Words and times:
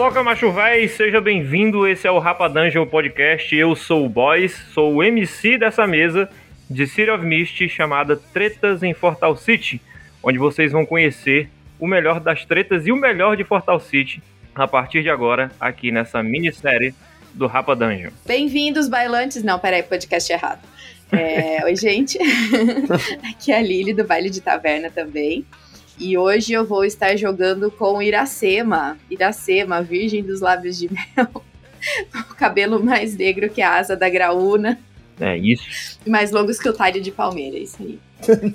Papoca 0.00 0.22
Macho 0.22 0.50
Véi, 0.50 0.88
seja 0.88 1.20
bem-vindo. 1.20 1.86
Esse 1.86 2.06
é 2.06 2.10
o 2.10 2.18
Rapa 2.18 2.48
Dungeon 2.48 2.86
Podcast. 2.86 3.54
Eu 3.54 3.76
sou 3.76 4.06
o 4.06 4.08
Boys, 4.08 4.58
sou 4.72 4.94
o 4.94 5.02
MC 5.04 5.58
dessa 5.58 5.86
mesa 5.86 6.26
de 6.70 6.86
City 6.86 7.10
of 7.10 7.22
Mist 7.22 7.68
chamada 7.68 8.16
Tretas 8.16 8.82
em 8.82 8.94
Fortal 8.94 9.36
City, 9.36 9.78
onde 10.22 10.38
vocês 10.38 10.72
vão 10.72 10.86
conhecer 10.86 11.50
o 11.78 11.86
melhor 11.86 12.18
das 12.18 12.46
tretas 12.46 12.86
e 12.86 12.92
o 12.92 12.96
melhor 12.96 13.36
de 13.36 13.44
Fortal 13.44 13.78
City 13.78 14.22
a 14.54 14.66
partir 14.66 15.02
de 15.02 15.10
agora, 15.10 15.52
aqui 15.60 15.92
nessa 15.92 16.22
minissérie 16.22 16.94
do 17.34 17.46
Rapa 17.46 17.76
Dungeon. 17.76 18.10
Bem-vindos, 18.24 18.88
bailantes. 18.88 19.42
Não, 19.42 19.58
peraí, 19.58 19.82
podcast 19.82 20.32
errado. 20.32 20.66
É, 21.12 21.62
oi, 21.62 21.76
gente. 21.76 22.18
Aqui 23.30 23.52
é 23.52 23.58
a 23.58 23.60
Lili 23.60 23.92
do 23.92 24.04
Baile 24.04 24.30
de 24.30 24.40
Taverna 24.40 24.90
também. 24.90 25.44
E 26.00 26.16
hoje 26.16 26.54
eu 26.54 26.64
vou 26.64 26.82
estar 26.82 27.14
jogando 27.14 27.70
com 27.70 28.00
Iracema. 28.00 28.96
Iracema, 29.10 29.82
virgem 29.82 30.22
dos 30.22 30.40
lábios 30.40 30.78
de 30.78 30.90
mel. 30.90 31.28
o 32.30 32.34
cabelo 32.34 32.82
mais 32.82 33.14
negro 33.14 33.50
que 33.50 33.60
a 33.60 33.76
asa 33.76 33.94
da 33.94 34.08
graúna. 34.08 34.80
É 35.20 35.36
isso. 35.36 35.98
E 36.06 36.08
mais 36.08 36.30
longos 36.30 36.58
que 36.58 36.70
o 36.70 36.72
talho 36.72 37.02
de 37.02 37.10
palmeira, 37.10 37.58
é 37.58 37.60
isso 37.60 37.76
aí. 37.82 38.00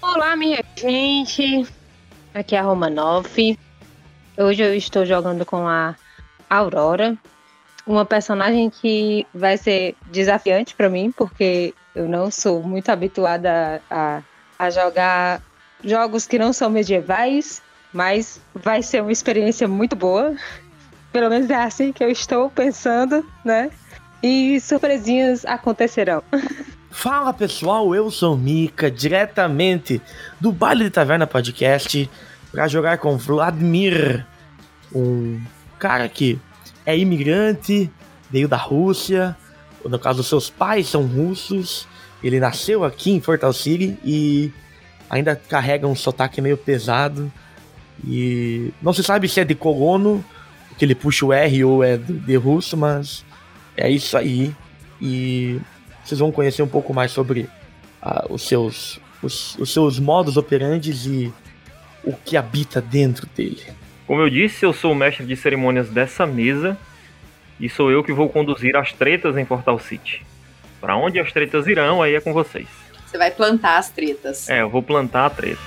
Olá, 0.00 0.34
minha 0.36 0.64
gente. 0.74 1.66
Aqui 2.32 2.56
é 2.56 2.60
a 2.60 2.62
Romanoff. 2.62 3.58
Hoje 4.38 4.62
eu 4.62 4.74
estou 4.74 5.04
jogando 5.04 5.44
com 5.44 5.68
a 5.68 5.94
Aurora, 6.48 7.14
uma 7.86 8.06
personagem 8.06 8.70
que 8.70 9.26
vai 9.34 9.58
ser 9.58 9.94
desafiante 10.10 10.74
para 10.74 10.88
mim, 10.88 11.12
porque 11.12 11.74
eu 11.94 12.08
não 12.08 12.30
sou 12.30 12.62
muito 12.62 12.88
habituada 12.88 13.82
a, 13.90 14.22
a 14.58 14.70
jogar 14.70 15.42
jogos 15.86 16.26
que 16.26 16.38
não 16.38 16.52
são 16.52 16.68
medievais, 16.68 17.62
mas 17.92 18.40
vai 18.52 18.82
ser 18.82 19.00
uma 19.00 19.12
experiência 19.12 19.66
muito 19.68 19.94
boa. 19.94 20.34
Pelo 21.12 21.30
menos 21.30 21.48
é 21.48 21.54
assim 21.54 21.92
que 21.92 22.04
eu 22.04 22.10
estou 22.10 22.50
pensando, 22.50 23.24
né? 23.44 23.70
E 24.22 24.60
surpresinhas 24.60 25.46
acontecerão. 25.46 26.22
Fala 26.90 27.32
pessoal, 27.32 27.94
eu 27.94 28.10
sou 28.10 28.36
Mika, 28.36 28.90
diretamente 28.90 30.00
do 30.40 30.50
Baile 30.50 30.84
de 30.84 30.90
Taverna 30.90 31.26
Podcast, 31.26 32.10
para 32.50 32.66
jogar 32.68 32.98
com 32.98 33.16
Vladimir, 33.18 34.26
um 34.94 35.40
cara 35.78 36.08
que 36.08 36.40
é 36.86 36.96
imigrante, 36.96 37.90
veio 38.30 38.48
da 38.48 38.56
Rússia, 38.56 39.36
no 39.84 39.98
caso 39.98 40.22
seus 40.24 40.48
pais 40.48 40.88
são 40.88 41.02
russos, 41.02 41.86
ele 42.22 42.40
nasceu 42.40 42.82
aqui 42.82 43.10
em 43.10 43.20
Fortal 43.20 43.52
City 43.52 43.98
e 44.02 44.50
ainda 45.08 45.36
carrega 45.36 45.86
um 45.86 45.94
sotaque 45.94 46.40
meio 46.40 46.56
pesado. 46.56 47.32
E 48.06 48.72
não 48.82 48.92
se 48.92 49.02
sabe 49.02 49.28
se 49.28 49.40
é 49.40 49.44
de 49.44 49.54
colono, 49.54 50.24
que 50.78 50.84
ele 50.84 50.94
puxa 50.94 51.24
o 51.24 51.32
R 51.32 51.64
ou 51.64 51.82
é 51.82 51.96
de 51.96 52.36
russo, 52.36 52.76
mas 52.76 53.24
é 53.76 53.90
isso 53.90 54.16
aí. 54.16 54.54
E 55.00 55.60
vocês 56.04 56.20
vão 56.20 56.30
conhecer 56.30 56.62
um 56.62 56.68
pouco 56.68 56.92
mais 56.92 57.10
sobre 57.10 57.48
uh, 58.02 58.32
os, 58.32 58.46
seus, 58.46 59.00
os, 59.22 59.56
os 59.58 59.72
seus 59.72 59.98
modos 59.98 60.36
operantes 60.36 61.06
e 61.06 61.32
o 62.04 62.12
que 62.12 62.36
habita 62.36 62.80
dentro 62.80 63.26
dele. 63.34 63.62
Como 64.06 64.20
eu 64.20 64.30
disse, 64.30 64.64
eu 64.64 64.72
sou 64.72 64.92
o 64.92 64.94
mestre 64.94 65.26
de 65.26 65.34
cerimônias 65.34 65.88
dessa 65.88 66.24
mesa 66.24 66.78
e 67.58 67.68
sou 67.68 67.90
eu 67.90 68.04
que 68.04 68.12
vou 68.12 68.28
conduzir 68.28 68.76
as 68.76 68.92
tretas 68.92 69.36
em 69.36 69.44
Portal 69.44 69.78
City. 69.78 70.24
Para 70.80 70.96
onde 70.96 71.18
as 71.18 71.32
tretas 71.32 71.66
irão, 71.66 72.02
aí 72.02 72.14
é 72.14 72.20
com 72.20 72.32
vocês. 72.32 72.68
Você 73.16 73.18
vai 73.18 73.30
plantar 73.30 73.78
as 73.78 73.88
tretas. 73.88 74.46
É, 74.50 74.60
eu 74.60 74.68
vou 74.68 74.82
plantar 74.82 75.24
a 75.24 75.30
treta. 75.30 75.58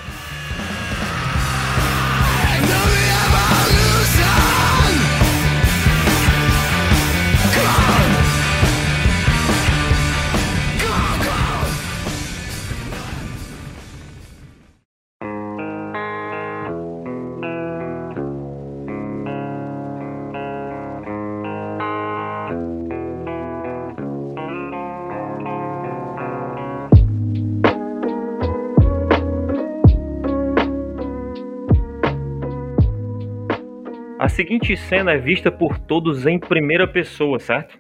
Seguinte 34.40 34.78
cena 34.78 35.12
é 35.12 35.18
vista 35.18 35.52
por 35.52 35.78
todos 35.78 36.26
em 36.26 36.40
primeira 36.40 36.88
pessoa, 36.88 37.40
certo? 37.40 37.78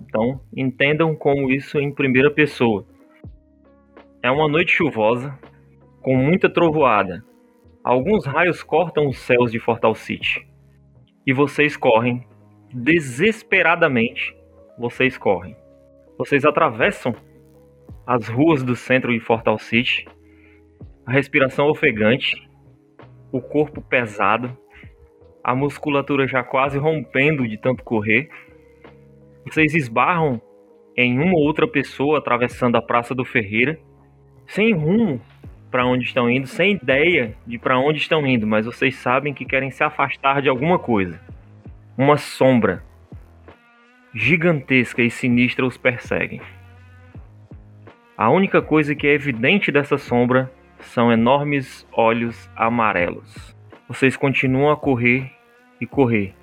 Então, 0.00 0.40
entendam 0.56 1.14
como 1.14 1.50
isso 1.50 1.78
em 1.78 1.92
primeira 1.92 2.30
pessoa. 2.30 2.86
É 4.22 4.30
uma 4.30 4.48
noite 4.48 4.72
chuvosa, 4.72 5.38
com 6.00 6.16
muita 6.16 6.48
trovoada. 6.48 7.22
Alguns 7.84 8.24
raios 8.24 8.62
cortam 8.62 9.06
os 9.06 9.18
céus 9.18 9.52
de 9.52 9.58
Fortal 9.58 9.94
City. 9.94 10.48
E 11.26 11.34
vocês 11.34 11.76
correm, 11.76 12.26
desesperadamente, 12.72 14.34
vocês 14.78 15.18
correm. 15.18 15.54
Vocês 16.16 16.46
atravessam 16.46 17.14
as 18.06 18.28
ruas 18.28 18.62
do 18.62 18.74
centro 18.74 19.12
de 19.12 19.20
Fortal 19.20 19.58
City, 19.58 20.06
a 21.04 21.12
respiração 21.12 21.68
ofegante, 21.68 22.48
o 23.30 23.42
corpo 23.42 23.82
pesado, 23.82 24.56
a 25.48 25.54
musculatura 25.54 26.28
já 26.28 26.42
quase 26.42 26.76
rompendo 26.76 27.48
de 27.48 27.56
tanto 27.56 27.82
correr. 27.82 28.28
Vocês 29.46 29.74
esbarram 29.74 30.42
em 30.94 31.18
uma 31.18 31.38
ou 31.38 31.42
outra 31.42 31.66
pessoa 31.66 32.18
atravessando 32.18 32.76
a 32.76 32.82
Praça 32.82 33.14
do 33.14 33.24
Ferreira, 33.24 33.80
sem 34.46 34.74
rumo 34.74 35.18
para 35.70 35.86
onde 35.86 36.04
estão 36.04 36.28
indo, 36.28 36.46
sem 36.46 36.72
ideia 36.72 37.34
de 37.46 37.58
para 37.58 37.78
onde 37.78 37.98
estão 37.98 38.26
indo, 38.26 38.46
mas 38.46 38.66
vocês 38.66 38.96
sabem 38.96 39.32
que 39.32 39.46
querem 39.46 39.70
se 39.70 39.82
afastar 39.82 40.42
de 40.42 40.50
alguma 40.50 40.78
coisa. 40.78 41.18
Uma 41.96 42.18
sombra 42.18 42.84
gigantesca 44.14 45.00
e 45.00 45.10
sinistra 45.10 45.64
os 45.64 45.78
persegue. 45.78 46.42
A 48.18 48.28
única 48.28 48.60
coisa 48.60 48.94
que 48.94 49.06
é 49.06 49.14
evidente 49.14 49.72
dessa 49.72 49.96
sombra 49.96 50.52
são 50.78 51.10
enormes 51.10 51.88
olhos 51.90 52.50
amarelos. 52.54 53.56
Vocês 53.88 54.14
continuam 54.14 54.70
a 54.70 54.76
correr 54.76 55.37
e 55.80 55.86
correr. 55.86 56.34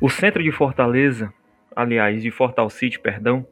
O 0.00 0.08
centro 0.08 0.42
de 0.42 0.52
Fortaleza, 0.52 1.32
aliás, 1.74 2.22
de 2.22 2.30
Fortal 2.30 2.70
City, 2.70 2.98
perdão, 2.98 3.46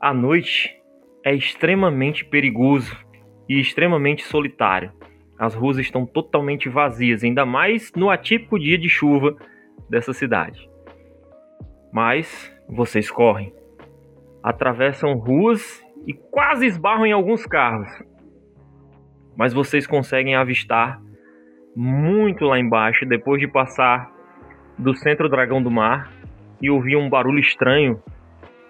à 0.00 0.14
noite 0.14 0.80
é 1.24 1.34
extremamente 1.34 2.24
perigoso 2.24 2.96
e 3.48 3.60
extremamente 3.60 4.22
solitário. 4.22 4.92
As 5.38 5.54
ruas 5.54 5.78
estão 5.78 6.06
totalmente 6.06 6.68
vazias, 6.68 7.24
ainda 7.24 7.44
mais 7.44 7.92
no 7.96 8.10
atípico 8.10 8.58
dia 8.58 8.78
de 8.78 8.88
chuva 8.88 9.34
dessa 9.88 10.12
cidade. 10.12 10.68
Mas 11.92 12.54
vocês 12.68 13.10
correm, 13.10 13.52
atravessam 14.42 15.14
ruas 15.14 15.84
e 16.06 16.12
quase 16.12 16.66
esbarram 16.66 17.04
em 17.04 17.12
alguns 17.12 17.44
carros. 17.46 17.90
Mas 19.36 19.52
vocês 19.52 19.86
conseguem 19.86 20.34
avistar 20.34 21.02
muito 21.74 22.44
lá 22.44 22.58
embaixo, 22.58 23.06
depois 23.06 23.40
de 23.40 23.48
passar 23.48 24.10
do 24.76 24.94
centro 24.94 25.28
dragão 25.28 25.62
do 25.62 25.70
mar 25.70 26.10
e 26.60 26.70
ouvir 26.70 26.96
um 26.96 27.08
barulho 27.08 27.38
estranho, 27.38 28.02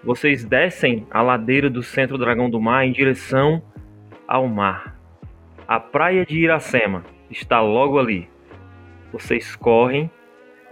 vocês 0.03 0.45
descem 0.45 1.07
a 1.11 1.23
ladeira 1.23 1.69
do 1.69 1.83
centro 1.83 2.19
dragão 2.19 2.49
do 2.49 2.61
mar 2.61 2.85
em 2.87 2.93
direção 2.93 3.63
ao 4.27 4.47
mar. 4.49 4.97
A 5.67 5.79
praia 5.79 6.25
de 6.25 6.39
Iracema 6.39 7.05
está 7.31 7.61
logo 7.61 7.99
ali. 7.99 8.29
Vocês 9.13 9.55
correm 9.55 10.11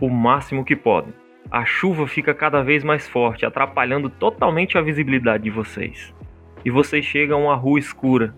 o 0.00 0.08
máximo 0.08 0.64
que 0.64 0.76
podem. 0.76 1.12
A 1.50 1.64
chuva 1.64 2.06
fica 2.06 2.34
cada 2.34 2.62
vez 2.62 2.84
mais 2.84 3.08
forte, 3.08 3.46
atrapalhando 3.46 4.10
totalmente 4.10 4.76
a 4.76 4.82
visibilidade 4.82 5.44
de 5.44 5.50
vocês. 5.50 6.14
E 6.64 6.70
vocês 6.70 7.04
chegam 7.04 7.40
a 7.40 7.52
uma 7.52 7.56
rua 7.56 7.78
escura. 7.78 8.34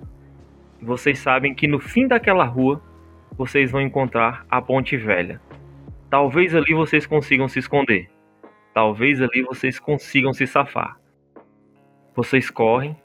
Vocês 0.80 1.18
sabem 1.18 1.54
que 1.54 1.66
no 1.66 1.80
fim 1.80 2.06
daquela 2.06 2.44
rua 2.44 2.80
vocês 3.36 3.70
vão 3.70 3.80
encontrar 3.80 4.44
a 4.50 4.60
Ponte 4.60 4.96
Velha. 4.96 5.40
Talvez 6.10 6.54
ali 6.54 6.74
vocês 6.74 7.06
consigam 7.06 7.48
se 7.48 7.58
esconder. 7.58 8.10
Talvez 8.74 9.20
ali 9.20 9.42
vocês 9.42 9.78
consigam 9.78 10.32
se 10.32 10.46
safar. 10.46 10.98
Vocês 12.14 12.50
correm 12.50 12.96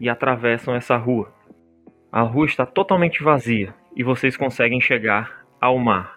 e 0.00 0.08
atravessam 0.08 0.74
essa 0.74 0.96
rua. 0.96 1.32
A 2.10 2.22
rua 2.22 2.46
está 2.46 2.64
totalmente 2.64 3.22
vazia 3.22 3.74
e 3.94 4.02
vocês 4.02 4.36
conseguem 4.36 4.80
chegar 4.80 5.46
ao 5.60 5.78
mar. 5.78 6.16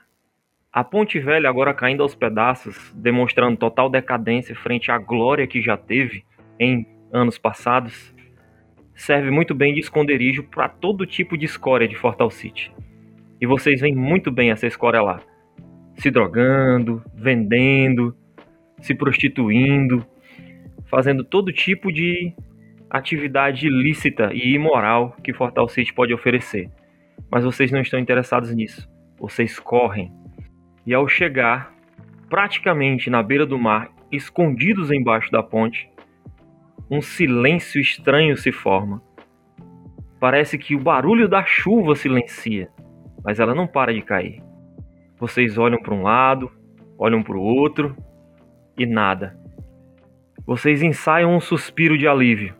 A 0.71 0.83
Ponte 0.83 1.19
Velha 1.19 1.49
agora 1.49 1.73
caindo 1.73 2.03
aos 2.03 2.13
pedaços, 2.13 2.93
demonstrando 2.93 3.57
total 3.57 3.89
decadência 3.89 4.55
frente 4.55 4.91
à 4.91 4.97
glória 4.97 5.47
que 5.47 5.61
já 5.61 5.75
teve 5.75 6.23
em 6.59 6.85
anos 7.11 7.37
passados, 7.37 8.13
serve 8.93 9.31
muito 9.31 9.55
bem 9.55 9.73
de 9.73 9.79
esconderijo 9.79 10.43
para 10.43 10.69
todo 10.69 11.05
tipo 11.05 11.37
de 11.37 11.45
escória 11.45 11.87
de 11.87 11.95
Fortal 11.95 12.29
City. 12.29 12.71
E 13.41 13.45
vocês 13.45 13.81
veem 13.81 13.95
muito 13.95 14.31
bem 14.31 14.51
essa 14.51 14.67
escória 14.67 15.01
lá. 15.01 15.21
se 15.95 16.09
drogando, 16.09 17.03
vendendo, 17.13 18.15
se 18.79 18.95
prostituindo, 18.95 20.05
fazendo 20.85 21.25
todo 21.25 21.51
tipo 21.51 21.91
de 21.91 22.33
atividade 22.89 23.67
ilícita 23.67 24.31
e 24.33 24.53
imoral 24.53 25.15
que 25.21 25.33
Fortal 25.33 25.67
City 25.67 25.93
pode 25.93 26.13
oferecer. 26.13 26.69
Mas 27.29 27.43
vocês 27.43 27.69
não 27.69 27.81
estão 27.81 27.99
interessados 27.99 28.53
nisso. 28.55 28.89
Vocês 29.19 29.59
correm. 29.59 30.11
E 30.85 30.93
ao 30.93 31.07
chegar 31.07 31.73
praticamente 32.29 33.09
na 33.09 33.21
beira 33.21 33.45
do 33.45 33.59
mar, 33.59 33.91
escondidos 34.11 34.91
embaixo 34.91 35.31
da 35.31 35.43
ponte, 35.43 35.89
um 36.89 37.01
silêncio 37.01 37.79
estranho 37.79 38.35
se 38.37 38.51
forma. 38.51 39.01
Parece 40.19 40.57
que 40.57 40.75
o 40.75 40.79
barulho 40.79 41.27
da 41.27 41.43
chuva 41.45 41.95
silencia, 41.95 42.69
mas 43.23 43.39
ela 43.39 43.55
não 43.55 43.67
para 43.67 43.93
de 43.93 44.01
cair. 44.01 44.41
Vocês 45.17 45.57
olham 45.57 45.81
para 45.81 45.93
um 45.93 46.03
lado, 46.03 46.51
olham 46.97 47.21
para 47.21 47.37
o 47.37 47.41
outro 47.41 47.95
e 48.77 48.85
nada. 48.85 49.37
Vocês 50.45 50.81
ensaiam 50.81 51.35
um 51.35 51.39
suspiro 51.39 51.97
de 51.97 52.07
alívio, 52.07 52.55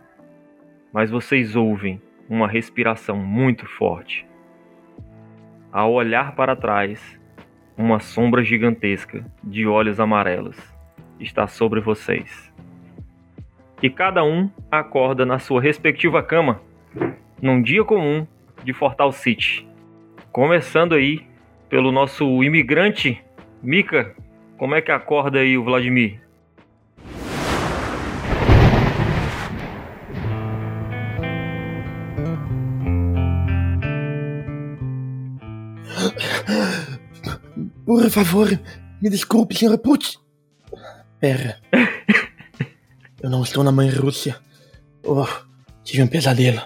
mas 0.94 1.10
vocês 1.10 1.56
ouvem 1.56 2.02
uma 2.30 2.48
respiração 2.48 3.18
muito 3.18 3.66
forte. 3.66 4.28
Ao 5.72 5.92
olhar 5.94 6.36
para 6.36 6.56
trás, 6.56 7.20
uma 7.78 8.00
sombra 8.00 8.44
gigantesca 8.44 9.24
de 9.44 9.66
olhos 9.66 10.00
amarelos 10.00 10.58
está 11.20 11.48
sobre 11.48 11.80
vocês. 11.80 12.54
E 13.82 13.90
cada 13.90 14.24
um 14.24 14.50
acorda 14.70 15.26
na 15.26 15.40
sua 15.40 15.62
respectiva 15.62 16.22
cama, 16.22 16.62
num 17.42 17.62
dia 17.62 17.84
comum 17.86 18.28
de 18.64 18.74
Fortal 18.74 19.12
City. 19.12 19.69
Começando 20.32 20.94
aí 20.94 21.26
pelo 21.70 21.92
nosso 21.92 22.44
imigrante, 22.44 23.24
Mika. 23.64 24.16
Como 24.58 24.76
é 24.76 24.82
que 24.82 24.92
acorda 24.92 25.40
aí 25.40 25.58
o 25.58 25.64
Vladimir? 25.64 26.22
Por 37.86 38.08
favor, 38.12 38.48
me 39.02 39.10
desculpe, 39.10 39.58
senhor 39.58 39.78
Putz. 39.80 40.20
Pera. 41.20 41.60
Eu 43.22 43.30
não 43.30 43.42
estou 43.42 43.64
na 43.64 43.72
mãe 43.72 43.90
Rússia. 43.90 44.38
Oh, 45.04 45.26
tive 45.84 46.04
um 46.04 46.08
pesadelo. 46.08 46.62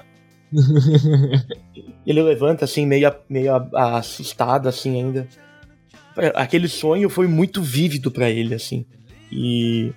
Ele 2.05 2.21
levanta 2.21 2.65
assim, 2.65 2.85
meio, 2.85 3.11
meio 3.29 3.53
assustado, 3.73 4.67
assim, 4.67 5.01
ainda. 5.01 5.27
Aquele 6.35 6.67
sonho 6.67 7.09
foi 7.09 7.27
muito 7.27 7.61
vívido 7.61 8.11
para 8.11 8.29
ele, 8.29 8.53
assim. 8.53 8.85
E. 9.31 9.93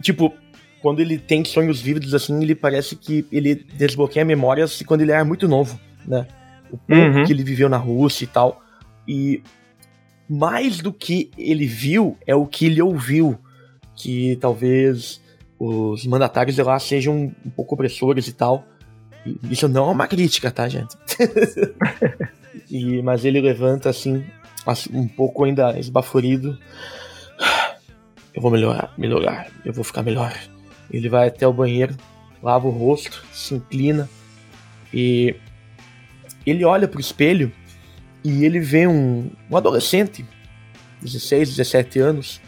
Tipo, 0.00 0.32
quando 0.80 1.00
ele 1.00 1.18
tem 1.18 1.44
sonhos 1.44 1.80
vívidos, 1.80 2.14
assim, 2.14 2.42
ele 2.42 2.54
parece 2.54 2.96
que 2.96 3.26
ele 3.30 3.54
desbloqueia 3.54 4.24
memórias 4.24 4.82
quando 4.82 5.02
ele 5.02 5.12
era 5.12 5.24
muito 5.24 5.46
novo, 5.46 5.78
né? 6.06 6.26
O 6.70 6.78
pouco 6.78 7.18
uhum. 7.18 7.24
que 7.24 7.32
ele 7.32 7.44
viveu 7.44 7.68
na 7.68 7.76
Rússia 7.76 8.24
e 8.24 8.28
tal. 8.28 8.62
E 9.06 9.42
mais 10.28 10.78
do 10.78 10.92
que 10.92 11.30
ele 11.36 11.66
viu, 11.66 12.16
é 12.26 12.34
o 12.34 12.46
que 12.46 12.66
ele 12.66 12.80
ouviu. 12.80 13.38
Que 13.94 14.36
talvez 14.36 15.20
os 15.58 16.06
mandatários 16.06 16.56
de 16.56 16.62
lá 16.62 16.78
sejam 16.78 17.34
um 17.44 17.50
pouco 17.50 17.74
opressores 17.74 18.26
e 18.28 18.32
tal. 18.32 18.64
Isso 19.50 19.68
não 19.68 19.88
é 19.88 19.92
uma 19.92 20.06
crítica, 20.06 20.50
tá, 20.50 20.68
gente? 20.68 20.96
e, 22.70 23.02
mas 23.02 23.24
ele 23.24 23.40
levanta 23.40 23.90
assim, 23.90 24.24
um 24.92 25.06
pouco 25.06 25.44
ainda 25.44 25.78
esbaforido. 25.78 26.58
Eu 28.34 28.40
vou 28.40 28.50
melhorar, 28.50 28.94
melhorar, 28.96 29.48
eu 29.64 29.72
vou 29.72 29.84
ficar 29.84 30.02
melhor. 30.02 30.34
Ele 30.90 31.08
vai 31.08 31.28
até 31.28 31.46
o 31.46 31.52
banheiro, 31.52 31.96
lava 32.42 32.66
o 32.66 32.70
rosto, 32.70 33.24
se 33.32 33.54
inclina 33.54 34.08
e 34.92 35.36
ele 36.44 36.64
olha 36.64 36.88
pro 36.88 37.00
espelho 37.00 37.52
e 38.24 38.44
ele 38.44 38.60
vê 38.60 38.86
um, 38.86 39.30
um 39.50 39.56
adolescente, 39.56 40.24
16, 41.02 41.50
17 41.50 41.98
anos, 41.98 42.40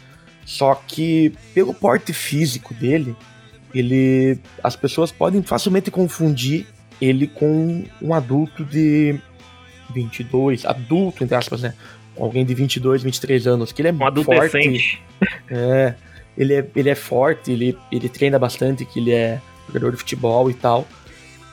só 0.45 0.75
que 0.75 1.33
pelo 1.53 1.73
porte 1.73 2.13
físico 2.13 2.73
dele, 2.73 3.15
ele 3.73 4.39
as 4.63 4.75
pessoas 4.75 5.11
podem 5.11 5.41
facilmente 5.41 5.89
confundir 5.89 6.67
ele 7.01 7.27
com 7.27 7.83
um 8.01 8.13
adulto 8.13 8.63
de 8.63 9.19
22, 9.93 10.65
adulto 10.65 11.23
entre 11.23 11.35
aspas, 11.35 11.61
né? 11.61 11.73
Alguém 12.17 12.45
de 12.45 12.53
22, 12.53 13.03
23 13.03 13.47
anos, 13.47 13.71
que 13.71 13.81
ele 13.81 13.89
é 13.89 13.91
um 13.91 13.97
forte. 14.23 15.01
É, 15.49 15.95
ele 16.37 16.53
é, 16.53 16.65
ele 16.75 16.89
é 16.89 16.95
forte, 16.95 17.51
ele, 17.51 17.77
ele 17.91 18.07
treina 18.07 18.37
bastante, 18.37 18.85
que 18.85 18.99
ele 18.99 19.11
é 19.11 19.41
jogador 19.67 19.91
de 19.91 19.97
futebol 19.97 20.49
e 20.49 20.53
tal. 20.53 20.87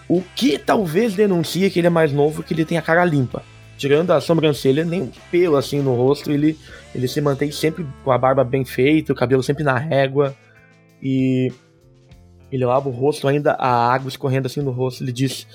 O 0.08 0.22
que 0.34 0.58
talvez 0.58 1.14
denuncie 1.14 1.70
que 1.70 1.78
ele 1.78 1.86
é 1.86 1.90
mais 1.90 2.12
novo, 2.12 2.42
que 2.42 2.52
ele 2.52 2.64
tem 2.64 2.76
a 2.76 2.82
cara 2.82 3.04
limpa. 3.04 3.42
Tirando 3.78 4.10
a 4.10 4.20
sobrancelha, 4.20 4.84
nem 4.84 5.02
um 5.02 5.10
pelo 5.30 5.56
assim 5.56 5.80
no 5.80 5.94
rosto, 5.94 6.30
ele, 6.30 6.58
ele 6.94 7.08
se 7.08 7.20
mantém 7.20 7.50
sempre 7.50 7.86
com 8.04 8.10
a 8.10 8.18
barba 8.18 8.44
bem 8.44 8.64
feita, 8.64 9.12
o 9.12 9.16
cabelo 9.16 9.42
sempre 9.42 9.64
na 9.64 9.78
régua. 9.78 10.36
E 11.02 11.50
ele 12.50 12.64
lava 12.64 12.88
o 12.88 12.92
rosto, 12.92 13.28
ainda 13.28 13.52
a 13.52 13.92
água 13.92 14.08
escorrendo 14.08 14.46
assim 14.46 14.60
no 14.60 14.70
rosto. 14.70 15.02
Ele 15.02 15.12
diz: 15.12 15.46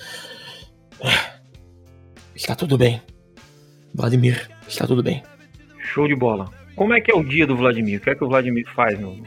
Está 2.35 2.55
tudo 2.55 2.77
bem. 2.77 3.01
Vladimir, 3.93 4.49
está 4.67 4.85
tudo 4.85 5.01
bem. 5.01 5.23
Show 5.79 6.07
de 6.07 6.15
bola. 6.15 6.49
Como 6.75 6.93
é 6.93 6.99
que 6.99 7.11
é 7.11 7.15
o 7.15 7.23
dia 7.23 7.47
do 7.47 7.55
Vladimir? 7.55 7.99
O 7.99 8.03
que 8.03 8.09
é 8.09 8.15
que 8.15 8.23
o 8.23 8.27
Vladimir 8.27 8.65
faz, 8.75 8.99
meu? 8.99 9.17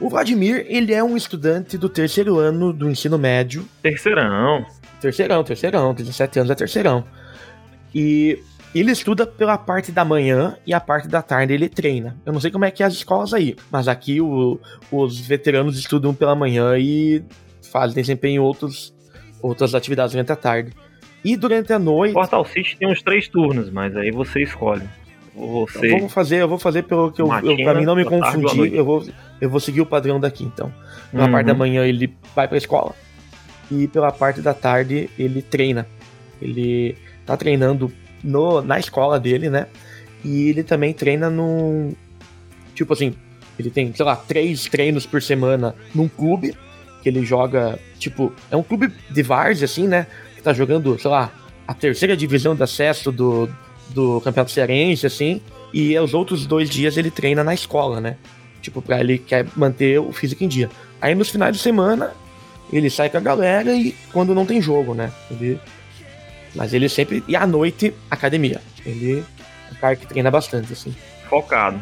O 0.00 0.08
Vladimir, 0.08 0.64
ele 0.68 0.92
é 0.94 1.02
um 1.02 1.16
estudante 1.16 1.76
do 1.76 1.88
terceiro 1.88 2.38
ano 2.38 2.72
do 2.72 2.88
ensino 2.90 3.18
médio. 3.18 3.66
Terceirão. 3.82 4.64
Terceirão, 5.00 5.42
terceirão. 5.42 5.94
17 5.94 6.38
anos 6.38 6.50
é 6.50 6.54
terceirão. 6.54 7.04
E 7.94 8.38
ele 8.80 8.90
estuda 8.90 9.26
pela 9.26 9.58
parte 9.58 9.92
da 9.92 10.04
manhã 10.04 10.56
e 10.66 10.72
a 10.72 10.80
parte 10.80 11.06
da 11.08 11.20
tarde 11.20 11.52
ele 11.52 11.68
treina. 11.68 12.16
Eu 12.24 12.32
não 12.32 12.40
sei 12.40 12.50
como 12.50 12.64
é 12.64 12.70
que 12.70 12.82
é 12.82 12.86
as 12.86 12.94
escolas 12.94 13.34
aí, 13.34 13.54
mas 13.70 13.86
aqui 13.86 14.20
o, 14.20 14.58
os 14.90 15.20
veteranos 15.20 15.78
estudam 15.78 16.14
pela 16.14 16.34
manhã 16.34 16.76
e 16.78 17.22
fazem 17.70 17.94
desempenho 17.94 18.42
outros, 18.42 18.94
outras 19.42 19.74
atividades 19.74 20.12
durante 20.12 20.32
a 20.32 20.36
tarde. 20.36 20.72
E 21.24 21.36
durante 21.36 21.72
a 21.72 21.78
noite. 21.78 22.14
Portal 22.14 22.44
City 22.44 22.76
tem 22.76 22.90
uns 22.90 23.02
três 23.02 23.28
turnos, 23.28 23.70
mas 23.70 23.96
aí 23.96 24.10
você 24.10 24.42
escolhe. 24.42 24.88
Você... 25.34 25.94
Eu 25.94 26.00
vou 26.00 26.08
fazer, 26.08 26.36
eu 26.42 26.48
vou 26.48 26.58
fazer 26.58 26.82
pelo 26.82 27.10
que 27.10 27.22
eu, 27.22 27.26
Matina, 27.26 27.52
eu 27.52 27.64
pra 27.64 27.74
mim 27.74 27.84
não 27.84 27.96
me 27.96 28.04
confundir, 28.04 28.74
eu 28.74 28.84
vou, 28.84 29.06
eu 29.40 29.48
vou 29.48 29.60
seguir 29.60 29.80
o 29.80 29.86
padrão 29.86 30.20
daqui 30.20 30.44
então. 30.44 30.72
Pela 31.10 31.24
uhum. 31.24 31.32
parte 31.32 31.46
da 31.46 31.54
manhã 31.54 31.84
ele 31.86 32.14
vai 32.34 32.48
pra 32.48 32.58
escola 32.58 32.94
e 33.70 33.88
pela 33.88 34.12
parte 34.12 34.40
da 34.40 34.52
tarde 34.52 35.08
ele 35.18 35.40
treina. 35.40 35.86
Ele 36.40 36.96
tá 37.24 37.36
treinando 37.36 37.90
no, 38.22 38.62
na 38.62 38.78
escola 38.78 39.18
dele, 39.18 39.50
né? 39.50 39.66
E 40.24 40.48
ele 40.48 40.62
também 40.62 40.92
treina 40.92 41.28
num. 41.28 41.94
Tipo 42.74 42.92
assim, 42.92 43.14
ele 43.58 43.70
tem, 43.70 43.92
sei 43.94 44.04
lá, 44.04 44.16
três 44.16 44.66
treinos 44.66 45.06
por 45.06 45.22
semana 45.22 45.74
num 45.94 46.08
clube, 46.08 46.54
que 47.02 47.08
ele 47.08 47.24
joga, 47.24 47.78
tipo, 47.98 48.32
é 48.50 48.56
um 48.56 48.62
clube 48.62 48.92
de 49.10 49.22
várzea, 49.22 49.64
assim, 49.64 49.86
né? 49.86 50.06
Que 50.36 50.42
tá 50.42 50.52
jogando, 50.52 50.98
sei 50.98 51.10
lá, 51.10 51.32
a 51.66 51.74
terceira 51.74 52.16
divisão 52.16 52.54
de 52.54 52.62
acesso 52.62 53.10
do, 53.10 53.48
do 53.90 54.20
Campeonato 54.20 54.52
Cearense, 54.52 55.06
assim. 55.06 55.40
E 55.72 55.98
os 55.98 56.14
outros 56.14 56.46
dois 56.46 56.68
dias 56.68 56.96
ele 56.96 57.10
treina 57.10 57.42
na 57.42 57.54
escola, 57.54 58.00
né? 58.00 58.16
Tipo, 58.60 58.80
pra 58.80 59.00
ele 59.00 59.18
quer 59.18 59.46
manter 59.56 59.98
o 59.98 60.12
físico 60.12 60.44
em 60.44 60.48
dia. 60.48 60.70
Aí 61.00 61.14
nos 61.14 61.30
finais 61.30 61.56
de 61.56 61.62
semana, 61.62 62.12
ele 62.72 62.88
sai 62.88 63.10
com 63.10 63.16
a 63.16 63.20
galera 63.20 63.74
e 63.74 63.94
quando 64.12 64.34
não 64.34 64.46
tem 64.46 64.60
jogo, 64.60 64.94
né? 64.94 65.10
Ele 65.30 65.58
mas 66.54 66.74
ele 66.74 66.88
sempre. 66.88 67.22
E 67.26 67.36
à 67.36 67.46
noite, 67.46 67.94
academia. 68.10 68.60
Ele 68.84 69.20
é 69.20 69.72
um 69.72 69.76
cara 69.76 69.96
que 69.96 70.06
treina 70.06 70.30
bastante, 70.30 70.72
assim. 70.72 70.94
Focado. 71.28 71.80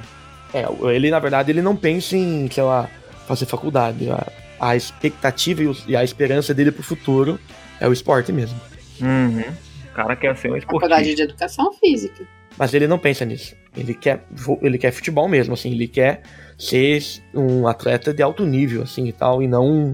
É, 0.52 0.66
ele, 0.94 1.10
na 1.10 1.18
verdade, 1.18 1.50
ele 1.50 1.62
não 1.62 1.76
pensa 1.76 2.16
em, 2.16 2.48
sei 2.50 2.62
lá, 2.62 2.88
fazer 3.26 3.46
faculdade. 3.46 4.10
A, 4.10 4.26
a 4.60 4.76
expectativa 4.76 5.62
e 5.86 5.96
a 5.96 6.04
esperança 6.04 6.52
dele 6.52 6.70
pro 6.70 6.82
futuro 6.82 7.38
é 7.80 7.88
o 7.88 7.92
esporte 7.92 8.32
mesmo. 8.32 8.60
Uhum. 9.00 9.44
O 9.90 9.94
cara 9.94 10.14
quer 10.14 10.36
ser 10.36 10.50
um 10.50 10.56
esportista. 10.56 10.88
Faculdade 10.88 11.14
de 11.14 11.22
educação 11.22 11.72
física. 11.72 12.24
Mas 12.58 12.74
ele 12.74 12.86
não 12.86 12.98
pensa 12.98 13.24
nisso. 13.24 13.56
Ele 13.76 13.94
quer, 13.94 14.24
ele 14.60 14.76
quer 14.76 14.90
futebol 14.90 15.28
mesmo, 15.28 15.54
assim. 15.54 15.70
Ele 15.72 15.88
quer 15.88 16.22
ser 16.58 17.02
um 17.32 17.66
atleta 17.66 18.12
de 18.12 18.22
alto 18.22 18.44
nível, 18.44 18.82
assim, 18.82 19.06
e 19.06 19.12
tal, 19.12 19.42
e 19.42 19.48
não 19.48 19.66
um 19.66 19.92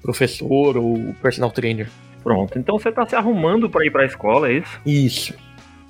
professor 0.00 0.76
ou 0.76 1.14
personal 1.20 1.50
trainer. 1.50 1.88
Pronto, 2.22 2.58
então 2.58 2.78
você 2.78 2.90
tá 2.90 3.06
se 3.06 3.16
arrumando 3.16 3.70
para 3.70 3.86
ir 3.86 3.90
para 3.90 4.02
a 4.02 4.06
escola, 4.06 4.48
é 4.50 4.54
isso? 4.54 4.80
Isso. 4.84 5.34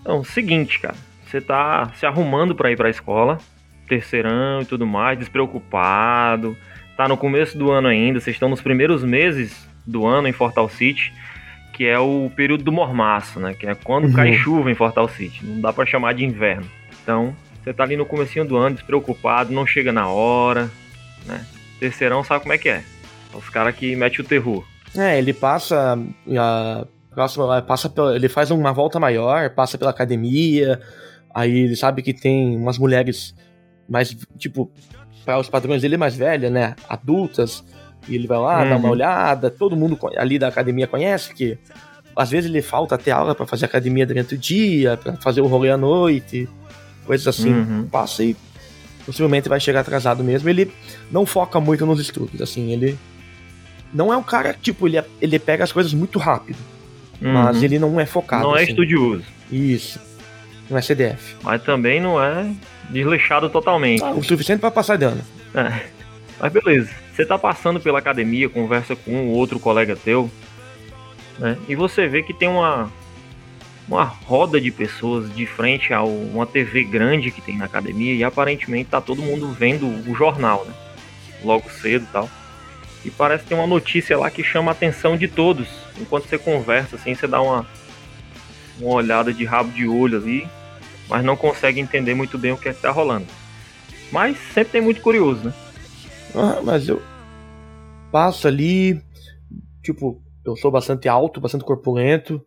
Então, 0.00 0.22
seguinte, 0.22 0.78
cara, 0.78 0.96
você 1.26 1.40
tá 1.40 1.90
se 1.94 2.06
arrumando 2.06 2.54
para 2.54 2.70
ir 2.70 2.76
para 2.76 2.88
a 2.88 2.90
escola, 2.90 3.38
terceirão 3.88 4.62
e 4.62 4.64
tudo 4.64 4.86
mais, 4.86 5.18
despreocupado, 5.18 6.56
tá 6.96 7.08
no 7.08 7.16
começo 7.16 7.56
do 7.56 7.70
ano 7.70 7.88
ainda, 7.88 8.20
vocês 8.20 8.36
estão 8.36 8.48
nos 8.48 8.60
primeiros 8.60 9.02
meses 9.02 9.68
do 9.86 10.06
ano 10.06 10.28
em 10.28 10.32
Fortal 10.32 10.68
City, 10.68 11.12
que 11.72 11.86
é 11.86 11.98
o 11.98 12.30
período 12.34 12.64
do 12.64 12.72
mormaço, 12.72 13.38
né? 13.38 13.54
Que 13.54 13.66
é 13.66 13.74
quando 13.74 14.06
uhum. 14.06 14.12
cai 14.12 14.32
chuva 14.34 14.70
em 14.70 14.74
Fortal 14.74 15.08
City, 15.08 15.44
não 15.44 15.60
dá 15.60 15.72
para 15.72 15.86
chamar 15.86 16.12
de 16.14 16.24
inverno. 16.24 16.68
Então, 17.02 17.34
Você 17.62 17.74
tá 17.74 17.82
ali 17.84 17.96
no 17.96 18.06
comecinho 18.06 18.46
do 18.46 18.56
ano, 18.56 18.76
despreocupado, 18.76 19.52
não 19.52 19.66
chega 19.66 19.92
na 19.92 20.08
hora, 20.08 20.70
né? 21.26 21.44
Terceirão 21.78 22.24
sabe 22.24 22.42
como 22.42 22.54
é 22.54 22.58
que 22.58 22.68
é. 22.68 22.82
Os 23.34 23.48
caras 23.50 23.74
que 23.74 23.94
metem 23.94 24.20
o 24.20 24.24
terror. 24.24 24.64
É, 24.96 25.18
ele 25.18 25.32
passa 25.32 25.98
a 26.38 26.86
próxima, 27.14 27.62
passa 27.62 27.88
pela, 27.88 28.14
ele 28.16 28.28
faz 28.28 28.50
uma 28.50 28.72
volta 28.72 28.98
maior, 28.98 29.50
passa 29.50 29.76
pela 29.76 29.90
academia, 29.90 30.80
aí 31.34 31.58
ele 31.58 31.76
sabe 31.76 32.02
que 32.02 32.12
tem 32.12 32.56
umas 32.56 32.78
mulheres 32.78 33.34
mais, 33.88 34.16
tipo, 34.36 34.70
para 35.24 35.38
os 35.38 35.48
padrões 35.48 35.82
dele 35.82 35.96
mais 35.96 36.14
velha, 36.14 36.48
né, 36.48 36.74
adultas, 36.88 37.64
e 38.08 38.14
ele 38.14 38.26
vai 38.26 38.38
lá, 38.38 38.62
uhum. 38.62 38.68
dá 38.68 38.76
uma 38.76 38.84
uhum. 38.86 38.92
olhada, 38.92 39.50
todo 39.50 39.76
mundo 39.76 39.98
ali 40.16 40.38
da 40.38 40.48
academia 40.48 40.86
conhece 40.86 41.34
que 41.34 41.58
às 42.18 42.30
vezes 42.30 42.50
ele 42.50 42.60
falta 42.60 42.96
até 42.96 43.12
aula 43.12 43.32
para 43.32 43.46
fazer 43.46 43.66
academia 43.66 44.04
durante 44.04 44.34
o 44.34 44.38
dia, 44.38 44.96
para 44.96 45.14
fazer 45.16 45.40
o 45.40 45.46
rolê 45.46 45.70
à 45.70 45.76
noite, 45.76 46.48
coisas 47.06 47.28
assim. 47.28 47.52
Uhum. 47.52 47.88
Passa 47.88 48.24
e 48.24 48.36
possivelmente 49.06 49.48
vai 49.48 49.60
chegar 49.60 49.80
atrasado 49.80 50.24
mesmo. 50.24 50.48
Ele 50.48 50.72
não 51.12 51.24
foca 51.24 51.60
muito 51.60 51.86
nos 51.86 52.00
estudos, 52.00 52.42
assim, 52.42 52.72
ele 52.72 52.98
não 53.92 54.12
é 54.12 54.16
um 54.16 54.22
cara, 54.22 54.54
tipo, 54.54 54.86
ele, 54.86 55.02
ele 55.20 55.38
pega 55.38 55.64
as 55.64 55.72
coisas 55.72 55.92
muito 55.94 56.18
rápido. 56.18 56.58
Uhum. 57.20 57.32
Mas 57.32 57.62
ele 57.62 57.78
não 57.78 57.98
é 58.00 58.06
focado. 58.06 58.44
Não 58.44 58.56
é 58.56 58.62
assim. 58.62 58.70
estudioso. 58.70 59.24
Isso. 59.50 60.00
Não 60.70 60.78
é 60.78 60.82
CDF. 60.82 61.36
Mas 61.42 61.62
também 61.62 62.00
não 62.00 62.22
é 62.22 62.50
desleixado 62.90 63.48
totalmente. 63.48 64.02
Ah, 64.02 64.10
o 64.10 64.22
suficiente 64.22 64.60
para 64.60 64.70
passar 64.70 64.96
de 64.96 65.04
ano. 65.04 65.22
É. 65.54 65.82
Mas 66.40 66.52
beleza. 66.52 66.90
Você 67.12 67.26
tá 67.26 67.38
passando 67.38 67.80
pela 67.80 67.98
academia, 67.98 68.48
conversa 68.48 68.94
com 68.94 69.10
um 69.10 69.30
outro 69.30 69.58
colega 69.58 69.96
teu, 69.96 70.30
né? 71.38 71.56
E 71.68 71.74
você 71.74 72.06
vê 72.06 72.22
que 72.22 72.32
tem 72.32 72.48
uma 72.48 72.90
uma 73.88 74.04
roda 74.04 74.60
de 74.60 74.70
pessoas 74.70 75.34
de 75.34 75.46
frente 75.46 75.94
a 75.94 76.02
uma 76.02 76.44
TV 76.44 76.84
grande 76.84 77.30
que 77.30 77.40
tem 77.40 77.56
na 77.56 77.64
academia 77.64 78.14
e 78.14 78.22
aparentemente 78.22 78.90
tá 78.90 79.00
todo 79.00 79.22
mundo 79.22 79.50
vendo 79.50 79.86
o 79.86 80.14
jornal, 80.14 80.64
né? 80.66 80.74
Logo 81.42 81.70
cedo 81.70 82.04
e 82.04 82.12
tal. 82.12 82.28
E 83.08 83.10
parece 83.10 83.44
que 83.44 83.48
tem 83.48 83.58
uma 83.58 83.66
notícia 83.66 84.18
lá 84.18 84.30
que 84.30 84.44
chama 84.44 84.70
a 84.70 84.72
atenção 84.72 85.16
de 85.16 85.26
todos. 85.26 85.66
Enquanto 85.98 86.28
você 86.28 86.36
conversa, 86.36 86.96
assim, 86.96 87.14
você 87.14 87.26
dá 87.26 87.40
uma, 87.40 87.66
uma 88.78 88.96
olhada 88.96 89.32
de 89.32 89.46
rabo 89.46 89.70
de 89.72 89.88
olho 89.88 90.18
ali, 90.18 90.46
mas 91.08 91.24
não 91.24 91.34
consegue 91.34 91.80
entender 91.80 92.12
muito 92.12 92.36
bem 92.36 92.52
o 92.52 92.58
que 92.58 92.68
é 92.68 92.74
que 92.74 92.82
tá 92.82 92.90
rolando. 92.90 93.26
Mas 94.12 94.36
sempre 94.52 94.72
tem 94.72 94.82
muito 94.82 95.00
curioso, 95.00 95.42
né? 95.42 95.54
Ah, 96.34 96.60
mas 96.62 96.86
eu 96.86 97.00
passo 98.12 98.46
ali, 98.46 99.00
tipo, 99.82 100.22
eu 100.44 100.54
sou 100.54 100.70
bastante 100.70 101.08
alto, 101.08 101.40
bastante 101.40 101.64
corpulento. 101.64 102.44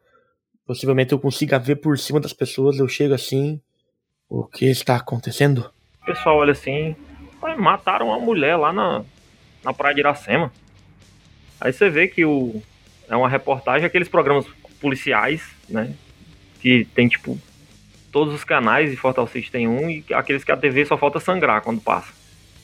Possivelmente 0.67 1.11
eu 1.11 1.17
consiga 1.17 1.57
ver 1.57 1.77
por 1.77 1.97
cima 1.97 2.19
das 2.19 2.33
pessoas, 2.33 2.77
eu 2.77 2.87
chego 2.87 3.15
assim. 3.15 3.59
O 4.29 4.43
que 4.43 4.67
está 4.67 4.95
acontecendo? 4.95 5.71
O 6.03 6.05
pessoal 6.05 6.37
olha 6.37 6.51
assim, 6.51 6.95
mataram 7.57 8.09
uma 8.09 8.19
mulher 8.19 8.55
lá 8.57 8.71
na, 8.71 9.03
na 9.63 9.73
praia 9.73 9.93
de 9.93 10.01
Iracema. 10.01 10.51
Aí 11.59 11.71
você 11.71 11.89
vê 11.89 12.07
que 12.07 12.25
o, 12.25 12.61
é 13.07 13.15
uma 13.15 13.29
reportagem, 13.29 13.85
aqueles 13.85 14.07
programas 14.07 14.45
policiais, 14.79 15.43
né? 15.69 15.93
Que 16.59 16.85
tem 16.85 17.07
tipo 17.07 17.39
todos 18.11 18.33
os 18.33 18.43
canais 18.43 18.91
e 18.91 18.95
Fortaleza 18.95 19.33
tem 19.51 19.67
um 19.67 19.89
e 19.89 20.03
aqueles 20.13 20.43
que 20.43 20.51
a 20.51 20.57
TV 20.57 20.85
só 20.85 20.97
falta 20.97 21.19
sangrar 21.19 21.61
quando 21.61 21.81
passa. 21.81 22.11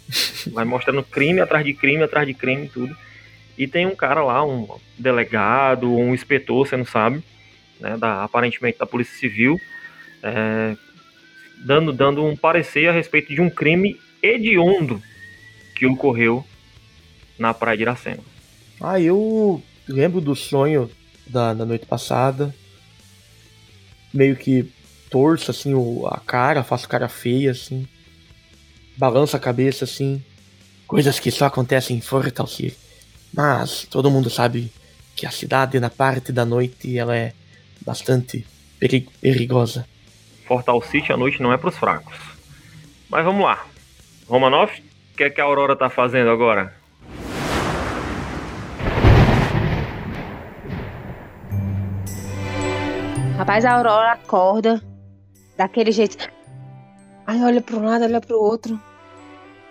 Vai 0.52 0.66
mostrando 0.66 1.04
crime 1.04 1.40
atrás 1.40 1.64
de 1.64 1.74
crime, 1.74 2.04
atrás 2.04 2.26
de 2.28 2.34
crime 2.34 2.66
e 2.66 2.70
tudo. 2.70 2.98
E 3.58 3.68
tem 3.68 3.86
um 3.86 3.96
cara 3.96 4.24
lá, 4.24 4.46
um 4.46 4.68
delegado 4.98 5.92
um 5.92 6.14
inspetor, 6.14 6.68
você 6.68 6.78
não 6.78 6.86
sabe, 6.86 7.24
né, 7.80 7.98
da, 7.98 8.24
aparentemente 8.24 8.78
da 8.78 8.86
Polícia 8.86 9.18
Civil, 9.18 9.60
é, 10.22 10.76
dando, 11.66 11.92
dando 11.92 12.24
um 12.24 12.36
parecer 12.36 12.88
a 12.88 12.92
respeito 12.92 13.34
de 13.34 13.42
um 13.42 13.50
crime 13.50 14.00
hediondo 14.22 15.02
que 15.76 15.86
ocorreu 15.86 16.46
na 17.38 17.54
praia 17.54 17.78
de 17.78 17.84
Iracema. 17.84 18.24
Ah, 18.82 19.00
eu 19.00 19.62
lembro 19.88 20.22
do 20.22 20.36
sonho 20.36 20.90
da, 21.26 21.54
da 21.54 21.66
noite 21.66 21.86
passada. 21.86 22.54
Meio 24.14 24.36
que 24.36 24.72
torço 25.10 25.52
assim 25.52 25.74
a 26.06 26.20
cara, 26.20 26.64
faço 26.64 26.88
cara 26.88 27.10
feia 27.10 27.52
assim. 27.52 27.88
Balança 28.98 29.38
a 29.38 29.40
cabeça 29.40 29.86
assim. 29.86 30.24
Coisas 30.86 31.20
que 31.20 31.32
só 31.32 31.46
acontecem 31.46 31.98
em 31.98 32.02
Fortaleza. 32.02 32.76
Mas 33.34 33.86
todo 33.90 34.12
mundo 34.12 34.30
sabe 34.30 34.72
que 35.16 35.26
a 35.26 35.32
cidade 35.32 35.80
na 35.80 35.90
parte 35.90 36.32
da 36.32 36.46
noite 36.46 36.98
ela 36.98 37.16
é 37.16 37.34
bastante 37.82 38.46
perigosa. 38.80 39.88
Fortal 40.46 40.82
City 40.82 41.12
à 41.12 41.18
noite 41.18 41.42
não 41.42 41.52
é 41.52 41.58
para 41.58 41.70
os 41.70 41.78
fracos. 41.78 42.16
Mas 43.10 43.26
vamos 43.26 43.44
lá. 43.44 43.66
Romanov, 44.28 44.72
o 45.14 45.18
que 45.18 45.24
é 45.24 45.30
que 45.30 45.42
a 45.42 45.44
Aurora 45.44 45.76
tá 45.76 45.90
fazendo 45.90 46.30
agora? 46.30 46.77
Rapaz, 53.48 53.64
a 53.64 53.78
Aurora 53.78 54.12
acorda 54.12 54.82
daquele 55.56 55.90
jeito. 55.90 56.30
Aí 57.26 57.42
olha 57.42 57.62
para 57.62 57.78
um 57.78 57.86
lado, 57.86 58.04
olha 58.04 58.20
para 58.20 58.36
o 58.36 58.44
outro. 58.44 58.78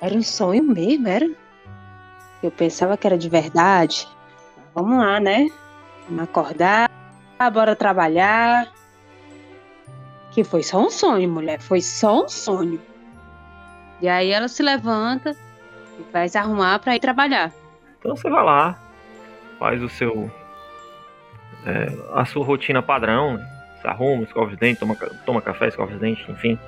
Era 0.01 0.15
um 0.15 0.23
sonho 0.23 0.63
mesmo, 0.63 1.07
era? 1.07 1.31
Eu 2.43 2.51
pensava 2.51 2.97
que 2.97 3.07
era 3.07 3.19
de 3.19 3.29
verdade. 3.29 4.09
Vamos 4.75 4.97
lá, 4.97 5.21
né? 5.21 5.49
Vamos 6.09 6.25
acordar, 6.25 6.91
bora 7.53 7.77
trabalhar. 7.77 8.73
Que 10.31 10.43
foi 10.43 10.63
só 10.63 10.81
um 10.81 10.89
sonho, 10.89 11.29
mulher. 11.29 11.61
Foi 11.61 11.83
só 11.83 12.25
um 12.25 12.29
sonho. 12.31 12.81
E 14.01 14.09
aí 14.09 14.31
ela 14.31 14.49
se 14.49 14.63
levanta 14.63 15.37
e 15.99 16.13
vai 16.15 16.31
se 16.31 16.39
arrumar 16.39 16.79
para 16.79 16.97
ir 16.97 17.01
trabalhar. 17.01 17.53
Então 17.99 18.17
você 18.17 18.31
vai 18.31 18.43
lá, 18.43 18.81
faz 19.59 19.83
o 19.83 19.89
seu. 19.91 20.31
É, 21.67 21.89
a 22.15 22.25
sua 22.25 22.43
rotina 22.43 22.81
padrão, 22.81 23.35
né? 23.35 23.56
Arruma, 23.87 24.25
escova 24.25 24.53
os 24.53 24.59
dentes, 24.59 24.81
toma, 24.81 24.97
toma 25.25 25.41
café, 25.41 25.69
escova 25.69 25.93
os 25.93 26.01
dentes, 26.01 26.29
enfim. 26.29 26.59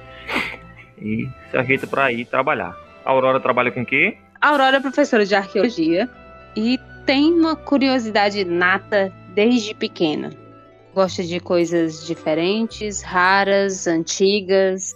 E 1.00 1.28
se 1.50 1.56
ajeita 1.56 1.87
para 1.87 2.12
ir 2.12 2.25
trabalhar. 2.25 2.76
A 3.04 3.10
Aurora 3.10 3.40
trabalha 3.40 3.70
com 3.70 3.82
o 3.82 3.87
quê? 3.87 4.16
A 4.40 4.48
Aurora 4.48 4.76
é 4.76 4.80
professora 4.80 5.25
de 5.25 5.34
arqueologia 5.34 6.08
e 6.56 6.78
tem 7.06 7.32
uma 7.32 7.56
curiosidade 7.56 8.44
nata 8.44 9.12
desde 9.34 9.75
pequena. 9.75 10.30
Gosta 10.94 11.22
de 11.22 11.40
coisas 11.40 12.06
diferentes, 12.06 13.02
raras, 13.02 13.87
antigas 13.87 14.94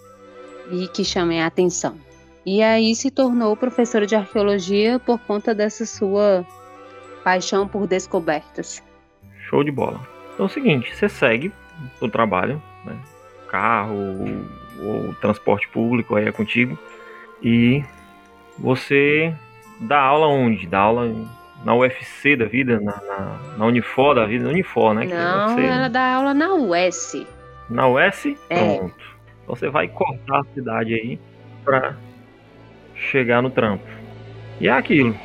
e 0.71 0.87
que 0.87 1.03
chamem 1.03 1.41
a 1.41 1.47
atenção. 1.47 1.97
E 2.45 2.61
aí 2.61 2.93
se 2.93 3.09
tornou 3.09 3.55
professora 3.55 4.05
de 4.05 4.15
arqueologia 4.15 4.99
por 4.99 5.17
conta 5.19 5.55
dessa 5.55 5.85
sua 5.85 6.45
paixão 7.23 7.67
por 7.67 7.87
descobertas. 7.87 8.83
Show 9.49 9.63
de 9.63 9.71
bola. 9.71 10.05
Então 10.33 10.45
é 10.45 10.49
o 10.49 10.51
seguinte, 10.51 10.93
você 10.93 11.07
segue 11.07 11.53
o 12.01 12.07
trabalho, 12.07 12.61
né? 12.85 12.95
carro 13.49 13.95
ou 14.81 15.13
transporte 15.21 15.67
público 15.67 16.15
aí 16.15 16.27
é 16.27 16.31
contigo 16.31 16.77
e 17.41 17.83
você 18.57 19.33
dá 19.79 19.99
aula 19.99 20.27
onde? 20.27 20.65
Dá 20.65 20.79
aula 20.79 21.13
na 21.63 21.75
UFC 21.75 22.35
da 22.35 22.45
vida, 22.45 22.79
na, 22.79 22.99
na, 23.01 23.39
na 23.57 23.65
Unifor 23.65 24.15
da 24.15 24.25
vida, 24.25 24.45
na 24.45 24.51
Unifor, 24.51 24.93
né? 24.93 25.05
Não, 25.05 25.59
ela 25.59 25.87
dá 25.87 26.15
aula 26.15 26.33
na 26.33 26.53
US. 26.53 27.25
Na 27.69 27.87
US? 27.87 28.25
É. 28.49 28.77
Pronto. 28.77 28.95
Então 29.43 29.55
você 29.55 29.69
vai 29.69 29.87
cortar 29.87 30.39
a 30.39 30.53
cidade 30.53 30.93
aí 30.93 31.19
pra 31.63 31.95
chegar 32.95 33.41
no 33.41 33.49
trampo. 33.49 33.85
E 34.59 34.67
é 34.67 34.71
aquilo. 34.71 35.15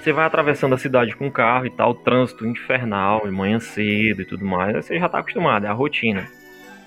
Você 0.00 0.12
vai 0.12 0.24
atravessando 0.26 0.74
a 0.74 0.78
cidade 0.78 1.14
com 1.16 1.30
carro 1.30 1.66
e 1.66 1.70
tal, 1.70 1.94
trânsito 1.94 2.46
infernal, 2.46 3.22
de 3.24 3.30
manhã 3.30 3.58
cedo 3.58 4.22
e 4.22 4.24
tudo 4.24 4.44
mais, 4.44 4.84
você 4.84 4.98
já 4.98 5.08
tá 5.08 5.18
acostumado, 5.18 5.66
é 5.66 5.68
a 5.68 5.72
rotina. 5.72 6.26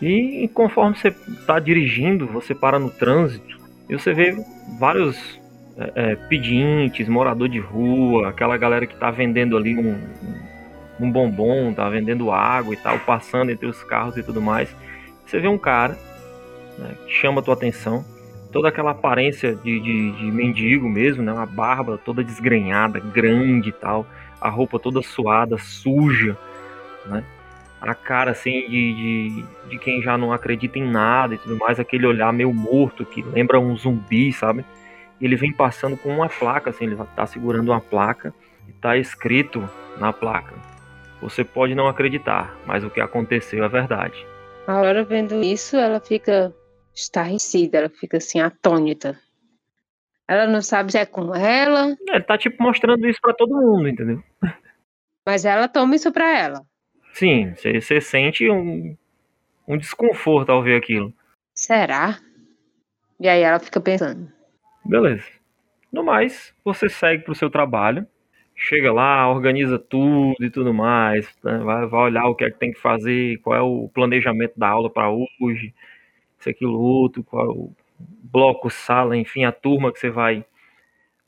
E 0.01 0.49
conforme 0.53 0.97
você 0.97 1.11
tá 1.45 1.59
dirigindo, 1.59 2.25
você 2.25 2.55
para 2.55 2.79
no 2.79 2.89
trânsito 2.89 3.59
e 3.87 3.93
você 3.93 4.13
vê 4.13 4.35
vários 4.79 5.39
é, 5.77 5.91
é, 5.95 6.15
pedintes, 6.15 7.07
morador 7.07 7.47
de 7.47 7.59
rua, 7.59 8.29
aquela 8.29 8.57
galera 8.57 8.87
que 8.87 8.95
tá 8.95 9.11
vendendo 9.11 9.55
ali 9.55 9.77
um, 9.77 9.99
um 10.99 11.11
bombom, 11.11 11.73
tá 11.73 11.87
vendendo 11.89 12.31
água 12.31 12.73
e 12.73 12.77
tal, 12.77 12.97
passando 12.99 13.51
entre 13.51 13.67
os 13.67 13.83
carros 13.83 14.17
e 14.17 14.23
tudo 14.23 14.41
mais. 14.41 14.75
Você 15.25 15.39
vê 15.39 15.47
um 15.47 15.57
cara 15.57 15.97
né, 16.77 16.95
que 17.05 17.13
chama 17.13 17.41
a 17.41 17.43
tua 17.43 17.53
atenção, 17.53 18.03
toda 18.51 18.69
aquela 18.69 18.91
aparência 18.91 19.55
de, 19.55 19.79
de, 19.79 20.11
de, 20.11 20.31
mendigo 20.31 20.89
mesmo, 20.89 21.23
né, 21.23 21.31
uma 21.31 21.45
barba 21.45 21.97
toda 21.97 22.23
desgrenhada, 22.23 22.99
grande 22.99 23.69
e 23.69 23.71
tal, 23.71 24.05
a 24.39 24.49
roupa 24.49 24.79
toda 24.79 25.01
suada, 25.01 25.57
suja, 25.57 26.37
né? 27.05 27.23
A 27.79 27.95
cara 27.95 28.31
assim 28.31 28.69
de, 28.69 28.93
de, 28.93 29.45
de 29.69 29.77
quem 29.79 30.03
já 30.03 30.15
não 30.15 30.31
acredita 30.31 30.77
em 30.77 30.87
nada 30.87 31.33
e 31.33 31.37
tudo 31.39 31.57
mais, 31.57 31.79
aquele 31.79 32.05
olhar 32.05 32.31
meio 32.31 32.53
morto 32.53 33.03
que 33.03 33.23
lembra 33.23 33.59
um 33.59 33.75
zumbi, 33.75 34.31
sabe? 34.31 34.63
ele 35.21 35.35
vem 35.35 35.53
passando 35.53 35.95
com 35.95 36.09
uma 36.09 36.27
placa, 36.27 36.71
assim, 36.71 36.85
ele 36.85 36.95
está 36.95 37.25
segurando 37.25 37.69
uma 37.69 37.79
placa 37.79 38.33
e 38.67 38.71
está 38.71 38.97
escrito 38.97 39.69
na 39.99 40.11
placa. 40.11 40.55
Você 41.21 41.43
pode 41.43 41.75
não 41.75 41.87
acreditar, 41.87 42.55
mas 42.65 42.83
o 42.83 42.89
que 42.89 42.99
aconteceu 42.99 43.63
é 43.63 43.69
verdade. 43.69 44.25
A 44.65 44.73
Aurora 44.73 45.03
vendo 45.03 45.43
isso, 45.43 45.77
ela 45.77 45.99
fica 45.99 46.53
estarrecida, 46.93 47.77
ela 47.77 47.89
fica 47.89 48.17
assim, 48.17 48.39
atônita. 48.39 49.19
Ela 50.27 50.47
não 50.47 50.61
sabe 50.61 50.91
se 50.91 50.97
é 50.97 51.05
com 51.05 51.35
ela. 51.35 51.95
É, 52.09 52.15
Ele 52.15 52.23
tá 52.23 52.37
tipo 52.37 52.61
mostrando 52.63 53.07
isso 53.07 53.19
pra 53.21 53.33
todo 53.33 53.55
mundo, 53.55 53.87
entendeu? 53.87 54.23
Mas 55.25 55.45
ela 55.45 55.67
toma 55.67 55.95
isso 55.95 56.11
pra 56.11 56.37
ela. 56.37 56.65
Sim, 57.13 57.53
você 57.55 57.99
sente 57.99 58.49
um, 58.49 58.95
um 59.67 59.77
desconforto 59.77 60.49
ao 60.49 60.63
ver 60.63 60.77
aquilo. 60.77 61.13
Será? 61.53 62.19
E 63.19 63.27
aí 63.27 63.41
ela 63.41 63.59
fica 63.59 63.79
pensando. 63.81 64.31
Beleza. 64.85 65.25
No 65.91 66.03
mais, 66.03 66.53
você 66.63 66.87
segue 66.87 67.23
pro 67.23 67.35
seu 67.35 67.49
trabalho. 67.49 68.07
Chega 68.55 68.93
lá, 68.93 69.29
organiza 69.29 69.77
tudo 69.77 70.35
e 70.39 70.49
tudo 70.49 70.73
mais. 70.73 71.27
né? 71.43 71.57
Vai, 71.57 71.85
vai 71.87 71.99
olhar 72.03 72.25
o 72.27 72.35
que 72.35 72.45
é 72.45 72.51
que 72.51 72.57
tem 72.59 72.71
que 72.71 72.79
fazer, 72.79 73.37
qual 73.39 73.55
é 73.55 73.61
o 73.61 73.89
planejamento 73.93 74.53
da 74.57 74.69
aula 74.69 74.89
para 74.89 75.09
hoje, 75.11 75.73
isso, 76.41 76.49
aquilo, 76.49 76.79
outro, 76.79 77.23
qual 77.23 77.49
o 77.49 77.75
bloco, 78.23 78.69
sala, 78.69 79.15
enfim, 79.15 79.43
a 79.43 79.51
turma 79.51 79.91
que 79.91 79.99
você 79.99 80.09
vai, 80.09 80.43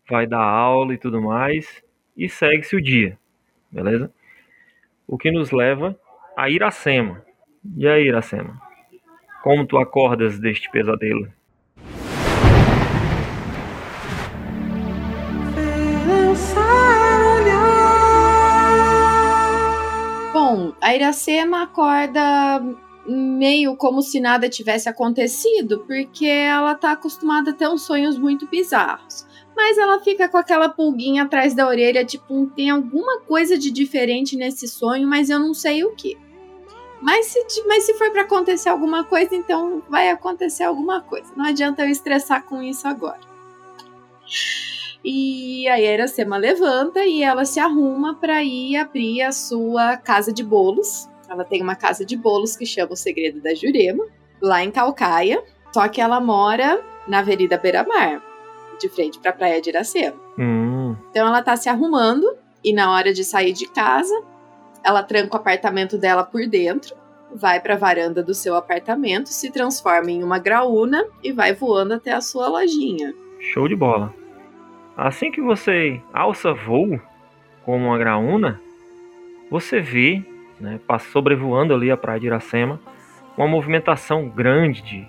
vai 0.10 0.26
dar 0.26 0.44
aula 0.44 0.94
e 0.94 0.98
tudo 0.98 1.22
mais. 1.22 1.84
E 2.18 2.28
segue-se 2.28 2.76
o 2.76 2.82
dia. 2.82 3.18
Beleza? 3.72 4.12
O 5.08 5.18
que 5.18 5.32
nos 5.32 5.52
leva 5.52 5.98
a 6.36 6.50
Iracema. 6.50 7.24
E 7.78 7.88
aí, 7.88 8.08
Iracema? 8.08 8.60
Como 9.44 9.66
tu 9.66 9.78
acordas 9.78 10.40
deste 10.40 10.70
pesadelo? 10.72 11.32
Bom, 20.34 20.74
a 20.82 20.96
Iracema 20.96 21.64
acorda 21.64 22.62
meio 23.08 23.76
como 23.76 24.02
se 24.02 24.20
nada 24.20 24.50
tivesse 24.50 24.88
acontecido, 24.88 25.84
porque 25.86 26.26
ela 26.26 26.76
tá 26.76 26.94
acostumada 26.94 27.52
a 27.52 27.54
ter 27.54 27.68
uns 27.68 27.84
sonhos 27.84 28.18
muito 28.18 28.48
bizarros. 28.48 29.26
Mas 29.56 29.78
ela 29.78 30.00
fica 30.00 30.28
com 30.28 30.38
aquela 30.38 30.70
pulguinha 30.70 31.24
atrás 31.24 31.54
da 31.54 31.68
orelha, 31.68 32.04
tipo, 32.04 32.48
tem 32.56 32.70
alguma 32.70 33.20
coisa 33.22 33.58
de 33.58 33.70
diferente 33.70 34.36
nesse 34.36 34.68
sonho, 34.68 35.08
mas 35.08 35.30
eu 35.30 35.40
não 35.40 35.54
sei 35.54 35.84
o 35.84 35.92
que. 35.96 36.18
Mas 37.02 37.28
se, 37.28 37.68
mas 37.68 37.84
se 37.84 37.94
for 37.96 38.10
para 38.12 38.22
acontecer 38.22 38.70
alguma 38.70 39.04
coisa, 39.04 39.36
então 39.36 39.84
vai 39.90 40.10
acontecer 40.10 40.64
alguma 40.64 41.02
coisa. 41.02 41.34
Não 41.36 41.46
adianta 41.46 41.84
eu 41.84 41.90
estressar 41.90 42.46
com 42.46 42.62
isso 42.64 42.88
agora. 42.88 43.20
E 45.04 45.68
aí 45.68 45.86
a 45.86 45.94
Iracema 45.94 46.38
levanta 46.38 47.04
e 47.04 47.22
ela 47.22 47.44
se 47.44 47.60
arruma 47.60 48.16
para 48.16 48.42
ir 48.42 48.78
abrir 48.78 49.22
a 49.22 49.34
sua 49.34 49.98
casa 49.98 50.32
de 50.32 50.44
bolos. 50.44 51.10
Ela 51.30 51.44
tem 51.44 51.62
uma 51.62 51.76
casa 51.76 52.06
de 52.06 52.16
bolos 52.18 52.56
que 52.56 52.66
chama 52.66 52.94
O 52.94 52.96
Segredo 52.96 53.42
da 53.42 53.54
Jurema, 53.56 54.06
lá 54.42 54.64
em 54.64 54.72
Calcaia. 54.72 55.44
Só 55.74 55.88
que 55.88 56.00
ela 56.02 56.20
mora 56.20 56.82
na 57.08 57.20
Avenida 57.20 57.58
Beira-Mar, 57.58 58.22
de 58.80 58.88
frente 58.90 59.18
para 59.20 59.32
a 59.32 59.34
Praia 59.34 59.62
de 59.62 59.70
Iracema. 59.70 60.16
Hum, 60.38 60.96
Então 61.10 61.28
ela 61.28 61.42
tá 61.42 61.56
se 61.58 61.68
arrumando 61.70 62.36
e 62.64 62.72
na 62.74 62.92
hora 62.92 63.12
de 63.14 63.24
sair 63.24 63.54
de 63.54 63.68
casa, 63.68 64.14
ela 64.84 65.02
tranca 65.04 65.34
o 65.36 65.40
apartamento 65.40 65.98
dela 65.98 66.24
por 66.24 66.46
dentro, 66.48 66.96
vai 67.34 67.60
para 67.60 67.74
a 67.74 67.78
varanda 67.78 68.22
do 68.22 68.34
seu 68.34 68.56
apartamento, 68.56 69.30
se 69.30 69.52
transforma 69.52 70.12
em 70.12 70.24
uma 70.24 70.38
graúna 70.38 71.04
e 71.24 71.32
vai 71.32 71.54
voando 71.54 71.96
até 71.96 72.12
a 72.14 72.22
sua 72.22 72.48
lojinha. 72.48 73.14
show 73.40 73.68
de 73.68 73.76
bola. 73.76 74.14
Assim 74.96 75.32
que 75.32 75.42
você 75.42 76.00
alça 76.14 76.54
voo 76.54 77.02
como 77.66 77.88
uma 77.88 77.98
graúna, 77.98 78.62
você 79.50 79.80
vê, 79.82 80.24
né, 80.64 80.80
sobrevoando 81.12 81.74
ali 81.74 81.92
a 81.92 81.98
praia 81.98 82.22
de 82.22 82.28
Iracema, 82.28 82.80
uma 83.38 83.48
movimentação 83.48 84.30
grande 84.30 84.82
de 84.82 85.08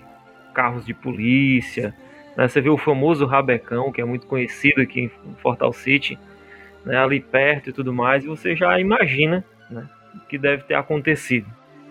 carros 0.53 0.85
de 0.85 0.93
polícia. 0.93 1.95
né? 2.35 2.45
Você 2.47 2.59
vê 2.59 2.69
o 2.69 2.77
famoso 2.77 3.25
Rabecão, 3.25 3.89
que 3.89 4.01
é 4.01 4.05
muito 4.05 4.27
conhecido 4.27 4.81
aqui 4.81 5.01
em 5.01 5.35
Fortal 5.41 5.71
City, 5.71 6.19
né, 6.83 6.97
ali 6.97 7.21
perto 7.21 7.69
e 7.69 7.73
tudo 7.73 7.93
mais, 7.93 8.25
e 8.25 8.27
você 8.27 8.53
já 8.55 8.77
imagina 8.79 9.45
né, 9.69 9.87
o 10.13 10.27
que 10.27 10.37
deve 10.37 10.63
ter 10.63 10.75
acontecido. 10.75 11.47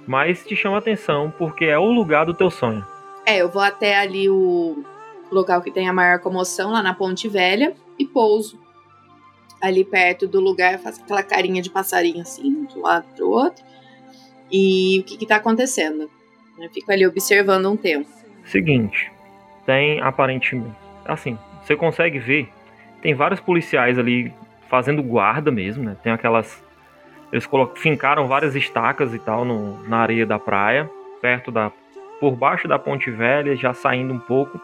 Mas 0.07 0.45
te 0.45 0.55
chama 0.55 0.77
atenção 0.77 1.33
porque 1.39 1.65
é 1.65 1.79
o 1.79 1.91
lugar 1.91 2.27
do 2.27 2.35
teu 2.35 2.51
sonho. 2.51 2.85
É, 3.25 3.39
eu 3.39 3.49
vou 3.49 3.63
até 3.63 3.97
ali 3.97 4.29
o 4.29 4.85
local 5.33 5.63
que 5.63 5.71
tem 5.71 5.89
a 5.89 5.93
maior 5.93 6.19
comoção, 6.19 6.71
lá 6.73 6.83
na 6.83 6.93
Ponte 6.93 7.27
Velha, 7.29 7.75
e 7.99 8.05
pouso. 8.05 8.61
Ali 9.65 9.83
perto 9.83 10.29
do 10.29 10.41
lugar, 10.41 10.79
faço 10.79 11.03
aquela 11.03 11.23
carinha 11.23 11.63
de 11.63 11.71
passarinho 11.71 12.21
assim, 12.21 12.67
de 12.67 12.79
um 12.79 12.83
lado 12.83 13.07
pro 13.17 13.31
outro. 13.31 13.65
E 14.53 15.01
o 15.01 15.05
que 15.05 15.17
que 15.17 15.25
tá 15.27 15.37
acontecendo? 15.37 16.11
Eu 16.59 16.69
fico 16.69 16.93
ali 16.93 17.07
observando 17.07 17.71
um 17.71 17.77
tempo. 17.77 18.09
Seguinte, 18.45 19.11
tem 19.65 20.03
aparentemente, 20.03 20.77
assim, 21.07 21.39
você 21.63 21.75
consegue 21.75 22.19
ver, 22.19 22.47
tem 23.01 23.15
vários 23.15 23.41
policiais 23.41 23.99
ali 23.99 24.31
fazendo 24.69 25.03
guarda 25.03 25.51
mesmo, 25.51 25.83
né? 25.83 25.97
Tem 26.03 26.13
aquelas, 26.13 26.63
eles 27.33 27.47
colo- 27.47 27.73
fincaram 27.75 28.29
várias 28.29 28.55
estacas 28.55 29.15
e 29.15 29.19
tal 29.19 29.47
no, 29.47 29.83
na 29.89 29.97
areia 29.97 30.27
da 30.27 30.39
praia, 30.39 30.91
perto 31.23 31.51
da, 31.51 31.73
por 32.21 32.37
baixo 32.37 32.69
da 32.69 32.79
ponte 32.79 33.11
velha, 33.11 33.57
já 33.57 33.73
saindo 33.73 34.13
um 34.13 34.21
pouco 34.21 34.61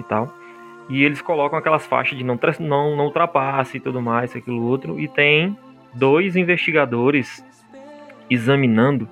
e 0.00 0.02
tal. 0.02 0.32
E 0.88 1.02
eles 1.02 1.20
colocam 1.20 1.58
aquelas 1.58 1.84
faixas 1.86 2.16
de 2.16 2.24
não, 2.24 2.38
não, 2.60 2.96
não 2.96 3.04
ultrapasse 3.06 3.76
e 3.76 3.80
tudo 3.80 4.00
mais, 4.00 4.34
aquilo 4.36 4.62
outro. 4.62 5.00
E 5.00 5.08
tem 5.08 5.56
dois 5.92 6.36
investigadores 6.36 7.44
examinando 8.30 9.08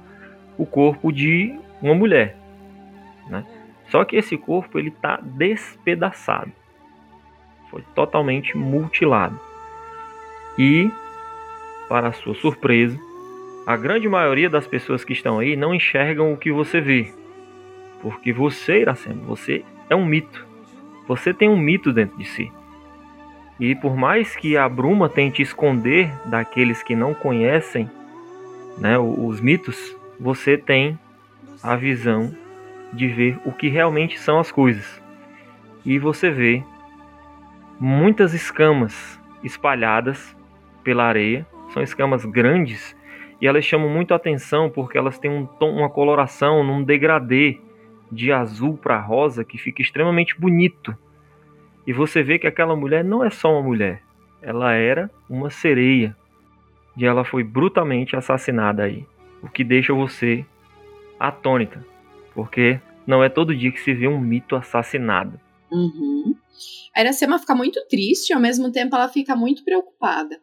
o 0.57 0.65
corpo 0.65 1.13
de 1.13 1.59
uma 1.83 1.95
mulher, 1.95 2.37
né? 3.29 3.45
Só 3.89 4.05
que 4.05 4.17
esse 4.17 4.37
corpo 4.37 4.79
ele 4.79 4.91
tá 4.91 5.19
despedaçado. 5.23 6.53
Foi 7.71 7.83
totalmente 7.95 8.57
mutilado. 8.57 9.39
E, 10.59 10.91
para 11.89 12.13
sua 12.13 12.35
surpresa, 12.35 12.99
a 13.67 13.77
grande 13.77 14.09
maioria 14.09 14.49
das 14.49 14.67
pessoas 14.67 15.05
que 15.05 15.13
estão 15.13 15.39
aí 15.39 15.57
não 15.57 15.75
enxergam 15.75 16.33
o 16.33 16.37
que 16.37 16.53
você 16.53 16.81
vê. 16.81 17.13
Porque 18.01 18.33
você, 18.33 18.81
Iracema, 18.81 19.23
você 19.25 19.65
é 19.89 19.97
um 19.97 20.05
mito. 20.05 20.47
Você 21.07 21.35
tem 21.35 21.49
um 21.49 21.57
mito 21.57 21.93
dentro 21.93 22.17
de 22.19 22.25
si. 22.25 22.53
E 23.59 23.75
por 23.75 23.97
mais 23.97 24.35
que 24.35 24.57
a 24.57 24.69
bruma 24.69 25.09
tente 25.09 25.41
esconder 25.41 26.11
daqueles 26.27 26.83
que 26.83 26.97
não 26.97 27.15
conhecem 27.15 27.89
né, 28.79 28.99
os 28.99 29.41
mitos, 29.41 29.97
você 30.19 30.57
tem 30.59 30.99
a 31.63 31.77
visão 31.77 32.35
de 32.93 33.09
ver 33.09 33.39
o 33.45 33.53
que 33.53 33.69
realmente 33.69 34.19
são 34.19 34.39
as 34.39 34.51
coisas. 34.51 35.03
E 35.85 35.99
você 35.99 36.31
vê 36.31 36.63
muitas 37.79 38.35
escamas 38.35 39.21
espalhadas 39.43 40.35
pela 40.83 41.05
areia, 41.05 41.47
são 41.73 41.83
escamas 41.83 42.25
grandes 42.25 42.97
e 43.41 43.47
elas 43.47 43.65
chamam 43.65 43.89
muito 43.89 44.15
atenção 44.15 44.71
porque 44.71 44.97
elas 44.97 45.19
têm 45.19 45.31
um 45.31 45.45
tom, 45.45 45.71
uma 45.71 45.91
coloração 45.91 46.65
num 46.65 46.83
degradê 46.83 47.59
de 48.11 48.33
azul 48.33 48.77
para 48.77 49.01
rosa 49.01 49.45
que 49.45 49.59
fica 49.59 49.83
extremamente 49.83 50.39
bonito. 50.39 50.97
E 51.87 51.93
você 51.93 52.23
vê 52.23 52.39
que 52.39 52.47
aquela 52.47 52.75
mulher 52.75 53.05
não 53.05 53.25
é 53.25 53.31
só 53.31 53.53
uma 53.53 53.63
mulher, 53.63 54.03
ela 54.41 54.73
era 54.73 55.11
uma 55.29 55.51
sereia. 55.51 56.17
E 56.97 57.05
ela 57.05 57.25
foi 57.25 57.43
brutalmente 57.43 58.17
assassinada 58.17 58.85
aí, 58.85 59.05
o 59.43 59.49
que 59.49 59.65
deixa 59.65 59.93
você 59.93 60.47
atônita, 61.19 61.85
porque 62.35 62.81
não 63.07 63.23
é 63.23 63.29
todo 63.29 63.55
dia 63.55 63.73
que 63.73 63.81
se 63.81 63.93
vê 63.93 64.07
um 64.07 64.21
mito 64.21 64.55
assassinado. 64.57 65.39
Uhum. 65.71 66.37
A 66.95 67.01
Iracema 67.01 67.39
fica 67.39 67.55
muito 67.55 67.85
triste, 67.89 68.33
ao 68.33 68.41
mesmo 68.41 68.71
tempo 68.71 68.95
ela 68.95 69.09
fica 69.09 69.35
muito 69.35 69.65
preocupada. 69.65 70.41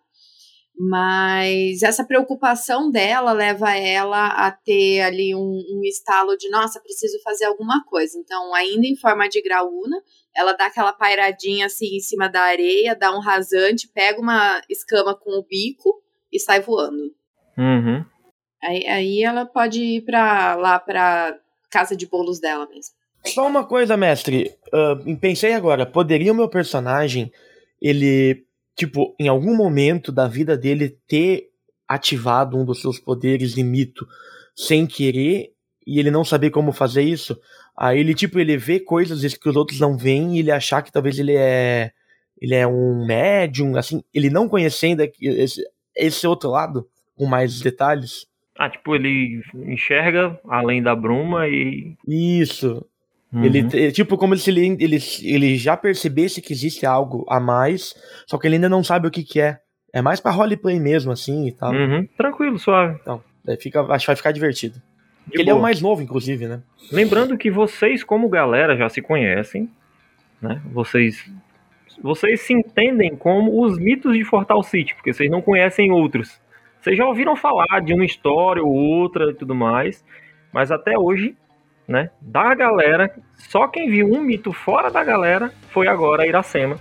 Mas 0.83 1.83
essa 1.83 2.03
preocupação 2.03 2.89
dela 2.89 3.33
leva 3.33 3.77
ela 3.77 4.29
a 4.29 4.49
ter 4.49 5.01
ali 5.01 5.35
um, 5.35 5.39
um 5.39 5.81
estalo 5.83 6.35
de, 6.35 6.49
nossa, 6.49 6.81
preciso 6.81 7.21
fazer 7.21 7.45
alguma 7.45 7.85
coisa. 7.85 8.17
Então, 8.17 8.51
ainda 8.55 8.87
em 8.87 8.95
forma 8.95 9.29
de 9.29 9.43
graúna, 9.43 10.01
ela 10.35 10.53
dá 10.53 10.65
aquela 10.65 10.91
pairadinha 10.91 11.67
assim 11.67 11.97
em 11.97 11.99
cima 11.99 12.27
da 12.27 12.41
areia, 12.41 12.95
dá 12.95 13.15
um 13.15 13.19
rasante, 13.19 13.87
pega 13.93 14.19
uma 14.19 14.59
escama 14.67 15.13
com 15.15 15.29
o 15.37 15.43
bico 15.43 16.01
e 16.33 16.39
sai 16.39 16.61
voando. 16.61 17.13
Uhum. 17.55 18.03
Aí, 18.63 18.87
aí 18.87 19.23
ela 19.23 19.45
pode 19.45 19.83
ir 19.83 20.01
pra, 20.01 20.55
lá 20.55 20.79
pra 20.79 21.37
casa 21.69 21.95
de 21.95 22.07
bolos 22.07 22.39
dela 22.39 22.67
mesmo. 22.67 22.95
Só 23.27 23.45
uma 23.45 23.67
coisa, 23.67 23.95
mestre. 23.95 24.51
ah, 24.73 24.95
pensei 25.19 25.53
agora, 25.53 25.85
poderia 25.85 26.31
o 26.31 26.35
meu 26.35 26.49
personagem, 26.49 27.31
ele, 27.79 28.47
tipo, 28.81 29.15
em 29.19 29.27
algum 29.27 29.55
momento 29.55 30.11
da 30.11 30.27
vida 30.27 30.57
dele 30.57 30.97
ter 31.07 31.49
ativado 31.87 32.57
um 32.57 32.65
dos 32.65 32.81
seus 32.81 32.99
poderes 32.99 33.53
de 33.53 33.63
mito 33.63 34.07
sem 34.55 34.87
querer 34.87 35.51
e 35.85 35.99
ele 35.99 36.09
não 36.09 36.25
saber 36.25 36.49
como 36.49 36.71
fazer 36.71 37.03
isso? 37.03 37.39
Aí 37.77 37.99
ele, 37.99 38.15
tipo, 38.15 38.39
ele 38.39 38.57
vê 38.57 38.79
coisas 38.79 39.21
que 39.35 39.49
os 39.49 39.55
outros 39.55 39.79
não 39.79 39.95
veem 39.95 40.35
e 40.35 40.39
ele 40.39 40.51
achar 40.51 40.81
que 40.81 40.91
talvez 40.91 41.19
ele 41.19 41.35
é. 41.35 41.91
Ele 42.41 42.55
é 42.55 42.65
um 42.65 43.05
médium, 43.05 43.77
assim, 43.77 44.03
ele 44.11 44.31
não 44.31 44.49
conhecendo 44.49 45.07
esse, 45.21 45.63
esse 45.95 46.25
outro 46.25 46.49
lado, 46.49 46.87
com 47.15 47.27
mais 47.27 47.61
detalhes. 47.61 48.25
Ah, 48.57 48.67
tipo, 48.67 48.95
ele 48.95 49.43
enxerga 49.53 50.39
além 50.45 50.81
da 50.81 50.95
bruma 50.95 51.47
e. 51.47 51.95
Isso. 52.07 52.83
Uhum. 53.33 53.45
Ele, 53.45 53.67
é, 53.73 53.91
tipo, 53.91 54.17
como 54.17 54.35
se 54.35 54.49
ele, 54.49 54.77
ele, 54.79 54.97
ele 55.23 55.55
já 55.55 55.77
percebesse 55.77 56.41
que 56.41 56.51
existe 56.51 56.85
algo 56.85 57.25
a 57.29 57.39
mais, 57.39 57.95
só 58.27 58.37
que 58.37 58.47
ele 58.47 58.55
ainda 58.55 58.69
não 58.69 58.83
sabe 58.83 59.07
o 59.07 59.11
que, 59.11 59.23
que 59.23 59.39
é. 59.39 59.59
É 59.93 60.01
mais 60.01 60.19
pra 60.19 60.31
roleplay 60.31 60.79
mesmo, 60.79 61.11
assim 61.11 61.47
e 61.47 61.51
tal. 61.51 61.73
Uhum. 61.73 62.07
Tranquilo, 62.17 62.57
suave. 62.57 62.97
Então, 63.01 63.21
fica, 63.59 63.81
acho 63.81 64.05
que 64.05 64.07
vai 64.07 64.15
ficar 64.15 64.31
divertido. 64.31 64.81
ele 65.31 65.49
é 65.49 65.53
o 65.53 65.61
mais 65.61 65.81
novo, 65.81 66.01
inclusive, 66.01 66.47
né? 66.47 66.61
Lembrando 66.91 67.37
que 67.37 67.51
vocês, 67.51 68.03
como 68.03 68.29
galera, 68.29 68.77
já 68.77 68.87
se 68.87 69.01
conhecem, 69.01 69.69
né? 70.41 70.61
Vocês 70.71 71.29
vocês 72.01 72.41
se 72.41 72.53
entendem 72.53 73.15
como 73.15 73.63
os 73.63 73.77
mitos 73.77 74.17
de 74.17 74.23
Fortal 74.23 74.63
City, 74.63 74.95
porque 74.95 75.13
vocês 75.13 75.29
não 75.29 75.41
conhecem 75.41 75.91
outros. 75.91 76.41
Vocês 76.79 76.97
já 76.97 77.05
ouviram 77.05 77.35
falar 77.35 77.79
de 77.81 77.93
uma 77.93 78.05
história 78.05 78.63
ou 78.63 78.73
outra 78.73 79.29
e 79.29 79.35
tudo 79.35 79.53
mais, 79.53 80.03
mas 80.51 80.71
até 80.71 80.97
hoje, 80.97 81.35
né, 81.91 82.09
da 82.21 82.55
galera, 82.55 83.13
só 83.49 83.67
quem 83.67 83.89
viu 83.89 84.07
um 84.07 84.21
mito 84.21 84.51
fora 84.53 84.89
da 84.89 85.03
galera 85.03 85.51
foi 85.69 85.87
agora 85.87 86.23
a 86.23 86.27
Iracema, 86.27 86.79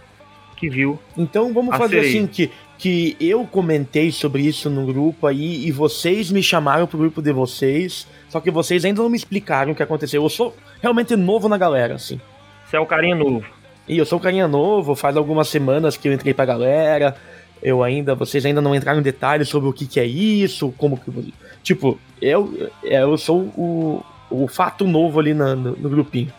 que 0.57 0.69
viu. 0.69 0.99
Então 1.17 1.53
vamos 1.53 1.77
fazer 1.77 1.97
sereia. 1.97 2.09
assim 2.09 2.27
que 2.27 2.51
que 2.81 3.15
eu 3.21 3.45
comentei 3.45 4.11
sobre 4.11 4.41
isso 4.41 4.71
no 4.71 4.87
grupo 4.87 5.27
aí 5.27 5.67
e 5.67 5.71
vocês 5.71 6.31
me 6.31 6.43
chamaram 6.43 6.87
pro 6.87 6.97
grupo 6.97 7.21
de 7.21 7.31
vocês, 7.31 8.09
só 8.31 8.41
que 8.41 8.51
vocês 8.51 8.87
ainda 8.87 9.03
não 9.03 9.11
me 9.11 9.19
explicaram 9.19 9.73
o 9.73 9.75
que 9.75 9.83
aconteceu. 9.83 10.23
Eu 10.23 10.31
sou 10.31 10.57
realmente 10.81 11.15
novo 11.15 11.47
na 11.47 11.59
galera, 11.59 11.97
assim. 11.97 12.19
Você 12.65 12.79
é 12.79 12.81
o 12.81 12.87
carinha 12.87 13.15
novo. 13.15 13.45
E 13.87 13.99
eu 13.99 14.07
sou 14.07 14.19
o 14.19 14.23
carinha 14.23 14.49
novo, 14.49 14.95
faz 14.95 15.15
algumas 15.15 15.49
semanas 15.49 15.99
que 15.99 16.09
eu 16.09 16.13
entrei 16.15 16.33
pra 16.33 16.47
galera. 16.47 17.15
Eu 17.63 17.83
ainda, 17.83 18.15
vocês 18.15 18.47
ainda 18.47 18.63
não 18.63 18.75
entraram 18.75 19.01
em 19.01 19.03
detalhes 19.03 19.51
sobre 19.51 19.69
o 19.69 19.75
que, 19.75 19.87
que 19.87 20.01
é 20.01 20.07
isso, 20.07 20.73
como 20.79 20.97
que. 20.97 21.35
Tipo, 21.63 21.99
eu, 22.23 22.71
eu 22.83 23.19
sou 23.19 23.41
o, 23.59 24.03
o 24.31 24.47
fato 24.47 24.87
novo 24.87 25.19
ali 25.19 25.35
no, 25.35 25.57
no, 25.57 25.77
no 25.77 25.91
grupinho. 25.91 26.33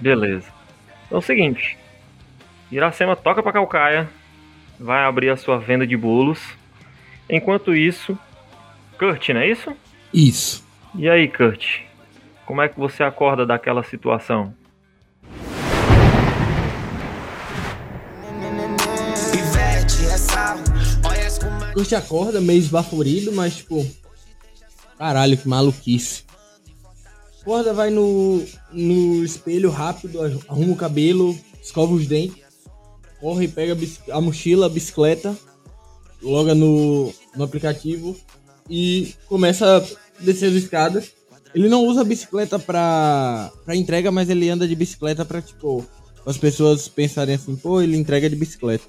Beleza. 0.00 0.48
Então 1.06 1.16
é 1.16 1.18
o 1.18 1.22
seguinte: 1.22 1.78
Iracema 2.70 3.14
toca 3.14 3.42
pra 3.42 3.52
Calcaia, 3.52 4.08
vai 4.78 5.04
abrir 5.04 5.30
a 5.30 5.36
sua 5.36 5.58
venda 5.58 5.86
de 5.86 5.96
bolos. 5.96 6.40
Enquanto 7.28 7.74
isso, 7.74 8.18
Kurt, 8.98 9.28
não 9.30 9.40
é 9.40 9.48
isso? 9.48 9.72
Isso. 10.12 10.64
E 10.94 11.08
aí, 11.08 11.28
Kurt? 11.28 11.80
Como 12.44 12.62
é 12.62 12.68
que 12.68 12.78
você 12.78 13.02
acorda 13.02 13.44
daquela 13.44 13.82
situação? 13.82 14.54
Kurt 21.74 21.92
acorda 21.92 22.40
meio 22.40 22.58
esbaforido, 22.58 23.32
mas 23.32 23.56
tipo. 23.56 23.86
Caralho, 24.96 25.36
que 25.36 25.46
maluquice. 25.46 26.25
Acorda, 27.46 27.72
vai 27.72 27.90
no, 27.90 28.42
no 28.72 29.24
espelho 29.24 29.70
rápido, 29.70 30.20
arruma 30.48 30.72
o 30.72 30.76
cabelo, 30.76 31.38
escova 31.62 31.94
os 31.94 32.04
dentes 32.04 32.46
corre, 33.20 33.48
pega 33.48 33.76
a 34.10 34.20
mochila, 34.20 34.66
a 34.66 34.68
bicicleta, 34.68 35.36
loga 36.22 36.54
no, 36.54 37.12
no 37.34 37.44
aplicativo 37.44 38.16
e 38.68 39.14
começa 39.26 39.78
a 39.78 40.22
descer 40.22 40.50
as 40.50 40.54
escadas. 40.54 41.12
Ele 41.54 41.68
não 41.68 41.84
usa 41.84 42.02
a 42.02 42.04
bicicleta 42.04 42.58
pra, 42.58 43.50
pra 43.64 43.76
entrega, 43.76 44.10
mas 44.10 44.28
ele 44.28 44.48
anda 44.48 44.68
de 44.68 44.74
bicicleta 44.74 45.24
pra, 45.24 45.40
tipo, 45.40 45.86
as 46.26 46.36
pessoas 46.36 46.88
pensarem 46.88 47.36
assim, 47.36 47.54
pô, 47.56 47.80
ele 47.80 47.96
entrega 47.96 48.28
de 48.28 48.36
bicicleta. 48.36 48.84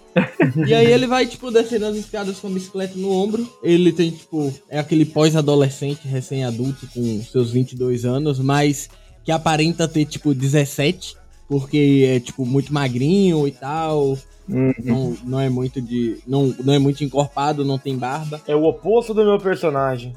e 0.67 0.73
aí 0.73 0.91
ele 0.91 1.05
vai, 1.07 1.25
tipo, 1.25 1.51
descendo 1.51 1.85
as 1.85 1.95
escadas 1.95 2.39
com 2.39 2.47
a 2.47 2.51
bicicleta 2.51 2.97
no 2.97 3.11
ombro. 3.11 3.47
Ele 3.61 3.91
tem, 3.91 4.11
tipo, 4.11 4.53
é 4.67 4.79
aquele 4.79 5.05
pós-adolescente, 5.05 6.07
recém-adulto, 6.07 6.87
com 6.87 7.23
seus 7.23 7.51
22 7.51 8.05
anos, 8.05 8.39
mas 8.39 8.89
que 9.23 9.31
aparenta 9.31 9.87
ter, 9.87 10.05
tipo, 10.05 10.33
17 10.33 11.15
porque 11.47 12.05
é 12.07 12.19
tipo 12.19 12.45
muito 12.45 12.73
magrinho 12.73 13.47
e 13.47 13.51
tal. 13.51 14.17
Uhum. 14.47 14.73
Não, 14.83 15.17
não 15.23 15.39
é 15.39 15.49
muito 15.49 15.81
de. 15.81 16.17
Não, 16.27 16.53
não 16.63 16.73
é 16.73 16.79
muito 16.79 17.03
encorpado, 17.03 17.65
não 17.65 17.77
tem 17.77 17.97
barba. 17.97 18.41
É 18.47 18.55
o 18.55 18.63
oposto 18.63 19.13
do 19.13 19.23
meu 19.23 19.39
personagem. 19.39 20.13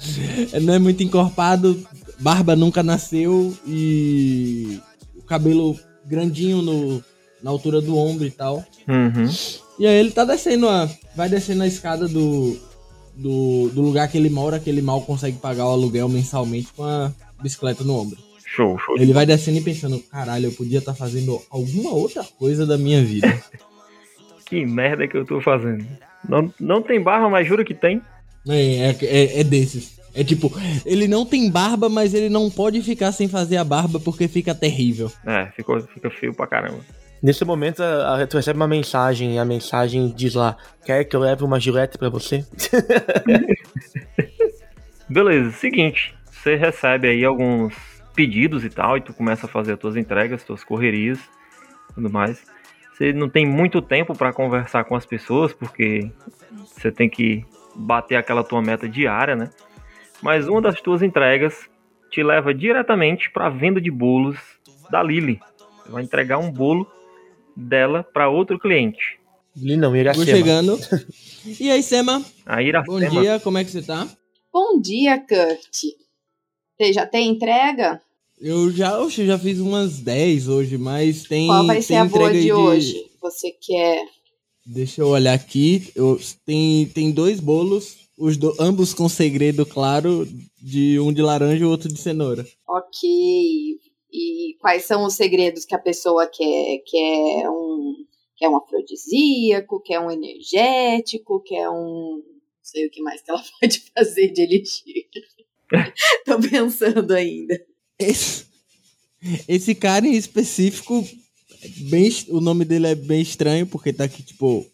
não 0.62 0.74
é 0.74 0.78
muito 0.78 1.02
encorpado, 1.02 1.86
barba 2.18 2.56
nunca 2.56 2.82
nasceu 2.82 3.54
e 3.66 4.80
o 5.16 5.22
cabelo 5.22 5.78
grandinho 6.12 6.60
no, 6.60 7.02
na 7.42 7.50
altura 7.50 7.80
do 7.80 7.96
ombro 7.96 8.26
e 8.26 8.30
tal. 8.30 8.64
Uhum. 8.86 9.26
E 9.78 9.86
aí 9.86 9.98
ele 9.98 10.10
tá 10.10 10.24
descendo 10.24 10.68
a. 10.68 10.88
Vai 11.16 11.28
descendo 11.28 11.62
a 11.62 11.66
escada 11.66 12.06
do, 12.06 12.58
do, 13.14 13.70
do 13.70 13.80
lugar 13.80 14.08
que 14.08 14.18
ele 14.18 14.28
mora, 14.28 14.60
que 14.60 14.68
ele 14.68 14.82
mal 14.82 15.00
consegue 15.00 15.38
pagar 15.38 15.66
o 15.66 15.70
aluguel 15.70 16.08
mensalmente 16.08 16.68
com 16.76 16.84
a 16.84 17.10
bicicleta 17.42 17.82
no 17.82 17.98
ombro. 17.98 18.18
Show, 18.44 18.78
show. 18.78 18.98
Ele 18.98 19.14
vai 19.14 19.24
descendo 19.24 19.58
e 19.58 19.62
pensando, 19.62 19.98
caralho, 19.98 20.46
eu 20.46 20.52
podia 20.52 20.78
estar 20.78 20.92
tá 20.92 20.98
fazendo 20.98 21.40
alguma 21.50 21.90
outra 21.90 22.22
coisa 22.38 22.66
da 22.66 22.76
minha 22.76 23.02
vida. 23.02 23.42
que 24.44 24.66
merda 24.66 25.08
que 25.08 25.16
eu 25.16 25.24
tô 25.24 25.40
fazendo. 25.40 25.86
Não, 26.28 26.52
não 26.60 26.82
tem 26.82 27.00
barba, 27.00 27.30
mas 27.30 27.46
juro 27.48 27.64
que 27.64 27.74
tem. 27.74 28.02
É, 28.46 28.90
é, 28.90 28.96
é, 29.02 29.40
é 29.40 29.44
desses. 29.44 29.98
É 30.14 30.22
tipo, 30.22 30.52
ele 30.84 31.08
não 31.08 31.24
tem 31.24 31.50
barba, 31.50 31.88
mas 31.88 32.12
ele 32.12 32.28
não 32.28 32.50
pode 32.50 32.82
ficar 32.82 33.12
sem 33.12 33.28
fazer 33.28 33.56
a 33.56 33.64
barba 33.64 33.98
porque 33.98 34.28
fica 34.28 34.54
terrível. 34.54 35.10
É, 35.24 35.46
ficou, 35.56 35.80
fica 35.80 36.10
feio 36.10 36.34
pra 36.34 36.46
caramba. 36.46 36.80
Nesse 37.22 37.44
momento, 37.44 37.82
a, 37.82 38.22
a, 38.22 38.26
tu 38.26 38.36
recebe 38.36 38.58
uma 38.58 38.66
mensagem 38.66 39.36
e 39.36 39.38
a 39.38 39.44
mensagem 39.44 40.12
diz 40.14 40.34
lá: 40.34 40.56
Quer 40.84 41.04
que 41.04 41.14
eu 41.14 41.20
leve 41.20 41.44
uma 41.44 41.60
gilete 41.60 41.96
pra 41.96 42.08
você? 42.08 42.44
Beleza, 45.08 45.52
seguinte. 45.52 46.14
Você 46.30 46.56
recebe 46.56 47.08
aí 47.08 47.24
alguns 47.24 47.74
pedidos 48.14 48.64
e 48.64 48.68
tal, 48.68 48.96
e 48.96 49.00
tu 49.00 49.14
começa 49.14 49.46
a 49.46 49.48
fazer 49.48 49.74
as 49.74 49.78
tuas 49.78 49.96
entregas, 49.96 50.42
tuas 50.42 50.64
correrias, 50.64 51.18
tudo 51.94 52.10
mais. 52.10 52.44
Você 52.92 53.12
não 53.12 53.28
tem 53.28 53.46
muito 53.46 53.80
tempo 53.80 54.14
para 54.14 54.32
conversar 54.32 54.84
com 54.84 54.96
as 54.96 55.06
pessoas, 55.06 55.52
porque 55.52 56.10
você 56.66 56.90
tem 56.90 57.08
que 57.08 57.44
bater 57.74 58.16
aquela 58.16 58.42
tua 58.44 58.60
meta 58.60 58.88
diária, 58.88 59.36
né? 59.36 59.48
Mas 60.22 60.46
uma 60.46 60.62
das 60.62 60.80
tuas 60.80 61.02
entregas 61.02 61.68
te 62.10 62.22
leva 62.22 62.54
diretamente 62.54 63.30
para 63.30 63.46
a 63.46 63.50
venda 63.50 63.80
de 63.80 63.90
bolos 63.90 64.38
da 64.90 65.02
Lily. 65.02 65.40
Você 65.82 65.90
vai 65.90 66.02
entregar 66.04 66.38
um 66.38 66.50
bolo 66.50 66.86
dela 67.56 68.04
para 68.04 68.28
outro 68.28 68.58
cliente. 68.58 69.18
Lili 69.56 69.76
não, 69.76 69.94
Iracema. 69.94 70.24
Vou 70.24 70.34
chegando. 70.34 70.78
E 71.58 71.72
aí, 71.72 71.82
Sema? 71.82 72.24
A 72.46 72.62
Iracema. 72.62 73.00
Bom 73.00 73.20
dia, 73.20 73.40
como 73.40 73.58
é 73.58 73.64
que 73.64 73.70
você 73.72 73.82
tá? 73.82 74.08
Bom 74.52 74.80
dia, 74.80 75.18
Kurt. 75.18 75.96
Você 76.78 76.92
já 76.92 77.04
tem 77.04 77.30
entrega? 77.30 78.00
Eu 78.40 78.70
já, 78.70 79.00
oxe, 79.00 79.26
já 79.26 79.36
fiz 79.36 79.58
umas 79.58 79.98
10 79.98 80.46
hoje, 80.48 80.78
mas 80.78 81.24
tem. 81.24 81.48
Qual 81.48 81.66
vai 81.66 81.82
ser 81.82 81.96
a 81.96 82.04
boa 82.04 82.32
de, 82.32 82.42
de, 82.42 82.52
hoje? 82.52 83.10
Você 83.20 83.50
quer. 83.50 84.04
Deixa 84.64 85.00
eu 85.00 85.08
olhar 85.08 85.32
aqui. 85.32 85.90
Eu, 85.96 86.18
tem, 86.46 86.86
tem 86.86 87.10
dois 87.10 87.40
bolos, 87.40 88.01
os 88.22 88.36
do, 88.36 88.54
ambos 88.60 88.94
com 88.94 89.08
segredo 89.08 89.66
claro, 89.66 90.28
de 90.62 91.00
um 91.00 91.12
de 91.12 91.20
laranja 91.20 91.64
e 91.64 91.66
o 91.66 91.70
outro 91.70 91.88
de 91.88 91.98
cenoura. 91.98 92.46
Ok. 92.68 93.10
E 94.12 94.56
quais 94.60 94.84
são 94.84 95.04
os 95.04 95.14
segredos 95.14 95.64
que 95.64 95.74
a 95.74 95.78
pessoa 95.78 96.28
quer? 96.28 96.78
Quer 96.86 97.50
um, 97.50 97.96
quer 98.36 98.48
um 98.48 98.56
afrodisíaco, 98.56 99.82
quer 99.82 99.98
um 99.98 100.08
energético, 100.08 101.42
quer 101.42 101.68
um. 101.68 102.22
Não 102.22 102.62
sei 102.62 102.86
o 102.86 102.90
que 102.90 103.02
mais 103.02 103.20
que 103.22 103.30
ela 103.32 103.42
pode 103.60 103.82
fazer 103.92 104.28
de 104.28 104.42
elixir. 104.42 105.08
Tô 106.24 106.38
pensando 106.38 107.12
ainda. 107.12 107.60
Esse, 107.98 108.46
esse 109.48 109.74
cara 109.74 110.06
em 110.06 110.14
específico, 110.14 111.04
bem, 111.90 112.08
o 112.28 112.40
nome 112.40 112.64
dele 112.64 112.86
é 112.86 112.94
bem 112.94 113.20
estranho, 113.20 113.66
porque 113.66 113.92
tá 113.92 114.04
aqui, 114.04 114.22
tipo. 114.22 114.64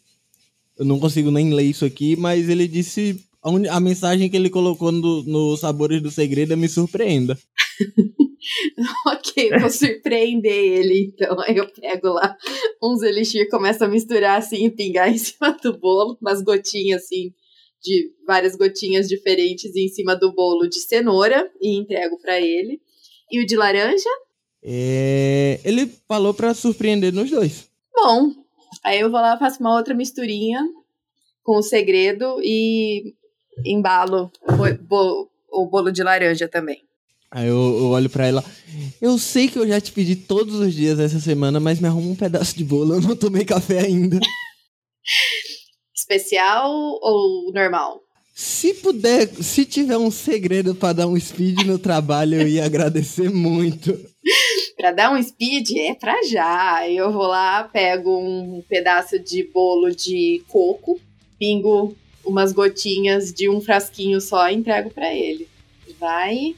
Eu 0.77 0.85
não 0.85 0.99
consigo 0.99 1.31
nem 1.31 1.51
ler 1.51 1.63
isso 1.63 1.83
aqui, 1.83 2.15
mas 2.15 2.47
ele 2.47 2.67
disse. 2.67 3.27
A, 3.41 3.75
a 3.75 3.79
mensagem 3.79 4.29
que 4.29 4.35
ele 4.35 4.49
colocou 4.49 4.91
no, 4.91 5.23
no 5.23 5.57
Sabores 5.57 6.01
do 6.01 6.11
Segredo 6.11 6.53
é 6.53 6.55
me 6.55 6.67
surpreenda. 6.67 7.37
ok, 9.07 9.59
vou 9.59 9.69
surpreender 9.69 10.51
ele. 10.51 11.13
Então, 11.13 11.39
aí 11.41 11.55
eu 11.55 11.67
pego 11.71 12.09
lá 12.09 12.35
uns 12.81 13.01
elixir, 13.01 13.49
começo 13.49 13.83
a 13.83 13.87
misturar 13.87 14.39
assim 14.39 14.65
e 14.65 14.69
pingar 14.69 15.09
em 15.09 15.17
cima 15.19 15.57
do 15.63 15.77
bolo, 15.77 16.17
umas 16.21 16.41
gotinhas 16.41 17.03
assim 17.03 17.33
de 17.81 18.11
várias 18.27 18.57
gotinhas 18.57 19.07
diferentes 19.07 19.73
em 19.75 19.87
cima 19.87 20.15
do 20.15 20.33
bolo 20.33 20.67
de 20.67 20.79
cenoura 20.79 21.49
e 21.61 21.77
entrego 21.77 22.19
para 22.19 22.39
ele. 22.39 22.81
E 23.31 23.41
o 23.41 23.45
de 23.45 23.55
laranja? 23.55 24.09
É... 24.61 25.61
Ele 25.63 25.89
falou 26.07 26.33
para 26.33 26.53
surpreender 26.53 27.13
nos 27.13 27.29
dois. 27.29 27.69
Bom, 27.93 28.33
aí 28.83 28.99
eu 28.99 29.09
vou 29.09 29.19
lá, 29.19 29.37
faço 29.37 29.61
uma 29.61 29.75
outra 29.75 29.93
misturinha 29.93 30.61
com 31.41 31.57
o 31.57 31.63
segredo 31.63 32.41
e 32.43 33.15
embalo 33.65 34.31
o 35.51 35.65
bolo, 35.65 35.91
de 35.91 36.03
laranja 36.03 36.47
também. 36.47 36.81
Aí 37.31 37.47
eu, 37.47 37.55
eu 37.55 37.89
olho 37.89 38.09
para 38.09 38.27
ela. 38.27 38.43
Eu 39.01 39.17
sei 39.17 39.47
que 39.47 39.59
eu 39.59 39.67
já 39.67 39.79
te 39.79 39.91
pedi 39.91 40.15
todos 40.15 40.55
os 40.55 40.73
dias 40.73 40.99
essa 40.99 41.19
semana, 41.19 41.59
mas 41.59 41.79
me 41.79 41.87
arruma 41.87 42.11
um 42.11 42.15
pedaço 42.15 42.57
de 42.57 42.63
bolo. 42.63 42.95
Eu 42.95 43.01
não 43.01 43.15
tomei 43.15 43.45
café 43.45 43.79
ainda. 43.79 44.19
especial 46.09 46.71
ou 46.71 47.51
normal? 47.53 48.01
Se 48.33 48.73
puder, 48.73 49.27
se 49.27 49.65
tiver 49.65 49.97
um 49.97 50.09
segredo 50.09 50.73
para 50.73 50.93
dar 50.93 51.07
um 51.07 51.19
speed 51.19 51.65
no 51.65 51.77
trabalho, 51.77 52.41
eu 52.41 52.47
ia 52.47 52.65
agradecer 52.65 53.29
muito. 53.29 53.93
Pra 54.77 54.93
dar 54.93 55.11
um 55.11 55.21
speed 55.21 55.71
é 55.75 55.93
pra 55.93 56.23
já. 56.23 56.89
Eu 56.89 57.11
vou 57.11 57.27
lá, 57.27 57.65
pego 57.65 58.17
um 58.17 58.63
pedaço 58.69 59.19
de 59.19 59.43
bolo 59.43 59.89
de 59.89 60.41
coco, 60.47 60.97
pingo 61.37 61.97
umas 62.29 62.51
gotinhas 62.51 63.33
de 63.33 63.49
um 63.49 63.59
frasquinho 63.59 64.21
só 64.21 64.49
e 64.49 64.55
entrego 64.55 64.89
pra 64.89 65.13
ele. 65.13 65.47
Vai 65.99 66.55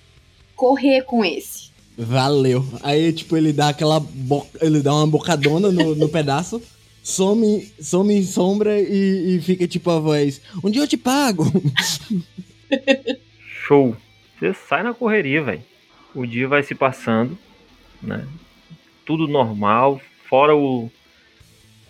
correr 0.56 1.04
com 1.04 1.24
esse. 1.26 1.72
Valeu. 1.98 2.66
Aí, 2.84 3.12
tipo, 3.14 3.36
ele 3.36 3.52
dá 3.52 3.70
aquela. 3.70 4.00
Bo... 4.00 4.46
Ele 4.62 4.82
dá 4.82 4.94
uma 4.94 5.08
bocadona 5.08 5.72
no, 5.72 5.96
no 5.96 6.10
pedaço, 6.10 6.62
some, 7.04 7.72
some 7.80 8.14
em 8.14 8.24
sombra 8.24 8.80
e, 8.80 9.36
e 9.36 9.42
fica 9.42 9.68
tipo 9.68 9.90
a 9.90 10.00
voz: 10.00 10.42
Um 10.64 10.70
dia 10.70 10.82
eu 10.82 10.88
te 10.88 10.98
pago. 10.98 11.46
Show. 13.68 13.96
Você 14.40 14.54
sai 14.54 14.84
na 14.84 14.94
correria, 14.94 15.44
velho. 15.44 15.64
O 16.16 16.26
dia 16.26 16.48
vai 16.48 16.64
se 16.64 16.74
passando, 16.74 17.38
né? 18.02 18.28
Tudo 19.06 19.28
normal, 19.28 20.02
fora 20.28 20.56
o, 20.56 20.92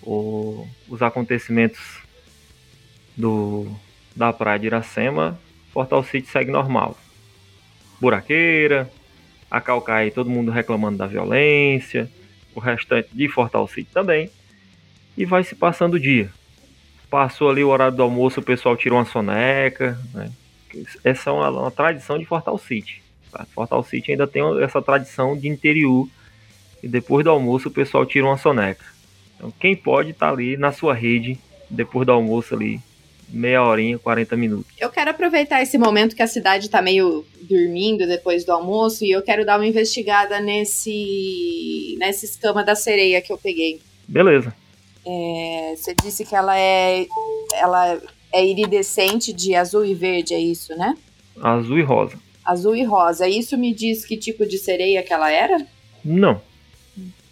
o, 0.03 0.67
os 0.89 1.01
acontecimentos 1.01 2.00
do 3.15 3.67
da 4.15 4.33
praia 4.33 4.59
de 4.59 4.65
Iracema, 4.67 5.39
Portal 5.73 6.03
City 6.03 6.27
segue 6.27 6.51
normal. 6.51 6.97
Buraqueira, 7.99 8.91
a 9.49 9.61
Calcaia, 9.61 10.11
todo 10.11 10.29
mundo 10.29 10.51
reclamando 10.51 10.97
da 10.97 11.07
violência, 11.07 12.09
o 12.55 12.59
restante 12.59 13.09
de 13.13 13.27
Fortal 13.27 13.67
City 13.67 13.89
também. 13.91 14.29
E 15.17 15.25
vai 15.25 15.43
se 15.43 15.55
passando 15.55 15.95
o 15.95 15.99
dia. 15.99 16.29
Passou 17.09 17.49
ali 17.49 17.63
o 17.63 17.69
horário 17.69 17.95
do 17.95 18.03
almoço, 18.03 18.39
o 18.39 18.43
pessoal 18.43 18.75
tirou 18.75 18.97
uma 18.97 19.05
soneca, 19.05 19.99
né? 20.13 20.31
Essa 21.03 21.29
é 21.29 21.33
uma, 21.33 21.49
uma 21.49 21.71
tradição 21.71 22.17
de 22.17 22.25
Fortal 22.25 22.57
City. 22.57 23.03
Tá? 23.29 23.45
Fortal 23.53 23.83
City 23.83 24.11
ainda 24.11 24.25
tem 24.25 24.41
essa 24.63 24.81
tradição 24.81 25.37
de 25.37 25.47
interior. 25.47 26.07
E 26.81 26.87
depois 26.87 27.23
do 27.23 27.29
almoço 27.29 27.67
o 27.67 27.71
pessoal 27.71 28.05
tira 28.05 28.25
uma 28.25 28.37
soneca. 28.37 28.85
Então 29.35 29.51
quem 29.59 29.75
pode 29.75 30.11
estar 30.11 30.27
tá 30.27 30.33
ali 30.33 30.55
na 30.55 30.71
sua 30.71 30.93
rede 30.93 31.37
depois 31.69 32.05
do 32.05 32.11
almoço 32.11 32.55
ali, 32.55 32.79
meia 33.31 33.63
horinha, 33.63 33.97
40 33.97 34.35
minutos. 34.35 34.71
Eu 34.79 34.89
quero 34.89 35.11
aproveitar 35.11 35.61
esse 35.61 35.77
momento 35.77 36.15
que 36.15 36.21
a 36.21 36.27
cidade 36.27 36.69
tá 36.69 36.81
meio 36.81 37.25
dormindo 37.41 38.05
depois 38.07 38.43
do 38.45 38.51
almoço 38.51 39.03
e 39.03 39.11
eu 39.11 39.21
quero 39.21 39.45
dar 39.45 39.57
uma 39.57 39.67
investigada 39.67 40.39
nesse 40.39 41.95
nessa 41.99 42.25
escama 42.25 42.63
da 42.63 42.75
sereia 42.75 43.21
que 43.21 43.31
eu 43.31 43.37
peguei. 43.37 43.81
Beleza. 44.07 44.53
É, 45.05 45.73
você 45.75 45.95
disse 45.95 46.25
que 46.25 46.35
ela 46.35 46.57
é 46.57 47.07
ela 47.53 47.99
é 48.33 48.45
iridescente 48.45 49.33
de 49.33 49.55
azul 49.55 49.85
e 49.85 49.93
verde, 49.93 50.33
é 50.33 50.39
isso, 50.39 50.75
né? 50.77 50.95
Azul 51.41 51.79
e 51.79 51.81
rosa. 51.81 52.17
Azul 52.45 52.75
e 52.75 52.83
rosa. 52.83 53.27
Isso 53.27 53.57
me 53.57 53.73
diz 53.73 54.05
que 54.05 54.17
tipo 54.17 54.45
de 54.45 54.57
sereia 54.57 55.03
que 55.03 55.13
ela 55.13 55.31
era? 55.31 55.65
Não. 56.03 56.41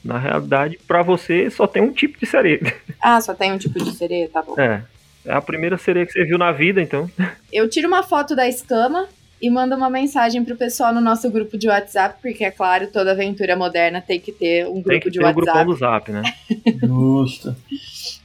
Na 0.03 0.17
realidade, 0.17 0.79
para 0.88 1.01
você 1.01 1.49
só 1.49 1.67
tem 1.67 1.81
um 1.81 1.91
tipo 1.91 2.19
de 2.19 2.25
sereia. 2.25 2.59
Ah, 3.01 3.21
só 3.21 3.33
tem 3.33 3.53
um 3.53 3.57
tipo 3.57 3.81
de 3.81 3.93
sereia, 3.93 4.27
tá 4.27 4.41
bom. 4.41 4.59
É. 4.59 4.83
É 5.25 5.34
a 5.34 5.41
primeira 5.41 5.77
sereia 5.77 6.05
que 6.05 6.12
você 6.12 6.23
viu 6.23 6.38
na 6.38 6.51
vida, 6.51 6.82
então. 6.82 7.10
Eu 7.51 7.69
tiro 7.69 7.88
uma 7.88 8.03
foto 8.03 8.36
da 8.36 8.47
escama 8.47 9.08
e 9.41 9.49
mando 9.49 9.75
uma 9.75 9.89
mensagem 9.89 10.43
pro 10.43 10.55
pessoal 10.55 10.93
no 10.93 10.99
nosso 10.99 11.29
grupo 11.29 11.58
de 11.58 11.67
WhatsApp, 11.67 12.19
porque 12.21 12.43
é 12.43 12.51
claro, 12.51 12.88
toda 12.88 13.12
aventura 13.12 13.55
moderna 13.55 14.01
tem 14.01 14.19
que 14.19 14.32
ter 14.32 14.67
um 14.67 14.82
grupo 14.82 14.89
tem 14.89 14.99
que 14.99 15.10
de 15.10 15.19
ter 15.19 15.25
WhatsApp. 15.25 15.41
o 15.41 15.45
grupão 15.45 15.65
do 15.65 15.75
Zap, 15.75 16.12
né? 16.12 16.23
Justo. 16.84 17.55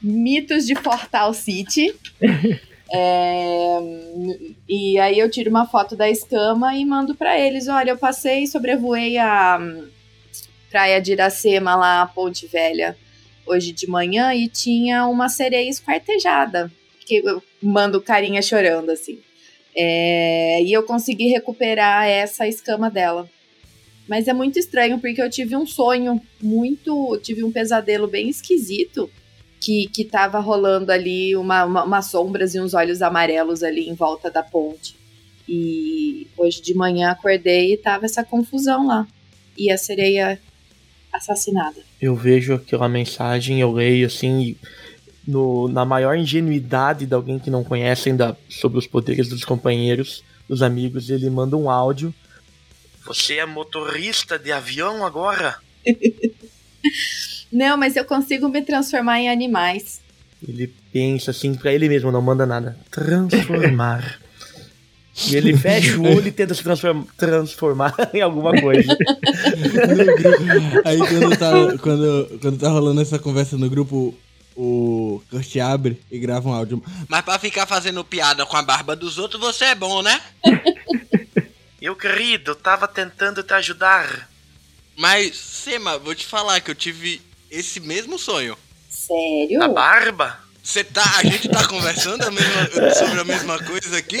Mitos 0.01 0.65
de 0.65 0.75
Fortal 0.75 1.33
City. 1.33 1.93
É, 2.91 3.79
e 4.69 4.99
aí 4.99 5.17
eu 5.17 5.29
tiro 5.29 5.49
uma 5.49 5.65
foto 5.65 5.95
da 5.95 6.09
escama 6.09 6.75
e 6.75 6.85
mando 6.85 7.15
para 7.15 7.39
eles, 7.39 7.67
olha, 7.67 7.91
eu 7.91 7.97
passei, 7.97 8.45
sobrevoei 8.45 9.17
a 9.17 9.57
hum, 9.59 9.87
praia 10.69 11.01
de 11.01 11.13
Iracema 11.13 11.75
lá, 11.75 12.01
a 12.03 12.05
Ponte 12.05 12.45
Velha, 12.47 12.95
hoje 13.45 13.71
de 13.71 13.87
manhã 13.87 14.33
e 14.33 14.47
tinha 14.47 15.07
uma 15.07 15.29
sereia 15.29 15.69
esquartejada, 15.69 16.71
que 17.05 17.21
eu 17.23 17.41
mando 17.61 18.01
carinha 18.01 18.41
chorando 18.41 18.89
assim. 18.89 19.19
É, 19.77 20.61
e 20.63 20.71
eu 20.71 20.83
consegui 20.83 21.27
recuperar 21.27 22.07
essa 22.07 22.47
escama 22.47 22.89
dela. 22.89 23.29
Mas 24.07 24.27
é 24.27 24.33
muito 24.33 24.59
estranho 24.59 24.99
porque 24.99 25.21
eu 25.21 25.29
tive 25.29 25.55
um 25.55 25.65
sonho 25.65 26.21
muito, 26.41 27.19
tive 27.23 27.43
um 27.43 27.51
pesadelo 27.51 28.07
bem 28.07 28.29
esquisito 28.29 29.09
que, 29.59 29.89
que 29.91 30.05
tava 30.05 30.39
rolando 30.39 30.91
ali 30.91 31.35
uma, 31.35 31.65
uma, 31.65 31.83
umas 31.83 32.05
sombras 32.05 32.53
e 32.53 32.59
uns 32.59 32.73
olhos 32.73 33.01
amarelos 33.01 33.63
ali 33.63 33.89
em 33.89 33.95
volta 33.95 34.29
da 34.29 34.43
ponte. 34.43 34.95
E 35.47 36.27
hoje 36.37 36.61
de 36.61 36.73
manhã 36.73 37.09
acordei 37.09 37.73
e 37.73 37.77
tava 37.77 38.05
essa 38.05 38.23
confusão 38.23 38.85
lá. 38.87 39.07
E 39.57 39.71
a 39.71 39.77
sereia 39.77 40.39
assassinada. 41.11 41.81
Eu 42.01 42.15
vejo 42.15 42.53
aquela 42.53 42.89
mensagem, 42.89 43.59
eu 43.59 43.71
leio 43.71 44.05
assim, 44.05 44.55
no, 45.27 45.67
na 45.67 45.83
maior 45.85 46.15
ingenuidade 46.17 47.05
de 47.05 47.13
alguém 47.13 47.39
que 47.39 47.49
não 47.49 47.63
conhece 47.63 48.09
ainda 48.09 48.37
sobre 48.49 48.77
os 48.77 48.87
poderes 48.87 49.27
dos 49.29 49.43
companheiros, 49.43 50.23
dos 50.47 50.61
amigos, 50.61 51.09
ele 51.09 51.29
manda 51.29 51.57
um 51.57 51.69
áudio. 51.69 52.13
Você 53.05 53.35
é 53.35 53.45
motorista 53.45 54.37
de 54.39 54.51
avião 54.51 55.05
agora? 55.05 55.55
Não, 57.51 57.77
mas 57.77 57.95
eu 57.95 58.03
consigo 58.05 58.49
me 58.49 58.61
transformar 58.61 59.19
em 59.19 59.29
animais. 59.29 60.01
Ele 60.47 60.71
pensa 60.91 61.31
assim 61.31 61.53
pra 61.55 61.71
ele 61.73 61.87
mesmo, 61.87 62.11
não 62.11 62.21
manda 62.21 62.45
nada. 62.45 62.77
Transformar. 62.91 64.19
e 65.29 65.35
ele 65.35 65.55
fecha 65.57 65.97
o 65.97 66.03
olho 66.03 66.27
e 66.27 66.31
tenta 66.31 66.53
se 66.53 66.61
transform- 66.61 67.05
transformar 67.17 67.93
em 68.13 68.21
alguma 68.21 68.51
coisa. 68.59 68.95
Aí 70.85 70.97
quando 70.99 71.37
tá, 71.37 71.77
quando, 71.81 72.39
quando 72.41 72.57
tá 72.59 72.69
rolando 72.69 73.01
essa 73.01 73.17
conversa 73.17 73.57
no 73.57 73.69
grupo, 73.69 74.13
o 74.55 75.21
Kurt 75.29 75.55
abre 75.57 76.01
e 76.11 76.17
grava 76.19 76.47
um 76.49 76.53
áudio. 76.53 76.83
Mas 77.09 77.21
pra 77.23 77.37
ficar 77.39 77.65
fazendo 77.65 78.03
piada 78.03 78.45
com 78.45 78.55
a 78.57 78.61
barba 78.61 78.95
dos 78.95 79.17
outros, 79.17 79.39
você 79.41 79.65
é 79.65 79.75
bom, 79.75 80.01
né? 80.01 80.21
Meu 81.81 81.95
querido, 81.95 82.55
tava 82.55 82.87
tentando 82.87 83.43
te 83.43 83.53
ajudar. 83.53 84.29
Mas, 84.95 85.35
Sema, 85.37 85.97
vou 85.99 86.15
te 86.15 86.25
falar 86.25 86.61
que 86.61 86.71
eu 86.71 86.75
tive 86.75 87.21
esse 87.51 87.79
mesmo 87.79 88.17
sonho. 88.17 88.57
Sério? 88.89 89.61
A 89.61 89.67
barba? 89.67 90.39
Você 90.63 90.83
tá, 90.83 91.17
a 91.17 91.23
gente 91.23 91.47
tá 91.49 91.67
conversando 91.67 92.23
a 92.23 92.31
mesma- 92.31 92.93
sobre 92.95 93.19
a 93.19 93.23
mesma 93.23 93.61
coisa 93.61 93.97
aqui? 93.97 94.19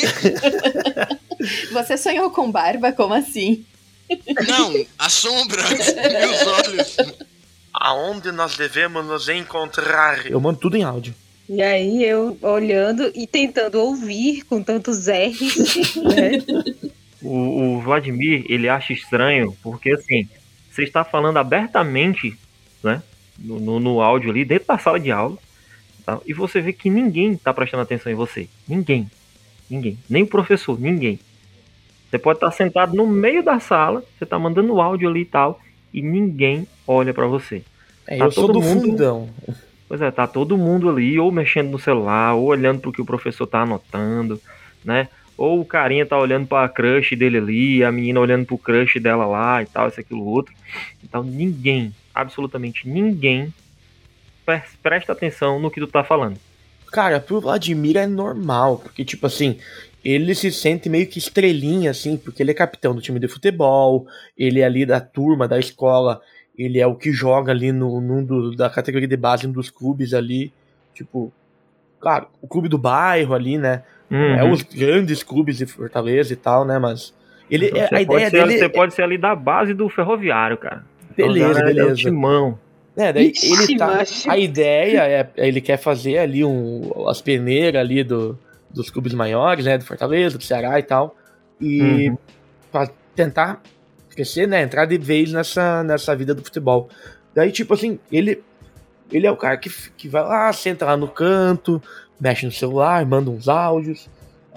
Você 1.71 1.97
sonhou 1.97 2.29
com 2.29 2.51
barba? 2.51 2.91
Como 2.91 3.13
assim? 3.13 3.65
Não, 4.47 4.85
as 4.99 5.13
sombras 5.13 5.65
e 5.89 6.25
os 6.27 6.47
olhos. 6.47 6.97
Aonde 7.81 8.31
nós 8.31 8.55
devemos 8.55 9.05
nos 9.05 9.27
encontrar? 9.27 10.25
Eu 10.25 10.39
mando 10.39 10.59
tudo 10.59 10.77
em 10.77 10.83
áudio. 10.83 11.13
E 11.47 11.61
aí 11.61 12.03
eu 12.03 12.37
olhando 12.41 13.11
e 13.13 13.27
tentando 13.27 13.79
ouvir 13.79 14.43
com 14.43 14.63
tantos 14.63 15.07
R's, 15.07 15.95
né? 16.03 16.43
O, 17.21 17.75
o 17.75 17.81
Vladimir, 17.81 18.45
ele 18.49 18.67
acha 18.67 18.93
estranho, 18.93 19.55
porque 19.61 19.91
assim, 19.91 20.27
você 20.71 20.83
está 20.83 21.03
falando 21.03 21.37
abertamente, 21.37 22.37
né? 22.83 23.03
No, 23.37 23.59
no, 23.59 23.79
no 23.79 24.01
áudio 24.01 24.31
ali, 24.31 24.45
dentro 24.45 24.67
da 24.67 24.77
sala 24.77 24.99
de 24.99 25.11
aula, 25.11 25.37
tá? 26.05 26.19
e 26.25 26.33
você 26.33 26.61
vê 26.61 26.71
que 26.71 26.89
ninguém 26.89 27.33
está 27.33 27.53
prestando 27.53 27.83
atenção 27.83 28.11
em 28.11 28.15
você. 28.15 28.47
Ninguém. 28.67 29.09
Ninguém. 29.69 29.99
Nem 30.09 30.23
o 30.23 30.27
professor, 30.27 30.79
ninguém. 30.79 31.19
Você 32.09 32.17
pode 32.17 32.37
estar 32.37 32.51
sentado 32.51 32.95
no 32.95 33.05
meio 33.05 33.43
da 33.43 33.59
sala, 33.59 34.03
você 34.17 34.23
está 34.23 34.39
mandando 34.39 34.79
áudio 34.79 35.09
ali 35.09 35.21
e 35.21 35.25
tal, 35.25 35.59
e 35.97 36.01
ninguém 36.01 36.67
olha 36.87 37.13
para 37.13 37.27
você. 37.27 37.63
É, 38.07 38.17
Tá 38.17 38.25
eu 38.25 38.31
sou 38.31 38.47
todo 38.47 38.59
do 38.59 38.61
mundo- 38.65 38.81
fundão. 38.81 39.29
Pois 39.87 40.01
é, 40.01 40.09
tá 40.11 40.25
todo 40.27 40.57
mundo 40.57 40.89
ali 40.89 41.17
ou 41.19 41.31
mexendo 41.31 41.69
no 41.69 41.79
celular, 41.79 42.33
ou 42.35 42.45
olhando 42.45 42.79
pro 42.81 42.91
que 42.91 43.01
o 43.01 43.05
professor 43.05 43.45
tá 43.47 43.61
anotando, 43.61 44.41
né? 44.83 45.07
Ou 45.37 45.59
o 45.61 45.65
carinha 45.65 46.05
tá 46.05 46.17
olhando 46.17 46.47
pra 46.47 46.67
crush 46.69 47.15
dele 47.15 47.37
ali, 47.37 47.83
a 47.83 47.91
menina 47.91 48.19
olhando 48.19 48.45
pro 48.45 48.57
crush 48.57 48.99
dela 48.99 49.25
lá 49.25 49.61
e 49.61 49.65
tal, 49.65 49.87
isso, 49.87 49.99
aquilo, 49.99 50.23
outro. 50.25 50.53
Então 51.03 51.21
ninguém, 51.23 51.93
absolutamente 52.13 52.87
ninguém, 52.89 53.53
pre- 54.45 54.61
presta 54.81 55.11
atenção 55.11 55.59
no 55.59 55.69
que 55.69 55.79
tu 55.79 55.87
tá 55.87 56.03
falando. 56.03 56.37
Cara, 56.91 57.19
pro 57.19 57.41
Vladimir 57.41 57.97
é 57.97 58.07
normal, 58.07 58.77
porque, 58.77 59.03
tipo 59.03 59.27
assim, 59.27 59.57
ele 60.05 60.35
se 60.35 60.51
sente 60.51 60.87
meio 60.87 61.07
que 61.07 61.17
estrelinha, 61.17 61.89
assim, 61.89 62.15
porque 62.15 62.43
ele 62.43 62.51
é 62.51 62.53
capitão 62.53 62.93
do 62.93 63.01
time 63.01 63.19
de 63.19 63.27
futebol, 63.27 64.05
ele 64.37 64.61
é 64.61 64.63
ali 64.65 64.85
da 64.85 65.01
turma, 65.01 65.47
da 65.47 65.57
escola, 65.57 66.21
ele 66.55 66.79
é 66.79 66.85
o 66.85 66.95
que 66.95 67.11
joga 67.11 67.51
ali 67.51 67.71
no, 67.71 67.99
num 67.99 68.23
do, 68.23 68.55
da 68.55 68.69
categoria 68.69 69.07
de 69.07 69.17
base, 69.17 69.47
um 69.47 69.51
dos 69.51 69.71
clubes 69.71 70.13
ali, 70.13 70.53
tipo, 70.93 71.33
claro, 71.99 72.27
o 72.39 72.47
clube 72.47 72.69
do 72.69 72.77
bairro 72.77 73.33
ali, 73.33 73.57
né? 73.57 73.81
É 74.11 74.43
Uhum. 74.43 74.51
os 74.51 74.61
grandes 74.61 75.23
clubes 75.23 75.57
de 75.57 75.65
Fortaleza 75.65 76.31
e 76.31 76.35
tal, 76.35 76.63
né? 76.63 76.77
Mas 76.77 77.11
ele, 77.49 77.65
Então, 77.69 77.81
é, 77.81 77.89
a 77.91 78.01
ideia 78.01 78.29
ser, 78.29 78.45
dele. 78.45 78.59
Você 78.59 78.69
pode 78.69 78.93
ser 78.93 79.01
ali 79.01 79.17
da 79.17 79.35
base 79.35 79.73
do 79.73 79.89
ferroviário, 79.89 80.57
cara. 80.57 80.83
Beleza, 81.17 81.47
Ferroviário 81.55 81.69
é 81.69 81.71
o 81.71 81.85
beleza. 81.87 81.95
timão. 81.95 82.59
É, 82.95 83.11
daí 83.11 83.31
Ixi, 83.31 83.51
ele 83.71 83.77
tá. 83.77 83.87
macho. 83.87 84.29
A 84.31 84.37
ideia 84.37 85.01
é, 85.07 85.29
ele 85.35 85.59
quer 85.59 85.77
fazer 85.77 86.19
ali 86.19 86.45
um, 86.45 87.07
as 87.09 87.19
peneiras 87.19 87.81
ali 87.81 88.03
do, 88.03 88.37
dos 88.75 88.89
clubes 88.89 89.13
maiores, 89.13 89.65
né? 89.65 89.77
Do 89.77 89.85
Fortaleza, 89.85 90.37
do 90.37 90.43
Ceará 90.43 90.77
e 90.79 90.83
tal. 90.83 91.15
E 91.59 92.09
Uhum. 92.09 92.17
pra 92.71 92.89
tentar 93.15 93.61
crescer, 94.09 94.47
né? 94.47 94.61
Entrar 94.61 94.85
de 94.85 94.97
vez 94.97 95.31
nessa, 95.31 95.83
nessa 95.83 96.15
vida 96.15 96.35
do 96.35 96.43
futebol. 96.43 96.89
Daí, 97.33 97.51
tipo 97.51 97.73
assim, 97.73 97.97
ele, 98.11 98.43
ele 99.11 99.25
é 99.27 99.31
o 99.31 99.37
cara 99.37 99.57
que, 99.57 99.69
que 99.97 100.07
vai 100.07 100.23
lá, 100.23 100.51
senta 100.53 100.85
lá 100.85 100.95
no 100.97 101.07
canto, 101.07 101.81
mexe 102.19 102.45
no 102.45 102.51
celular, 102.51 103.05
manda 103.05 103.29
uns 103.29 103.47
áudios. 103.47 104.07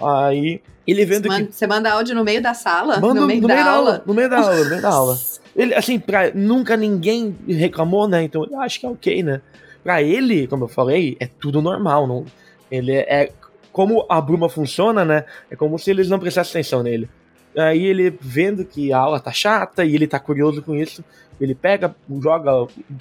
Aí 0.01 0.61
ele 0.87 1.05
vendo 1.05 1.23
Você 1.23 1.29
manda, 1.29 1.45
que. 1.45 1.51
você 1.55 1.67
manda 1.67 1.91
áudio 1.91 2.15
no 2.15 2.23
meio 2.23 2.41
da 2.41 2.53
sala? 2.53 2.99
Manda 2.99 3.19
no 3.21 3.27
meio 3.27 3.41
da 3.45 3.65
aula? 3.71 4.03
No 4.05 4.13
meio 4.13 4.29
da 4.29 4.37
aula, 4.39 4.55
no 4.63 4.69
meio 4.69 4.81
da 4.81 4.89
aula. 4.89 5.17
Ele, 5.55 5.73
assim, 5.75 5.99
pra, 5.99 6.31
nunca 6.33 6.77
ninguém 6.77 7.35
reclamou, 7.47 8.07
né? 8.07 8.23
Então 8.23 8.45
eu 8.49 8.59
acho 8.61 8.79
que 8.79 8.85
é 8.85 8.89
ok, 8.89 9.23
né? 9.23 9.41
Pra 9.83 10.01
ele, 10.01 10.47
como 10.47 10.63
eu 10.65 10.67
falei, 10.69 11.17
é 11.19 11.27
tudo 11.27 11.61
normal. 11.61 12.07
Não, 12.07 12.25
ele 12.71 12.93
é, 12.93 13.23
é- 13.23 13.31
Como 13.71 14.05
a 14.09 14.19
bruma 14.19 14.49
funciona, 14.49 15.05
né? 15.05 15.25
É 15.49 15.55
como 15.55 15.77
se 15.77 15.89
eles 15.91 16.09
não 16.09 16.19
prestassem 16.19 16.59
atenção 16.59 16.83
nele. 16.83 17.09
Aí 17.57 17.85
ele 17.85 18.15
vendo 18.21 18.63
que 18.63 18.93
a 18.93 18.97
aula 18.99 19.19
tá 19.19 19.31
chata 19.31 19.83
e 19.83 19.95
ele 19.95 20.07
tá 20.07 20.19
curioso 20.19 20.61
com 20.61 20.75
isso, 20.75 21.03
ele 21.41 21.55
pega, 21.55 21.95
joga, 22.21 22.51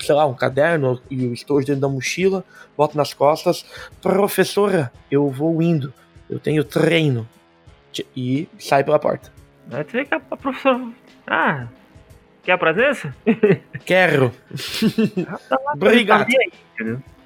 sei 0.01 0.15
lá, 0.15 0.25
um 0.27 0.35
caderno 0.35 1.01
e 1.11 1.27
o 1.27 1.35
estojo 1.35 1.67
dentro 1.67 1.83
da 1.83 1.89
mochila, 1.89 2.45
bota 2.77 2.97
nas 2.97 3.13
costas. 3.13 3.65
Professora, 4.01 4.93
eu 5.11 5.29
vou 5.29 5.61
indo. 5.61 5.93
Eu 6.31 6.39
tenho 6.39 6.65
treino. 6.65 7.29
E 8.17 8.49
sai 8.59 8.85
pela 8.85 8.99
porta. 8.99 9.33
Aí 9.71 9.83
tu 9.85 9.93
vê 9.93 10.05
que 10.05 10.15
a 10.15 10.21
professora. 10.21 10.89
Ah, 11.27 11.67
quer 12.43 12.53
a 12.53 12.59
presença? 12.59 13.15
Quero. 13.85 14.33
Tá 15.49 15.59
lá, 15.65 15.73
Obrigado. 15.75 16.27
tá? 16.27 16.33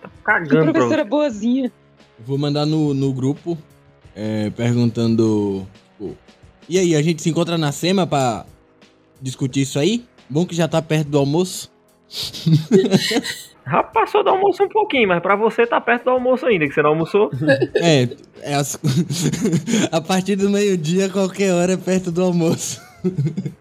Tá 0.01 0.09
Que 0.09 0.23
cagando 0.25 0.73
professora 0.73 1.05
boazinha. 1.05 1.71
Vou 2.27 2.39
mandar 2.39 2.65
no, 2.67 2.95
no 2.95 3.13
grupo 3.13 3.59
é, 4.15 4.51
perguntando. 4.51 5.67
tipo, 5.93 6.17
e 6.69 6.79
aí, 6.79 6.95
a 6.95 7.03
gente 7.03 7.23
se 7.23 7.31
encontra 7.31 7.59
na 7.59 7.73
SEMA 7.73 8.07
pra 8.07 8.45
discutir 9.21 9.63
isso 9.63 9.79
aí? 9.79 10.05
Bom 10.29 10.47
que 10.47 10.55
já 10.55 10.69
tá 10.69 10.81
perto 10.81 11.09
do 11.09 11.19
almoço. 11.19 11.71
Já 13.65 13.81
passou 13.83 14.25
do 14.25 14.31
almoço 14.31 14.63
um 14.65 14.69
pouquinho, 14.69 15.07
mas 15.09 15.23
pra 15.23 15.37
você 15.37 15.65
tá 15.65 15.81
perto 15.81 16.05
do 16.05 16.11
almoço 16.11 16.45
ainda, 16.47 16.67
que 16.67 16.75
você 16.75 16.83
não 16.83 16.91
almoçou. 16.91 17.31
É, 17.77 18.09
é 18.43 18.55
as- 18.55 18.77
a 19.93 20.01
partir 20.01 20.35
do 20.35 20.51
meio-dia, 20.51 21.09
qualquer 21.09 21.53
hora 21.53 21.75
é 21.75 21.77
perto 21.77 22.11
do 22.11 22.23
almoço. 22.23 22.81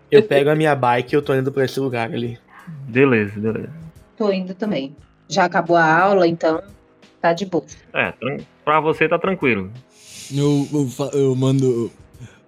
Eu 0.10 0.24
pego 0.24 0.50
a 0.50 0.56
minha 0.56 0.76
bike 0.76 1.14
e 1.14 1.16
eu 1.16 1.22
tô 1.22 1.36
indo 1.36 1.52
pra 1.52 1.66
esse 1.66 1.80
lugar 1.80 2.12
ali. 2.12 2.38
Beleza, 2.88 3.40
beleza. 3.40 3.70
Tô 4.18 4.32
indo 4.32 4.54
também. 4.56 4.96
Já 5.30 5.46
acabou 5.46 5.78
a 5.78 5.86
aula, 6.02 6.28
então 6.28 6.62
tá 7.22 7.34
de 7.34 7.46
boa. 7.46 7.66
É, 7.94 8.14
pra 8.64 8.80
você 8.80 9.08
tá 9.08 9.20
tranquilo. 9.20 9.72
Eu, 10.34 10.68
eu, 10.72 11.10
eu 11.14 11.36
mando. 11.36 11.92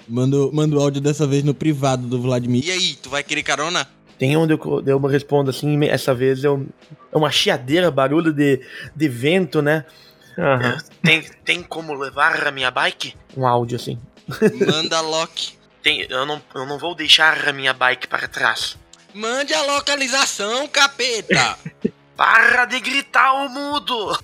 Mando, 0.05 0.51
mando 0.53 0.81
áudio 0.81 1.01
dessa 1.01 1.25
vez 1.25 1.43
no 1.43 1.53
privado 1.53 2.05
do 2.07 2.21
Vladimir. 2.21 2.65
E 2.65 2.71
aí, 2.71 2.93
tu 2.95 3.09
vai 3.09 3.23
querer 3.23 3.41
carona? 3.41 3.87
Tem 4.19 4.35
onde 4.35 4.51
eu, 4.51 4.83
eu 4.85 4.99
respondo 4.99 5.49
assim, 5.49 5.85
essa 5.85 6.13
vez 6.13 6.43
eu, 6.43 6.67
é 7.09 7.17
uma 7.17 7.31
chiadeira, 7.31 7.89
barulho 7.89 8.33
de, 8.33 8.59
de 8.93 9.07
vento, 9.07 9.61
né? 9.61 9.85
Aham. 10.37 10.77
Tem, 11.01 11.21
tem 11.45 11.63
como 11.63 11.93
levar 11.93 12.45
a 12.45 12.51
minha 12.51 12.69
bike? 12.69 13.15
Um 13.35 13.47
áudio 13.47 13.77
assim. 13.77 13.97
Manda 14.65 14.99
Loki. 15.01 15.53
Tem, 15.81 16.05
eu, 16.09 16.25
não, 16.25 16.41
eu 16.55 16.65
não 16.65 16.77
vou 16.77 16.95
deixar 16.95 17.47
a 17.47 17.53
minha 17.53 17.73
bike 17.73 18.07
para 18.07 18.27
trás. 18.27 18.77
Mande 19.13 19.53
a 19.53 19.61
localização, 19.61 20.67
capeta! 20.67 21.57
Para 22.15 22.65
de 22.65 22.79
gritar 22.79 23.33
o 23.45 23.49
mudo! 23.49 24.17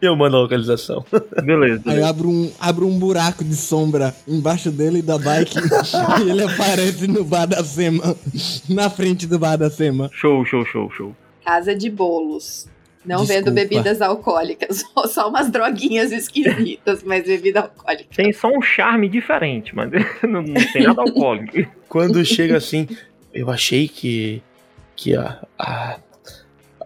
Eu 0.00 0.14
mando 0.16 0.36
a 0.36 0.40
localização. 0.40 1.04
Beleza. 1.42 1.82
Aí 1.86 1.98
eu 1.98 2.06
abro 2.06 2.28
um, 2.28 2.52
abro 2.60 2.86
um 2.86 2.98
buraco 2.98 3.42
de 3.44 3.56
sombra 3.56 4.14
embaixo 4.28 4.70
dele 4.70 4.98
e 4.98 5.02
da 5.02 5.18
bike 5.18 5.56
e 5.58 6.22
ele 6.30 6.42
aparece 6.42 7.06
no 7.06 7.24
bar 7.24 7.46
da 7.46 7.62
Sema. 7.64 8.16
Na 8.68 8.88
frente 8.90 9.26
do 9.26 9.38
bar 9.38 9.56
da 9.56 9.70
Sema. 9.70 10.10
Show, 10.12 10.44
show, 10.44 10.64
show, 10.66 10.90
show. 10.90 11.16
Casa 11.44 11.74
de 11.74 11.90
bolos. 11.90 12.68
Não 13.04 13.24
Desculpa. 13.24 13.50
vendo 13.50 13.54
bebidas 13.54 14.00
alcoólicas. 14.00 14.84
Só, 14.94 15.06
só 15.08 15.28
umas 15.28 15.50
droguinhas 15.50 16.12
esquisitas, 16.12 17.02
mas 17.04 17.24
bebida 17.24 17.62
alcoólica. 17.62 18.06
Tem 18.14 18.32
só 18.32 18.46
um 18.48 18.62
charme 18.62 19.08
diferente, 19.08 19.74
mas 19.74 19.90
não, 20.22 20.40
não 20.42 20.72
tem 20.72 20.84
nada 20.84 21.00
alcoólico. 21.02 21.68
Quando 21.88 22.24
chega 22.24 22.56
assim, 22.58 22.86
eu 23.34 23.50
achei 23.50 23.88
que, 23.88 24.40
que 24.94 25.16
a, 25.16 25.42
a- 25.58 25.98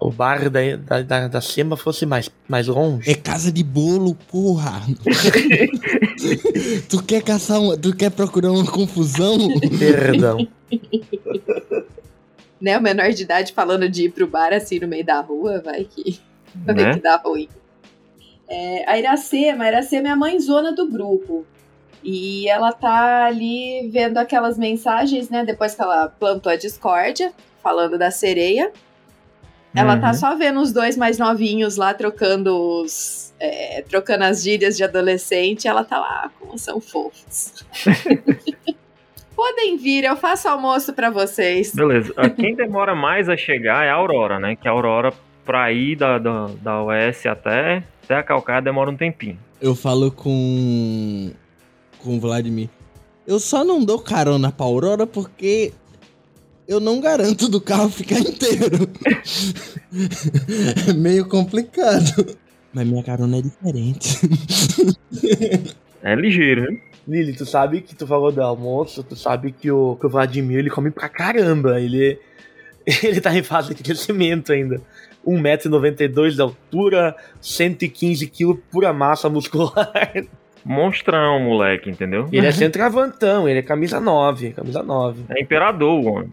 o 0.01 0.11
bar 0.11 0.51
da, 0.51 0.77
da, 0.77 1.03
da, 1.03 1.29
da 1.29 1.41
Sema 1.41 1.77
fosse 1.77 2.07
mais, 2.07 2.31
mais 2.49 2.67
longe. 2.67 3.11
É 3.11 3.15
casa 3.15 3.51
de 3.53 3.63
bolo, 3.63 4.15
porra. 4.31 4.83
tu 6.89 7.03
quer 7.03 7.23
caçar 7.23 7.61
uma, 7.61 7.77
tu 7.77 7.95
quer 7.95 8.11
procurar 8.11 8.53
uma 8.53 8.67
confusão? 8.71 9.37
Perdão. 9.79 10.47
Né, 12.61 12.77
o 12.79 12.83
menor 12.83 13.11
de 13.11 13.23
idade 13.23 13.53
falando 13.53 13.89
de 13.89 14.05
ir 14.05 14.13
pro 14.13 14.27
bar 14.27 14.53
assim 14.53 14.79
no 14.81 14.89
meio 14.89 15.05
da 15.05 15.21
rua, 15.21 15.61
vai 15.65 15.85
que, 15.85 16.19
vai 16.55 16.75
Né? 16.75 16.95
que 16.95 17.01
dá 17.01 17.17
ruim. 17.17 17.49
É, 18.49 18.89
a 18.89 18.99
Iracema, 18.99 19.65
a 19.65 19.69
Iracema 19.69 20.09
é 20.09 20.11
a 20.11 20.17
mãezona 20.17 20.73
do 20.73 20.89
grupo. 20.89 21.45
E 22.03 22.49
ela 22.49 22.73
tá 22.73 23.27
ali 23.27 23.89
vendo 23.91 24.19
aquelas 24.19 24.57
mensagens, 24.57 25.29
né? 25.29 25.45
Depois 25.45 25.75
que 25.75 25.83
ela 25.83 26.09
plantou 26.09 26.53
a 26.53 26.57
discórdia, 26.57 27.33
falando 27.63 27.99
da 27.99 28.13
sereia. 28.13 28.73
Ela 29.77 29.99
tá 29.99 30.09
Uhum. 30.09 30.15
só 30.15 30.35
vendo 30.37 30.61
os 30.61 30.73
dois 30.73 30.97
mais 30.97 31.19
novinhos 31.19 31.77
lá 31.77 31.93
trocando 31.95 32.57
os. 32.83 33.33
é, 33.39 33.83
trocando 33.89 34.25
as 34.25 34.43
gírias 34.43 34.77
de 34.77 34.83
adolescente. 34.85 35.69
Ela 35.69 35.85
tá 35.85 35.99
lá, 35.99 36.31
como 36.41 36.59
são 36.59 36.81
fofos. 36.81 37.53
Podem 39.35 39.77
vir, 39.77 40.05
eu 40.05 40.17
faço 40.17 40.49
almoço 40.49 40.93
pra 40.95 41.11
vocês. 41.11 41.75
Beleza. 41.75 42.13
Ah, 42.17 42.29
Quem 42.31 42.55
demora 42.57 42.95
mais 42.95 43.29
a 43.29 43.37
chegar 43.37 43.85
é 43.85 43.91
a 43.91 43.95
Aurora, 43.95 44.39
né? 44.41 44.57
Que 44.57 44.67
a 44.67 44.71
Aurora, 44.71 45.13
pra 45.45 45.71
ir 45.73 45.95
da, 45.97 46.19
da, 46.19 46.47
da 46.63 46.83
OS 46.83 47.27
até, 47.27 47.83
até 48.05 48.15
a 48.17 48.23
Calcaia, 48.23 48.63
demora 48.63 48.91
um 48.91 48.97
tempinho. 48.97 49.39
Eu 49.61 49.75
falo 49.75 50.11
com. 50.11 51.31
com 52.03 52.17
o 52.17 52.21
Vladimir. 52.21 52.71
Eu 53.27 53.39
só 53.39 53.63
não 53.65 53.85
dou 53.85 53.99
carona 53.99 54.51
pra 54.51 54.65
Aurora 54.65 55.07
porque. 55.07 55.73
Eu 56.69 56.81
não 56.81 57.01
garanto 57.01 57.49
do 57.49 57.61
carro 57.61 57.89
ficar 57.89 58.19
inteiro. 58.19 58.89
é 60.89 60.93
meio 60.93 61.27
complicado. 61.29 62.37
Mas 62.73 62.87
minha 62.87 63.03
carona 63.03 63.39
é 63.39 63.43
diferente. 63.43 64.19
É 66.03 66.15
ligeiro, 66.15 66.63
né? 66.63 66.79
Lili, 67.09 67.33
tu 67.33 67.47
sabe 67.47 67.81
que 67.81 67.95
tu 67.95 68.07
falou 68.07 68.31
do 68.31 68.43
almoço, 68.43 69.03
tu 69.03 69.17
sabe 69.17 69.53
que 69.53 69.71
o, 69.71 69.97
que 69.97 70.07
o 70.07 70.09
Vladimir 70.09 70.59
ele 70.59 70.71
come 70.71 70.91
pra 70.91 71.09
caramba. 71.09 71.81
Ele, 71.81 72.19
ele 73.03 73.21
tá 73.21 73.35
em 73.35 73.43
fase 73.43 73.75
de 73.75 73.83
crescimento 73.83 74.53
ainda. 74.53 74.81
1,92m 75.27 76.31
de 76.31 76.41
altura, 76.41 77.17
115kg 77.43 78.59
pura 78.71 78.93
massa 78.93 79.29
muscular. 79.29 79.93
Monstrão, 80.65 81.41
moleque, 81.41 81.89
entendeu? 81.89 82.29
Ele 82.33 82.47
é 82.47 82.53
centroavantão, 82.53 83.49
ele 83.49 83.61
é 83.61 83.63
camisa 83.63 84.01
9, 84.01 84.53
camisa 84.53 84.83
9. 84.83 85.25
É 85.29 85.41
imperador, 85.41 86.05
o 86.05 86.07
homem. 86.07 86.33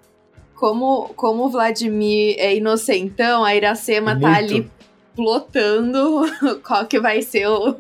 Como, 0.64 1.10
como 1.18 1.44
o 1.44 1.50
Vladimir 1.50 2.38
é 2.40 2.56
inocentão, 2.56 3.44
a 3.44 3.54
Iracema 3.54 4.18
tá 4.18 4.30
Muito. 4.30 4.54
ali 4.54 4.72
plotando 5.14 6.22
qual 6.66 6.86
que 6.86 7.02
vai 7.02 7.22
ser 7.22 7.50
o 7.50 7.74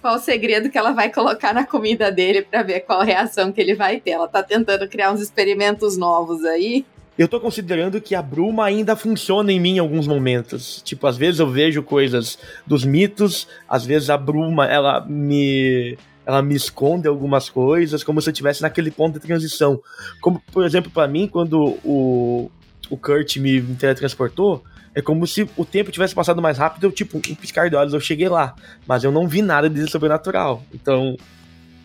qual 0.00 0.14
o 0.14 0.20
segredo 0.20 0.70
que 0.70 0.78
ela 0.78 0.92
vai 0.92 1.12
colocar 1.12 1.52
na 1.52 1.66
comida 1.66 2.12
dele 2.12 2.42
pra 2.42 2.62
ver 2.62 2.82
qual 2.82 3.02
reação 3.02 3.50
que 3.50 3.60
ele 3.60 3.74
vai 3.74 3.98
ter. 3.98 4.10
Ela 4.10 4.28
tá 4.28 4.40
tentando 4.40 4.88
criar 4.88 5.10
uns 5.10 5.20
experimentos 5.20 5.96
novos 5.96 6.44
aí. 6.44 6.86
Eu 7.18 7.26
tô 7.26 7.40
considerando 7.40 8.00
que 8.00 8.14
a 8.14 8.22
bruma 8.22 8.66
ainda 8.66 8.94
funciona 8.94 9.50
em 9.50 9.58
mim 9.58 9.74
em 9.74 9.80
alguns 9.80 10.06
momentos. 10.06 10.80
Tipo, 10.82 11.08
às 11.08 11.16
vezes 11.16 11.40
eu 11.40 11.50
vejo 11.50 11.82
coisas 11.82 12.38
dos 12.64 12.84
mitos, 12.84 13.48
às 13.68 13.84
vezes 13.84 14.10
a 14.10 14.16
bruma, 14.16 14.64
ela 14.64 15.04
me 15.04 15.98
ela 16.28 16.42
me 16.42 16.54
esconde 16.54 17.08
algumas 17.08 17.48
coisas, 17.48 18.04
como 18.04 18.20
se 18.20 18.28
eu 18.28 18.32
estivesse 18.32 18.60
naquele 18.60 18.90
ponto 18.90 19.14
de 19.14 19.26
transição. 19.26 19.80
Como, 20.20 20.42
por 20.52 20.62
exemplo, 20.62 20.90
pra 20.90 21.08
mim, 21.08 21.26
quando 21.26 21.78
o, 21.82 22.50
o 22.90 22.96
Kurt 22.98 23.38
me 23.38 23.62
teletransportou, 23.76 24.62
é 24.94 25.00
como 25.00 25.26
se 25.26 25.48
o 25.56 25.64
tempo 25.64 25.90
tivesse 25.90 26.14
passado 26.14 26.42
mais 26.42 26.58
rápido, 26.58 26.84
eu, 26.84 26.92
tipo, 26.92 27.16
um 27.16 27.34
piscar 27.34 27.70
de 27.70 27.76
olhos, 27.76 27.94
eu 27.94 28.00
cheguei 28.00 28.28
lá. 28.28 28.54
Mas 28.86 29.04
eu 29.04 29.10
não 29.10 29.26
vi 29.26 29.40
nada 29.40 29.70
de 29.70 29.90
sobrenatural. 29.90 30.62
Então, 30.70 31.16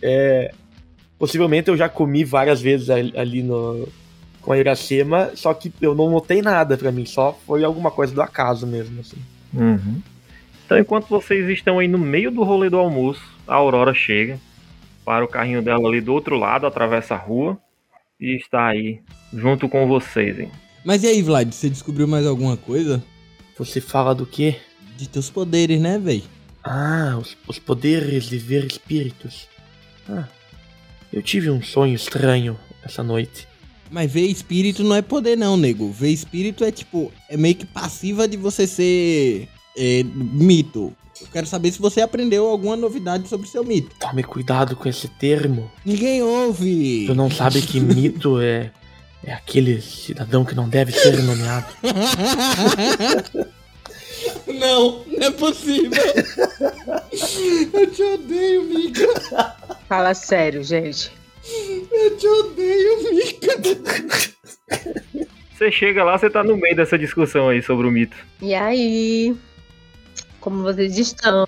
é, 0.02 0.54
possivelmente 1.18 1.70
eu 1.70 1.78
já 1.78 1.88
comi 1.88 2.26
várias 2.26 2.62
vezes 2.62 2.90
ali 2.90 3.14
ali 3.16 3.42
no, 3.42 3.88
com 4.42 4.52
a 4.52 4.58
Iracema, 4.58 5.32
só 5.36 5.54
que 5.54 5.72
eu 5.80 5.96
não 5.96 6.12
notei 6.12 6.42
nada 6.42 6.76
pra 6.76 6.92
mim, 6.92 7.06
só 7.06 7.40
foi 7.48 7.64
alguma 7.64 7.92
coisa 7.92 8.14
do 8.14 8.22
acaso 8.22 8.68
mesmo, 8.68 9.00
assim. 9.00 9.18
Uhum. 9.54 10.02
Então, 10.66 10.78
enquanto 10.78 11.08
vocês 11.08 11.50
estão 11.50 11.80
aí 11.80 11.88
no 11.88 11.98
meio 11.98 12.32
do 12.32 12.44
rolê 12.44 12.70
do 12.70 12.78
almoço, 12.78 13.22
a 13.48 13.56
Aurora 13.56 13.94
chega, 13.94 14.40
para 15.04 15.24
o 15.24 15.28
carrinho 15.28 15.62
dela 15.62 15.88
ali 15.88 16.00
do 16.00 16.14
outro 16.14 16.38
lado, 16.38 16.66
atravessa 16.66 17.16
a 17.16 17.18
rua 17.18 17.60
e 18.20 18.38
está 18.38 18.68
aí 18.68 19.02
junto 19.34 19.68
com 19.68 19.88
vocês, 19.88 20.40
hein? 20.40 20.50
Mas 20.86 21.04
e 21.04 21.08
aí, 21.08 21.22
Vlad, 21.22 21.52
você 21.52 21.70
descobriu 21.70 22.08
mais 22.08 22.26
alguma 22.26 22.58
coisa? 22.58 23.04
Você 23.58 23.80
fala 23.80 24.16
do 24.16 24.26
quê? 24.26 24.58
De 24.98 25.08
teus 25.08 25.30
poderes, 25.30 25.80
né, 25.80 26.00
véi? 26.00 26.24
Ah, 26.64 27.18
os, 27.20 27.38
os 27.48 27.60
poderes 27.60 28.26
de 28.26 28.38
ver 28.38 28.66
espíritos. 28.66 29.48
Ah, 30.08 30.28
eu 31.12 31.22
tive 31.22 31.50
um 31.50 31.62
sonho 31.62 31.94
estranho 31.94 32.58
essa 32.84 33.04
noite. 33.04 33.48
Mas 33.92 34.12
ver 34.12 34.26
espírito 34.26 34.84
não 34.84 34.96
é 34.96 35.02
poder, 35.02 35.38
não, 35.38 35.56
nego. 35.56 35.92
Ver 35.92 36.10
espírito 36.10 36.64
é 36.64 36.72
tipo, 36.72 37.12
é 37.30 37.38
meio 37.38 37.56
que 37.56 37.66
passiva 37.66 38.28
de 38.28 38.38
você 38.38 38.66
ser 38.66 39.48
é, 39.78 40.04
mito. 40.04 40.94
Eu 41.22 41.28
quero 41.32 41.48
saber 41.48 41.72
se 41.72 41.80
você 41.80 42.02
aprendeu 42.02 42.48
alguma 42.48 42.76
novidade 42.76 43.28
sobre 43.30 43.48
seu 43.48 43.64
mito. 43.64 43.96
Tome 44.00 44.24
cuidado 44.24 44.76
com 44.76 44.90
esse 44.90 45.08
termo. 45.08 45.72
Ninguém 45.86 46.22
ouve! 46.22 47.06
Tu 47.08 47.16
não 47.16 47.30
sabe 47.30 47.62
que 47.62 47.80
mito 47.80 48.42
é, 48.42 48.72
é 49.24 49.34
aquele 49.34 49.82
cidadão 49.82 50.44
que 50.44 50.56
não 50.56 50.68
deve 50.68 50.92
ser 50.92 51.22
nomeado. 51.22 51.68
não, 54.48 55.04
não 55.06 55.28
é 55.28 55.32
possível! 55.32 56.04
Eu 57.74 57.92
te 57.92 58.04
odeio, 58.04 58.64
Mika! 58.64 59.56
Fala 59.88 60.14
sério, 60.14 60.64
gente. 60.64 61.12
Eu 61.92 62.18
te 62.18 62.28
odeio, 62.28 63.14
Mika! 63.14 64.34
Você 65.56 65.72
chega 65.72 66.04
lá, 66.04 66.18
você 66.18 66.30
tá 66.30 66.44
no 66.44 66.58
meio 66.58 66.76
dessa 66.76 66.98
discussão 66.98 67.48
aí 67.48 67.62
sobre 67.62 67.88
o 67.88 67.92
mito. 67.92 68.18
E 68.42 68.54
aí? 68.54 69.34
Como 70.44 70.62
vocês 70.62 70.98
estão? 70.98 71.48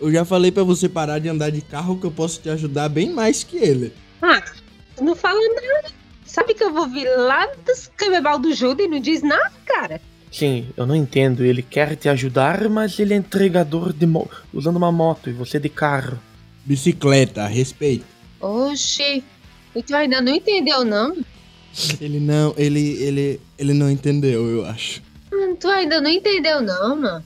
Eu 0.00 0.12
já 0.12 0.24
falei 0.24 0.52
pra 0.52 0.62
você 0.62 0.88
parar 0.88 1.18
de 1.18 1.28
andar 1.28 1.50
de 1.50 1.60
carro 1.60 1.98
que 1.98 2.06
eu 2.06 2.10
posso 2.12 2.40
te 2.40 2.48
ajudar 2.48 2.88
bem 2.88 3.10
mais 3.12 3.42
que 3.42 3.56
ele. 3.56 3.92
Ah, 4.22 4.40
não 5.00 5.16
fala 5.16 5.40
nada. 5.56 5.92
Sabe 6.24 6.54
que 6.54 6.62
eu 6.62 6.72
vou 6.72 6.86
vir 6.86 7.08
lá 7.16 7.48
dos 7.66 7.90
Camebal 7.96 8.38
do 8.38 8.54
Judas 8.54 8.86
e 8.86 8.88
não 8.88 9.00
diz 9.00 9.22
nada, 9.22 9.52
cara? 9.66 10.00
Sim, 10.30 10.68
eu 10.76 10.86
não 10.86 10.94
entendo. 10.94 11.44
Ele 11.44 11.62
quer 11.62 11.96
te 11.96 12.08
ajudar, 12.08 12.68
mas 12.68 12.96
ele 13.00 13.12
é 13.12 13.16
entregador 13.16 13.92
de 13.92 14.06
mo 14.06 14.30
usando 14.54 14.76
uma 14.76 14.92
moto 14.92 15.28
e 15.28 15.32
você 15.32 15.58
de 15.58 15.68
carro. 15.68 16.16
Bicicleta, 16.64 17.44
respeito. 17.48 18.06
Oxi, 18.40 19.24
e 19.74 19.82
tu 19.82 19.96
ainda 19.96 20.20
não 20.20 20.32
entendeu, 20.32 20.84
não? 20.84 21.16
Ele 22.00 22.20
não, 22.20 22.54
ele, 22.56 23.02
ele, 23.02 23.40
ele 23.58 23.74
não 23.74 23.90
entendeu, 23.90 24.48
eu 24.48 24.64
acho. 24.64 25.02
Hum, 25.32 25.56
tu 25.56 25.66
ainda 25.66 26.00
não 26.00 26.08
entendeu, 26.08 26.62
não, 26.62 26.94
mano. 26.94 27.24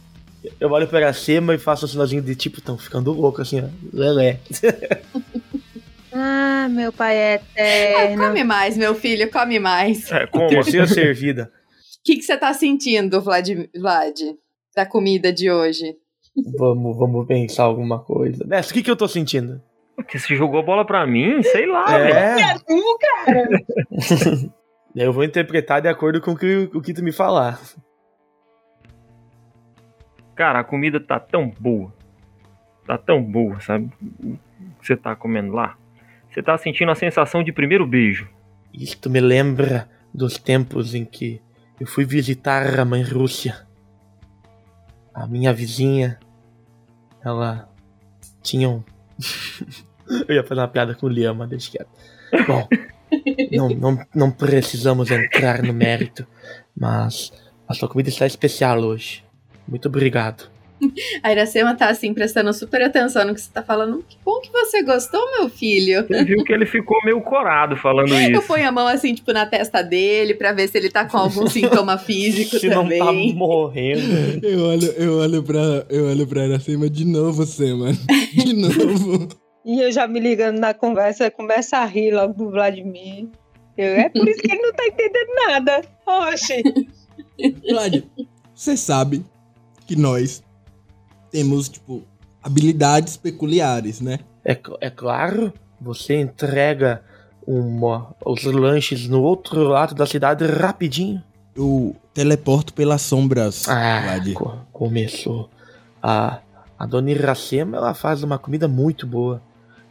Eu 0.61 0.71
olho 0.71 0.89
pra 0.89 1.13
cima 1.13 1.55
e 1.55 1.59
faço 1.59 1.85
um 1.85 1.89
sinalzinho 1.89 2.23
de 2.23 2.35
tipo, 2.35 2.61
tão 2.61 2.77
ficando 2.77 3.13
louco 3.13 3.43
assim, 3.43 3.61
ó. 3.61 3.69
Lelé. 3.93 4.41
ah, 6.13 6.69
meu 6.71 6.93
pai 6.93 7.17
é 7.17 7.35
Ah, 7.57 8.05
eterno. 8.05 8.25
come 8.27 8.45
mais, 8.45 8.77
meu 8.77 8.95
filho, 8.95 9.31
come 9.31 9.59
mais. 9.59 10.11
É, 10.11 10.27
como 10.27 10.49
Terceira 10.49 10.87
servida. 10.87 11.51
O 12.01 12.05
que 12.05 12.21
você 12.21 12.37
tá 12.37 12.53
sentindo, 12.53 13.21
Vlad, 13.21 13.49
Vlad, 13.79 14.21
da 14.75 14.85
comida 14.85 15.33
de 15.33 15.51
hoje? 15.51 15.97
Vamos, 16.59 16.97
vamos 16.97 17.27
pensar 17.27 17.65
alguma 17.65 18.01
coisa. 18.01 18.45
Mestre, 18.45 18.73
o 18.73 18.75
que, 18.75 18.83
que 18.83 18.91
eu 18.91 18.97
tô 18.97 19.07
sentindo? 19.07 19.63
Que 20.09 20.19
você 20.19 20.35
jogou 20.35 20.59
a 20.59 20.63
bola 20.65 20.85
pra 20.85 21.07
mim? 21.07 21.43
Sei 21.43 21.67
lá, 21.67 21.85
velho. 21.99 22.15
É, 22.15 22.37
cara. 23.01 23.49
eu 24.97 25.13
vou 25.13 25.23
interpretar 25.23 25.81
de 25.81 25.89
acordo 25.89 26.21
com 26.21 26.33
o 26.33 26.37
que, 26.37 26.71
o 26.75 26.81
que 26.81 26.95
tu 26.95 27.05
me 27.05 27.13
falar. 27.13 27.61
Cara, 30.35 30.61
a 30.61 30.65
comida 30.65 30.99
tá 30.99 31.21
tão 31.21 31.49
boa. 31.59 31.93
Tá 32.87 32.99
tão 32.99 33.23
boa, 33.23 33.61
sabe? 33.61 33.91
O 34.03 34.39
que 34.81 34.87
você 34.87 34.97
tá 34.97 35.15
comendo 35.15 35.53
lá. 35.53 35.77
Você 36.31 36.43
tá 36.43 36.57
sentindo 36.57 36.91
a 36.91 36.95
sensação 36.95 37.43
de 37.43 37.53
primeiro 37.53 37.87
beijo. 37.87 38.29
Isto 38.73 39.11
me 39.11 39.21
lembra 39.21 39.89
dos 40.13 40.39
tempos 40.39 40.95
em 40.95 41.05
que 41.05 41.41
eu 41.79 41.87
fui 41.87 42.05
visitar 42.05 42.79
a 42.79 42.85
mãe 42.85 43.03
Rússia. 43.03 43.67
A 45.13 45.27
minha 45.27 45.53
vizinha, 45.53 46.19
ela 47.23 47.69
tinha 48.43 48.69
um. 48.69 48.83
eu 50.29 50.35
ia 50.35 50.43
fazer 50.43 50.61
uma 50.61 50.69
piada 50.69 50.95
com 50.95 51.07
o 51.07 51.09
Liam, 51.09 51.35
mas 51.35 51.51
deixa 51.51 51.71
quieto. 51.71 51.91
Bom, 52.47 52.67
não, 53.53 53.69
não, 53.69 54.07
não 54.15 54.31
precisamos 54.31 55.11
entrar 55.11 55.63
no 55.63 55.75
mérito, 55.75 56.27
mas 56.75 57.31
a 57.69 57.75
sua 57.75 57.89
comida 57.89 58.09
está 58.09 58.27
especial 58.27 58.79
hoje. 58.81 59.23
Muito 59.69 59.89
obrigado. 59.89 60.51
A 61.23 61.31
Iracema 61.31 61.77
tá 61.77 61.89
assim, 61.89 62.13
prestando 62.13 62.53
super 62.53 62.83
atenção 62.83 63.25
no 63.25 63.35
que 63.35 63.41
você 63.41 63.51
tá 63.53 63.63
falando. 63.63 64.05
Que 64.09 64.17
bom 64.25 64.41
que 64.41 64.51
você 64.51 64.83
gostou, 64.83 65.21
meu 65.39 65.49
filho. 65.49 66.05
Você 66.09 66.25
viu 66.25 66.43
que 66.43 66.53
ele 66.53 66.67
ficou 66.67 66.97
meio 67.05 67.21
corado 67.21 67.77
falando 67.77 68.13
Eu 68.13 68.33
isso. 68.41 68.43
ponho 68.49 68.67
a 68.69 68.73
mão 68.73 68.89
assim, 68.89 69.15
tipo, 69.15 69.33
na 69.33 69.47
testa 69.47 69.81
dele, 69.81 70.35
pra 70.35 70.53
ver 70.53 70.67
se 70.69 70.77
ele 70.77 70.91
tá 70.91 71.05
com 71.05 71.17
algum 71.17 71.47
sintoma 71.49 71.97
físico 71.99 72.59
Se 72.59 72.69
não 72.69 72.89
tá 72.89 72.97
também. 73.07 73.33
morrendo. 73.33 74.45
Eu 74.45 74.65
olho, 74.65 74.93
eu 74.97 75.19
olho 75.19 75.43
pra, 75.45 75.87
eu 75.89 76.07
olho 76.09 76.27
pra 76.27 76.47
Iracema 76.47 76.91
de 76.91 77.05
novo, 77.05 77.47
Sema. 77.47 77.93
De 78.35 78.53
novo. 78.57 79.29
E 79.65 79.81
eu 79.81 79.93
já 79.93 80.09
me 80.09 80.19
ligando 80.19 80.59
na 80.59 80.75
conversa, 80.75 81.31
começa 81.31 81.77
a 81.79 81.85
rir 81.85 82.11
logo 82.11 82.35
do 82.35 82.51
Vladimir. 82.51 83.29
Eu, 83.79 83.87
é 83.87 84.09
por 84.09 84.29
isso 84.29 84.41
que 84.43 84.51
ele 84.51 84.61
não 84.61 84.73
tá 84.73 84.85
entendendo 84.85 85.29
nada. 85.47 85.83
Oxi. 86.05 86.61
Vlad, 87.71 88.03
você 88.53 88.77
sabe 88.77 89.25
que 89.95 90.01
nós 90.01 90.43
temos, 91.31 91.69
tipo, 91.69 92.03
habilidades 92.43 93.17
peculiares, 93.19 94.01
né? 94.01 94.21
É, 94.45 94.59
é 94.81 94.89
claro, 94.91 95.53
você 95.81 96.19
entrega 96.19 97.03
uma, 97.47 98.15
os 98.25 98.43
lanches 98.45 99.07
no 99.07 99.23
outro 99.23 99.63
lado 99.65 99.95
da 99.95 100.07
cidade 100.07 100.47
rapidinho. 100.47 101.23
Eu 101.55 101.95
teleporto 102.15 102.73
pelas 102.73 103.03
sombras, 103.03 103.69
Ah, 103.69 104.01
Vlad. 104.03 104.33
co- 104.33 104.57
começou. 104.73 105.51
A, 106.03 106.41
a 106.79 106.87
dona 106.87 107.11
Iracema, 107.11 107.77
ela 107.77 107.93
faz 107.93 108.23
uma 108.23 108.39
comida 108.39 108.67
muito 108.67 109.07
boa. 109.07 109.43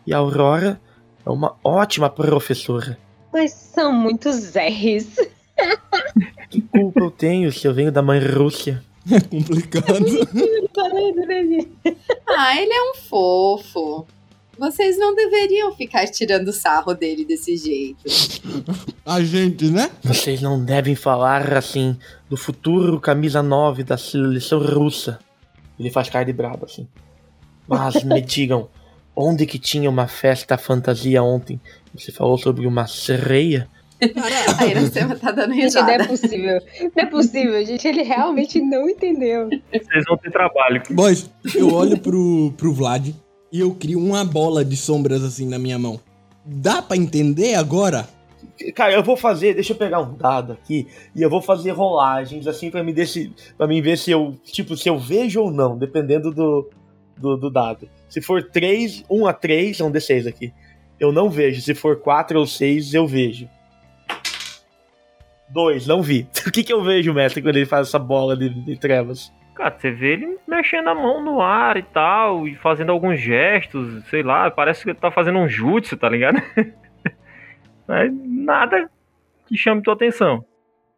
E 0.07 0.11
a 0.13 0.17
Aurora 0.17 0.81
é 1.23 1.29
uma 1.29 1.55
ótima 1.63 2.09
professora. 2.09 2.97
Mas 3.31 3.51
são 3.51 3.93
muitos 3.93 4.55
R's. 4.55 5.15
Que 6.49 6.59
culpa 6.61 6.99
eu 7.01 7.11
tenho 7.11 7.51
se 7.51 7.67
eu 7.67 7.73
venho 7.73 7.91
da 7.91 8.01
mãe 8.01 8.19
Rússia? 8.19 8.83
É 9.09 9.19
complicado. 9.21 10.05
Ah, 12.33 12.55
ele 12.59 12.71
é 12.73 12.91
um 12.91 12.95
fofo. 12.95 14.07
Vocês 14.57 14.97
não 14.97 15.13
deveriam 15.13 15.73
ficar 15.75 16.07
tirando 16.07 16.53
sarro 16.53 16.93
dele 16.93 17.25
desse 17.25 17.57
jeito. 17.57 18.03
A 19.05 19.21
gente, 19.21 19.65
né? 19.69 19.89
Vocês 20.03 20.41
não 20.41 20.63
devem 20.63 20.95
falar 20.95 21.53
assim 21.53 21.97
do 22.29 22.37
futuro 22.37 22.99
camisa 23.01 23.43
9 23.43 23.83
da 23.83 23.97
seleção 23.97 24.59
russa. 24.59 25.19
Ele 25.79 25.91
faz 25.91 26.09
cara 26.09 26.25
de 26.25 26.33
brabo 26.33 26.65
assim. 26.65 26.87
Mas 27.67 28.03
me 28.03 28.21
digam, 28.23 28.69
onde 29.15 29.45
que 29.45 29.59
tinha 29.59 29.89
uma 29.89 30.07
festa 30.07 30.57
fantasia 30.57 31.21
ontem? 31.21 31.59
Você 31.93 32.11
falou 32.11 32.37
sobre 32.37 32.65
uma 32.65 32.87
sereia? 32.87 33.67
A 34.57 34.65
Iracema 34.65 35.15
tá 35.15 35.31
dando 35.31 35.53
Gente, 35.53 35.73
não 35.75 35.87
é 35.89 35.97
risada. 35.97 36.07
possível. 36.07 36.61
Não 36.81 37.03
é 37.03 37.05
possível, 37.05 37.65
gente. 37.65 37.87
Ele 37.87 38.01
realmente 38.01 38.59
não 38.59 38.89
entendeu. 38.89 39.49
Vocês 39.71 40.05
vão 40.07 40.17
ter 40.17 40.31
trabalho. 40.31 40.81
Boys, 40.89 41.29
eu 41.55 41.73
olho 41.73 41.97
pro, 41.99 42.53
pro 42.57 42.73
Vlad 42.73 43.09
e 43.51 43.59
eu 43.59 43.73
crio 43.75 43.99
uma 43.99 44.25
bola 44.25 44.65
de 44.65 44.75
sombras 44.75 45.23
assim 45.23 45.47
na 45.47 45.59
minha 45.59 45.77
mão. 45.77 45.99
Dá 46.45 46.81
pra 46.81 46.97
entender 46.97 47.55
agora? 47.55 48.07
Cara, 48.75 48.93
eu 48.93 49.03
vou 49.03 49.17
fazer, 49.17 49.53
deixa 49.53 49.73
eu 49.73 49.77
pegar 49.77 50.01
um 50.01 50.13
dado 50.15 50.53
aqui 50.53 50.87
e 51.15 51.21
eu 51.21 51.29
vou 51.29 51.41
fazer 51.41 51.71
rolagens 51.71 52.45
assim 52.47 52.69
pra 52.69 52.83
me 52.83 52.93
desse, 52.93 53.31
para 53.57 53.67
mim 53.67 53.81
ver 53.81 53.97
se 53.97 54.11
eu, 54.11 54.35
tipo, 54.43 54.77
se 54.77 54.87
eu 54.87 54.99
vejo 54.99 55.41
ou 55.41 55.51
não, 55.51 55.77
dependendo 55.77 56.31
do, 56.31 56.69
do, 57.17 57.37
do 57.37 57.49
dado. 57.49 57.87
Se 58.09 58.21
for 58.21 58.43
3, 58.43 59.03
1 59.09 59.27
a 59.27 59.33
3, 59.33 59.79
é 59.79 59.83
um 59.83 59.91
D6 59.91 60.27
aqui. 60.27 60.53
Eu 60.99 61.11
não 61.11 61.29
vejo. 61.29 61.61
Se 61.61 61.73
for 61.73 61.97
4 61.99 62.39
ou 62.39 62.45
6, 62.45 62.93
eu 62.93 63.07
vejo. 63.07 63.47
2, 65.53 65.87
não 65.87 66.01
vi. 66.01 66.27
O 66.47 66.51
que 66.51 66.63
que 66.63 66.73
eu 66.73 66.83
vejo, 66.83 67.13
mestre, 67.13 67.41
quando 67.41 67.55
ele 67.55 67.65
faz 67.65 67.87
essa 67.87 67.99
bola 67.99 68.35
de, 68.35 68.49
de 68.49 68.77
trevas? 68.77 69.31
Cara, 69.55 69.75
você 69.77 69.91
vê 69.91 70.13
ele 70.13 70.37
mexendo 70.47 70.87
a 70.87 70.95
mão 70.95 71.23
no 71.23 71.41
ar 71.41 71.77
e 71.77 71.83
tal, 71.83 72.47
e 72.47 72.55
fazendo 72.55 72.91
alguns 72.91 73.19
gestos, 73.19 74.03
sei 74.09 74.23
lá, 74.23 74.49
parece 74.49 74.83
que 74.83 74.89
ele 74.89 74.99
tá 74.99 75.11
fazendo 75.11 75.39
um 75.39 75.47
jutsu, 75.47 75.95
tá 75.97 76.09
ligado? 76.09 76.41
Mas 77.87 78.11
nada 78.13 78.89
que 79.47 79.57
chame 79.57 79.81
tua 79.81 79.93
atenção. 79.93 80.43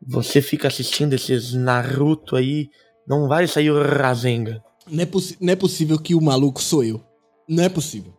Você 0.06 0.42
fica 0.42 0.68
assistindo 0.68 1.14
esses 1.14 1.54
Naruto 1.54 2.36
aí, 2.36 2.70
não 3.08 3.28
vai 3.28 3.48
sair 3.48 3.72
o 3.72 3.82
Rasengan. 3.82 4.62
Não 4.90 5.04
é, 5.04 5.08
não 5.40 5.54
é 5.54 5.56
possível 5.56 5.98
que 5.98 6.14
o 6.14 6.22
maluco 6.22 6.62
sou 6.62 6.84
eu. 6.84 7.02
Não 7.48 7.64
é 7.64 7.70
possível. 7.70 8.14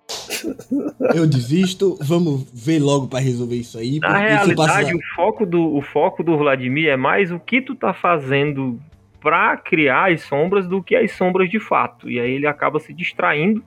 Eu 1.15 1.27
desisto, 1.27 1.97
vamos 2.01 2.45
ver 2.53 2.79
logo 2.79 3.07
pra 3.09 3.19
resolver 3.19 3.57
isso 3.57 3.79
aí. 3.79 3.99
Na 3.99 4.19
realidade, 4.19 4.95
o 4.95 4.99
foco, 5.17 5.47
do, 5.47 5.75
o 5.77 5.81
foco 5.83 6.23
do 6.23 6.37
Vladimir 6.37 6.89
é 6.89 6.97
mais 6.97 7.31
o 7.33 7.39
que 7.39 7.61
tu 7.63 7.75
tá 7.75 7.95
fazendo 7.95 8.79
pra 9.21 9.57
criar 9.57 10.13
as 10.13 10.23
sombras 10.23 10.67
do 10.69 10.83
que 10.83 10.95
as 10.95 11.13
sombras 11.13 11.49
de 11.49 11.59
fato. 11.59 12.11
E 12.11 12.21
aí 12.21 12.33
ele 12.33 12.47
acaba 12.47 12.79
se 12.79 12.93
distraindo, 12.93 13.63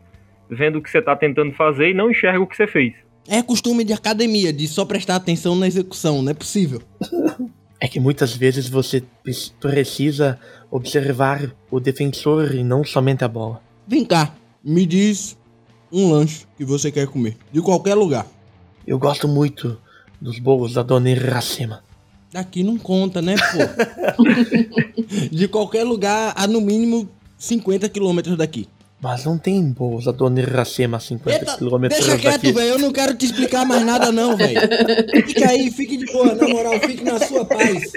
vendo 0.49 0.77
o 0.77 0.81
que 0.81 0.89
você 0.89 1.01
tá 1.01 1.15
tentando 1.15 1.51
fazer 1.53 1.89
e 1.89 1.93
não 1.93 2.11
enxerga 2.11 2.39
o 2.39 2.45
que 2.47 2.55
você 2.55 2.67
fez. 2.67 2.93
É 3.27 3.41
costume 3.41 3.83
de 3.83 3.91
academia, 3.91 4.53
de 4.53 4.67
só 4.67 4.85
prestar 4.85 5.15
atenção 5.15 5.55
na 5.55 5.67
execução, 5.67 6.21
não 6.21 6.31
é 6.31 6.35
possível. 6.35 6.81
É 7.79 7.87
que 7.87 7.99
muitas 7.99 8.35
vezes 8.35 8.67
você 8.67 9.03
pre- 9.23 9.33
precisa 9.61 10.39
observar 10.71 11.53
o 11.69 11.79
defensor 11.79 12.55
e 12.55 12.63
não 12.63 12.83
somente 12.83 13.23
a 13.23 13.27
bola. 13.27 13.61
Vem 13.87 14.03
cá, 14.03 14.33
me 14.63 14.83
diz 14.83 15.37
um 15.91 16.11
lanche 16.11 16.45
que 16.57 16.65
você 16.65 16.91
quer 16.91 17.07
comer. 17.07 17.37
De 17.51 17.61
qualquer 17.61 17.95
lugar. 17.95 18.25
Eu 18.85 18.97
gosto 18.97 19.27
muito 19.27 19.77
dos 20.19 20.39
bolos 20.39 20.73
da 20.73 20.83
dona 20.83 21.09
Iracema. 21.09 21.83
Daqui 22.31 22.63
não 22.63 22.77
conta, 22.77 23.21
né, 23.21 23.35
pô? 23.37 24.23
De 25.31 25.47
qualquer 25.47 25.83
lugar 25.83 26.33
a 26.35 26.45
no 26.47 26.59
mínimo 26.59 27.09
50 27.37 27.87
quilômetros 27.89 28.37
daqui. 28.37 28.67
Mas 28.99 29.25
não 29.25 29.37
tem 29.37 29.61
bolos 29.71 30.05
da 30.05 30.11
dona 30.11 30.39
Iracema 30.41 30.97
a 30.97 30.99
50 30.99 31.37
Eita, 31.37 31.57
quilômetros 31.57 31.99
deixa 32.03 32.17
quieto, 32.19 32.33
daqui. 32.33 32.51
velho. 32.51 32.69
Eu 32.69 32.79
não 32.79 32.91
quero 32.91 33.15
te 33.15 33.25
explicar 33.25 33.65
mais 33.65 33.85
nada, 33.85 34.11
não, 34.11 34.35
velho. 34.35 34.59
Fica 35.25 35.49
aí, 35.49 35.71
fique 35.71 35.97
de 35.97 36.05
boa, 36.11 36.33
na 36.33 36.47
moral, 36.47 36.79
fique 36.79 37.03
na 37.03 37.19
sua 37.19 37.45
paz. 37.45 37.91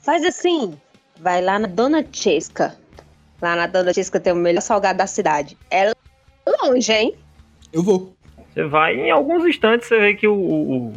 Faz 0.00 0.22
assim, 0.24 0.74
vai 1.20 1.40
lá 1.40 1.58
na 1.58 1.66
Dona 1.66 2.04
Chesca. 2.12 2.76
Lá 3.40 3.56
na 3.56 3.66
Dona 3.66 3.92
Chesca 3.92 4.20
tem 4.20 4.32
o 4.32 4.36
melhor 4.36 4.60
salgado 4.60 4.98
da 4.98 5.06
cidade. 5.06 5.56
É 5.70 5.92
longe, 6.62 6.92
hein? 6.92 7.14
Eu 7.74 7.82
vou. 7.82 8.14
Você 8.52 8.62
vai, 8.64 8.94
em 8.94 9.10
alguns 9.10 9.44
instantes, 9.44 9.88
você 9.88 9.98
vê 9.98 10.14
que 10.14 10.28
o, 10.28 10.34
o, 10.34 10.76
o 10.76 10.92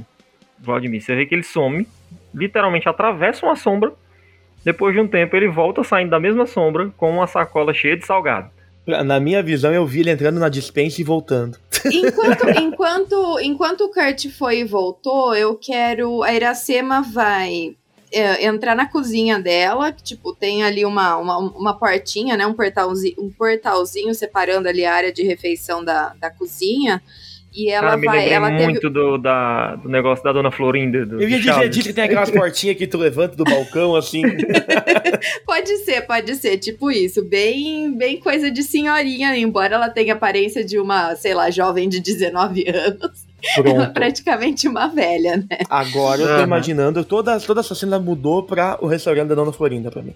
Vladimir, 0.59 1.01
você 1.01 1.15
vê 1.15 1.25
que 1.25 1.33
ele 1.33 1.43
some, 1.43 1.87
literalmente 2.33 2.87
atravessa 2.87 3.45
uma 3.45 3.55
sombra. 3.55 3.91
Depois 4.63 4.93
de 4.93 5.01
um 5.01 5.07
tempo, 5.07 5.35
ele 5.35 5.47
volta 5.47 5.83
saindo 5.83 6.11
da 6.11 6.19
mesma 6.19 6.45
sombra 6.45 6.91
com 6.95 7.09
uma 7.09 7.25
sacola 7.25 7.73
cheia 7.73 7.97
de 7.97 8.05
salgado. 8.05 8.51
Na 8.85 9.19
minha 9.19 9.41
visão, 9.41 9.73
eu 9.73 9.85
vi 9.85 10.01
ele 10.01 10.11
entrando 10.11 10.39
na 10.39 10.49
dispensa 10.49 11.01
e 11.01 11.03
voltando. 11.03 11.57
Enquanto, 11.91 12.49
enquanto, 12.49 13.39
enquanto 13.39 13.81
o 13.81 13.89
Kurt 13.89 14.29
foi 14.37 14.59
e 14.59 14.63
voltou, 14.63 15.35
eu 15.35 15.55
quero. 15.55 16.23
A 16.23 16.33
Iracema 16.33 17.01
vai 17.01 17.75
é, 18.11 18.45
entrar 18.45 18.75
na 18.75 18.85
cozinha 18.85 19.39
dela, 19.39 19.91
que, 19.91 20.03
tipo, 20.03 20.33
tem 20.33 20.63
ali 20.63 20.85
uma, 20.85 21.17
uma, 21.17 21.37
uma 21.37 21.73
portinha, 21.77 22.37
né? 22.37 22.45
Um 22.45 22.53
portalzinho, 22.53 23.15
um 23.19 23.29
portalzinho 23.29 24.13
separando 24.13 24.67
ali 24.67 24.85
a 24.85 24.93
área 24.93 25.11
de 25.11 25.23
refeição 25.23 25.83
da, 25.83 26.13
da 26.19 26.29
cozinha. 26.29 27.01
E 27.53 27.71
ela 27.71 27.87
Cara, 27.87 27.97
me 27.97 28.05
vai. 28.05 28.29
Ela 28.29 28.51
teve. 28.51 28.63
muito 28.65 28.89
do, 28.89 29.17
da, 29.17 29.75
do 29.77 29.89
negócio 29.89 30.23
da 30.23 30.31
Dona 30.31 30.51
Florinda. 30.51 31.05
Do, 31.05 31.19
Eu 31.19 31.27
ia 31.27 31.39
dizer 31.39 31.69
disso 31.69 31.87
que 31.87 31.93
tem 31.93 32.03
aquelas 32.03 32.29
portinhas 32.31 32.77
que 32.77 32.85
tu 32.85 32.97
levanta 32.97 33.35
do 33.35 33.43
balcão, 33.43 33.95
assim. 33.95 34.21
Pode 35.43 35.77
ser, 35.77 36.01
pode 36.01 36.35
ser, 36.35 36.57
tipo 36.57 36.91
isso. 36.91 37.25
Bem, 37.25 37.97
bem 37.97 38.19
coisa 38.19 38.51
de 38.51 38.61
senhorinha, 38.61 39.35
embora 39.35 39.75
ela 39.75 39.89
tenha 39.89 40.13
aparência 40.13 40.63
de 40.63 40.77
uma, 40.77 41.15
sei 41.15 41.33
lá, 41.33 41.49
jovem 41.49 41.89
de 41.89 41.99
19 41.99 42.65
anos. 42.69 43.26
Ela 43.55 43.69
é 43.69 43.73
Pronto. 43.73 43.93
praticamente 43.93 44.67
uma 44.67 44.87
velha, 44.87 45.37
né? 45.37 45.57
Agora 45.69 46.21
eu 46.21 46.37
tô 46.37 46.43
imaginando, 46.43 47.03
toda, 47.05 47.39
toda 47.39 47.59
essa 47.61 47.75
cena 47.75 47.99
mudou 47.99 48.43
pra 48.43 48.77
o 48.81 48.87
restaurante 48.87 49.27
da 49.29 49.35
Dona 49.35 49.51
Florinda 49.51 49.91
pra 49.91 50.01
mim. 50.01 50.13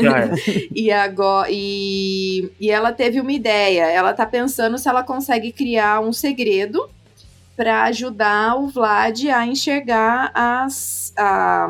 Já 0.00 0.18
é. 0.20 0.30
E 0.74 0.90
agora 0.90 1.48
e, 1.50 2.50
e 2.58 2.70
ela 2.70 2.92
teve 2.92 3.20
uma 3.20 3.32
ideia. 3.32 3.90
Ela 3.90 4.14
tá 4.14 4.24
pensando 4.24 4.78
se 4.78 4.88
ela 4.88 5.02
consegue 5.02 5.52
criar 5.52 6.00
um 6.00 6.12
segredo 6.14 6.88
para 7.56 7.82
ajudar 7.84 8.56
o 8.56 8.68
Vlad 8.68 9.22
a 9.28 9.46
enxergar 9.46 10.30
as, 10.34 11.12
a- 11.18 11.68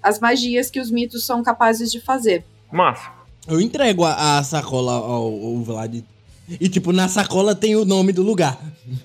as 0.00 0.20
magias 0.20 0.70
que 0.70 0.78
os 0.78 0.92
mitos 0.92 1.26
são 1.26 1.42
capazes 1.42 1.90
de 1.90 2.00
fazer. 2.00 2.44
Massa. 2.70 3.10
Eu 3.48 3.60
entrego 3.60 4.04
a, 4.04 4.38
a 4.38 4.42
sacola 4.44 4.92
ao, 4.92 5.24
ao 5.24 5.56
Vlad. 5.56 6.02
E, 6.60 6.68
tipo, 6.68 6.92
na 6.92 7.08
sacola 7.08 7.54
tem 7.54 7.74
o 7.76 7.84
nome 7.84 8.12
do 8.12 8.22
lugar. 8.22 8.58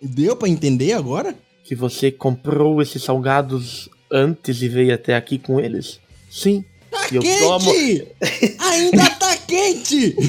Deu 0.00 0.36
pra 0.36 0.48
entender 0.48 0.92
agora? 0.92 1.34
Que 1.64 1.74
você 1.74 2.10
comprou 2.10 2.80
esses 2.80 3.02
salgados 3.02 3.88
antes 4.10 4.62
e 4.62 4.68
veio 4.68 4.94
até 4.94 5.14
aqui 5.16 5.38
com 5.38 5.60
eles? 5.60 6.00
Sim. 6.30 6.64
Tá 6.90 7.06
E 7.12 7.16
eu 7.16 7.22
quente! 7.22 7.40
tomo- 7.40 7.70
Ainda 8.70 9.10
tá 9.10 9.36
quente! 9.36 10.14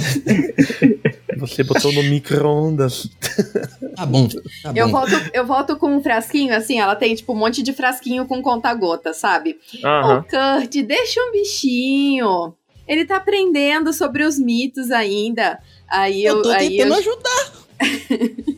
Você 1.39 1.63
botou 1.63 1.93
no 1.93 2.03
micro-ondas. 2.03 3.07
Tá 3.95 4.05
bom, 4.05 4.27
tá 4.27 4.73
Eu 4.75 4.87
bom. 4.87 4.91
volto, 4.91 5.11
eu 5.33 5.47
volto 5.47 5.77
com 5.77 5.95
um 5.95 6.03
frasquinho, 6.03 6.53
assim, 6.53 6.81
ela 6.81 6.97
tem 6.97 7.15
tipo 7.15 7.31
um 7.31 7.35
monte 7.37 7.63
de 7.63 7.71
frasquinho 7.71 8.25
com 8.25 8.41
conta-gota, 8.41 9.13
sabe? 9.13 9.57
Ô, 9.81 10.21
Kurt, 10.23 10.75
deixa 10.85 11.21
um 11.21 11.31
bichinho. 11.31 12.53
Ele 12.89 13.05
tá 13.05 13.17
aprendendo 13.17 13.93
sobre 13.93 14.23
os 14.23 14.39
mitos 14.39 14.89
ainda. 14.89 15.59
Aí 15.87 16.25
eu, 16.25 16.37
Eu 16.37 16.41
tô 16.41 16.49
aí 16.49 16.69
tentando 16.69 16.93
eu, 16.93 16.99
ajudar. 16.99 17.53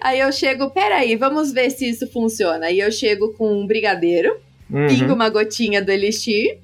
aí 0.00 0.18
eu 0.20 0.32
chego, 0.32 0.70
peraí, 0.70 1.14
vamos 1.14 1.52
ver 1.52 1.70
se 1.70 1.86
isso 1.88 2.06
funciona. 2.10 2.66
Aí 2.66 2.80
eu 2.80 2.90
chego 2.90 3.34
com 3.34 3.60
um 3.60 3.66
brigadeiro, 3.66 4.34
Uhum. 4.70 4.86
pingo 4.88 5.12
uma 5.12 5.28
gotinha 5.28 5.82
do 5.84 5.90
Elixir 5.92 6.58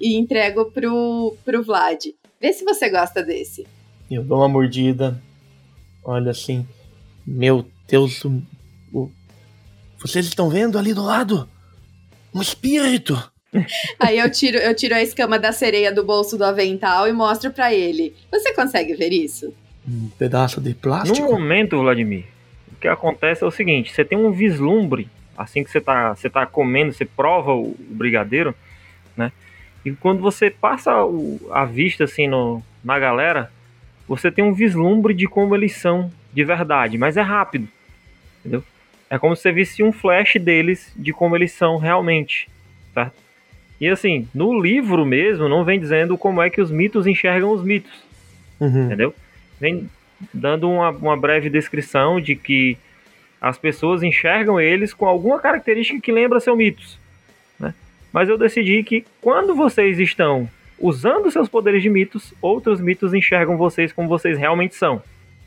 e 0.00 0.14
entrego 0.16 0.66
pro, 0.66 1.36
pro 1.44 1.64
Vlad. 1.64 2.06
Vê 2.40 2.52
se 2.52 2.64
você 2.64 2.88
gosta 2.88 3.20
desse. 3.22 3.66
Eu 4.08 4.22
dou 4.22 4.38
uma 4.38 4.48
mordida. 4.48 5.20
Olha 6.04 6.30
assim. 6.30 6.64
Meu 7.26 7.66
Deus. 7.88 8.24
O, 8.24 9.10
vocês 9.98 10.26
estão 10.26 10.48
vendo 10.48 10.78
ali 10.78 10.94
do 10.94 11.02
lado? 11.02 11.48
Um 12.32 12.40
espírito! 12.40 13.20
Aí 14.00 14.18
eu 14.18 14.30
tiro, 14.30 14.58
eu 14.58 14.74
tiro 14.74 14.94
a 14.94 15.02
escama 15.02 15.38
da 15.38 15.52
sereia 15.52 15.92
do 15.92 16.04
bolso 16.04 16.36
do 16.36 16.44
avental 16.44 17.08
e 17.08 17.12
mostro 17.12 17.50
pra 17.52 17.72
ele. 17.72 18.14
Você 18.30 18.52
consegue 18.52 18.94
ver 18.94 19.12
isso? 19.12 19.52
Um 19.88 20.08
pedaço 20.18 20.60
de 20.60 20.70
No 20.70 20.76
plástico? 20.76 21.30
momento, 21.30 21.78
Vladimir, 21.78 22.24
o 22.72 22.76
que 22.76 22.88
acontece 22.88 23.44
é 23.44 23.46
o 23.46 23.50
seguinte: 23.50 23.92
você 23.92 24.04
tem 24.04 24.16
um 24.18 24.32
vislumbre, 24.32 25.08
assim 25.36 25.62
que 25.62 25.70
você 25.70 25.80
tá, 25.80 26.14
você 26.14 26.28
tá 26.30 26.46
comendo, 26.46 26.92
você 26.92 27.04
prova 27.04 27.52
o, 27.52 27.70
o 27.70 27.76
brigadeiro, 27.90 28.54
né? 29.16 29.30
E 29.84 29.92
quando 29.92 30.20
você 30.20 30.50
passa 30.50 31.04
o- 31.04 31.38
a 31.52 31.64
vista 31.66 32.04
assim 32.04 32.26
no, 32.26 32.62
na 32.82 32.98
galera, 32.98 33.52
você 34.08 34.30
tem 34.30 34.42
um 34.42 34.54
vislumbre 34.54 35.12
de 35.14 35.26
como 35.26 35.54
eles 35.54 35.76
são 35.76 36.10
de 36.32 36.42
verdade, 36.44 36.96
mas 36.98 37.16
é 37.16 37.22
rápido, 37.22 37.68
entendeu? 38.40 38.64
É 39.10 39.18
como 39.18 39.36
se 39.36 39.42
você 39.42 39.52
visse 39.52 39.82
um 39.82 39.92
flash 39.92 40.34
deles 40.40 40.90
de 40.96 41.12
como 41.12 41.36
eles 41.36 41.52
são 41.52 41.76
realmente, 41.76 42.48
certo? 42.94 43.14
E 43.80 43.88
assim, 43.88 44.28
no 44.34 44.60
livro 44.60 45.04
mesmo, 45.04 45.48
não 45.48 45.64
vem 45.64 45.80
dizendo 45.80 46.16
como 46.16 46.40
é 46.40 46.48
que 46.48 46.60
os 46.60 46.70
mitos 46.70 47.06
enxergam 47.06 47.50
os 47.52 47.62
mitos 47.62 48.04
Uhum. 48.60 48.86
entendeu? 48.86 49.14
Vem 49.60 49.88
dando 50.32 50.70
uma, 50.70 50.90
uma 50.90 51.16
breve 51.16 51.50
descrição 51.50 52.20
de 52.20 52.36
que 52.36 52.78
as 53.40 53.58
pessoas 53.58 54.02
enxergam 54.02 54.60
eles 54.60 54.94
com 54.94 55.06
alguma 55.06 55.38
característica 55.38 56.00
que 56.00 56.12
lembra 56.12 56.40
seu 56.40 56.56
mitos, 56.56 56.98
né? 57.58 57.74
Mas 58.12 58.28
eu 58.28 58.38
decidi 58.38 58.82
que 58.82 59.04
quando 59.20 59.54
vocês 59.54 59.98
estão 59.98 60.48
usando 60.78 61.30
seus 61.30 61.48
poderes 61.48 61.82
de 61.82 61.90
mitos, 61.90 62.32
outros 62.40 62.80
mitos 62.80 63.12
enxergam 63.12 63.56
vocês 63.56 63.92
como 63.92 64.08
vocês 64.08 64.38
realmente 64.38 64.74
são. 64.74 65.02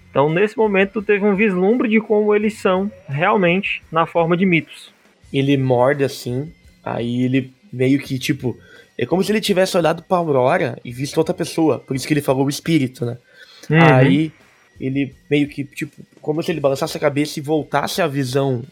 Então, 0.09 0.29
nesse 0.29 0.57
momento, 0.57 1.01
teve 1.01 1.25
um 1.25 1.35
vislumbre 1.35 1.87
de 1.89 1.99
como 1.99 2.33
eles 2.33 2.53
são 2.55 2.91
realmente 3.07 3.81
na 3.91 4.05
forma 4.05 4.37
de 4.37 4.45
mitos. 4.45 4.93
Ele 5.33 5.57
morde 5.57 6.03
assim. 6.03 6.51
Aí 6.83 7.23
ele 7.23 7.51
meio 7.71 7.99
que, 7.99 8.17
tipo. 8.17 8.57
É 8.97 9.05
como 9.05 9.23
se 9.23 9.31
ele 9.31 9.41
tivesse 9.41 9.77
olhado 9.77 10.01
pra 10.01 10.17
Aurora 10.17 10.79
e 10.83 10.91
visto 10.91 11.17
outra 11.17 11.33
pessoa. 11.33 11.77
Por 11.77 11.95
isso 11.95 12.07
que 12.07 12.13
ele 12.13 12.21
falou 12.21 12.45
o 12.45 12.49
espírito, 12.49 13.05
né? 13.05 13.17
Uhum. 13.69 13.83
Aí 13.83 14.31
ele 14.79 15.15
meio 15.29 15.47
que, 15.47 15.63
tipo, 15.63 16.01
como 16.21 16.41
se 16.41 16.51
ele 16.51 16.59
balançasse 16.59 16.97
a 16.97 16.99
cabeça 16.99 17.39
e 17.39 17.41
voltasse 17.41 18.01
a 18.01 18.07
visão 18.07 18.63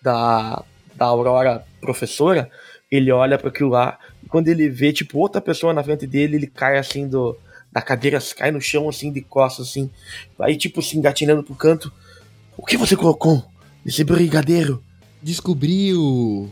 da, 0.00 0.62
da 0.94 1.06
Aurora 1.06 1.64
professora, 1.80 2.50
ele 2.90 3.10
olha 3.10 3.38
para 3.38 3.48
aquilo 3.48 3.70
lá, 3.70 3.98
e 4.22 4.28
quando 4.28 4.48
ele 4.48 4.68
vê, 4.68 4.92
tipo, 4.92 5.18
outra 5.18 5.40
pessoa 5.40 5.72
na 5.72 5.82
frente 5.82 6.06
dele, 6.06 6.36
ele 6.36 6.46
cai 6.46 6.78
assim 6.78 7.08
do, 7.08 7.36
da 7.72 7.80
cadeira, 7.80 8.18
cai 8.36 8.50
no 8.50 8.60
chão 8.60 8.88
assim, 8.88 9.10
de 9.10 9.22
costas, 9.22 9.68
assim, 9.68 9.90
aí 10.38 10.56
tipo, 10.56 10.82
se 10.82 10.96
engatinhando 10.98 11.42
pro 11.42 11.54
canto. 11.54 11.92
O 12.56 12.66
que 12.66 12.76
você 12.76 12.94
colocou 12.94 13.42
nesse 13.84 14.04
brigadeiro? 14.04 14.82
Descobriu. 15.22 16.50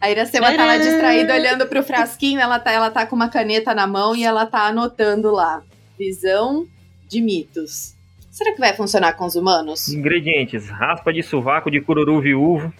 A 0.00 0.10
Iracema 0.10 0.54
tá 0.54 0.64
lá 0.64 0.78
distraída 0.78 1.34
olhando 1.34 1.66
pro 1.66 1.82
frasquinho, 1.82 2.40
ela 2.40 2.58
tá, 2.58 2.72
ela 2.72 2.90
tá 2.90 3.06
com 3.06 3.14
uma 3.16 3.28
caneta 3.28 3.74
na 3.74 3.86
mão 3.86 4.14
e 4.14 4.24
ela 4.24 4.46
tá 4.46 4.66
anotando 4.66 5.30
lá. 5.30 5.62
Visão 5.98 6.66
de 7.08 7.20
mitos. 7.20 7.94
Será 8.30 8.52
que 8.52 8.58
vai 8.58 8.74
funcionar 8.74 9.12
com 9.12 9.26
os 9.26 9.36
humanos? 9.36 9.88
Ingredientes: 9.88 10.68
raspa 10.68 11.12
de 11.12 11.22
sovaco 11.22 11.70
de 11.70 11.80
cururu 11.80 12.20
viúvo, 12.20 12.72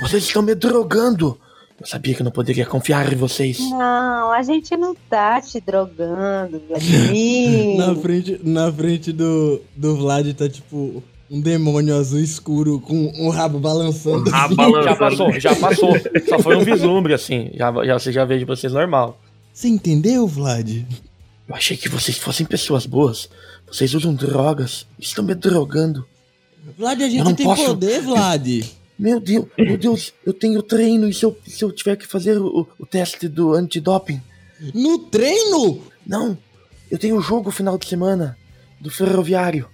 Vocês 0.00 0.24
estão 0.24 0.42
me 0.42 0.54
drogando! 0.54 1.38
Eu 1.80 1.86
sabia 1.86 2.12
que 2.12 2.22
eu 2.22 2.24
não 2.24 2.32
poderia 2.32 2.66
confiar 2.66 3.12
em 3.12 3.14
vocês. 3.14 3.60
Não, 3.70 4.32
a 4.32 4.42
gente 4.42 4.76
não 4.76 4.96
tá 4.96 5.40
te 5.40 5.60
drogando, 5.60 6.60
Vladimir. 6.66 7.76
Na 7.78 7.94
frente, 7.94 8.40
na 8.42 8.72
frente 8.72 9.12
do, 9.12 9.62
do 9.76 9.94
Vlad 9.94 10.26
tá 10.34 10.48
tipo 10.48 11.04
um 11.30 11.40
demônio 11.40 11.94
azul 11.96 12.20
escuro 12.20 12.80
com 12.80 13.12
um 13.18 13.28
rabo 13.28 13.58
balançando. 13.58 14.28
rabo 14.30 14.54
assim. 14.60 14.72
balançando. 14.72 14.84
Já 14.84 14.96
passou, 14.96 15.40
já 15.40 15.54
passou. 15.56 15.90
Só 16.28 16.38
foi 16.38 16.56
um 16.56 16.64
vislumbre, 16.64 17.12
assim. 17.14 17.50
Já, 17.54 17.72
já, 17.84 17.98
você 17.98 18.12
já 18.12 18.24
vê 18.24 18.38
de 18.38 18.44
vocês 18.44 18.72
normal. 18.72 19.20
Você 19.52 19.68
entendeu, 19.68 20.26
Vlad? 20.26 20.84
Eu 21.48 21.54
achei 21.54 21.76
que 21.76 21.88
vocês 21.88 22.16
fossem 22.18 22.46
pessoas 22.46 22.86
boas. 22.86 23.28
Vocês 23.66 23.92
usam 23.94 24.14
drogas. 24.14 24.86
Estão 24.98 25.24
me 25.24 25.34
drogando. 25.34 26.06
Vlad, 26.76 27.00
a 27.02 27.08
gente 27.08 27.24
não 27.24 27.34
tem 27.34 27.46
posso- 27.46 27.64
poder, 27.66 28.00
Vlad. 28.02 28.46
Meu 28.98 29.20
Deus, 29.20 29.46
meu 29.56 29.78
Deus, 29.78 30.12
eu 30.26 30.32
tenho 30.32 30.60
treino 30.60 31.08
e 31.08 31.14
se 31.14 31.24
eu, 31.24 31.36
se 31.46 31.64
eu 31.64 31.70
tiver 31.70 31.94
que 31.94 32.04
fazer 32.04 32.36
o, 32.36 32.66
o 32.78 32.84
teste 32.84 33.28
do 33.28 33.52
antidoping? 33.52 34.20
No 34.74 34.98
treino? 34.98 35.80
Não, 36.04 36.36
eu 36.90 36.98
tenho 36.98 37.20
jogo 37.20 37.52
final 37.52 37.78
de 37.78 37.86
semana 37.86 38.36
do 38.80 38.90
ferroviário. 38.90 39.68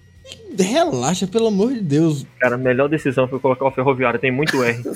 Relaxa, 0.58 1.26
pelo 1.26 1.48
amor 1.48 1.74
de 1.74 1.80
Deus. 1.80 2.24
Cara, 2.38 2.54
a 2.54 2.58
melhor 2.58 2.88
decisão 2.88 3.28
foi 3.28 3.38
colocar 3.40 3.66
o 3.66 3.70
ferroviário, 3.70 4.20
tem 4.20 4.30
muito 4.30 4.62
R. 4.62 4.82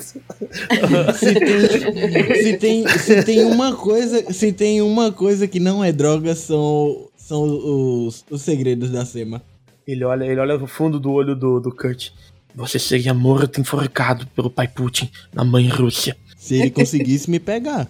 Se 1.19 1.33
tem, 1.35 2.35
se 2.35 2.57
tem, 2.57 2.87
se 2.87 3.23
tem 3.23 3.43
uma 3.43 3.75
coisa, 3.75 4.33
se 4.33 4.53
tem 4.53 4.81
uma 4.81 5.11
coisa 5.11 5.47
que 5.47 5.59
não 5.59 5.83
é 5.83 5.91
droga, 5.91 6.33
são, 6.33 7.09
são 7.15 7.43
os, 7.43 8.25
os 8.29 8.41
segredos 8.41 8.89
da 8.89 9.05
Sema. 9.05 9.41
Ele 9.85 10.03
olha, 10.03 10.23
ele 10.25 10.39
olha 10.39 10.57
no 10.57 10.67
fundo 10.67 10.99
do 10.99 11.11
olho 11.11 11.35
do, 11.35 11.59
do 11.59 11.71
Kurt. 11.71 12.09
Você 12.55 12.79
seria 12.79 13.13
morto 13.13 13.61
enforcado 13.61 14.25
pelo 14.27 14.49
pai 14.49 14.67
Putin 14.67 15.09
na 15.33 15.43
mãe 15.43 15.67
Rússia. 15.67 16.15
Se 16.37 16.55
ele 16.55 16.71
conseguisse 16.71 17.29
me 17.29 17.39
pegar. 17.39 17.87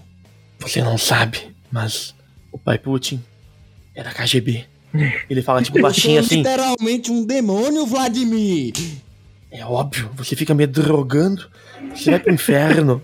Você 0.59 0.81
não 0.81 0.97
sabe, 0.97 1.39
mas 1.71 2.13
o 2.51 2.57
pai 2.57 2.77
Putin 2.77 3.21
era 3.95 4.11
KGB. 4.11 4.65
Ele 5.29 5.41
fala 5.41 5.61
tipo 5.61 5.79
baixinho 5.81 6.17
Eu 6.17 6.21
assim. 6.21 6.37
literalmente 6.37 7.11
um 7.11 7.23
demônio, 7.23 7.85
Vladimir. 7.85 8.73
É 9.51 9.65
óbvio, 9.65 10.09
você 10.15 10.35
fica 10.35 10.53
me 10.53 10.65
drogando, 10.67 11.47
você 11.95 12.11
vai 12.11 12.19
pro 12.19 12.33
inferno. 12.33 13.01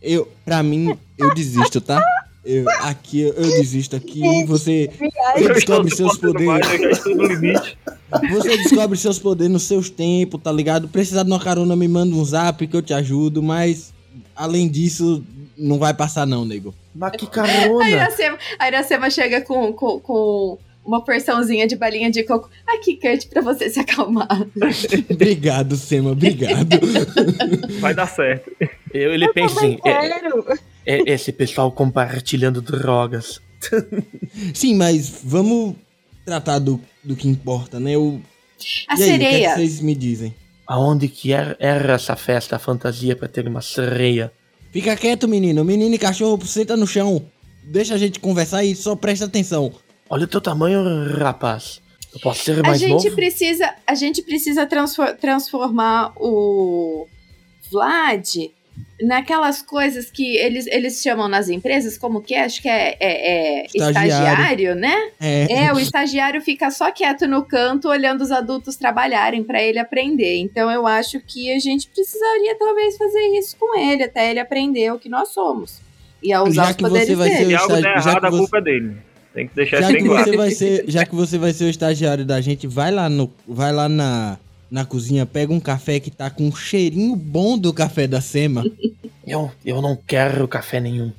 Eu, 0.00 0.30
pra 0.44 0.62
mim, 0.62 0.96
eu 1.18 1.34
desisto, 1.34 1.80
tá? 1.80 2.00
Eu, 2.44 2.64
aqui, 2.82 3.22
eu 3.22 3.32
desisto 3.34 3.96
aqui, 3.96 4.44
você, 4.44 4.88
Eu 5.36 5.52
descobre 5.52 5.92
seus 5.94 6.16
poderes. 6.16 6.64
eu. 7.04 8.30
Você 8.30 8.56
descobre 8.58 8.96
seus 8.96 9.18
poderes 9.18 9.52
nos 9.52 9.64
seus 9.64 9.90
tempos, 9.90 10.40
tá 10.40 10.52
ligado? 10.52 10.86
Precisar 10.86 11.24
de 11.24 11.30
uma 11.30 11.40
carona, 11.40 11.74
me 11.74 11.88
manda 11.88 12.14
um 12.14 12.24
zap 12.24 12.64
que 12.64 12.76
eu 12.76 12.82
te 12.82 12.94
ajudo, 12.94 13.42
mas 13.42 13.92
além 14.36 14.68
disso, 14.68 15.24
não 15.56 15.78
vai 15.78 15.94
passar 15.94 16.26
não, 16.26 16.44
nego. 16.44 16.74
Mas 16.94 17.12
que 17.12 17.26
A 17.26 17.28
carona! 17.28 17.88
Iracema, 17.88 18.38
a 18.58 18.68
Iracema 18.68 19.10
chega 19.10 19.40
com, 19.40 19.72
com, 19.72 20.00
com 20.00 20.58
uma 20.84 21.04
porçãozinha 21.04 21.66
de 21.66 21.74
balinha 21.76 22.10
de 22.10 22.22
coco. 22.22 22.48
Aqui, 22.66 22.96
Kurt, 22.96 23.26
pra 23.28 23.42
você 23.42 23.68
se 23.68 23.80
acalmar. 23.80 24.28
Obrigado, 25.10 25.76
Sema, 25.76 26.12
obrigado. 26.12 26.68
Vai 27.80 27.94
dar 27.94 28.06
certo. 28.06 28.50
Eu- 28.92 29.12
ele 29.12 29.32
pensa 29.32 29.56
assim, 29.58 29.78
é, 29.84 30.08
Quero. 30.08 30.44
é 30.86 31.12
esse 31.12 31.32
pessoal 31.32 31.70
compartilhando 31.72 32.62
drogas. 32.62 33.40
Sim, 34.54 34.76
mas 34.76 35.20
vamos 35.24 35.74
tratar 36.24 36.58
do, 36.58 36.80
do 37.02 37.16
que 37.16 37.28
importa, 37.28 37.80
né? 37.80 37.96
O, 37.96 38.20
A 38.88 38.98
e 38.98 39.02
aí, 39.02 39.16
o 39.16 39.18
que, 39.18 39.24
é 39.24 39.26
que 39.26 39.26
sereia. 39.26 39.54
vocês 39.54 39.80
me 39.80 39.94
dizem? 39.94 40.34
Aonde 40.66 41.08
que 41.08 41.32
era, 41.32 41.56
era 41.60 41.94
essa 41.94 42.16
festa, 42.16 42.56
a 42.56 42.58
fantasia 42.58 43.14
pra 43.16 43.28
ter 43.28 43.46
uma 43.48 43.60
sereia? 43.62 44.32
Fica 44.76 44.94
quieto, 44.94 45.26
menino. 45.26 45.64
Menino 45.64 45.94
e 45.94 45.98
cachorro, 45.98 46.44
senta 46.44 46.76
no 46.76 46.86
chão. 46.86 47.24
Deixa 47.64 47.94
a 47.94 47.96
gente 47.98 48.20
conversar 48.20 48.62
e 48.62 48.76
só 48.76 48.94
presta 48.94 49.24
atenção. 49.24 49.72
Olha 50.10 50.24
o 50.24 50.26
teu 50.26 50.38
tamanho, 50.38 50.82
rapaz. 51.18 51.80
Eu 52.12 52.20
posso 52.20 52.44
ser 52.44 52.58
A 52.60 52.62
mais 52.62 52.78
gente 52.78 52.90
novo? 52.90 53.16
precisa, 53.16 53.74
a 53.86 53.94
gente 53.94 54.20
precisa 54.20 54.66
transfor- 54.66 55.16
transformar 55.16 56.12
o 56.16 57.06
Vlad 57.72 58.36
naquelas 59.00 59.60
coisas 59.60 60.10
que 60.10 60.36
eles, 60.38 60.66
eles 60.68 61.02
chamam 61.02 61.28
nas 61.28 61.48
empresas, 61.50 61.98
como 61.98 62.22
que 62.22 62.34
é? 62.34 62.44
Acho 62.44 62.62
que 62.62 62.68
é, 62.68 62.96
é- 62.98 63.62
é 63.62 63.66
Estagiário. 63.66 64.08
estagiário, 64.10 64.74
né? 64.74 64.94
É, 65.20 65.64
É, 65.66 65.72
o 65.72 65.78
estagiário 65.78 66.40
fica 66.40 66.70
só 66.70 66.90
quieto 66.90 67.26
no 67.28 67.44
canto, 67.44 67.88
olhando 67.88 68.22
os 68.22 68.30
adultos 68.30 68.76
trabalharem 68.76 69.44
pra 69.44 69.62
ele 69.62 69.78
aprender. 69.78 70.36
Então 70.38 70.70
eu 70.70 70.86
acho 70.86 71.20
que 71.20 71.52
a 71.52 71.58
gente 71.58 71.88
precisaria 71.88 72.56
talvez 72.58 72.96
fazer 72.96 73.20
isso 73.38 73.56
com 73.58 73.78
ele, 73.78 74.04
até 74.04 74.30
ele 74.30 74.40
aprender 74.40 74.90
o 74.92 74.98
que 74.98 75.08
nós 75.08 75.28
somos. 75.28 75.80
E 76.22 76.32
a 76.32 76.42
usar 76.42 76.64
Já 76.64 76.70
os 76.70 76.76
que 76.76 76.82
você 76.82 76.88
poderes 76.90 77.18
vai 77.18 77.28
ser 77.30 77.36
dele. 77.38 77.48
Se 77.50 77.54
algo 77.56 77.68
der 77.74 77.78
estagi- 77.78 78.02
já 78.04 78.10
errado, 78.10 78.20
que 78.20 78.26
a 78.26 78.30
você- 78.30 78.38
culpa 78.38 78.58
é 78.58 78.62
dele. 78.62 78.96
Tem 79.34 79.46
que 79.48 79.54
deixar 79.54 79.82
já 79.82 79.88
isso 79.90 79.98
que 79.98 80.04
claro. 80.08 80.24
você 80.24 80.36
vai 80.38 80.50
ser, 80.50 80.84
já 80.88 81.04
que 81.04 81.14
você 81.14 81.36
vai 81.38 81.52
ser 81.52 81.64
o 81.64 81.68
estagiário 81.68 82.24
da 82.24 82.40
gente, 82.40 82.66
vai 82.66 82.90
lá 82.90 83.06
no, 83.10 83.30
vai 83.46 83.70
lá 83.70 83.86
na, 83.86 84.38
na 84.70 84.84
cozinha, 84.84 85.24
pega 85.26 85.52
um 85.52 85.60
café 85.60 86.00
que 86.00 86.10
tá 86.10 86.28
com 86.30 86.46
um 86.48 86.54
cheirinho 86.54 87.14
bom 87.16 87.56
do 87.58 87.72
café 87.72 88.06
da 88.06 88.20
Sema. 88.20 88.64
Eu, 89.26 89.50
eu 89.64 89.82
não 89.82 89.98
quero 90.06 90.46
café 90.46 90.78
nenhum. 90.78 91.10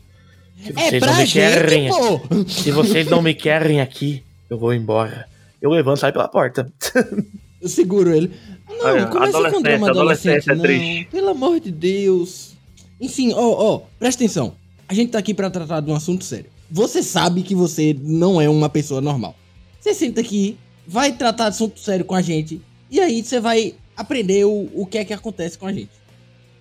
Se 0.64 0.70
É 0.70 0.74
vocês 0.74 1.02
não 1.02 1.10
pra 1.10 1.18
me 1.18 1.28
querem, 1.28 1.84
gente, 1.84 1.98
pô! 1.98 2.48
se 2.48 2.72
vocês 2.72 3.08
não 3.08 3.22
me 3.22 3.34
querem 3.34 3.82
aqui, 3.82 4.24
eu 4.50 4.58
vou 4.58 4.74
embora. 4.74 5.28
Eu 5.62 5.72
levanto 5.72 5.98
e 5.98 6.00
saio 6.00 6.14
pela 6.14 6.30
porta. 6.30 6.72
Eu 7.62 7.68
seguro 7.68 8.16
ele. 8.16 8.32
Não, 8.70 8.86
Olha, 8.86 9.08
começa 9.08 9.32
com 9.34 9.38
adolescência, 9.38 9.62
drama 9.62 9.90
adolescente, 9.90 10.50
adolescência 10.50 10.52
é 10.52 10.56
não. 10.56 10.64
triste. 10.64 11.08
Pelo 11.12 11.30
amor 11.30 11.60
de 11.60 11.72
Deus. 11.72 12.54
Enfim, 13.02 13.34
ó, 13.34 13.74
ó, 13.76 13.82
presta 14.00 14.24
atenção. 14.24 14.54
A 14.88 14.94
gente 14.94 15.12
tá 15.12 15.20
aqui 15.20 15.34
pra 15.34 15.50
tratar 15.50 15.82
de 15.82 15.92
um 15.92 15.96
assunto 15.96 16.24
sério. 16.24 16.46
Você 16.72 17.04
sabe 17.04 17.42
que 17.44 17.54
você 17.56 17.94
não 18.02 18.40
é 18.40 18.48
uma 18.48 18.70
pessoa 18.70 19.02
normal. 19.02 19.36
Você 19.82 19.94
senta 19.94 20.22
aqui, 20.22 20.58
vai 20.88 21.12
tratar 21.12 21.46
de 21.50 21.56
assunto 21.56 21.78
sério 21.80 22.06
com 22.06 22.16
a 22.16 22.22
gente, 22.22 22.62
e 22.90 23.00
aí 23.00 23.24
você 23.24 23.40
vai 23.40 23.76
aprender 23.96 24.46
o, 24.46 24.70
o 24.74 24.86
que 24.86 24.98
é 24.98 25.06
que 25.06 25.14
acontece 25.14 25.58
com 25.58 25.68
a 25.68 25.74
gente. 25.74 25.90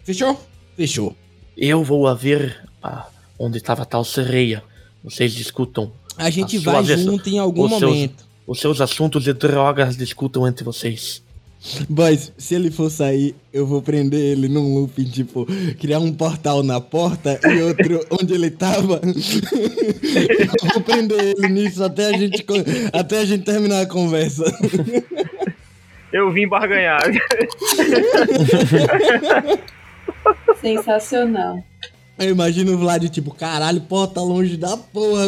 Fechou? 0.04 0.40
Fechou. 0.76 1.14
Eu 1.56 1.82
vou 1.82 2.06
a 2.06 2.14
ver 2.14 2.60
ah, 2.82 3.06
onde 3.38 3.58
estava 3.58 3.84
tal 3.84 4.04
sereia. 4.04 4.62
Vocês 5.02 5.32
discutam. 5.32 5.92
A 6.16 6.30
gente 6.30 6.56
A 6.58 6.60
vai 6.60 6.82
vez, 6.82 7.00
junto 7.00 7.28
em 7.28 7.38
algum 7.38 7.64
os 7.64 7.70
seus- 7.70 7.82
momento. 7.82 8.26
Os 8.46 8.60
seus 8.60 8.80
assuntos 8.80 9.24
de 9.24 9.32
drogas 9.32 9.96
discutam 9.96 10.46
entre 10.46 10.62
vocês. 10.64 11.22
Mas 11.88 12.32
se 12.38 12.54
ele 12.54 12.70
for 12.70 12.88
sair, 12.90 13.34
eu 13.52 13.66
vou 13.66 13.82
prender 13.82 14.20
ele 14.20 14.46
num 14.46 14.74
looping, 14.74 15.04
tipo, 15.04 15.44
criar 15.80 15.98
um 15.98 16.12
portal 16.12 16.62
na 16.62 16.80
porta 16.80 17.40
e 17.44 17.60
outro 17.62 18.06
onde 18.20 18.34
ele 18.34 18.50
tava. 18.50 19.00
eu 19.02 20.70
vou 20.74 20.82
prender 20.82 21.34
ele 21.36 21.48
nisso 21.48 21.82
até 21.82 22.06
a 22.06 22.12
gente, 22.16 22.44
até 22.92 23.18
a 23.20 23.24
gente 23.24 23.42
terminar 23.44 23.80
a 23.80 23.86
conversa. 23.86 24.44
Eu 26.16 26.30
vim 26.30 26.48
barganhar. 26.48 27.02
Sensacional. 30.58 31.62
Eu 32.18 32.30
imagino 32.30 32.72
o 32.72 32.78
Vlad, 32.78 33.06
tipo, 33.10 33.34
caralho, 33.34 33.82
pô, 33.82 34.06
tá 34.06 34.22
longe 34.22 34.56
da 34.56 34.78
porra. 34.78 35.26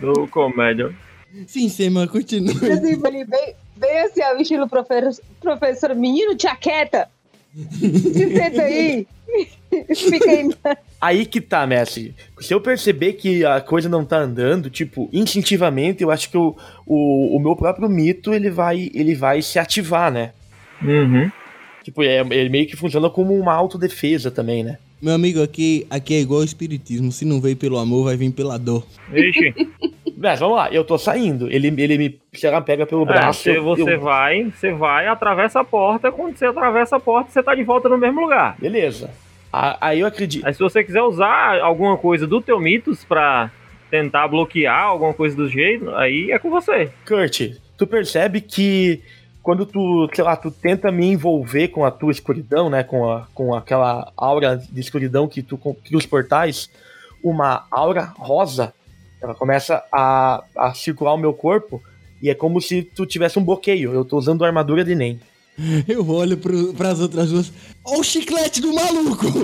Do 0.00 0.28
comédia. 0.28 0.94
Sim, 1.48 1.68
Sema, 1.68 2.06
continua. 2.06 2.54
Assim, 2.54 2.92
ele 2.92 3.24
bem, 3.24 3.56
bem 3.76 3.98
assim, 4.02 4.22
ao 4.22 4.36
estilo 4.36 4.68
professor, 4.68 5.20
professor 5.40 5.92
menino, 5.96 6.36
tia 6.36 6.54
senta 8.36 8.62
aí. 8.62 9.06
Fica 9.94 10.30
aí. 10.30 10.50
Aí 11.00 11.26
que 11.26 11.40
tá, 11.40 11.66
mestre. 11.66 12.14
Se 12.40 12.54
eu 12.54 12.60
perceber 12.60 13.14
que 13.14 13.44
a 13.44 13.60
coisa 13.60 13.88
não 13.88 14.04
tá 14.04 14.18
andando, 14.18 14.70
tipo, 14.70 15.08
instintivamente, 15.12 16.02
eu 16.02 16.10
acho 16.10 16.30
que 16.30 16.36
o, 16.36 16.56
o, 16.86 17.36
o 17.36 17.40
meu 17.40 17.56
próprio 17.56 17.88
mito, 17.88 18.32
ele 18.32 18.50
vai, 18.50 18.90
ele 18.94 19.14
vai 19.14 19.42
se 19.42 19.58
ativar, 19.58 20.10
né? 20.10 20.32
Uhum. 20.82 21.30
Tipo, 21.82 22.02
é, 22.02 22.20
ele 22.20 22.48
meio 22.48 22.66
que 22.66 22.76
funciona 22.76 23.08
como 23.10 23.34
uma 23.34 23.54
autodefesa 23.54 24.30
também, 24.30 24.64
né? 24.64 24.78
Meu 25.00 25.14
amigo, 25.14 25.42
aqui, 25.42 25.86
aqui 25.90 26.14
é 26.14 26.20
igual 26.20 26.40
ao 26.40 26.44
espiritismo. 26.44 27.12
Se 27.12 27.24
não 27.24 27.40
veio 27.40 27.56
pelo 27.56 27.78
amor, 27.78 28.04
vai 28.04 28.16
vir 28.16 28.32
pela 28.32 28.58
dor. 28.58 28.86
Ixi. 29.12 29.54
Mas 30.16 30.40
vamos 30.40 30.56
lá, 30.56 30.70
eu 30.70 30.82
tô 30.84 30.96
saindo. 30.96 31.46
Ele, 31.50 31.68
ele 31.80 31.98
me 31.98 32.18
sei 32.32 32.50
lá, 32.50 32.60
pega 32.60 32.86
pelo 32.86 33.02
É, 33.02 33.06
braço. 33.06 33.48
eu- 33.50 33.62
você 33.62 33.94
eu- 33.94 34.00
vai, 34.00 34.44
você 34.44 34.72
vai, 34.72 35.06
atravessa 35.06 35.60
a 35.60 35.64
porta. 35.64 36.10
Quando 36.10 36.36
você 36.36 36.46
atravessa 36.46 36.96
a 36.96 37.00
porta, 37.00 37.30
você 37.30 37.42
tá 37.42 37.54
de 37.54 37.62
volta 37.62 37.88
no 37.88 37.98
mesmo 37.98 38.20
lugar. 38.22 38.56
Beleza. 38.58 39.10
Aí 39.52 40.00
eu 40.00 40.06
acredito. 40.06 40.46
Aí 40.46 40.52
se 40.52 40.60
você 40.60 40.82
quiser 40.84 41.02
usar 41.02 41.60
alguma 41.60 41.96
coisa 41.96 42.26
do 42.26 42.40
teu 42.40 42.58
mitos 42.60 43.04
pra 43.04 43.50
tentar 43.90 44.28
bloquear 44.28 44.82
alguma 44.84 45.14
coisa 45.14 45.36
do 45.36 45.48
jeito, 45.48 45.88
aí 45.94 46.30
é 46.30 46.38
com 46.38 46.50
você. 46.50 46.90
Kurt, 47.06 47.52
tu 47.78 47.86
percebe 47.86 48.40
que 48.40 49.00
quando 49.42 49.64
tu, 49.64 50.08
sei 50.12 50.24
lá, 50.24 50.34
tu 50.36 50.50
tenta 50.50 50.90
me 50.90 51.06
envolver 51.06 51.68
com 51.68 51.84
a 51.84 51.90
tua 51.90 52.10
escuridão, 52.10 52.68
né? 52.68 52.82
Com, 52.82 53.10
a, 53.10 53.26
com 53.32 53.54
aquela 53.54 54.10
aura 54.16 54.56
de 54.56 54.80
escuridão 54.80 55.28
que 55.28 55.40
tu 55.42 55.56
cria 55.56 55.96
os 55.96 56.04
portais, 56.06 56.68
uma 57.22 57.64
aura 57.70 58.12
rosa, 58.18 58.74
ela 59.20 59.34
começa 59.34 59.82
a, 59.92 60.42
a 60.56 60.74
circular 60.74 61.14
o 61.14 61.18
meu 61.18 61.32
corpo 61.32 61.82
e 62.22 62.30
é 62.30 62.34
como 62.34 62.60
se 62.60 62.82
tu 62.82 63.06
tivesse 63.06 63.38
um 63.38 63.44
bloqueio. 63.44 63.92
Eu 63.92 64.04
tô 64.04 64.16
usando 64.18 64.44
a 64.44 64.46
armadura 64.46 64.84
de 64.84 64.94
Nen. 64.94 65.20
Eu 65.88 66.08
olho 66.08 66.36
pro, 66.36 66.74
pras 66.74 67.00
outras 67.00 67.30
duas. 67.30 67.52
Ó 67.84 67.98
o 67.98 68.04
chiclete 68.04 68.60
do 68.60 68.72
maluco! 68.72 69.26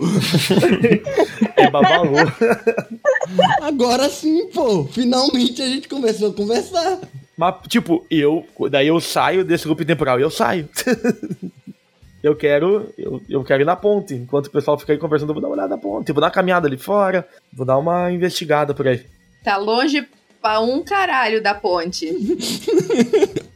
É 1.55 1.71
babalu. 1.71 2.15
Agora 3.63 4.09
sim, 4.09 4.49
pô. 4.49 4.85
Finalmente 4.85 5.61
a 5.61 5.67
gente 5.67 5.87
começou 5.87 6.31
a 6.31 6.35
conversar. 6.35 6.99
Mas, 7.37 7.55
tipo, 7.69 8.05
eu. 8.11 8.45
Daí 8.71 8.89
eu 8.89 8.99
saio 9.01 9.45
desse 9.45 9.65
grupo 9.65 9.85
temporal 9.85 10.19
e 10.19 10.23
eu 10.23 10.31
saio. 10.31 10.69
eu 12.23 12.35
quero. 12.35 12.89
Eu, 12.97 13.23
eu 13.29 13.45
quero 13.45 13.63
ir 13.63 13.67
na 13.67 13.77
ponte. 13.77 14.15
Enquanto 14.15 14.47
o 14.47 14.51
pessoal 14.51 14.79
fica 14.79 14.93
aí 14.93 14.99
conversando, 14.99 15.31
eu 15.31 15.35
vou 15.35 15.43
dar 15.43 15.49
uma 15.49 15.55
olhada 15.55 15.77
na 15.77 15.79
ponte. 15.79 16.11
Vou 16.11 16.21
dar 16.21 16.29
uma 16.29 16.33
caminhada 16.33 16.67
ali 16.67 16.79
fora. 16.79 17.29
Vou 17.53 17.67
dar 17.67 17.79
uma 17.79 18.11
investigada 18.11 18.75
por 18.75 18.89
aí. 18.89 19.05
Tá 19.43 19.57
longe 19.57 20.07
pra 20.41 20.61
um 20.61 20.83
caralho 20.83 21.43
da 21.43 21.55
ponte. 21.55 22.07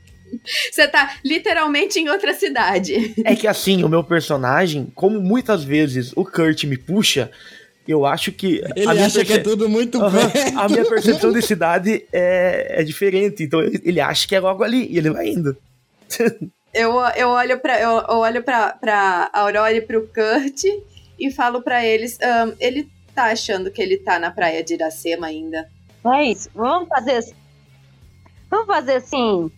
Você 0.70 0.86
tá 0.86 1.16
literalmente 1.24 1.98
em 1.98 2.08
outra 2.08 2.32
cidade. 2.32 3.14
É 3.24 3.34
que 3.34 3.48
assim, 3.48 3.82
o 3.82 3.88
meu 3.88 4.04
personagem, 4.04 4.92
como 4.94 5.20
muitas 5.20 5.64
vezes 5.64 6.12
o 6.14 6.24
Kurt 6.24 6.64
me 6.64 6.76
puxa, 6.76 7.30
Eu 7.88 8.04
acho 8.04 8.32
que. 8.32 8.62
Ele 8.74 8.88
a 8.88 8.94
minha 8.94 9.06
acha 9.06 9.24
que 9.24 9.32
é 9.32 9.38
tudo 9.38 9.68
muito 9.68 10.00
Aham, 10.02 10.30
perto. 10.30 10.58
A 10.58 10.68
minha 10.68 10.84
percepção 10.84 11.32
de 11.32 11.40
cidade 11.40 12.04
é, 12.12 12.80
é 12.80 12.84
diferente. 12.84 13.44
Então 13.44 13.60
ele 13.60 14.00
acha 14.00 14.26
que 14.26 14.34
é 14.34 14.40
logo 14.40 14.64
ali 14.64 14.88
e 14.90 14.98
ele 14.98 15.10
vai 15.10 15.28
indo. 15.28 15.56
Eu, 16.74 16.92
eu 17.16 17.28
olho 17.30 17.58
pra, 17.58 17.80
eu, 17.80 17.88
eu 18.06 18.18
olho 18.18 18.42
pra, 18.42 18.68
pra 18.72 19.30
Aurora 19.32 19.72
e 19.72 19.80
pro 19.80 20.06
Kurt 20.08 20.62
e 21.18 21.30
falo 21.30 21.62
pra 21.62 21.82
eles. 21.82 22.18
ahn, 22.20 22.52
ele 22.60 22.86
tá 23.14 23.30
achando 23.32 23.70
que 23.70 23.80
ele 23.80 23.96
tá 23.96 24.18
na 24.18 24.30
praia 24.30 24.62
de 24.62 24.74
Iracema 24.74 25.28
ainda. 25.28 25.66
É 26.12 26.24
isso. 26.24 26.48
Vamos 26.54 26.88
fazer 26.88 27.12
assim. 27.16 27.34
Vamos 28.50 28.66
fazer 28.66 28.94
assim. 28.94 29.50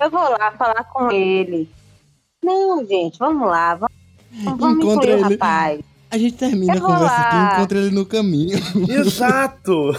Eu 0.00 0.10
vou 0.10 0.30
lá 0.30 0.52
falar 0.52 0.84
com 0.84 1.10
ele. 1.10 1.68
Não, 2.42 2.84
gente, 2.86 3.18
vamos 3.18 3.48
lá. 3.48 3.74
Vamos, 3.74 4.58
vamos 4.58 4.84
Encontra 4.84 5.10
incluir 5.12 5.26
ele. 5.26 5.34
rapaz. 5.34 5.80
A 6.10 6.16
gente 6.18 6.36
termina 6.36 6.74
Eu 6.74 6.78
a 6.78 6.80
conversa 6.80 7.04
lá. 7.04 7.28
aqui, 7.48 7.54
encontra 7.56 7.78
ele 7.78 7.90
no 7.90 8.06
caminho. 8.06 8.58
Exato! 8.88 9.92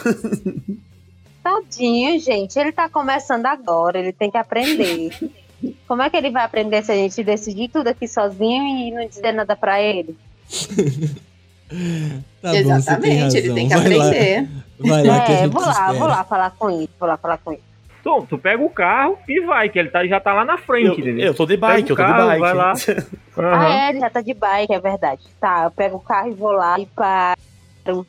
Tadinho, 1.43 2.19
gente. 2.19 2.57
Ele 2.57 2.71
tá 2.71 2.89
começando 2.89 3.45
agora. 3.45 3.99
Ele 3.99 4.11
tem 4.13 4.31
que 4.31 4.37
aprender. 4.37 5.11
Como 5.87 6.01
é 6.01 6.09
que 6.09 6.17
ele 6.17 6.31
vai 6.31 6.43
aprender 6.45 6.83
se 6.83 6.91
a 6.91 6.95
gente 6.95 7.23
decidir 7.23 7.69
tudo 7.69 7.87
aqui 7.87 8.07
sozinho 8.07 8.63
e 8.87 8.91
não 8.91 9.05
dizer 9.07 9.33
nada 9.33 9.55
pra 9.55 9.81
ele? 9.81 10.17
Tá 12.41 12.51
bom, 12.53 12.55
você 12.55 12.63
tem 12.63 13.19
Exatamente, 13.19 13.37
ele 13.37 13.53
tem 13.53 13.67
que 13.67 13.75
Vai 13.75 13.89
lá, 13.97 14.05
aprender. 14.07 14.47
vai 14.79 15.03
lá 15.03 15.19
que 15.21 15.31
a 15.31 15.35
é, 15.35 15.37
gente 15.39 15.51
vou 15.51 15.61
lá, 15.61 15.71
espera. 15.71 15.93
vou 15.93 16.07
lá 16.07 16.23
falar 16.23 16.51
com 16.51 16.69
ele. 16.69 16.89
Vou 16.99 17.09
lá 17.09 17.17
falar 17.17 17.37
com 17.39 17.51
ele. 17.51 17.61
Tu, 18.01 18.25
tu 18.29 18.37
pega 18.37 18.63
o 18.63 18.69
carro 18.69 19.17
e 19.27 19.41
vai, 19.41 19.67
que 19.67 19.77
ele 19.77 19.89
tá, 19.89 20.07
já 20.07 20.21
tá 20.21 20.31
lá 20.33 20.45
na 20.45 20.57
frente, 20.57 21.01
Eu, 21.01 21.17
eu 21.19 21.33
tô 21.33 21.45
de 21.45 21.57
bike, 21.57 21.89
eu 21.89 21.97
tô 21.97 22.01
Pega 22.01 22.09
o 22.09 22.13
de 22.13 22.17
carro, 22.17 22.29
bike. 22.29 22.39
vai 22.39 22.53
lá. 22.53 22.73
Aham. 23.37 23.59
Ah, 23.59 23.73
é, 23.73 23.89
ele 23.89 23.99
já 23.99 24.09
tá 24.09 24.21
de 24.21 24.33
bike, 24.33 24.73
é 24.73 24.79
verdade. 24.79 25.21
Tá, 25.39 25.63
eu 25.65 25.71
pego 25.71 25.97
o 25.97 25.99
carro 25.99 26.29
e 26.29 26.33
vou 26.33 26.51
lá 26.53 26.79
e 26.79 26.85
paro 26.85 28.07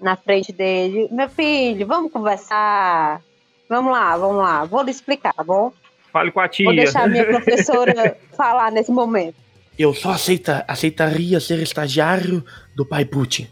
na 0.00 0.16
frente 0.16 0.52
dele. 0.52 1.08
Meu 1.12 1.28
filho, 1.28 1.86
vamos 1.86 2.10
conversar. 2.12 3.20
Vamos 3.68 3.92
lá, 3.92 4.16
vamos 4.16 4.38
lá. 4.42 4.64
Vou 4.64 4.82
lhe 4.82 4.90
explicar, 4.90 5.32
tá 5.32 5.44
bom? 5.44 5.72
Fale 6.12 6.32
com 6.32 6.40
a 6.40 6.48
tia. 6.48 6.66
Vou 6.66 6.74
deixar 6.74 7.04
a 7.04 7.08
minha 7.08 7.24
professora 7.24 8.16
falar 8.36 8.72
nesse 8.72 8.90
momento. 8.90 9.36
Eu 9.78 9.92
só 9.94 10.12
aceita, 10.12 10.64
aceitaria 10.66 11.38
ser 11.40 11.58
estagiário 11.62 12.44
do 12.74 12.84
pai 12.86 13.04
Putin. 13.04 13.46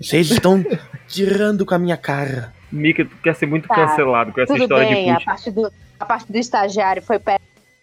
Vocês 0.00 0.30
estão 0.30 0.64
tirando 1.06 1.66
com 1.66 1.74
a 1.74 1.78
minha 1.78 1.96
cara. 1.96 2.52
Mika, 2.72 3.04
tu 3.04 3.16
quer 3.22 3.34
ser 3.34 3.46
muito 3.46 3.68
Tá, 3.68 3.74
cancelado 3.74 4.32
com 4.32 4.40
essa 4.40 4.52
Tudo 4.52 4.62
história 4.62 4.88
bem, 4.88 5.04
de 5.04 5.10
a 5.10 5.14
Putin. 5.14 5.24
parte, 5.26 5.50
do, 5.50 5.72
a 5.98 6.04
parte 6.06 6.32
do 6.32 6.38
estagiário 6.38 7.02
foi 7.02 7.18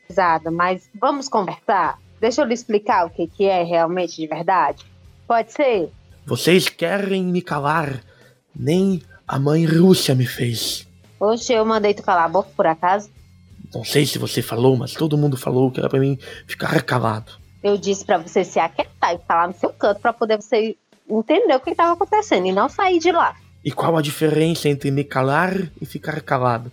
pesada, 0.08 0.50
mas 0.50 0.90
vamos 1.00 1.30
conversar? 1.30 2.00
Deixa 2.20 2.42
eu 2.42 2.46
lhe 2.46 2.54
explicar 2.54 3.06
o 3.06 3.10
que, 3.12 3.28
que 3.28 3.46
é 3.46 3.64
realmente 3.64 4.16
de 4.16 4.26
verdade. 4.28 4.84
Pode 5.28 5.52
ser? 5.54 5.92
Vocês 6.26 6.68
querem 6.70 7.24
me 7.26 7.42
calar. 7.42 8.02
Nem 8.56 9.04
a 9.28 9.38
mãe 9.38 9.66
Rússia 9.66 10.16
me 10.16 10.26
fez. 10.26 10.88
Oxe, 11.20 11.54
eu 11.54 11.64
mandei 11.66 11.94
tu 11.94 12.02
calar 12.02 12.26
a 12.26 12.30
boca 12.30 12.50
por 12.56 12.66
acaso? 12.66 13.10
Não 13.74 13.84
sei 13.84 14.06
se 14.06 14.18
você 14.18 14.42
falou, 14.42 14.76
mas 14.76 14.94
todo 14.94 15.18
mundo 15.18 15.38
falou 15.38 15.70
que 15.70 15.80
era 15.80 15.90
pra 15.90 16.00
mim 16.00 16.18
ficar 16.48 16.82
calado. 16.82 17.34
Eu 17.64 17.78
disse 17.78 18.06
pra 18.06 18.18
você 18.18 18.44
se 18.44 18.60
aquietar 18.60 19.16
e 19.16 19.18
ficar 19.18 19.36
lá 19.36 19.48
no 19.48 19.54
seu 19.54 19.70
canto 19.70 20.00
pra 20.00 20.14
poder 20.14 20.38
você 20.38 20.76
entender 21.10 21.56
o 21.56 21.60
que 21.60 21.72
estava 21.72 21.94
acontecendo 21.94 22.48
e 22.48 22.52
não 22.52 22.70
sair 22.70 23.00
de 23.00 23.12
lá. 23.12 23.36
E 23.64 23.72
qual 23.72 23.98
a 23.98 24.02
diferença 24.02 24.70
entre 24.70 24.92
me 24.92 25.04
calar 25.04 25.54
e 25.82 25.86
ficar 25.86 26.22
calado? 26.22 26.72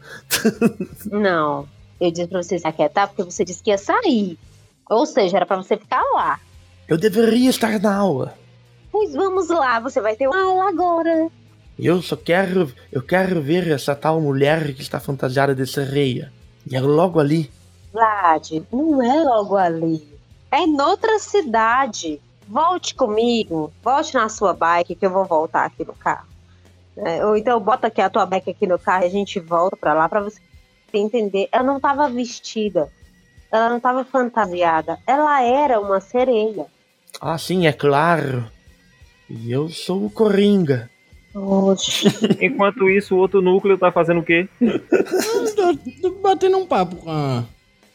Não. 1.10 1.66
Eu 2.00 2.10
disse 2.10 2.28
pra 2.28 2.42
você 2.42 2.58
se 2.58 2.66
aquietar 2.66 3.08
porque 3.08 3.22
você 3.22 3.44
disse 3.44 3.62
que 3.62 3.70
ia 3.70 3.78
sair. 3.78 4.38
Ou 4.88 5.06
seja, 5.06 5.38
era 5.38 5.46
pra 5.46 5.56
você 5.56 5.76
ficar 5.76 6.02
lá. 6.14 6.38
Eu 6.86 6.98
deveria 6.98 7.48
estar 7.48 7.80
na 7.80 7.96
aula. 7.96 8.36
Pois 8.92 9.12
vamos 9.12 9.48
lá, 9.48 9.80
você 9.80 10.00
vai 10.00 10.14
ter 10.14 10.28
uma 10.28 10.40
aula 10.40 10.68
agora. 10.68 11.28
Eu 11.78 12.00
só 12.02 12.16
quero. 12.16 12.72
Eu 12.92 13.02
quero 13.02 13.42
ver 13.42 13.68
essa 13.68 13.94
tal 13.94 14.20
mulher 14.20 14.72
que 14.74 14.82
está 14.82 15.00
fantasiada 15.00 15.54
de 15.54 15.66
sereia. 15.66 16.32
E 16.70 16.76
é 16.76 16.80
logo 16.80 17.18
ali. 17.18 17.50
Vlad, 17.92 18.62
não 18.72 19.02
é 19.02 19.24
logo 19.24 19.56
ali. 19.56 20.13
É 20.54 20.60
em 20.60 20.80
outra 20.80 21.18
cidade. 21.18 22.20
Volte 22.46 22.94
comigo. 22.94 23.72
Volte 23.82 24.14
na 24.14 24.28
sua 24.28 24.52
bike 24.54 24.94
que 24.94 25.04
eu 25.04 25.10
vou 25.10 25.24
voltar 25.24 25.64
aqui 25.64 25.84
no 25.84 25.92
carro. 25.94 26.28
É, 26.96 27.26
ou 27.26 27.36
então 27.36 27.58
bota 27.58 27.88
aqui 27.88 28.00
a 28.00 28.08
tua 28.08 28.24
bike 28.24 28.50
aqui 28.50 28.64
no 28.64 28.78
carro 28.78 29.02
e 29.02 29.06
a 29.06 29.10
gente 29.10 29.40
volta 29.40 29.76
pra 29.76 29.92
lá 29.92 30.08
pra 30.08 30.20
você 30.20 30.40
entender. 30.92 31.48
Ela 31.50 31.64
não 31.64 31.80
tava 31.80 32.08
vestida. 32.08 32.88
Ela 33.50 33.68
não 33.68 33.80
tava 33.80 34.04
fantasiada. 34.04 34.96
Ela 35.04 35.42
era 35.42 35.80
uma 35.80 35.98
sereia. 36.00 36.66
Ah, 37.20 37.36
sim, 37.36 37.66
é 37.66 37.72
claro. 37.72 38.48
E 39.28 39.50
eu 39.50 39.68
sou 39.68 40.06
o 40.06 40.10
Coringa. 40.10 40.88
Oxe. 41.34 42.06
Enquanto 42.40 42.88
isso, 42.88 43.16
o 43.16 43.18
outro 43.18 43.42
núcleo 43.42 43.76
tá 43.76 43.90
fazendo 43.90 44.20
o 44.20 44.24
quê? 44.24 44.48
Tô 46.00 46.10
batendo 46.22 46.58
um 46.58 46.66
papo 46.66 46.94
com 46.94 47.10
a. 47.10 47.42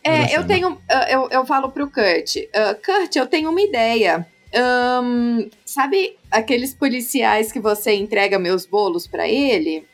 É, 0.10 0.38
eu 0.38 0.46
tenho. 0.48 0.82
ah, 0.90 1.10
Eu, 1.10 1.30
eu 1.30 1.46
falo 1.46 1.70
pro 1.72 1.90
Kurt. 1.90 2.36
ah, 2.54 2.76
Kurt, 2.76 3.16
eu 3.16 3.28
tenho 3.28 3.50
uma 3.50 3.62
ideia. 3.62 4.26
Ahn, 4.54 5.48
sabe 5.66 6.18
aqueles 6.32 6.74
policiais 6.74 7.52
que 7.52 7.60
você 7.60 7.94
entrega 7.94 8.40
meus 8.40 8.66
bolos 8.66 9.06
pra 9.08 9.28
ele? 9.28 9.86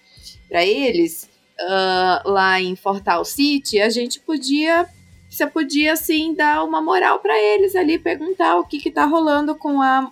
Para 0.49 0.65
eles? 0.65 1.29
ah, 1.59 2.21
lá 2.25 2.59
em 2.61 2.75
Fortal 2.75 3.23
City, 3.25 3.79
a 3.79 3.89
gente 3.89 4.19
podia. 4.19 4.87
Você 5.29 5.45
podia, 5.47 5.93
assim, 5.93 6.33
dar 6.33 6.63
uma 6.63 6.81
moral 6.81 7.19
pra 7.19 7.37
eles 7.37 7.75
ali, 7.75 7.97
perguntar 7.99 8.57
o 8.57 8.65
que 8.65 8.79
que 8.79 8.91
tá 8.91 9.05
rolando 9.05 9.55
com 9.55 9.81
a. 9.81 10.09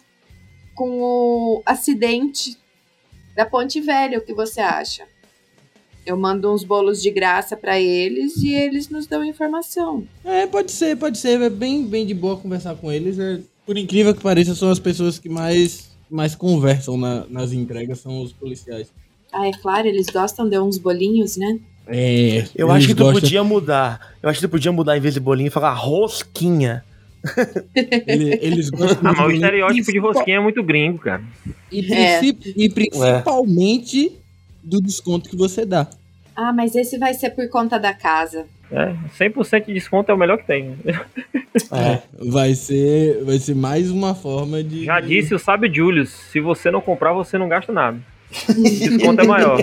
com 0.75 1.01
o 1.01 1.63
acidente 1.65 2.57
da 3.35 3.45
Ponte 3.45 3.79
Velha, 3.81 4.17
o 4.17 4.21
que 4.21 4.33
você 4.33 4.59
acha? 4.61 5.07
Eu 6.05 6.17
mando 6.17 6.53
uns 6.53 6.63
bolos 6.63 7.01
de 7.01 7.09
graça 7.09 7.55
pra 7.55 7.79
eles 7.79 8.35
e 8.37 8.53
eles 8.53 8.89
nos 8.89 9.07
dão 9.07 9.23
informação. 9.23 10.03
É, 10.25 10.45
pode 10.47 10.71
ser, 10.71 10.97
pode 10.97 11.17
ser. 11.17 11.39
É 11.41 11.49
bem, 11.49 11.85
bem 11.85 12.05
de 12.05 12.13
boa 12.13 12.35
conversar 12.37 12.75
com 12.75 12.91
eles. 12.91 13.17
É, 13.19 13.39
por 13.65 13.77
incrível 13.77 14.13
que 14.13 14.21
pareça, 14.21 14.53
são 14.53 14.69
as 14.69 14.79
pessoas 14.79 15.17
que 15.17 15.29
mais, 15.29 15.91
mais 16.09 16.35
conversam 16.35 16.97
na- 16.97 17.25
nas 17.29 17.53
entregas, 17.53 17.99
são 17.99 18.21
os 18.21 18.33
policiais. 18.33 18.87
Ah, 19.31 19.47
é 19.47 19.51
claro, 19.53 19.87
eles 19.87 20.07
gostam 20.07 20.47
de 20.47 20.59
uns 20.59 20.77
bolinhos, 20.77 21.37
né? 21.37 21.57
É. 21.87 22.45
Eu 22.55 22.67
eles 22.69 22.77
acho 22.77 22.87
que 22.87 22.95
tu 22.95 23.03
gostam- 23.03 23.21
podia 23.21 23.43
mudar. 23.43 24.13
Eu 24.21 24.29
acho 24.29 24.39
que 24.39 24.47
tu 24.47 24.51
podia 24.51 24.71
mudar 24.71 24.97
em 24.97 25.01
vez 25.01 25.13
de 25.13 25.19
bolinho 25.19 25.47
e 25.47 25.51
falar 25.51 25.73
rosquinha. 25.73 26.83
ele- 28.05 28.37
eles 28.41 28.69
gostam 28.69 28.99
Ah, 29.09 29.13
mas 29.17 29.25
o 29.25 29.29
de- 29.29 29.35
estereótipo 29.35 29.91
de 29.91 29.99
rosquinha 29.99 30.37
é 30.37 30.39
muito 30.41 30.61
gringo, 30.61 30.99
cara. 30.99 31.23
E, 31.71 31.93
É. 31.93 32.19
princip- 32.19 32.53
e 32.57 32.69
principalmente 32.69 34.11
do 34.63 34.81
desconto 34.81 35.29
que 35.29 35.35
você 35.35 35.65
dá. 35.65 35.87
Ah, 36.35 36.51
mas 36.51 36.75
esse 36.75 36.97
vai 36.97 37.13
ser 37.13 37.31
por 37.31 37.47
conta 37.49 37.77
da 37.77 37.93
casa. 37.93 38.45
É, 38.71 38.95
100% 39.19 39.67
de 39.67 39.73
desconto 39.73 40.11
é 40.11 40.15
o 40.15 40.17
melhor 40.17 40.37
que 40.37 40.47
tem. 40.47 40.75
É. 41.71 42.01
Vai 42.17 42.55
ser, 42.55 43.23
vai 43.23 43.37
ser 43.37 43.53
mais 43.55 43.91
uma 43.91 44.15
forma 44.15 44.63
de. 44.63 44.85
Já 44.85 44.99
disse 44.99 45.35
o 45.35 45.39
sábio 45.39 45.71
Julius, 45.71 46.09
se 46.09 46.39
você 46.39 46.71
não 46.71 46.81
comprar, 46.81 47.13
você 47.13 47.37
não 47.37 47.47
gasta 47.47 47.71
nada. 47.71 47.99
O 48.49 48.63
desconto 48.63 49.21
é 49.21 49.27
maior. 49.27 49.59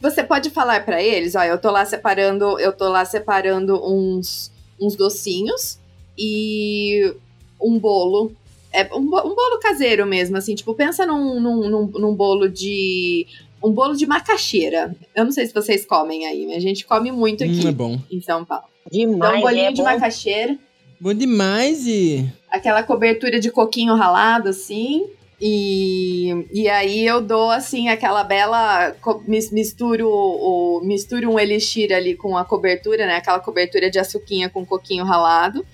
Você 0.00 0.22
pode 0.22 0.50
falar 0.50 0.84
pra 0.84 1.02
eles, 1.02 1.34
ó, 1.34 1.42
eu 1.42 1.58
tô 1.58 1.70
lá 1.70 1.84
separando, 1.84 2.58
eu 2.60 2.72
tô 2.72 2.88
lá 2.88 3.04
separando 3.04 3.80
uns, 3.84 4.52
uns 4.80 4.94
docinhos 4.94 5.78
e 6.16 7.14
um 7.60 7.78
bolo. 7.78 8.32
É 8.72 8.92
um, 8.92 8.98
um 8.98 9.34
bolo 9.34 9.58
caseiro 9.60 10.04
mesmo, 10.04 10.36
assim, 10.36 10.54
tipo, 10.54 10.74
pensa 10.74 11.06
num, 11.06 11.40
num, 11.40 11.68
num, 11.68 11.86
num 11.86 12.14
bolo 12.14 12.48
de. 12.48 13.26
Um 13.64 13.72
bolo 13.72 13.94
de 13.96 14.06
macaxeira. 14.06 14.94
Eu 15.14 15.24
não 15.24 15.32
sei 15.32 15.46
se 15.46 15.54
vocês 15.54 15.86
comem 15.86 16.26
aí, 16.26 16.46
mas 16.46 16.56
a 16.56 16.60
gente 16.60 16.84
come 16.84 17.10
muito 17.10 17.42
aqui 17.42 17.64
Hum, 17.64 17.68
é 17.68 17.72
bom. 17.72 17.98
em 18.12 18.20
São 18.20 18.44
Paulo. 18.44 18.64
Demais. 18.92 19.16
Então, 19.16 19.38
um 19.38 19.40
bolinho 19.40 19.64
é 19.66 19.72
de 19.72 19.82
bom. 19.82 19.84
macaxeira. 19.84 20.58
Bom 21.00 21.14
demais 21.14 21.86
e. 21.86 22.26
aquela 22.50 22.82
cobertura 22.82 23.40
de 23.40 23.50
coquinho 23.50 23.94
ralado, 23.94 24.48
assim. 24.50 25.06
E, 25.40 26.46
e 26.52 26.68
aí 26.68 27.04
eu 27.06 27.20
dou, 27.20 27.50
assim, 27.50 27.88
aquela 27.88 28.22
bela. 28.22 28.94
Misturo, 29.26 30.08
o, 30.08 30.80
misturo 30.84 31.30
um 31.30 31.38
elixir 31.38 31.92
ali 31.92 32.14
com 32.14 32.36
a 32.36 32.44
cobertura, 32.44 33.06
né? 33.06 33.16
Aquela 33.16 33.40
cobertura 33.40 33.90
de 33.90 33.98
açuquinha 33.98 34.48
com 34.48 34.64
coquinho 34.64 35.04
ralado. 35.04 35.64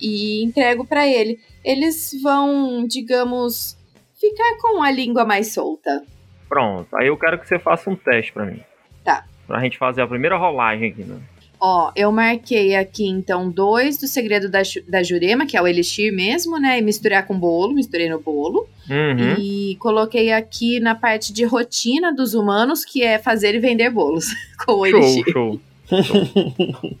E 0.00 0.44
entrego 0.44 0.84
pra 0.84 1.06
ele. 1.08 1.40
Eles 1.64 2.10
vão, 2.22 2.86
digamos, 2.86 3.76
ficar 4.20 4.56
com 4.60 4.82
a 4.82 4.90
língua 4.90 5.24
mais 5.24 5.52
solta. 5.52 6.04
Pronto. 6.48 6.88
Aí 6.96 7.08
eu 7.08 7.16
quero 7.16 7.38
que 7.38 7.46
você 7.46 7.58
faça 7.58 7.90
um 7.90 7.96
teste 7.96 8.32
pra 8.32 8.44
mim. 8.46 8.60
Tá. 9.04 9.24
Pra 9.46 9.60
gente 9.60 9.76
fazer 9.78 10.02
a 10.02 10.06
primeira 10.06 10.36
rolagem 10.36 10.90
aqui, 10.90 11.02
né? 11.04 11.16
Ó, 11.60 11.90
eu 11.96 12.12
marquei 12.12 12.76
aqui, 12.76 13.08
então, 13.08 13.50
dois 13.50 13.98
do 13.98 14.06
segredo 14.06 14.48
da, 14.48 14.60
da 14.88 15.02
Jurema, 15.02 15.44
que 15.44 15.56
é 15.56 15.62
o 15.62 15.66
elixir 15.66 16.12
mesmo, 16.14 16.56
né? 16.60 16.78
E 16.78 16.82
misturar 16.82 17.26
com 17.26 17.36
bolo, 17.36 17.74
misturei 17.74 18.08
no 18.08 18.20
bolo. 18.20 18.68
Uhum. 18.88 19.34
E 19.38 19.76
coloquei 19.80 20.32
aqui 20.32 20.78
na 20.78 20.94
parte 20.94 21.32
de 21.32 21.44
rotina 21.44 22.14
dos 22.14 22.32
humanos, 22.34 22.84
que 22.84 23.02
é 23.02 23.18
fazer 23.18 23.56
e 23.56 23.58
vender 23.58 23.90
bolos 23.90 24.26
com 24.64 24.72
o 24.72 24.86
Show, 24.86 25.00
Elixir. 25.00 25.32
show. 25.32 25.60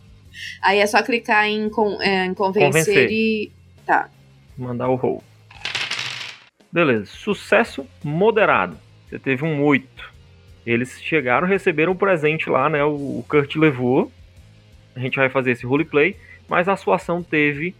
Aí 0.62 0.78
é 0.78 0.86
só 0.86 1.02
clicar 1.02 1.46
em, 1.46 1.68
con- 1.70 1.98
é, 2.00 2.24
em 2.24 2.34
convencer, 2.34 2.70
Convencer. 2.84 3.10
e. 3.12 3.52
Tá. 3.86 4.08
Mandar 4.56 4.88
o 4.88 4.96
roll. 4.96 5.22
Beleza. 6.72 7.06
Sucesso 7.06 7.86
moderado. 8.04 8.76
Você 9.08 9.18
teve 9.18 9.44
um 9.44 9.62
8. 9.62 10.12
Eles 10.66 11.00
chegaram, 11.02 11.46
receberam 11.46 11.92
um 11.92 11.96
presente 11.96 12.50
lá, 12.50 12.68
né? 12.68 12.84
O 12.84 13.24
Kurt 13.28 13.56
levou. 13.56 14.12
A 14.94 15.00
gente 15.00 15.16
vai 15.16 15.28
fazer 15.28 15.52
esse 15.52 15.64
roleplay. 15.64 16.16
Mas 16.48 16.68
a 16.68 16.76
sua 16.76 16.96
ação 16.96 17.22
teve. 17.22 17.74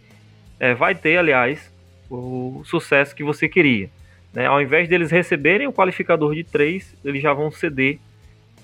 É, 0.59 0.73
vai 0.73 0.95
ter, 0.95 1.17
aliás, 1.17 1.71
o 2.09 2.63
sucesso 2.65 3.15
que 3.15 3.23
você 3.23 3.47
queria. 3.47 3.89
Né? 4.33 4.45
Ao 4.45 4.61
invés 4.61 4.89
deles 4.89 5.11
receberem 5.11 5.67
o 5.67 5.73
qualificador 5.73 6.33
de 6.35 6.43
3, 6.43 6.95
eles 7.05 7.21
já 7.21 7.33
vão 7.33 7.51
ceder 7.51 7.99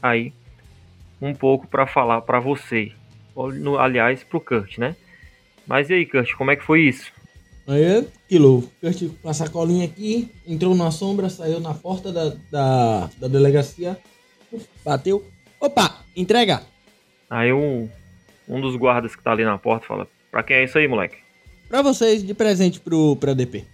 aí 0.01 0.33
um 1.21 1.33
pouco 1.33 1.67
para 1.67 1.87
falar 1.87 2.21
para 2.21 2.39
você. 2.39 2.91
Aliás, 3.79 4.23
pro 4.23 4.41
Kurt, 4.41 4.77
né? 4.77 4.95
Mas 5.67 5.89
e 5.89 5.93
aí, 5.93 6.05
Kurt, 6.05 6.33
como 6.33 6.51
é 6.51 6.55
que 6.55 6.63
foi 6.63 6.81
isso? 6.81 7.11
Aí, 7.67 8.07
quilo. 8.29 8.69
Kurt 8.79 9.03
com 9.21 9.29
a 9.29 9.33
sacolinha 9.33 9.85
aqui, 9.85 10.29
entrou 10.47 10.75
na 10.75 10.91
sombra, 10.91 11.29
saiu 11.29 11.59
na 11.59 11.73
porta 11.73 12.11
da, 12.11 12.33
da, 12.51 13.09
da 13.17 13.27
delegacia, 13.27 13.97
bateu. 14.83 15.25
Opa, 15.59 15.99
entrega! 16.15 16.61
Aí 17.29 17.51
um, 17.51 17.89
um 18.47 18.61
dos 18.61 18.75
guardas 18.75 19.15
que 19.15 19.23
tá 19.23 19.31
ali 19.31 19.43
na 19.43 19.57
porta 19.57 19.87
fala: 19.87 20.07
Pra 20.29 20.43
quem 20.43 20.57
é 20.57 20.63
isso 20.65 20.77
aí, 20.77 20.87
moleque? 20.87 21.17
Pra 21.67 21.81
vocês, 21.81 22.23
de 22.23 22.33
presente 22.33 22.79
pro, 22.79 23.15
pra 23.15 23.33
DP. 23.33 23.65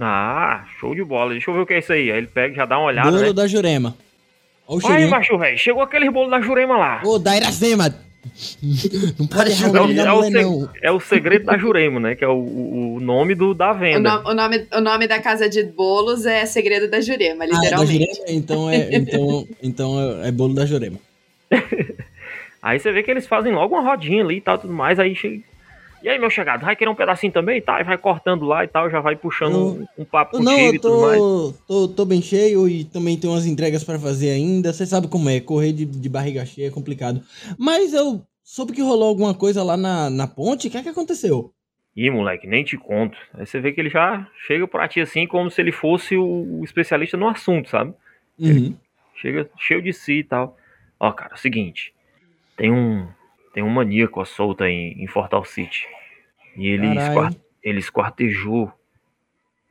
Ah, 0.00 0.64
show 0.78 0.94
de 0.94 1.02
bola. 1.02 1.30
Deixa 1.30 1.50
eu 1.50 1.54
ver 1.54 1.60
o 1.60 1.66
que 1.66 1.74
é 1.74 1.78
isso 1.78 1.92
aí. 1.92 2.10
Aí 2.10 2.18
ele 2.18 2.26
pega 2.26 2.54
já 2.54 2.66
dá 2.66 2.78
uma 2.78 2.88
olhada. 2.88 3.10
Bolo 3.10 3.22
né? 3.22 3.32
da 3.32 3.46
Jurema. 3.46 3.96
Olha 4.66 4.96
Aí, 4.96 5.08
macho, 5.08 5.38
velho. 5.38 5.56
Chegou 5.56 5.82
aquele 5.82 6.10
bolo 6.10 6.30
da 6.30 6.40
Jurema 6.40 6.76
lá. 6.76 7.00
Ô, 7.04 7.18
da 7.18 7.36
Iracema. 7.36 7.94
Não 9.18 9.26
pode 9.26 9.50
errar 9.50 9.82
o 9.82 9.86
mulher, 9.86 10.42
não. 10.42 10.68
É 10.82 10.90
o 10.90 11.00
segredo 11.00 11.44
da 11.46 11.56
Jurema, 11.56 12.00
né? 12.00 12.14
Que 12.14 12.24
é 12.24 12.28
o, 12.28 12.96
o 12.96 13.00
nome 13.00 13.34
do, 13.34 13.54
da 13.54 13.72
venda. 13.72 14.20
O, 14.20 14.22
no, 14.22 14.30
o, 14.30 14.34
nome, 14.34 14.66
o 14.72 14.80
nome 14.80 15.06
da 15.06 15.20
casa 15.20 15.48
de 15.48 15.62
bolos 15.62 16.26
é 16.26 16.44
Segredo 16.44 16.88
da 16.88 17.00
Jurema, 17.00 17.44
literalmente. 17.44 17.74
Ah, 17.74 17.76
é 17.76 17.78
da 17.78 17.86
Jurema? 17.86 18.24
Então, 18.28 18.70
é, 18.70 18.88
então, 18.94 19.48
então 19.62 20.22
é, 20.22 20.28
é 20.28 20.32
bolo 20.32 20.54
da 20.54 20.66
Jurema. 20.66 20.98
aí 22.62 22.78
você 22.78 22.92
vê 22.92 23.02
que 23.02 23.10
eles 23.10 23.26
fazem 23.26 23.52
logo 23.52 23.74
uma 23.74 23.88
rodinha 23.88 24.22
ali 24.22 24.36
e 24.36 24.40
tal, 24.40 24.58
tudo 24.58 24.72
mais. 24.72 24.98
Aí 24.98 25.14
chega, 25.14 25.40
e 26.02 26.08
aí, 26.08 26.18
meu 26.18 26.30
chegado, 26.30 26.64
vai 26.64 26.76
querer 26.76 26.90
um 26.90 26.94
pedacinho 26.94 27.32
também? 27.32 27.60
Tá, 27.60 27.80
e 27.80 27.84
vai 27.84 27.98
cortando 27.98 28.44
lá 28.44 28.64
e 28.64 28.68
tal, 28.68 28.90
já 28.90 29.00
vai 29.00 29.16
puxando 29.16 29.56
um, 29.56 30.02
um, 30.02 30.04
papo 30.04 30.38
não, 30.38 30.58
eu 30.58 30.70
tô, 30.70 30.74
e 30.74 30.78
tudo 30.78 31.00
mais. 31.00 31.18
Tô, 31.66 31.88
tô 31.88 32.04
bem 32.04 32.22
cheio 32.22 32.68
e 32.68 32.84
também 32.84 33.18
tem 33.18 33.28
umas 33.28 33.46
entregas 33.46 33.82
para 33.82 33.98
fazer 33.98 34.30
ainda. 34.30 34.72
Você 34.72 34.86
sabe 34.86 35.08
como 35.08 35.28
é, 35.28 35.40
correr 35.40 35.72
de, 35.72 35.84
de 35.84 36.08
barriga 36.08 36.46
cheia 36.46 36.68
é 36.68 36.70
complicado. 36.70 37.20
Mas 37.58 37.92
eu 37.92 38.22
soube 38.44 38.72
que 38.72 38.80
rolou 38.80 39.08
alguma 39.08 39.34
coisa 39.34 39.62
lá 39.62 39.76
na, 39.76 40.08
na 40.08 40.26
ponte. 40.26 40.68
O 40.68 40.70
que 40.70 40.78
é 40.78 40.82
que 40.82 40.88
aconteceu? 40.88 41.52
Ih, 41.96 42.10
moleque, 42.10 42.46
nem 42.46 42.62
te 42.62 42.76
conto. 42.76 43.18
Aí 43.34 43.44
você 43.44 43.60
vê 43.60 43.72
que 43.72 43.80
ele 43.80 43.90
já 43.90 44.26
chega 44.46 44.68
pra 44.68 44.86
ti 44.86 45.00
assim, 45.00 45.26
como 45.26 45.50
se 45.50 45.60
ele 45.60 45.72
fosse 45.72 46.16
o, 46.16 46.60
o 46.60 46.64
especialista 46.64 47.16
no 47.16 47.28
assunto, 47.28 47.68
sabe? 47.68 47.92
Uhum. 48.38 48.74
Chega 49.16 49.50
cheio 49.58 49.82
de 49.82 49.92
si 49.92 50.20
e 50.20 50.24
tal. 50.24 50.56
Ó, 51.00 51.10
cara, 51.10 51.32
é 51.32 51.34
o 51.34 51.38
seguinte. 51.38 51.92
Tem 52.56 52.70
um, 52.70 53.08
tem 53.52 53.62
um 53.62 53.70
maníaco 53.70 54.24
solta 54.24 54.68
em, 54.68 55.02
em 55.02 55.06
Fortal 55.06 55.44
City. 55.44 55.86
E 56.56 56.66
ele, 56.66 56.96
esquart, 56.96 57.36
ele 57.62 57.78
esquartejou 57.78 58.72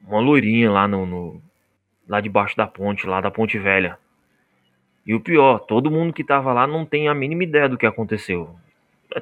uma 0.05 0.19
loirinha 0.19 0.71
lá 0.71 0.87
no, 0.87 1.05
no, 1.05 1.41
lá 2.07 2.21
debaixo 2.21 2.55
da 2.55 2.65
ponte, 2.65 3.05
lá 3.05 3.19
da 3.19 3.29
Ponte 3.29 3.57
Velha. 3.59 3.97
E 5.05 5.13
o 5.13 5.19
pior, 5.19 5.59
todo 5.59 5.91
mundo 5.91 6.13
que 6.13 6.23
tava 6.23 6.51
lá 6.53 6.67
não 6.67 6.85
tem 6.85 7.07
a 7.07 7.13
mínima 7.13 7.43
ideia 7.43 7.69
do 7.69 7.77
que 7.77 7.85
aconteceu. 7.85 8.55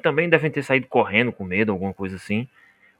Também 0.02 0.30
devem 0.30 0.50
ter 0.50 0.64
saído 0.64 0.88
correndo 0.88 1.32
com 1.32 1.44
medo, 1.44 1.72
alguma 1.72 1.94
coisa 1.94 2.16
assim. 2.16 2.48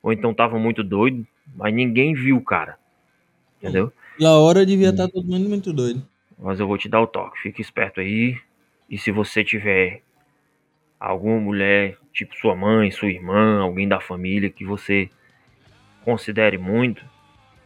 Ou 0.04 0.14
então 0.14 0.34
tava 0.34 0.60
muito 0.60 0.84
doido, 0.84 1.26
mas 1.56 1.74
ninguém 1.74 2.14
viu 2.14 2.38
o 2.38 2.44
cara. 2.44 2.78
Entendeu? 3.60 3.92
Na 4.20 4.38
hora 4.38 4.66
devia 4.66 4.90
estar 4.90 5.06
hum. 5.06 5.08
tá 5.08 5.14
todo 5.14 5.28
mundo 5.28 5.50
muito 5.50 5.74
doido. 5.74 6.08
Mas 6.38 6.60
eu 6.60 6.68
vou 6.68 6.78
te 6.78 6.88
dar 6.88 7.02
o 7.02 7.08
toque. 7.08 7.42
Fique 7.42 7.62
esperto 7.62 8.00
aí. 8.00 8.38
E 8.90 8.98
se 8.98 9.12
você 9.12 9.44
tiver 9.44 10.04
alguma 11.06 11.40
mulher, 11.40 11.98
tipo 12.12 12.36
sua 12.36 12.56
mãe, 12.56 12.90
sua 12.90 13.10
irmã, 13.10 13.62
alguém 13.62 13.88
da 13.88 14.00
família 14.00 14.50
que 14.50 14.66
você 14.66 15.08
considere 16.04 16.58
muito, 16.58 17.06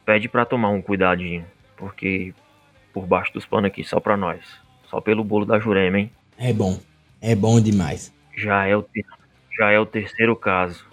pede 0.06 0.28
para 0.28 0.46
tomar 0.46 0.70
um 0.70 0.82
cuidadinho, 0.82 1.46
porque 1.78 2.34
por 2.94 3.08
baixo 3.08 3.32
dos 3.34 3.46
panos 3.46 3.70
aqui 3.70 3.82
só 3.84 4.00
para 4.00 4.18
nós, 4.18 4.42
só 4.90 5.00
pelo 5.00 5.24
bolo 5.24 5.46
da 5.46 5.58
Jurema, 5.58 6.00
hein? 6.00 6.12
É 6.38 6.52
bom, 6.52 6.80
é 7.22 7.34
bom 7.34 7.62
demais. 7.62 8.14
Já 8.36 8.66
é 8.66 8.76
o 8.76 8.86
já 9.58 9.72
é 9.72 9.80
o 9.80 9.86
terceiro 9.86 10.36
caso. 10.36 10.86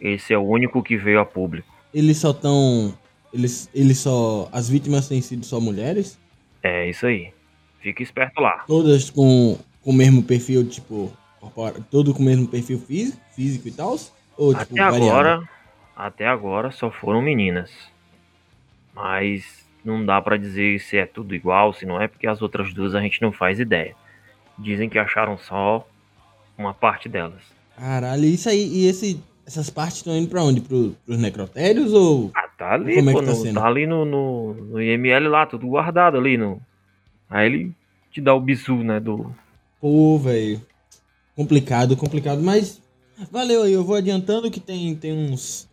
Esse 0.00 0.32
é 0.32 0.38
o 0.38 0.42
único 0.42 0.82
que 0.82 0.96
veio 0.96 1.20
a 1.20 1.24
público. 1.24 1.72
Eles 1.94 2.18
só 2.18 2.32
tão 2.32 2.96
eles 3.32 3.70
eles 3.72 3.98
só 3.98 4.48
as 4.52 4.68
vítimas 4.68 5.08
têm 5.08 5.20
sido 5.20 5.46
só 5.46 5.60
mulheres? 5.60 6.18
É 6.62 6.88
isso 6.88 7.06
aí. 7.06 7.32
Fica 7.80 8.02
esperto 8.02 8.40
lá. 8.40 8.64
Todas 8.66 9.10
com, 9.10 9.56
com 9.82 9.90
o 9.90 9.94
mesmo 9.94 10.22
perfil, 10.22 10.68
tipo, 10.68 11.12
todo 11.90 12.14
com 12.14 12.22
o 12.22 12.26
mesmo 12.26 12.48
perfil 12.48 12.78
físico, 12.78 13.20
físico 13.34 13.68
e 13.68 13.72
tal? 13.72 13.96
Ou, 14.36 14.54
tipo, 14.54 14.74
até 14.74 14.80
agora, 14.80 15.48
até 15.94 16.26
agora 16.26 16.70
só 16.70 16.90
foram 16.90 17.22
meninas. 17.22 17.70
Mas 18.94 19.66
não 19.84 20.04
dá 20.04 20.20
para 20.20 20.36
dizer 20.36 20.80
se 20.80 20.96
é 20.96 21.06
tudo 21.06 21.34
igual, 21.34 21.72
se 21.72 21.86
não 21.86 22.00
é, 22.00 22.08
porque 22.08 22.26
as 22.26 22.42
outras 22.42 22.72
duas 22.72 22.94
a 22.94 23.00
gente 23.00 23.22
não 23.22 23.32
faz 23.32 23.60
ideia. 23.60 23.94
Dizem 24.58 24.88
que 24.88 24.98
acharam 24.98 25.38
só 25.38 25.86
uma 26.56 26.74
parte 26.74 27.08
delas. 27.08 27.42
Caralho, 27.76 28.24
isso 28.24 28.48
aí, 28.48 28.66
e 28.66 28.86
esse, 28.86 29.22
essas 29.46 29.70
partes 29.70 29.98
estão 29.98 30.16
indo 30.16 30.28
pra 30.28 30.42
onde? 30.42 30.60
Pro, 30.60 30.96
pros 31.04 31.18
necrotérios 31.18 31.92
ou. 31.92 32.32
Ah, 32.34 32.48
tá 32.56 32.72
ali, 32.72 32.96
Como 32.96 33.12
pô, 33.12 33.18
é 33.18 33.20
que 33.20 33.26
tá, 33.26 33.52
no, 33.52 33.54
tá 33.54 33.66
ali 33.66 33.86
no, 33.86 34.04
no, 34.04 34.54
no, 34.54 34.82
IML 34.82 35.28
lá, 35.28 35.46
tudo 35.46 35.66
guardado 35.66 36.16
ali 36.16 36.36
no. 36.36 36.60
Aí 37.28 37.46
ele 37.46 37.72
te 38.10 38.20
dá 38.20 38.34
o 38.34 38.40
bisu, 38.40 38.76
né? 38.76 38.98
Do. 38.98 39.32
Pô, 39.80 40.18
velho. 40.18 40.60
Complicado, 41.36 41.96
complicado, 41.96 42.42
mas 42.42 42.82
valeu 43.30 43.62
aí. 43.62 43.72
Eu 43.74 43.84
vou 43.84 43.94
adiantando 43.94 44.50
que 44.50 44.58
tem, 44.58 44.94
tem 44.96 45.12
uns 45.12 45.68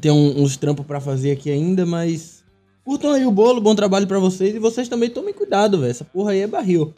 tem 0.00 0.10
um, 0.10 0.42
uns 0.42 0.56
trampos 0.56 0.86
para 0.86 1.00
fazer 1.00 1.32
aqui 1.32 1.50
ainda, 1.50 1.84
mas 1.84 2.42
curtam 2.84 3.12
aí 3.12 3.26
o 3.26 3.30
bolo, 3.30 3.60
bom 3.60 3.74
trabalho 3.74 4.06
para 4.06 4.18
vocês 4.18 4.54
e 4.54 4.58
vocês 4.58 4.88
também 4.88 5.10
tomem 5.10 5.34
cuidado, 5.34 5.78
velho. 5.78 5.90
Essa 5.90 6.04
porra 6.04 6.32
aí 6.32 6.40
é 6.40 6.46
barril. 6.46 6.94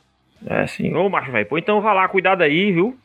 É 0.46 0.66
sim. 0.66 0.94
Ô, 0.94 1.08
macho, 1.08 1.32
velho. 1.32 1.46
Pô, 1.46 1.58
então 1.58 1.80
vai 1.80 1.94
lá, 1.94 2.08
cuidado 2.08 2.42
aí, 2.42 2.72
viu? 2.72 2.96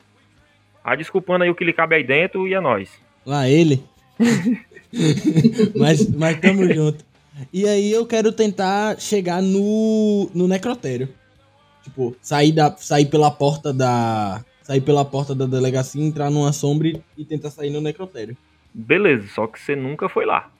Ah, 0.83 0.95
desculpando 0.95 1.43
aí 1.43 1.49
o 1.49 1.55
que 1.55 1.65
lhe 1.65 1.73
cabe 1.73 1.95
aí 1.95 2.03
dentro 2.03 2.47
e 2.47 2.53
é 2.53 2.59
nós. 2.59 2.89
Lá 3.25 3.49
ele. 3.49 3.83
mas, 5.75 6.07
mas 6.09 6.39
tamo 6.39 6.71
junto. 6.71 7.03
E 7.51 7.67
aí 7.67 7.91
eu 7.91 8.05
quero 8.05 8.31
tentar 8.31 8.99
chegar 8.99 9.41
no, 9.41 10.29
no 10.33 10.47
necrotério. 10.47 11.09
Tipo, 11.83 12.15
sair, 12.21 12.51
da, 12.51 12.75
sair 12.77 13.05
pela 13.05 13.31
porta 13.31 13.73
da, 13.73 14.43
sair 14.69 14.81
pela 14.81 15.03
porta 15.03 15.33
da 15.33 15.47
delegacia, 15.47 16.03
entrar 16.03 16.29
numa 16.29 16.53
sombra 16.53 16.93
e 17.17 17.25
tentar 17.25 17.49
sair 17.49 17.71
no 17.71 17.81
necrotério. 17.81 18.37
Beleza, 18.71 19.27
só 19.33 19.47
que 19.47 19.59
você 19.59 19.75
nunca 19.75 20.07
foi 20.07 20.27
lá. 20.27 20.51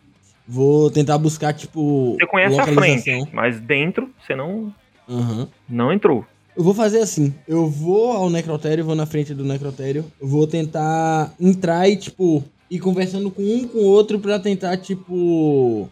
Vou 0.48 0.90
tentar 0.90 1.16
buscar, 1.20 1.54
tipo. 1.54 2.16
Você 2.20 2.26
conhece 2.26 2.60
a 2.60 2.66
frente, 2.66 3.30
mas 3.32 3.60
dentro 3.60 4.10
você 4.20 4.36
não. 4.36 4.74
Uhum. 5.08 5.48
Não 5.70 5.94
entrou. 5.94 6.26
Eu 6.58 6.64
vou 6.64 6.74
fazer 6.74 7.02
assim. 7.02 7.36
Eu 7.48 7.70
vou 7.70 8.12
ao 8.14 8.32
necrotério, 8.32 8.84
vou 8.84 8.96
na 8.96 9.06
frente 9.06 9.32
do 9.36 9.46
necrotério. 9.46 10.04
Vou 10.20 10.48
tentar 10.48 11.32
entrar 11.40 11.88
e, 11.88 11.96
tipo, 11.96 12.44
ir 12.68 12.80
conversando 12.80 13.30
com 13.30 13.44
um 13.44 13.68
com 13.68 13.78
o 13.78 13.86
outro 13.86 14.20
pra 14.20 14.40
tentar, 14.40 14.76
tipo. 14.78 15.88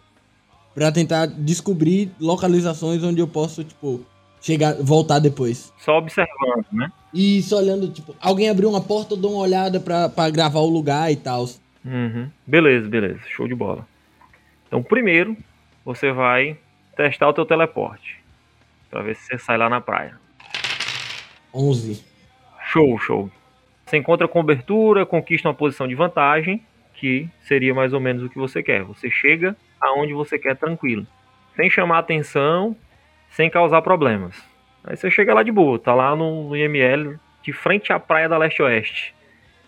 Pra 0.74 0.90
tentar 0.90 1.26
descobrir 1.26 2.10
localizações 2.18 3.04
onde 3.04 3.20
eu 3.20 3.28
posso, 3.28 3.62
tipo, 3.62 4.00
chegar, 4.40 4.74
voltar 4.82 5.20
depois. 5.20 5.72
Só 5.78 5.98
observando, 5.98 6.66
né? 6.72 6.90
Isso, 7.12 7.56
olhando, 7.56 7.88
tipo, 7.88 8.14
alguém 8.20 8.50
abriu 8.50 8.68
uma 8.68 8.80
porta, 8.80 9.14
eu 9.14 9.18
dou 9.18 9.32
uma 9.32 9.42
olhada 9.42 9.80
pra, 9.80 10.08
pra 10.08 10.28
gravar 10.28 10.60
o 10.60 10.68
lugar 10.68 11.10
e 11.10 11.16
tal. 11.16 11.46
Uhum. 11.84 12.30
Beleza, 12.46 12.88
beleza. 12.88 13.20
Show 13.28 13.48
de 13.48 13.54
bola. 13.54 13.86
Então, 14.66 14.82
primeiro, 14.82 15.36
você 15.84 16.12
vai 16.12 16.58
testar 16.96 17.28
o 17.28 17.32
teu 17.32 17.46
teleporte. 17.46 18.18
Pra 18.90 19.02
ver 19.02 19.16
se 19.16 19.24
você 19.24 19.38
sai 19.38 19.56
lá 19.56 19.68
na 19.68 19.80
praia. 19.80 20.18
11. 21.54 22.04
Show, 22.66 22.98
show. 22.98 23.30
Você 23.86 23.96
encontra 23.96 24.28
cobertura, 24.28 25.06
conquista 25.06 25.48
uma 25.48 25.54
posição 25.54 25.88
de 25.88 25.94
vantagem, 25.94 26.62
que 26.94 27.28
seria 27.40 27.74
mais 27.74 27.94
ou 27.94 28.00
menos 28.00 28.22
o 28.22 28.28
que 28.28 28.38
você 28.38 28.62
quer. 28.62 28.82
Você 28.82 29.10
chega 29.10 29.56
aonde 29.80 30.12
você 30.12 30.38
quer 30.38 30.56
tranquilo. 30.56 31.06
Sem 31.56 31.70
chamar 31.70 31.98
atenção, 31.98 32.76
sem 33.30 33.48
causar 33.48 33.80
problemas. 33.80 34.36
Aí 34.88 34.96
você 34.96 35.10
chega 35.10 35.34
lá 35.34 35.42
de 35.42 35.52
boa, 35.52 35.78
tá 35.78 35.94
lá 35.94 36.16
no, 36.16 36.56
IML, 36.56 37.20
de 37.42 37.52
frente 37.52 37.92
à 37.92 38.00
praia 38.00 38.26
da 38.26 38.38
leste-oeste. 38.38 39.14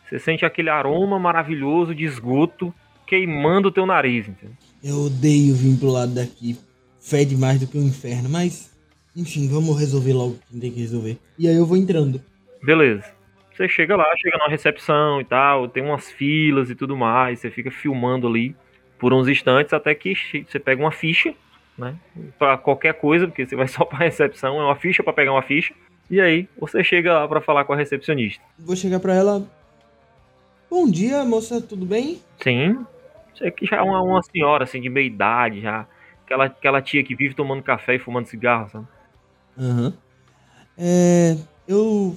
Você 0.09 0.19
sente 0.19 0.47
aquele 0.47 0.71
aroma 0.71 1.19
maravilhoso 1.19 1.95
de 1.95 2.05
esgoto 2.05 2.75
queimando 3.07 3.69
o 3.69 3.71
teu 3.71 3.85
nariz, 3.85 4.27
entendeu? 4.27 4.57
Eu 4.83 4.97
odeio 5.03 5.55
vir 5.55 5.79
pro 5.79 5.91
lado 5.91 6.15
daqui. 6.15 6.59
Fede 6.99 7.37
mais 7.37 7.61
do 7.61 7.67
que 7.67 7.77
o 7.77 7.81
um 7.83 7.87
inferno, 7.87 8.31
mas. 8.31 8.75
Enfim, 9.15 9.47
vamos 9.47 9.79
resolver 9.79 10.15
logo 10.15 10.31
o 10.31 10.39
que 10.39 10.59
tem 10.59 10.73
que 10.73 10.81
resolver. 10.81 11.19
E 11.39 11.47
aí 11.47 11.57
eu 11.57 11.67
vou 11.67 11.77
entrando. 11.77 12.23
Beleza. 12.63 13.05
Você 13.53 13.69
chega 13.69 13.95
lá, 13.97 14.07
chega 14.17 14.39
na 14.39 14.49
recepção 14.49 15.21
e 15.21 15.25
tal, 15.25 15.69
tem 15.69 15.83
umas 15.83 16.11
filas 16.11 16.71
e 16.71 16.75
tudo 16.75 16.97
mais, 16.97 17.41
você 17.41 17.51
fica 17.51 17.71
filmando 17.71 18.27
ali 18.27 18.57
por 18.99 19.13
uns 19.13 19.29
instantes 19.29 19.75
até 19.75 19.95
que 19.95 20.15
você 20.47 20.59
pega 20.59 20.81
uma 20.81 20.91
ficha 20.91 21.35
né? 21.81 21.97
Pra 22.39 22.57
qualquer 22.57 22.95
coisa, 22.95 23.27
porque 23.27 23.47
você 23.47 23.57
vai 23.57 23.67
só 23.67 23.85
pra 23.85 23.99
recepção, 23.99 24.61
é 24.61 24.65
uma 24.65 24.77
ficha 24.77 25.03
pra 25.03 25.13
pegar 25.13 25.33
uma 25.33 25.43
ficha. 25.43 25.75
E 26.11 26.21
aí, 26.21 26.49
você 26.59 26.85
chega 26.85 27.19
lá 27.19 27.29
pra 27.29 27.41
falar 27.41 27.65
com 27.65 27.73
a 27.73 27.77
recepcionista. 27.77 28.43
Vou 28.59 28.77
chegar 28.77 29.01
pra 29.01 29.15
ela. 29.15 29.47
Bom 30.71 30.89
dia, 30.89 31.25
moça, 31.25 31.61
tudo 31.61 31.85
bem? 31.87 32.21
Sim, 32.43 32.85
você 33.35 33.51
que 33.51 33.67
já 33.67 33.79
é 33.79 33.83
uma, 33.83 34.01
uma 34.03 34.23
senhora, 34.23 34.65
assim, 34.65 34.81
de 34.81 34.89
meia 34.89 35.07
idade, 35.07 35.61
já. 35.61 35.87
Aquela, 36.25 36.45
aquela 36.45 36.83
tia 36.83 37.03
que 37.03 37.15
vive 37.15 37.35
tomando 37.35 37.63
café 37.63 37.97
e 37.97 37.99
fumando 37.99 38.27
cigarro, 38.27 38.69
sabe? 38.71 38.87
Aham. 39.59 39.93
É. 40.79 41.37
Eu. 41.67 42.17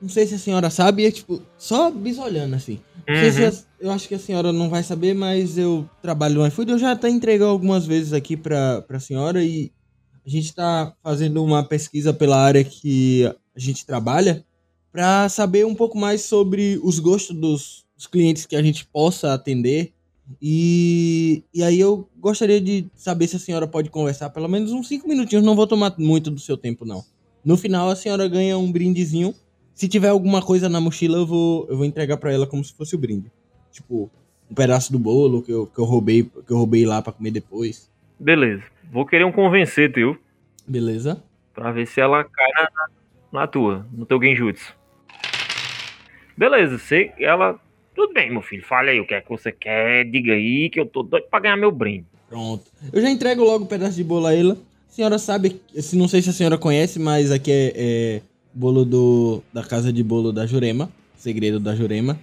Não 0.00 0.08
sei 0.08 0.26
se 0.26 0.34
a 0.34 0.38
senhora 0.38 0.70
sabe, 0.70 1.04
é 1.04 1.10
tipo, 1.10 1.42
só 1.58 1.90
bisolhando 1.90 2.56
assim. 2.56 2.78
Não 3.06 3.16
sei 3.16 3.30
se 3.32 3.42
Uhum. 3.42 3.48
a- 3.48 3.84
eu 3.86 3.90
acho 3.90 4.08
que 4.08 4.14
a 4.14 4.18
senhora 4.18 4.52
não 4.52 4.70
vai 4.70 4.82
saber, 4.82 5.14
mas 5.14 5.58
eu 5.58 5.88
trabalho 6.00 6.36
no 6.36 6.46
iFood. 6.46 6.70
Eu 6.72 6.78
já 6.78 6.92
até 6.92 7.08
entreguei 7.08 7.46
algumas 7.46 7.86
vezes 7.86 8.12
aqui 8.12 8.36
pra, 8.36 8.82
pra 8.82 8.98
senhora 9.00 9.44
e 9.44 9.70
a 10.24 10.28
gente 10.30 10.54
tá 10.54 10.94
fazendo 11.02 11.42
uma 11.44 11.62
pesquisa 11.64 12.12
pela 12.14 12.36
área 12.38 12.62
que 12.64 13.24
a 13.54 13.58
gente 13.60 13.84
trabalha 13.84 14.44
pra 14.92 15.28
saber 15.28 15.66
um 15.66 15.74
pouco 15.74 15.98
mais 15.98 16.22
sobre 16.22 16.80
os 16.82 16.98
gostos 16.98 17.36
dos, 17.36 17.84
dos 17.96 18.06
clientes 18.06 18.46
que 18.46 18.56
a 18.56 18.62
gente 18.62 18.86
possa 18.86 19.34
atender. 19.34 19.92
E, 20.40 21.42
e 21.52 21.62
aí 21.62 21.78
eu 21.78 22.08
gostaria 22.18 22.60
de 22.60 22.86
saber 22.94 23.26
se 23.28 23.36
a 23.36 23.40
senhora 23.40 23.66
pode 23.66 23.90
conversar 23.90 24.30
pelo 24.30 24.48
menos 24.48 24.72
uns 24.72 24.88
5 24.88 25.06
minutinhos. 25.08 25.44
Não 25.44 25.54
vou 25.56 25.66
tomar 25.66 25.94
muito 25.98 26.30
do 26.30 26.40
seu 26.40 26.56
tempo, 26.56 26.84
não. 26.84 27.04
No 27.44 27.56
final, 27.56 27.88
a 27.90 27.96
senhora 27.96 28.26
ganha 28.28 28.56
um 28.58 28.70
brindezinho. 28.70 29.34
Se 29.80 29.88
tiver 29.88 30.08
alguma 30.08 30.42
coisa 30.42 30.68
na 30.68 30.78
mochila, 30.78 31.16
eu 31.16 31.24
vou, 31.24 31.66
eu 31.70 31.74
vou 31.74 31.86
entregar 31.86 32.18
pra 32.18 32.30
ela 32.30 32.46
como 32.46 32.62
se 32.62 32.74
fosse 32.74 32.94
o 32.94 32.98
brinde. 32.98 33.32
Tipo, 33.72 34.10
um 34.50 34.54
pedaço 34.54 34.92
do 34.92 34.98
bolo 34.98 35.40
que 35.40 35.50
eu, 35.50 35.66
que 35.66 35.78
eu 35.78 35.86
roubei 35.86 36.22
que 36.22 36.52
eu 36.52 36.58
roubei 36.58 36.84
lá 36.84 37.00
pra 37.00 37.14
comer 37.14 37.30
depois. 37.30 37.90
Beleza. 38.18 38.62
Vou 38.92 39.06
querer 39.06 39.24
um 39.24 39.32
convencer 39.32 39.90
teu, 39.90 40.18
Beleza? 40.68 41.24
pra 41.54 41.72
ver 41.72 41.86
se 41.86 41.98
ela 41.98 42.22
cai 42.24 42.50
na, 42.52 42.68
na 43.40 43.46
tua, 43.46 43.86
no 43.90 44.04
teu 44.04 44.20
genjutsu. 44.22 44.76
Beleza, 46.36 46.76
você, 46.76 47.14
ela... 47.18 47.58
Tudo 47.94 48.12
bem, 48.12 48.30
meu 48.30 48.42
filho, 48.42 48.62
fale 48.62 48.90
aí 48.90 49.00
o 49.00 49.06
que 49.06 49.14
é 49.14 49.22
que 49.22 49.30
você 49.30 49.50
quer, 49.50 50.04
diga 50.04 50.34
aí 50.34 50.68
que 50.68 50.78
eu 50.78 50.84
tô 50.84 51.02
doido 51.02 51.24
pra 51.30 51.40
ganhar 51.40 51.56
meu 51.56 51.72
brinde. 51.72 52.04
Pronto. 52.28 52.64
Eu 52.92 53.00
já 53.00 53.08
entrego 53.08 53.42
logo 53.42 53.64
o 53.64 53.66
pedaço 53.66 53.96
de 53.96 54.04
bolo 54.04 54.26
a 54.26 54.34
ela. 54.34 54.58
A 54.90 54.92
senhora 54.92 55.18
sabe, 55.18 55.58
se 55.74 55.96
não 55.96 56.06
sei 56.06 56.20
se 56.20 56.28
a 56.28 56.34
senhora 56.34 56.58
conhece, 56.58 56.98
mas 56.98 57.32
aqui 57.32 57.50
é, 57.50 57.72
é 57.74 58.20
bolo 58.52 58.84
do 58.84 59.42
da 59.52 59.62
casa 59.62 59.92
de 59.92 60.02
bolo 60.02 60.32
da 60.32 60.46
Jurema, 60.46 60.90
segredo 61.16 61.60
da 61.60 61.74
Jurema. 61.74 62.18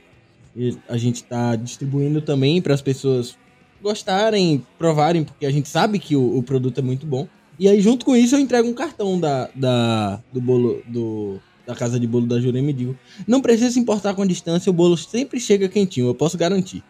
E 0.55 0.75
a 0.89 0.97
gente 0.97 1.23
tá 1.23 1.55
distribuindo 1.55 2.21
também 2.21 2.61
para 2.61 2.73
as 2.73 2.81
pessoas 2.81 3.37
gostarem, 3.81 4.65
provarem, 4.77 5.23
porque 5.23 5.45
a 5.45 5.51
gente 5.51 5.69
sabe 5.69 5.99
que 5.99 6.15
o, 6.15 6.37
o 6.37 6.43
produto 6.43 6.79
é 6.79 6.81
muito 6.81 7.05
bom. 7.05 7.27
E 7.59 7.67
aí 7.67 7.79
junto 7.81 8.05
com 8.05 8.15
isso 8.15 8.35
eu 8.35 8.39
entrego 8.39 8.67
um 8.67 8.73
cartão 8.73 9.19
da, 9.19 9.49
da 9.55 10.21
do 10.31 10.41
bolo 10.41 10.81
do 10.87 11.39
da 11.65 11.75
casa 11.75 11.99
de 11.99 12.07
bolo 12.07 12.25
da 12.25 12.39
Jurema 12.39 12.69
e 12.69 12.73
digo: 12.73 12.97
"Não 13.27 13.41
precisa 13.41 13.71
se 13.71 13.79
importar 13.79 14.13
com 14.13 14.21
a 14.21 14.27
distância, 14.27 14.69
o 14.69 14.73
bolo 14.73 14.97
sempre 14.97 15.39
chega 15.39 15.67
quentinho, 15.67 16.07
eu 16.07 16.15
posso 16.15 16.37
garantir". 16.37 16.83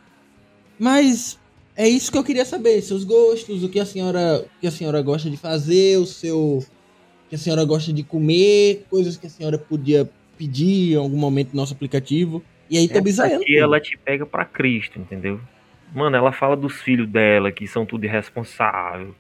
Mas 0.79 1.38
é 1.75 1.88
isso 1.88 2.11
que 2.11 2.17
eu 2.17 2.23
queria 2.23 2.45
saber, 2.45 2.81
seus 2.81 3.03
gostos, 3.03 3.63
o 3.63 3.69
que 3.69 3.79
a 3.79 3.85
senhora, 3.85 4.43
o 4.43 4.59
que 4.59 4.67
a 4.67 4.71
senhora 4.71 5.01
gosta 5.01 5.29
de 5.29 5.38
fazer, 5.38 5.97
o 5.97 6.05
seu 6.05 6.63
que 7.30 7.36
a 7.36 7.38
senhora 7.38 7.63
gosta 7.65 7.91
de 7.91 8.03
comer, 8.03 8.86
coisas 8.89 9.17
que 9.17 9.28
a 9.28 9.30
senhora 9.30 9.57
podia 9.57 10.09
pedir 10.38 10.93
em 10.93 10.95
algum 10.95 11.17
momento 11.17 11.49
no 11.49 11.57
nosso 11.57 11.73
aplicativo. 11.73 12.43
E 12.69 12.78
aí 12.78 12.86
Essa 12.86 13.01
bizarrando. 13.01 13.41
aqui 13.41 13.57
ela 13.57 13.80
te 13.80 13.97
pega 13.97 14.25
pra 14.25 14.45
Cristo, 14.45 14.99
entendeu? 14.99 15.39
Mano, 15.93 16.15
ela 16.15 16.32
fala 16.32 16.55
dos 16.55 16.82
filhos 16.82 17.07
dela, 17.07 17.51
que 17.51 17.65
são 17.65 17.86
tudo 17.86 18.05
irresponsável, 18.05 19.15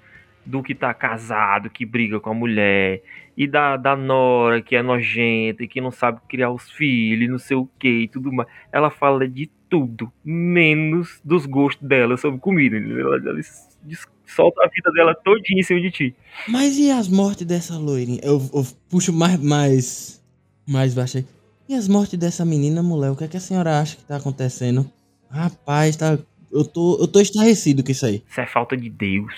do 0.45 0.61
que 0.61 0.75
tá 0.75 0.93
casado, 0.93 1.69
que 1.69 1.85
briga 1.85 2.19
com 2.19 2.29
a 2.29 2.33
mulher, 2.33 3.01
e 3.37 3.47
da, 3.47 3.77
da 3.77 3.95
nora, 3.95 4.61
que 4.61 4.75
é 4.75 4.81
nojenta 4.81 5.63
e 5.63 5.67
que 5.67 5.79
não 5.79 5.91
sabe 5.91 6.19
criar 6.27 6.51
os 6.51 6.69
filhos, 6.69 7.25
e 7.25 7.31
não 7.31 7.39
sei 7.39 7.55
o 7.55 7.69
que 7.79 8.03
e 8.03 8.07
tudo 8.07 8.31
mais. 8.31 8.49
Ela 8.71 8.89
fala 8.89 9.27
de 9.27 9.49
tudo, 9.69 10.11
menos 10.23 11.21
dos 11.23 11.45
gostos 11.45 11.87
dela 11.87 12.17
sobre 12.17 12.39
comida. 12.39 12.77
Ela, 12.77 13.17
ela 13.17 13.39
solta 14.27 14.63
a 14.63 14.67
vida 14.67 14.91
dela 14.91 15.15
todinha 15.15 15.59
em 15.59 15.63
cima 15.63 15.81
de 15.81 15.91
ti. 15.91 16.15
Mas 16.47 16.77
e 16.77 16.91
as 16.91 17.07
mortes 17.07 17.47
dessa 17.47 17.77
loirinha? 17.77 18.19
Eu, 18.21 18.41
eu 18.53 18.67
puxo 18.89 19.13
mais, 19.13 19.41
mais, 19.41 20.23
mais 20.67 20.93
baixo 20.93 21.17
aí. 21.17 21.25
E 21.69 21.73
as 21.73 21.87
mortes 21.87 22.17
dessa 22.19 22.45
menina, 22.45 22.83
mulher? 22.83 23.11
O 23.11 23.15
que, 23.15 23.23
é 23.23 23.27
que 23.27 23.37
a 23.37 23.41
senhora 23.41 23.79
acha 23.79 23.95
que 23.97 24.03
tá 24.03 24.17
acontecendo? 24.17 24.89
Rapaz, 25.29 25.95
tá. 25.95 26.17
Eu 26.51 26.63
tô, 26.63 26.97
eu 26.99 27.07
tô 27.07 27.19
estarrecido 27.19 27.83
com 27.83 27.91
isso 27.91 28.05
aí. 28.05 28.23
Isso 28.29 28.39
é 28.39 28.45
falta 28.45 28.77
de 28.77 28.89
Deus. 28.89 29.33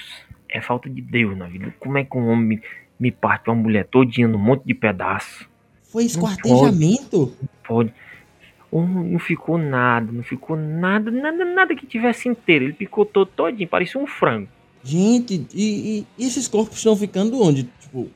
É 0.47 0.61
falta 0.61 0.89
de 0.89 1.01
Deus 1.01 1.37
na 1.37 1.47
vida. 1.47 1.73
Como 1.79 1.97
é 1.97 2.03
que 2.03 2.17
um 2.17 2.27
homem 2.29 2.45
me, 2.45 2.61
me 2.99 3.11
parte 3.11 3.49
uma 3.49 3.55
mulher 3.55 3.85
todinha 3.85 4.27
num 4.27 4.37
monte 4.37 4.63
de 4.65 4.73
pedaço? 4.73 5.47
Foi 5.83 6.03
esquartejamento? 6.03 7.33
Pode. 7.63 7.91
Um, 8.71 8.85
não 8.85 9.19
ficou 9.19 9.57
nada, 9.57 10.11
não 10.11 10.21
ficou 10.21 10.55
nada, 10.55 11.09
nada, 11.09 11.43
nada 11.43 11.75
que 11.75 11.87
tivesse 11.87 12.29
inteiro. 12.29 12.65
Ele 12.65 12.73
picotou 12.73 13.25
todinho, 13.25 13.67
parecia 13.67 13.99
um 13.99 14.05
frango. 14.05 14.47
Gente, 14.83 15.45
e, 15.53 16.05
e- 16.17 16.25
esses 16.25 16.47
corpos 16.47 16.77
estão 16.77 16.95
ficando 16.95 17.41
onde? 17.41 17.63
Tipo, 17.79 18.09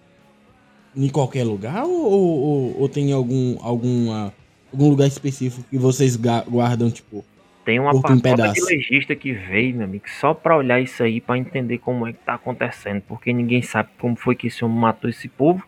em 0.96 1.10
qualquer 1.10 1.44
lugar? 1.44 1.84
Ou, 1.84 1.92
ou, 2.12 2.82
ou- 2.82 2.90
tem 2.90 3.12
algum, 3.12 3.58
alguma, 3.62 4.34
algum 4.72 4.90
lugar 4.90 5.08
específico 5.08 5.66
que 5.70 5.78
vocês 5.78 6.16
guardam, 6.16 6.90
tipo? 6.90 7.26
Tem 7.66 7.80
uma 7.80 7.94
patota 8.02 8.16
de 8.16 8.22
pedaço. 8.22 8.66
legista 8.66 9.16
que 9.16 9.32
veio, 9.32 9.76
meu 9.76 9.86
amigo, 9.86 10.04
só 10.20 10.34
pra 10.34 10.58
olhar 10.58 10.82
isso 10.82 11.02
aí, 11.02 11.22
pra 11.22 11.38
entender 11.38 11.78
como 11.78 12.06
é 12.06 12.12
que 12.12 12.20
tá 12.20 12.34
acontecendo. 12.34 13.02
Porque 13.08 13.32
ninguém 13.32 13.62
sabe 13.62 13.90
como 14.00 14.16
foi 14.18 14.36
que 14.36 14.48
esse 14.48 14.66
homem 14.66 14.78
matou 14.78 15.10
esse 15.10 15.30
povo. 15.30 15.64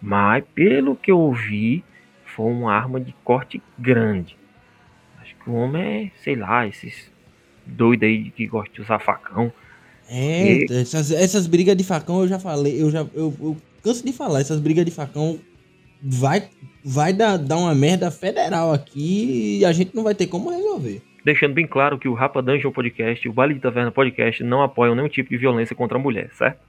Mas, 0.00 0.44
pelo 0.54 0.96
que 0.96 1.10
eu 1.10 1.18
ouvi, 1.18 1.84
foi 2.24 2.50
uma 2.50 2.72
arma 2.72 2.98
de 2.98 3.14
corte 3.22 3.60
grande. 3.78 4.36
Acho 5.20 5.34
que 5.36 5.50
o 5.50 5.54
homem 5.54 5.82
é, 6.14 6.18
sei 6.22 6.36
lá, 6.36 6.66
esses 6.66 7.10
doidos 7.66 8.08
aí 8.08 8.30
que 8.30 8.46
gostam 8.46 8.74
de 8.74 8.80
usar 8.80 8.98
facão. 8.98 9.52
É, 10.08 10.64
essas, 10.70 11.10
essas 11.10 11.46
brigas 11.46 11.76
de 11.76 11.84
facão 11.84 12.20
eu 12.20 12.28
já 12.28 12.38
falei, 12.38 12.80
eu 12.80 12.90
já 12.90 13.00
eu, 13.14 13.34
eu 13.40 13.56
canso 13.82 14.04
de 14.04 14.12
falar, 14.12 14.40
essas 14.40 14.60
brigas 14.60 14.84
de 14.84 14.90
facão 14.90 15.38
vai, 16.02 16.44
vai 16.84 17.12
dar, 17.12 17.36
dar 17.36 17.56
uma 17.56 17.74
merda 17.74 18.10
federal 18.10 18.72
aqui 18.72 19.58
e 19.58 19.64
a 19.64 19.72
gente 19.72 19.94
não 19.94 20.04
vai 20.04 20.14
ter 20.14 20.26
como 20.26 20.50
resolver. 20.50 21.02
Deixando 21.24 21.54
bem 21.54 21.66
claro 21.66 21.98
que 21.98 22.06
o 22.08 22.14
Rapa 22.14 22.40
Dungeon 22.40 22.70
Podcast 22.70 23.26
e 23.26 23.28
o 23.28 23.32
Baile 23.32 23.54
de 23.54 23.60
Taverna 23.60 23.90
Podcast 23.90 24.44
não 24.44 24.62
apoiam 24.62 24.94
nenhum 24.94 25.08
tipo 25.08 25.28
de 25.28 25.36
violência 25.36 25.74
contra 25.74 25.98
a 25.98 26.00
mulher, 26.00 26.30
certo? 26.32 26.60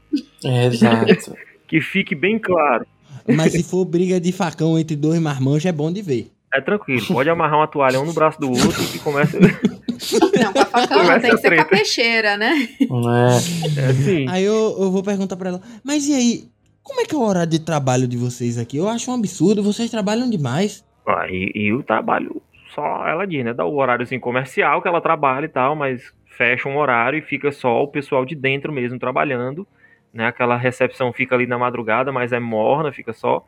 Exato. 0.43 1.35
Que 1.67 1.81
fique 1.81 2.15
bem 2.15 2.39
claro. 2.39 2.87
Mas 3.27 3.51
se 3.51 3.61
for 3.61 3.83
briga 3.83 4.21
de 4.21 4.31
facão 4.31 4.79
entre 4.79 4.95
dois 4.95 5.19
marmanjos 5.19 5.65
é 5.65 5.71
bom 5.73 5.91
de 5.91 6.01
ver. 6.01 6.31
É 6.53 6.61
tranquilo, 6.61 7.05
pode 7.07 7.29
amarrar 7.29 7.59
uma 7.59 7.67
toalha 7.67 7.99
um 7.99 8.05
no 8.05 8.13
braço 8.13 8.39
do 8.39 8.49
outro 8.49 8.81
e 8.95 8.99
começa. 8.99 9.37
Não, 10.43 10.53
com 10.53 10.59
a 10.59 10.65
facão 10.65 11.03
não, 11.03 11.19
tem 11.19 11.31
que 11.31 11.37
ser 11.37 11.55
com 11.55 11.61
a 11.61 11.65
peixeira, 11.65 12.37
né? 12.37 12.69
É. 12.79 13.79
É 13.81 13.85
assim. 13.85 14.25
Aí 14.29 14.43
eu, 14.43 14.75
eu 14.79 14.91
vou 14.91 15.03
perguntar 15.03 15.35
pra 15.35 15.49
ela, 15.49 15.61
mas 15.83 16.07
e 16.07 16.13
aí, 16.13 16.43
como 16.83 17.01
é 17.01 17.05
que 17.05 17.15
é 17.15 17.17
o 17.17 17.21
horário 17.21 17.49
de 17.49 17.59
trabalho 17.59 18.07
de 18.07 18.17
vocês 18.17 18.57
aqui? 18.57 18.77
Eu 18.77 18.87
acho 18.87 19.09
um 19.09 19.13
absurdo, 19.13 19.63
vocês 19.63 19.89
trabalham 19.89 20.29
demais. 20.29 20.85
Ah, 21.05 21.27
e, 21.29 21.51
e 21.55 21.73
o 21.73 21.83
trabalho, 21.83 22.41
só 22.73 23.07
ela 23.07 23.25
diz, 23.25 23.43
né? 23.43 23.53
Dá 23.53 23.65
o 23.65 23.75
horário 23.75 24.03
assim, 24.03 24.19
comercial 24.19 24.81
que 24.81 24.87
ela 24.87 25.01
trabalha 25.01 25.45
e 25.45 25.49
tal, 25.49 25.75
mas 25.75 26.13
fecha 26.25 26.69
um 26.69 26.77
horário 26.77 27.19
e 27.19 27.21
fica 27.21 27.51
só 27.51 27.83
o 27.83 27.87
pessoal 27.87 28.25
de 28.25 28.35
dentro 28.35 28.71
mesmo 28.71 28.99
trabalhando. 28.99 29.67
Né? 30.13 30.27
Aquela 30.27 30.55
recepção 30.55 31.11
fica 31.11 31.35
ali 31.35 31.47
na 31.47 31.57
madrugada, 31.57 32.11
mas 32.11 32.31
é 32.31 32.39
morna, 32.39 32.91
fica 32.91 33.13
só. 33.13 33.45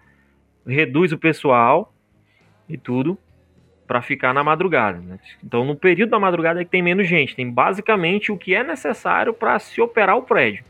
Reduz 0.65 1.11
o 1.11 1.17
pessoal 1.17 1.93
e 2.67 2.77
tudo 2.77 3.17
pra 3.89 4.03
ficar 4.03 4.35
na 4.35 4.43
madrugada. 4.43 4.99
Né? 4.99 5.17
Então, 5.43 5.65
no 5.65 5.75
período 5.75 6.11
da 6.11 6.19
madrugada 6.19 6.61
é 6.61 6.63
que 6.63 6.69
tem 6.69 6.83
menos 6.83 7.07
gente. 7.07 7.35
Tem 7.35 7.49
basicamente 7.49 8.31
o 8.31 8.37
que 8.37 8.53
é 8.53 8.63
necessário 8.63 9.33
para 9.33 9.57
se 9.57 9.81
operar 9.81 10.15
o 10.15 10.21
prédio. 10.21 10.63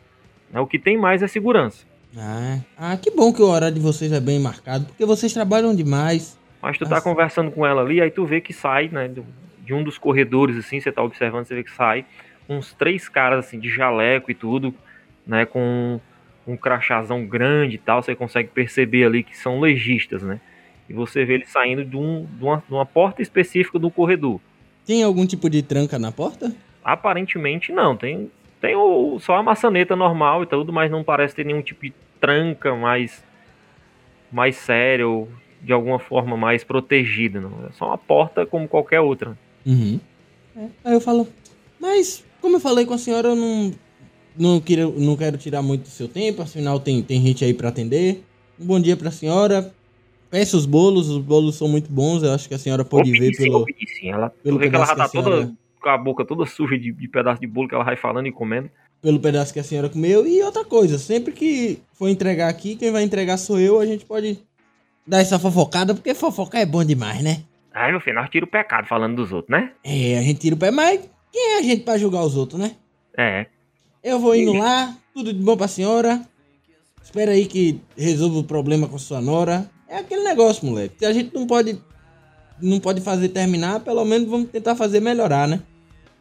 Né? 0.50 0.58
O 0.62 0.66
que 0.66 0.80
tem 0.80 0.98
mais 0.98 1.22
é 1.22 1.28
segurança. 1.28 1.86
Ah, 2.18 2.60
ah, 2.78 2.96
que 2.96 3.12
bom 3.12 3.34
que 3.34 3.42
o 3.42 3.46
horário 3.46 3.76
de 3.76 3.82
vocês 3.82 4.14
é 4.14 4.22
bem 4.22 4.40
marcado, 4.40 4.86
porque 4.86 5.06
vocês 5.06 5.34
trabalham 5.34 5.76
demais. 5.76 6.40
Mas 6.62 6.78
tu 6.78 6.86
tá 6.86 6.92
Nossa. 6.92 7.02
conversando 7.02 7.52
com 7.52 7.68
ela 7.68 7.82
ali, 7.82 8.02
aí 8.02 8.10
tu 8.10 8.26
vê 8.26 8.40
que 8.40 8.54
sai, 8.54 8.88
né, 8.88 9.12
de 9.66 9.74
um 9.74 9.84
dos 9.84 9.98
corredores, 9.98 10.56
assim, 10.56 10.80
você 10.80 10.90
tá 10.90 11.04
observando, 11.04 11.46
você 11.46 11.56
vê 11.56 11.64
que 11.64 11.72
sai 11.72 12.06
uns 12.48 12.72
três 12.74 13.10
caras, 13.10 13.46
assim, 13.46 13.60
de 13.60 13.70
jaleco 13.70 14.32
e 14.32 14.34
tudo, 14.34 14.74
né, 15.28 15.46
com 15.46 16.00
um 16.48 16.56
crachazão 16.56 17.26
grande 17.26 17.76
e 17.76 17.78
tal, 17.78 18.02
você 18.02 18.16
consegue 18.16 18.48
perceber 18.48 19.04
ali 19.04 19.24
que 19.24 19.38
são 19.38 19.60
legistas, 19.60 20.24
né, 20.24 20.40
e 20.90 20.94
você 20.94 21.24
vê 21.24 21.36
eles 21.36 21.50
saindo 21.50 21.86
de, 21.86 21.96
um, 21.96 22.26
de, 22.26 22.44
uma, 22.44 22.64
de 22.68 22.74
uma 22.74 22.86
porta 22.86 23.22
específica 23.22 23.78
do 23.78 23.92
corredor. 23.92 24.40
Tem 24.86 25.04
algum 25.04 25.26
tipo 25.26 25.50
de 25.50 25.62
tranca 25.62 26.00
na 26.00 26.12
porta? 26.12 26.52
Aparentemente 26.84 27.72
não, 27.72 27.96
tem, 27.96 28.32
tem 28.60 28.76
o, 28.76 29.20
só 29.20 29.36
a 29.36 29.44
maçaneta 29.44 29.96
normal 29.96 30.44
e 30.44 30.46
tudo, 30.48 30.74
mas 30.74 30.90
não 30.90 31.04
parece 31.04 31.36
ter 31.36 31.46
nenhum 31.46 31.62
tipo 31.62 31.84
de 31.86 31.94
tranca 32.20 32.76
mais, 32.76 33.24
mais 34.32 34.56
séria 34.56 35.08
ou 35.08 35.30
de 35.62 35.72
alguma 35.72 36.00
forma 36.00 36.36
mais 36.36 36.64
protegida, 36.64 37.40
não. 37.40 37.68
É 37.68 37.72
só 37.74 37.88
uma 37.88 37.98
porta 37.98 38.46
como 38.46 38.68
qualquer 38.68 39.02
outra. 39.02 39.38
Uhum. 39.66 40.00
É, 40.56 40.68
Aí 40.86 40.94
eu 40.94 41.02
falo, 41.02 41.28
mas 41.80 42.26
como 42.42 42.56
eu 42.56 42.60
falei 42.60 42.86
com 42.86 42.94
a 42.94 42.98
senhora, 42.98 43.30
eu 43.30 43.36
não, 43.36 43.72
não 44.36 44.60
quero, 44.60 44.96
não 44.98 45.16
quero 45.16 45.38
tirar 45.38 45.62
muito 45.62 45.84
do 45.84 45.90
seu 45.90 46.08
tempo, 46.08 46.42
afinal 46.42 46.80
tem, 46.80 47.04
tem 47.04 47.22
gente 47.22 47.46
aí 47.46 47.54
pra 47.54 47.70
atender. 47.70 48.24
Um 48.60 48.66
bom 48.66 48.80
dia 48.80 48.98
pra 48.98 49.12
senhora. 49.12 49.72
Peça 50.30 50.56
os 50.58 50.66
bolos, 50.66 51.10
os 51.10 51.18
bolos 51.24 51.56
são 51.56 51.68
muito 51.68 51.92
bons, 51.92 52.22
eu 52.24 52.32
acho 52.34 52.48
que 52.48 52.54
a 52.54 52.60
senhora 52.60 52.86
pode 52.86 53.12
ver 53.12 53.36
pelo. 53.36 53.66
Ela, 54.04 54.30
pelo 54.30 54.60
vê 54.60 54.70
que 54.70 54.76
ela 54.76 54.86
já 54.86 54.96
tá 54.96 55.08
senhora- 55.08 55.30
toda 55.46 55.54
com 55.82 55.90
a 55.90 55.98
boca 55.98 56.26
toda 56.26 56.46
suja 56.46 56.78
de, 56.78 56.92
de 56.92 57.08
pedaço 57.08 57.40
de 57.40 57.48
bolo 57.48 57.68
que 57.70 57.74
ela 57.74 57.84
vai 57.86 57.96
falando 57.96 58.28
e 58.28 58.32
comendo. 58.32 58.70
pelo 59.02 59.20
pedaço 59.20 59.54
que 59.54 59.60
a 59.60 59.64
senhora 59.64 59.88
comeu. 59.90 60.28
E 60.28 60.42
outra 60.44 60.66
coisa, 60.66 60.98
sempre 61.00 61.32
que 61.34 61.80
for 61.94 62.10
entregar 62.10 62.50
aqui, 62.50 62.76
quem 62.76 62.92
vai 62.92 63.02
entregar 63.04 63.38
sou 63.38 63.60
eu, 63.60 63.80
a 63.80 63.86
gente 63.86 64.06
pode 64.06 64.38
dar 65.08 65.20
essa 65.22 65.40
fofocada, 65.40 65.96
porque 65.96 66.14
fofocar 66.14 66.62
é 66.62 66.66
bom 66.66 66.84
demais, 66.84 67.24
né? 67.24 67.44
Aí 67.74 67.92
no 67.94 68.00
final 68.02 68.28
tira 68.28 68.44
o 68.46 68.48
pecado 68.50 68.88
falando 68.88 69.16
dos 69.16 69.32
outros, 69.32 69.50
né? 69.50 69.72
É, 69.84 70.18
a 70.20 70.22
gente 70.22 70.42
tira 70.42 70.54
o 70.56 70.60
pé, 70.60 70.70
mas 70.70 71.00
quem 71.32 71.56
é 71.56 71.60
a 71.60 71.62
gente 71.62 71.84
pra 71.84 71.98
julgar 71.98 72.24
os 72.26 72.36
outros, 72.36 72.60
né? 72.60 72.76
É. 73.18 73.46
Eu 74.04 74.20
vou 74.20 74.36
indo 74.36 74.54
lá, 74.54 74.96
tudo 75.14 75.34
de 75.34 75.42
bom 75.42 75.56
pra 75.56 75.68
senhora. 75.70 76.22
Espera 77.02 77.32
aí 77.32 77.46
que 77.46 77.80
resolva 77.98 78.40
o 78.40 78.44
problema 78.44 78.88
com 78.88 78.98
sua 78.98 79.22
nora. 79.22 79.70
É 79.90 79.98
aquele 79.98 80.24
negócio, 80.24 80.66
moleque. 80.66 80.96
Se 81.00 81.06
a 81.06 81.12
gente 81.12 81.34
não 81.34 81.48
pode 81.48 81.82
não 82.62 82.80
pode 82.80 83.02
fazer 83.02 83.30
terminar, 83.30 83.80
pelo 83.80 84.04
menos 84.04 84.28
vamos 84.30 84.50
tentar 84.50 84.76
fazer 84.76 85.00
melhorar, 85.00 85.48
né? 85.48 85.62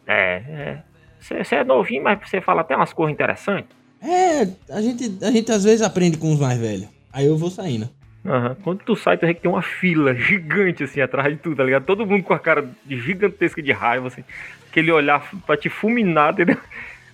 É, 0.06 0.42
é. 0.48 0.82
Você 1.20 1.56
é 1.56 1.64
novinho, 1.64 2.02
mas 2.04 2.18
você 2.28 2.40
fala 2.40 2.60
até 2.60 2.76
umas 2.76 2.92
coisas 2.92 3.12
interessantes. 3.12 3.76
É, 4.00 4.42
a 4.72 4.80
gente, 4.80 5.18
a 5.22 5.30
gente 5.30 5.50
às 5.50 5.64
vezes 5.64 5.82
aprende 5.82 6.16
com 6.16 6.32
os 6.32 6.38
mais 6.38 6.58
velhos. 6.58 6.88
Aí 7.12 7.26
eu 7.26 7.36
vou 7.36 7.50
saindo. 7.50 7.90
Aham. 8.24 8.56
Quando 8.62 8.78
tu 8.84 8.94
sai, 8.94 9.18
tu 9.18 9.26
vê 9.26 9.34
que 9.34 9.40
tem 9.40 9.50
uma 9.50 9.62
fila 9.62 10.14
gigante 10.14 10.84
assim 10.84 11.00
atrás 11.00 11.32
de 11.32 11.40
tudo, 11.40 11.56
tá 11.56 11.64
ligado? 11.64 11.84
Todo 11.84 12.06
mundo 12.06 12.22
com 12.22 12.34
a 12.34 12.38
cara 12.38 12.68
gigantesca 12.88 13.60
de 13.60 13.72
raiva, 13.72 14.06
assim. 14.06 14.22
Aquele 14.70 14.92
olhar 14.92 15.28
pra 15.46 15.56
te 15.56 15.68
fulminar, 15.68 16.32
entendeu? 16.32 16.56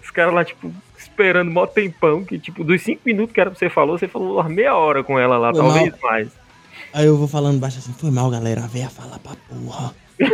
Os 0.03 0.11
caras 0.11 0.35
lá, 0.35 0.45
tipo, 0.45 0.71
esperando 0.99 1.51
mó 1.51 1.67
tempão, 1.67 2.23
que 2.25 2.39
tipo, 2.39 2.63
dos 2.63 2.83
cinco 2.83 3.01
minutos 3.07 3.33
que 3.33 3.41
era 3.41 3.51
pra 3.51 3.59
você 3.59 3.71
falou, 3.71 3.97
você 3.99 4.07
falou 4.07 4.35
umas 4.39 4.53
meia 4.53 4.77
hora 4.77 5.03
com 5.03 5.19
ela 5.19 5.39
lá, 5.39 5.51
Foi 5.51 5.63
talvez 5.63 5.91
mal. 5.93 6.11
mais. 6.11 6.44
Aí 6.95 7.07
eu 7.07 7.17
vou 7.17 7.27
falando 7.27 7.59
baixo 7.59 7.79
assim, 7.81 7.93
foi 7.99 8.13
mal, 8.13 8.31
galera. 8.31 8.63
A 8.63 8.69
véia 8.69 8.89
fala 8.89 9.19
pra 9.19 9.35
porra. 9.49 9.93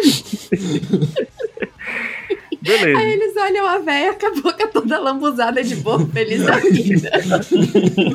Beleza. 2.61 2.99
Aí 2.99 3.13
eles 3.13 3.35
olham 3.35 3.67
a 3.67 3.79
véia 3.79 4.13
com 4.13 4.27
a 4.27 4.43
boca 4.43 4.69
toda 4.69 5.01
lambuzada 5.01 5.65
de 5.65 5.77
boa, 5.77 6.07
feliz 6.09 6.45
da 6.45 6.59
vida. 6.59 7.11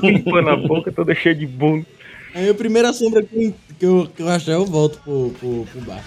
Limpando 0.04 0.50
a 0.52 0.56
boca 0.56 0.92
toda 0.92 1.16
cheia 1.16 1.34
de 1.34 1.48
bunda. 1.48 1.88
Aí 2.36 2.48
a 2.48 2.54
primeira 2.54 2.94
sombra 2.94 3.24
que 3.24 3.36
eu, 3.36 3.56
que 3.80 3.86
eu, 3.86 4.08
que 4.16 4.22
eu 4.22 4.30
achar, 4.30 4.52
eu 4.52 4.66
volto 4.68 5.00
pro, 5.00 5.34
pro, 5.40 5.66
pro 5.66 5.82
bar. 5.82 6.04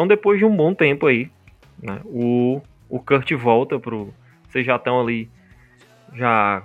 Então, 0.00 0.08
depois 0.08 0.38
de 0.38 0.46
um 0.46 0.56
bom 0.56 0.72
tempo 0.72 1.06
aí, 1.06 1.28
né, 1.82 2.00
o, 2.06 2.62
o 2.88 2.98
Kurt 3.00 3.30
volta 3.34 3.78
pro. 3.78 4.14
Vocês 4.48 4.64
já 4.64 4.76
estão 4.76 4.98
ali. 4.98 5.28
Já. 6.14 6.62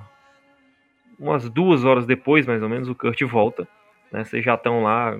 Umas 1.20 1.50
duas 1.50 1.84
horas 1.84 2.06
depois, 2.06 2.46
mais 2.48 2.64
ou 2.64 2.70
menos, 2.70 2.88
o 2.88 2.96
Kurt 2.96 3.22
volta. 3.24 3.68
Né, 4.10 4.24
vocês 4.24 4.42
já 4.42 4.54
estão 4.54 4.84
lá 4.84 5.20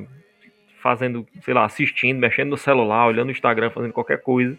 fazendo, 0.82 1.28
sei 1.42 1.54
lá, 1.54 1.66
assistindo, 1.66 2.18
mexendo 2.18 2.52
no 2.52 2.58
celular, 2.58 3.06
olhando 3.06 3.28
o 3.28 3.32
Instagram, 3.34 3.70
fazendo 3.70 3.92
qualquer 3.92 4.22
coisa. 4.22 4.56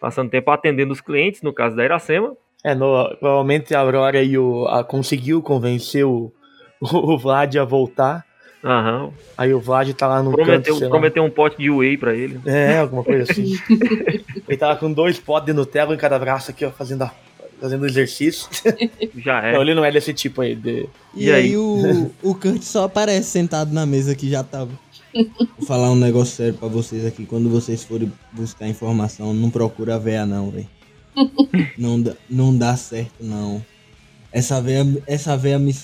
Passando 0.00 0.30
tempo 0.30 0.48
atendendo 0.52 0.92
os 0.92 1.00
clientes, 1.00 1.42
no 1.42 1.52
caso 1.52 1.74
da 1.74 1.84
Iracema. 1.84 2.36
É, 2.62 2.76
no- 2.76 3.12
provavelmente 3.18 3.74
a 3.74 3.80
Aurora 3.80 4.22
o, 4.38 4.68
a, 4.68 4.84
conseguiu 4.84 5.42
convencer 5.42 6.06
o, 6.06 6.32
o 6.80 7.18
Vlad 7.18 7.56
a 7.56 7.64
voltar. 7.64 8.24
Aham. 8.70 9.10
Aí 9.36 9.54
o 9.54 9.60
Vlad 9.60 9.90
tá 9.94 10.06
lá 10.06 10.22
no 10.22 10.30
Prometeu, 10.30 10.74
canto, 10.78 10.88
prometeu 10.90 11.24
um 11.24 11.30
pote 11.30 11.56
de 11.56 11.70
whey 11.70 11.96
pra 11.96 12.14
ele. 12.14 12.38
É, 12.44 12.78
alguma 12.78 13.02
coisa 13.02 13.30
assim. 13.30 13.56
Ele 14.46 14.56
tava 14.58 14.76
com 14.76 14.92
dois 14.92 15.18
potes 15.18 15.46
de 15.46 15.52
Nutella 15.54 15.94
em 15.94 15.98
cada 15.98 16.18
braço 16.18 16.50
aqui, 16.50 16.64
ó, 16.64 16.70
fazendo, 16.70 17.02
a- 17.02 17.12
fazendo 17.60 17.86
exercício. 17.86 18.46
Já 19.16 19.42
é. 19.42 19.52
Não, 19.54 19.62
ele 19.62 19.74
não 19.74 19.84
é 19.84 19.90
desse 19.90 20.12
tipo 20.12 20.40
aí. 20.42 20.54
De... 20.54 20.86
E, 21.14 21.24
E 21.26 21.32
aí, 21.32 21.44
aí? 21.50 21.56
o, 21.56 22.10
o 22.22 22.34
Kurt 22.34 22.62
só 22.62 22.84
aparece 22.84 23.30
sentado 23.30 23.72
na 23.72 23.84
mesa 23.86 24.14
que 24.14 24.28
já 24.28 24.42
tava. 24.44 24.70
Vou 25.58 25.66
falar 25.66 25.90
um 25.90 25.96
negócio 25.96 26.36
sério 26.36 26.54
pra 26.54 26.68
vocês 26.68 27.04
aqui. 27.06 27.24
Quando 27.26 27.48
vocês 27.48 27.82
forem 27.84 28.12
buscar 28.32 28.68
informação, 28.68 29.32
não 29.34 29.48
procura 29.50 29.94
a 29.94 29.98
véia 29.98 30.24
não, 30.26 30.50
velho. 30.50 30.68
Não 31.76 32.00
dá, 32.00 32.12
não 32.30 32.56
dá 32.56 32.76
certo, 32.76 33.14
não. 33.20 33.64
Essa 34.32 34.60
véia, 34.60 34.86
essa 35.06 35.36
véia 35.36 35.58
me... 35.58 35.74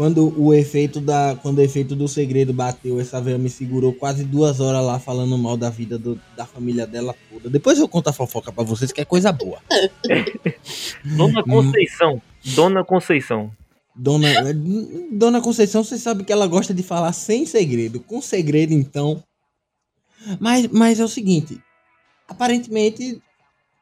Quando 0.00 0.32
o 0.40 0.54
efeito 0.54 0.98
da, 0.98 1.36
quando 1.42 1.58
o 1.58 1.60
efeito 1.60 1.94
do 1.94 2.08
segredo 2.08 2.54
bateu, 2.54 2.98
essa 2.98 3.20
véia 3.20 3.36
me 3.36 3.50
segurou 3.50 3.92
quase 3.92 4.24
duas 4.24 4.58
horas 4.58 4.82
lá 4.82 4.98
falando 4.98 5.36
mal 5.36 5.58
da 5.58 5.68
vida 5.68 5.98
do- 5.98 6.18
da 6.34 6.46
família 6.46 6.86
dela 6.86 7.14
toda. 7.30 7.50
Depois 7.50 7.78
eu 7.78 7.86
conto 7.86 8.08
a 8.08 8.12
fofoca 8.14 8.50
pra 8.50 8.64
vocês, 8.64 8.92
que 8.92 9.02
é 9.02 9.04
coisa 9.04 9.30
boa. 9.30 9.60
Dona 11.04 11.42
Conceição. 11.44 12.22
Dona 12.42 12.82
Conceição. 12.82 13.52
Dona, 13.94 14.28
Dona 15.12 15.42
Conceição, 15.42 15.84
você 15.84 15.98
sabe 15.98 16.24
que 16.24 16.32
ela 16.32 16.46
gosta 16.46 16.72
de 16.72 16.82
falar 16.82 17.12
sem 17.12 17.44
segredo. 17.44 18.00
Com 18.00 18.22
segredo, 18.22 18.72
então. 18.72 19.22
Mas, 20.40 20.66
mas 20.68 20.98
é 20.98 21.04
o 21.04 21.08
seguinte: 21.08 21.60
aparentemente, 22.26 23.20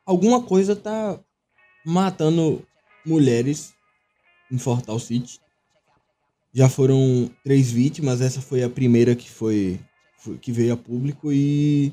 alguma 0.04 0.42
coisa 0.42 0.74
tá 0.74 1.16
matando 1.86 2.66
mulheres 3.06 3.72
em 4.50 4.58
Fortal 4.58 4.98
City. 4.98 5.38
Já 6.58 6.68
foram 6.68 7.30
três 7.44 7.70
vítimas, 7.70 8.20
essa 8.20 8.40
foi 8.40 8.64
a 8.64 8.68
primeira 8.68 9.14
que 9.14 9.30
foi, 9.30 9.78
foi- 10.18 10.38
que 10.38 10.50
veio 10.50 10.72
a 10.74 10.76
público 10.76 11.30
e 11.32 11.92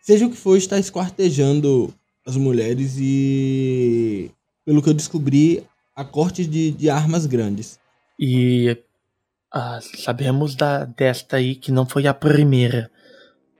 seja 0.00 0.24
o 0.26 0.30
que 0.30 0.38
for, 0.38 0.56
está 0.56 0.78
esquartejando 0.78 1.92
as 2.26 2.34
mulheres 2.34 2.96
e 2.98 4.30
pelo 4.64 4.80
que 4.82 4.88
eu 4.88 4.94
descobri, 4.94 5.62
a 5.94 6.02
corte 6.02 6.46
de, 6.46 6.70
de 6.70 6.88
armas 6.88 7.26
grandes. 7.26 7.78
E 8.18 8.74
ah, 9.52 9.80
sabemos 9.98 10.54
da, 10.54 10.86
desta 10.86 11.36
aí 11.36 11.54
que 11.54 11.70
não 11.70 11.84
foi 11.84 12.06
a 12.06 12.14
primeira. 12.14 12.90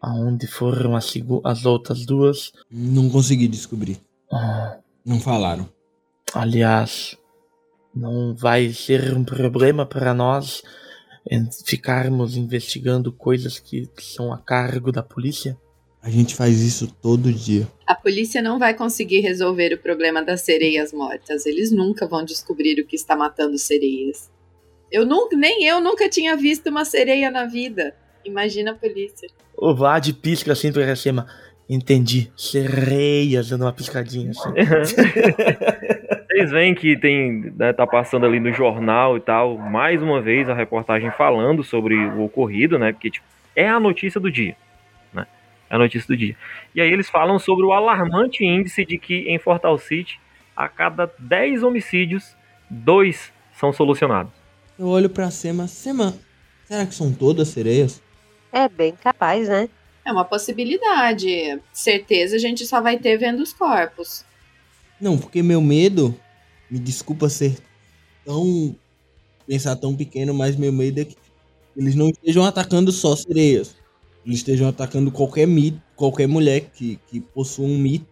Aonde 0.01 0.47
foram 0.47 0.97
as, 0.97 1.13
as 1.45 1.67
outras 1.67 2.07
duas? 2.07 2.51
Não 2.71 3.11
consegui 3.11 3.47
descobrir. 3.47 3.99
Ah, 4.33 4.79
Não 5.05 5.21
falaram. 5.21 5.69
aliás, 6.33 7.19
não 7.95 8.35
vai 8.35 8.71
ser 8.71 9.17
um 9.17 9.25
problema 9.25 9.85
para 9.85 10.15
nós 10.15 10.63
em 11.31 11.49
ficarmos 11.65 12.37
investigando 12.37 13.13
coisas 13.13 13.59
que 13.59 13.89
são 13.99 14.33
a 14.33 14.39
cargo 14.39 14.91
da 14.91 15.03
polícia? 15.03 15.57
A 16.03 16.09
gente 16.09 16.35
faz 16.35 16.61
isso 16.63 16.87
todo 17.03 17.31
dia. 17.31 17.69
A 17.87 17.95
polícia 17.95 18.41
não 18.41 18.59
vai 18.59 18.73
conseguir 18.73 19.21
resolver 19.21 19.75
o 19.75 19.79
problema 19.79 20.23
das 20.23 20.41
sereias 20.41 20.93
mortas. 20.95 21.45
Eles 21.45 21.71
nunca 21.71 22.07
vão 22.07 22.25
descobrir 22.25 22.81
o 22.81 22.87
que 22.87 22.97
está 22.97 23.15
matando 23.15 23.59
sereias. 23.59 24.31
Eu 24.91 25.05
nunca, 25.05 25.37
nem 25.37 25.65
eu 25.67 25.79
nunca 25.81 26.09
tinha 26.09 26.35
visto 26.37 26.69
uma 26.69 26.87
sereia 26.87 27.31
na 27.31 27.45
vida. 27.45 27.95
Imagina 28.25 28.71
a 28.71 28.75
polícia. 28.75 29.29
O 29.57 29.75
Vlad 29.75 30.11
pisca 30.15 30.53
assim 30.53 30.73
pra 30.73 30.97
cima. 30.97 31.27
Entendi. 31.69 32.33
Sereias, 32.35 33.51
dando 33.51 33.65
uma 33.65 33.73
piscadinha 33.73 34.31
assim. 34.31 34.49
Vocês 36.31 36.53
veem 36.53 36.77
que 36.77 36.97
tem, 36.97 37.53
né, 37.57 37.73
tá 37.73 37.85
passando 37.85 38.25
ali 38.25 38.39
no 38.39 38.53
jornal 38.53 39.17
e 39.17 39.21
tal, 39.21 39.59
mais 39.59 40.01
uma 40.01 40.21
vez 40.21 40.49
a 40.49 40.55
reportagem 40.55 41.11
falando 41.11 41.65
sobre 41.65 41.97
o 41.97 42.23
ocorrido, 42.23 42.79
né? 42.79 42.93
Porque 42.93 43.11
tipo, 43.11 43.27
é 43.57 43.69
a 43.69 43.81
notícia 43.81 44.21
do 44.21 44.31
dia, 44.31 44.57
né? 45.13 45.27
É 45.69 45.75
a 45.75 45.79
notícia 45.79 46.07
do 46.07 46.17
dia. 46.17 46.37
E 46.73 46.81
aí 46.81 46.89
eles 46.89 47.11
falam 47.11 47.37
sobre 47.41 47.67
o 47.67 47.73
alarmante 47.73 48.45
índice 48.45 48.85
de 48.85 48.97
que 48.97 49.29
em 49.29 49.41
Fortal 49.41 49.77
City, 49.77 50.21
a 50.57 50.69
cada 50.69 51.13
10 51.19 51.65
homicídios, 51.65 52.37
dois 52.71 53.33
são 53.53 53.73
solucionados. 53.73 54.33
Eu 54.79 54.87
olho 54.87 55.11
pra 55.11 55.33
Sema. 55.33 55.67
Sema, 55.67 56.15
será 56.65 56.87
que 56.87 56.95
são 56.95 57.13
todas 57.13 57.49
sereias? 57.49 58.01
É 58.53 58.69
bem 58.69 58.95
capaz, 58.95 59.49
né? 59.49 59.69
É 60.07 60.13
uma 60.13 60.25
possibilidade. 60.25 61.61
Certeza 61.73 62.37
a 62.37 62.39
gente 62.39 62.65
só 62.67 62.81
vai 62.81 62.99
ter 62.99 63.17
vendo 63.17 63.41
os 63.41 63.53
corpos. 63.53 64.25
Não, 65.01 65.17
porque 65.19 65.43
meu 65.43 65.61
medo, 65.61 66.15
me 66.71 66.79
desculpa 66.79 67.29
ser 67.29 67.57
tão. 68.25 68.75
pensar 69.47 69.77
tão 69.77 69.97
pequeno, 69.97 70.33
mas 70.35 70.57
meu 70.57 70.73
medo 70.73 71.01
é 71.01 71.05
que 71.05 71.17
eles 71.77 71.95
não 71.95 72.09
estejam 72.09 72.45
atacando 72.45 72.93
só 72.93 73.17
sereias. 73.17 73.77
Eles 74.27 74.39
estejam 74.39 74.69
atacando 74.69 75.11
qualquer 75.11 75.47
mito, 75.47 75.81
qualquer 75.97 76.27
mulher 76.29 76.61
que, 76.73 76.99
que 77.09 77.21
possua 77.21 77.65
um 77.67 77.79
mito. 77.79 78.07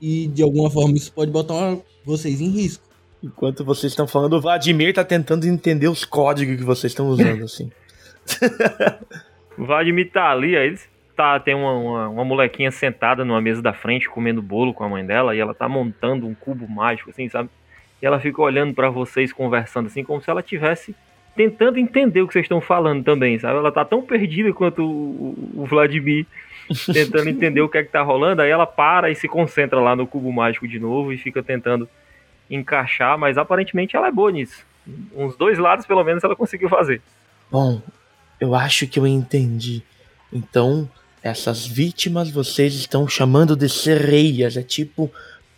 E 0.00 0.26
de 0.26 0.42
alguma 0.42 0.70
forma 0.70 0.96
isso 0.96 1.12
pode 1.12 1.30
botar 1.30 1.78
vocês 2.04 2.40
em 2.40 2.50
risco. 2.50 2.84
Enquanto 3.22 3.64
vocês 3.64 3.92
estão 3.92 4.06
falando, 4.06 4.34
o 4.34 4.40
Vladimir 4.40 4.92
tá 4.92 5.04
tentando 5.04 5.46
entender 5.46 5.88
os 5.88 6.04
códigos 6.04 6.56
que 6.56 6.64
vocês 6.64 6.90
estão 6.92 7.08
usando, 7.08 7.44
assim. 7.44 7.70
O 9.56 9.64
Vladimir 9.64 10.10
tá 10.12 10.30
ali, 10.30 10.56
aí 10.56 10.68
eles- 10.68 10.88
tá, 11.16 11.40
tem 11.40 11.54
uma, 11.54 11.72
uma, 11.72 12.08
uma 12.10 12.24
molequinha 12.24 12.70
sentada 12.70 13.24
numa 13.24 13.40
mesa 13.40 13.62
da 13.62 13.72
frente 13.72 14.08
comendo 14.08 14.42
bolo 14.42 14.74
com 14.74 14.84
a 14.84 14.88
mãe 14.88 15.04
dela 15.04 15.34
e 15.34 15.40
ela 15.40 15.54
tá 15.54 15.68
montando 15.68 16.26
um 16.26 16.34
cubo 16.34 16.68
mágico, 16.68 17.10
assim, 17.10 17.28
sabe? 17.28 17.48
E 18.02 18.06
ela 18.06 18.20
fica 18.20 18.42
olhando 18.42 18.74
pra 18.74 18.90
vocês 18.90 19.32
conversando 19.32 19.86
assim, 19.86 20.04
como 20.04 20.20
se 20.22 20.28
ela 20.30 20.42
tivesse 20.42 20.94
tentando 21.34 21.78
entender 21.78 22.22
o 22.22 22.26
que 22.26 22.32
vocês 22.34 22.44
estão 22.44 22.60
falando 22.60 23.02
também, 23.04 23.38
sabe? 23.38 23.58
Ela 23.58 23.72
tá 23.72 23.84
tão 23.84 24.02
perdida 24.02 24.52
quanto 24.52 24.82
o, 24.82 24.88
o- 25.56 25.62
o 25.62 25.66
Vladimir 25.66 26.26
tentando 26.92 27.28
entender 27.28 27.60
o 27.60 27.68
que 27.68 27.78
é 27.78 27.82
que 27.84 27.90
tá 27.90 28.02
rolando, 28.02 28.42
aí 28.42 28.50
ela 28.50 28.66
para 28.66 29.10
e 29.10 29.14
se 29.14 29.26
concentra 29.28 29.80
lá 29.80 29.94
no 29.96 30.06
cubo 30.06 30.32
mágico 30.32 30.66
de 30.68 30.78
novo 30.78 31.12
e 31.12 31.16
fica 31.18 31.42
tentando 31.42 31.88
encaixar, 32.50 33.18
mas 33.18 33.38
aparentemente 33.38 33.96
ela 33.96 34.08
é 34.08 34.12
boa 34.12 34.30
nisso. 34.30 34.64
Uns 35.14 35.36
dois 35.36 35.58
lados, 35.58 35.84
pelo 35.86 36.04
menos, 36.04 36.22
ela 36.22 36.36
conseguiu 36.36 36.68
fazer. 36.68 37.00
Bom, 37.50 37.82
eu 38.40 38.54
acho 38.54 38.86
que 38.86 38.98
eu 38.98 39.06
entendi. 39.06 39.82
Então, 40.32 40.88
essas 41.26 41.66
vítimas 41.66 42.30
vocês 42.30 42.74
estão 42.74 43.08
chamando 43.08 43.56
de 43.56 43.68
sereias. 43.68 44.56
É 44.56 44.62
tipo 44.62 45.10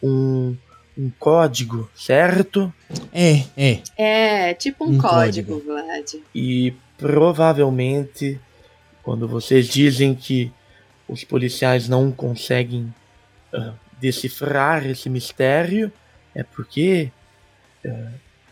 um, 0.02 0.56
um 0.96 1.10
código, 1.18 1.88
certo? 1.94 2.72
É, 3.12 3.44
é. 3.56 3.80
É, 3.96 4.54
tipo 4.54 4.84
um, 4.84 4.94
Um 4.94 4.98
código, 4.98 5.60
código. 5.60 5.72
Vlad. 5.72 6.14
E 6.34 6.74
provavelmente, 6.96 8.40
quando 9.02 9.28
vocês 9.28 9.68
dizem 9.68 10.14
que 10.14 10.50
os 11.08 11.24
policiais 11.24 11.88
não 11.88 12.10
conseguem 12.10 12.92
ah, 13.52 13.72
decifrar 14.00 14.86
esse 14.86 15.08
mistério, 15.08 15.92
é 16.34 16.42
porque. 16.42 17.10
ah, 17.86 18.10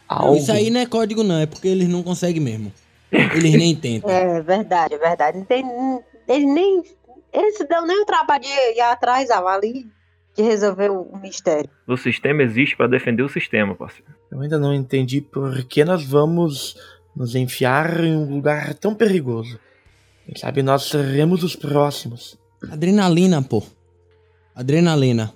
algo... 0.08 0.36
Isso 0.36 0.52
aí 0.52 0.70
não 0.70 0.80
é 0.80 0.86
código, 0.86 1.22
não. 1.22 1.38
É 1.38 1.46
porque 1.46 1.68
eles 1.68 1.88
não 1.88 2.02
conseguem 2.02 2.40
mesmo. 2.40 2.72
Eles 3.10 3.54
nem 3.54 3.74
tentam. 3.76 4.10
É 4.10 4.40
verdade, 4.40 4.94
é 4.94 4.98
verdade. 4.98 5.38
Não 5.38 5.44
tem, 5.44 5.64
eles 6.28 6.46
nem. 6.46 6.82
Eles 7.36 7.58
se 7.58 7.66
dão 7.66 7.86
nem 7.86 8.00
o 8.00 8.06
trabalho 8.06 8.42
de 8.42 8.48
ir 8.48 8.80
atrás, 8.80 9.30
ali, 9.30 9.86
de 10.34 10.42
resolver 10.42 10.90
o, 10.90 11.18
mistério. 11.18 11.68
O 11.86 11.94
sistema 11.94 12.42
existe 12.42 12.74
pra 12.74 12.86
defender 12.86 13.22
o 13.22 13.28
sistema, 13.28 13.74
parceiro. 13.74 14.14
Eu 14.32 14.40
ainda 14.40 14.58
não 14.58 14.72
entendi 14.72 15.20
por 15.20 15.62
que 15.64 15.84
nós 15.84 16.02
vamos 16.02 16.76
nos 17.14 17.34
enfiar 17.34 18.02
em 18.02 18.16
um 18.16 18.36
lugar 18.36 18.72
tão 18.72 18.94
perigoso. 18.94 19.60
Quem 20.24 20.34
sabe 20.34 20.62
nós 20.62 20.84
seremos 20.84 21.44
os 21.44 21.54
próximos. 21.54 22.38
Adrenalina, 22.72 23.42
pô. 23.42 23.62
Adrenalina. 24.54 25.30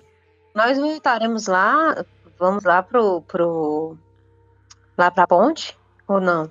Nós 0.54 0.78
voltaremos 0.78 1.46
lá, 1.46 2.02
vamos 2.38 2.64
lá 2.64 2.82
pro. 2.82 3.20
pro 3.22 3.94
lá 4.96 5.10
pra 5.10 5.26
ponte? 5.26 5.76
Ou 6.08 6.18
não? 6.18 6.50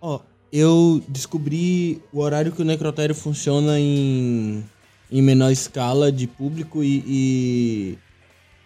Ó, 0.00 0.20
eu 0.52 1.00
descobri 1.08 2.02
o 2.12 2.20
horário 2.20 2.50
que 2.52 2.60
o 2.60 2.64
necrotério 2.64 3.14
funciona 3.14 3.78
em, 3.78 4.64
em 5.10 5.22
menor 5.22 5.50
escala 5.50 6.12
de 6.12 6.26
público 6.26 6.82
e, 6.82 7.02
e, 7.06 7.98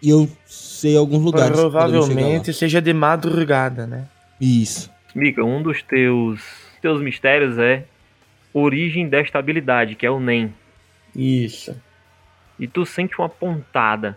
e 0.02 0.10
eu 0.10 0.28
sei 0.46 0.96
alguns 0.96 1.22
lugares. 1.22 1.58
Provavelmente 1.58 2.52
seja 2.52 2.80
de 2.82 2.92
madrugada, 2.92 3.86
né? 3.86 4.06
Isso. 4.40 4.90
Mika, 5.14 5.42
um 5.42 5.62
dos 5.62 5.82
teus, 5.82 6.42
teus 6.82 7.00
mistérios 7.00 7.58
é 7.58 7.84
origem 8.52 9.08
desta 9.08 9.38
habilidade, 9.38 9.94
que 9.94 10.04
é 10.04 10.10
o 10.10 10.20
NEM. 10.20 10.52
Isso. 11.14 11.74
E 12.58 12.66
tu 12.66 12.84
sente 12.84 13.18
uma 13.18 13.28
pontada 13.28 14.16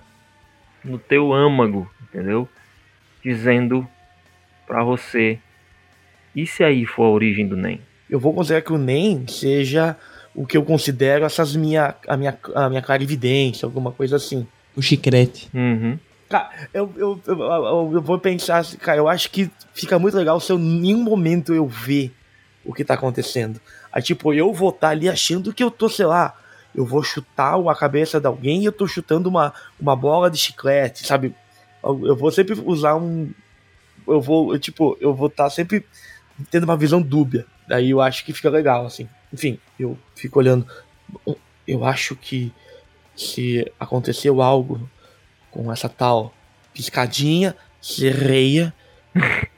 no 0.83 0.97
teu 0.97 1.33
âmago, 1.33 1.89
entendeu? 2.03 2.47
Dizendo 3.23 3.87
pra 4.65 4.83
você: 4.83 5.39
e 6.35 6.45
se 6.45 6.63
aí 6.63 6.85
for 6.85 7.03
a 7.03 7.09
origem 7.09 7.47
do 7.47 7.55
NEM? 7.55 7.81
Eu 8.09 8.19
vou 8.19 8.33
considerar 8.33 8.61
que 8.61 8.71
o 8.71 8.77
NEM 8.77 9.27
seja 9.27 9.97
o 10.37 10.45
que 10.45 10.55
eu 10.55 10.63
considero 10.63 11.25
essas 11.25 11.55
minha, 11.55 11.95
a, 12.07 12.15
minha, 12.15 12.37
a 12.53 12.69
minha 12.69 12.81
clarividência, 12.81 13.65
alguma 13.65 13.91
coisa 13.91 14.17
assim. 14.17 14.45
O 14.75 14.81
chicrete. 14.83 15.49
Uhum. 15.51 15.97
Cara, 16.29 16.51
eu, 16.71 16.93
eu, 16.95 17.19
eu, 17.25 17.39
eu- 17.93 18.01
vou 18.03 18.19
pensar, 18.19 18.59
assim, 18.59 18.77
cara, 18.77 18.99
eu 18.99 19.07
acho 19.07 19.31
que 19.31 19.49
fica 19.73 19.97
muito 19.97 20.15
legal 20.15 20.39
se 20.39 20.51
eu, 20.51 20.59
em 20.59 20.79
nenhum 20.81 21.01
momento 21.01 21.55
eu 21.55 21.67
ver 21.67 22.13
o 22.63 22.71
que 22.71 22.85
tá 22.85 22.93
acontecendo. 22.93 23.59
Aí, 23.91 24.03
tipo, 24.03 24.31
eu 24.31 24.53
vou 24.53 24.69
estar 24.69 24.89
ali 24.89 25.09
achando 25.09 25.51
que 25.51 25.63
eu 25.63 25.71
tô, 25.71 25.89
sei 25.89 26.05
lá, 26.05 26.35
eu 26.75 26.85
vou 26.85 27.01
chutar 27.01 27.55
a 27.57 27.75
cabeça 27.75 28.19
de 28.19 28.27
alguém 28.27 28.61
e 28.61 28.65
eu 28.65 28.71
tô 28.71 28.85
chutando 28.85 29.27
uma, 29.29 29.51
uma 29.79 29.95
bola 29.95 30.29
de 30.29 30.37
chiclete, 30.37 31.07
sabe? 31.07 31.33
Eu, 31.83 32.05
eu 32.09 32.15
vou 32.15 32.29
sempre 32.31 32.61
usar 32.63 32.95
um. 32.95 33.31
Eu 34.07 34.21
vou, 34.21 34.53
eu, 34.53 34.59
tipo, 34.59 34.95
eu 35.01 35.15
vou 35.15 35.27
estar 35.29 35.49
sempre 35.49 35.83
tendo 36.51 36.65
uma 36.65 36.77
visão 36.77 37.01
dúbia. 37.01 37.45
Daí 37.67 37.89
eu 37.89 37.99
acho 38.01 38.23
que 38.23 38.33
fica 38.33 38.49
legal, 38.51 38.85
assim. 38.85 39.09
Enfim, 39.33 39.59
eu 39.79 39.97
fico 40.15 40.39
olhando. 40.39 40.65
Eu 41.67 41.83
acho 41.85 42.15
que 42.15 42.51
se 43.15 43.69
aconteceu 43.79 44.41
algo 44.41 44.89
com 45.51 45.71
essa 45.71 45.89
tal 45.89 46.33
piscadinha, 46.73 47.55
sereia. 47.81 48.73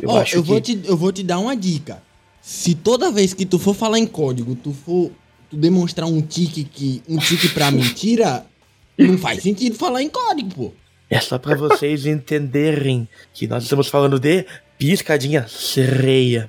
Eu 0.00 0.16
acho 0.16 0.36
eu, 0.36 0.42
vou 0.44 0.60
que 0.60 0.76
te, 0.76 0.88
eu 0.88 0.96
vou 0.96 1.10
te 1.10 1.24
dar 1.24 1.40
uma 1.40 1.56
dica. 1.56 2.00
Se 2.40 2.76
toda 2.76 3.10
vez 3.10 3.34
que 3.34 3.44
tu 3.44 3.58
for 3.58 3.74
falar 3.74 3.98
em 3.98 4.06
código, 4.06 4.54
tu 4.54 4.72
for 4.72 5.10
tu 5.50 5.56
demonstrar 5.56 6.08
um 6.08 6.22
tique 6.22 6.62
que 6.62 7.02
um 7.08 7.18
tique 7.18 7.48
pra 7.48 7.70
mentira, 7.72 8.46
não 8.96 9.18
faz 9.18 9.42
sentido 9.42 9.74
falar 9.76 10.00
em 10.00 10.08
código, 10.08 10.50
pô. 10.54 10.72
é 11.10 11.18
só 11.20 11.38
pra 11.38 11.56
vocês 11.56 12.06
entenderem 12.06 13.08
que 13.32 13.48
nós 13.48 13.64
estamos 13.64 13.88
falando 13.88 14.20
de 14.20 14.46
piscadinha 14.78 15.48
sereia. 15.48 16.48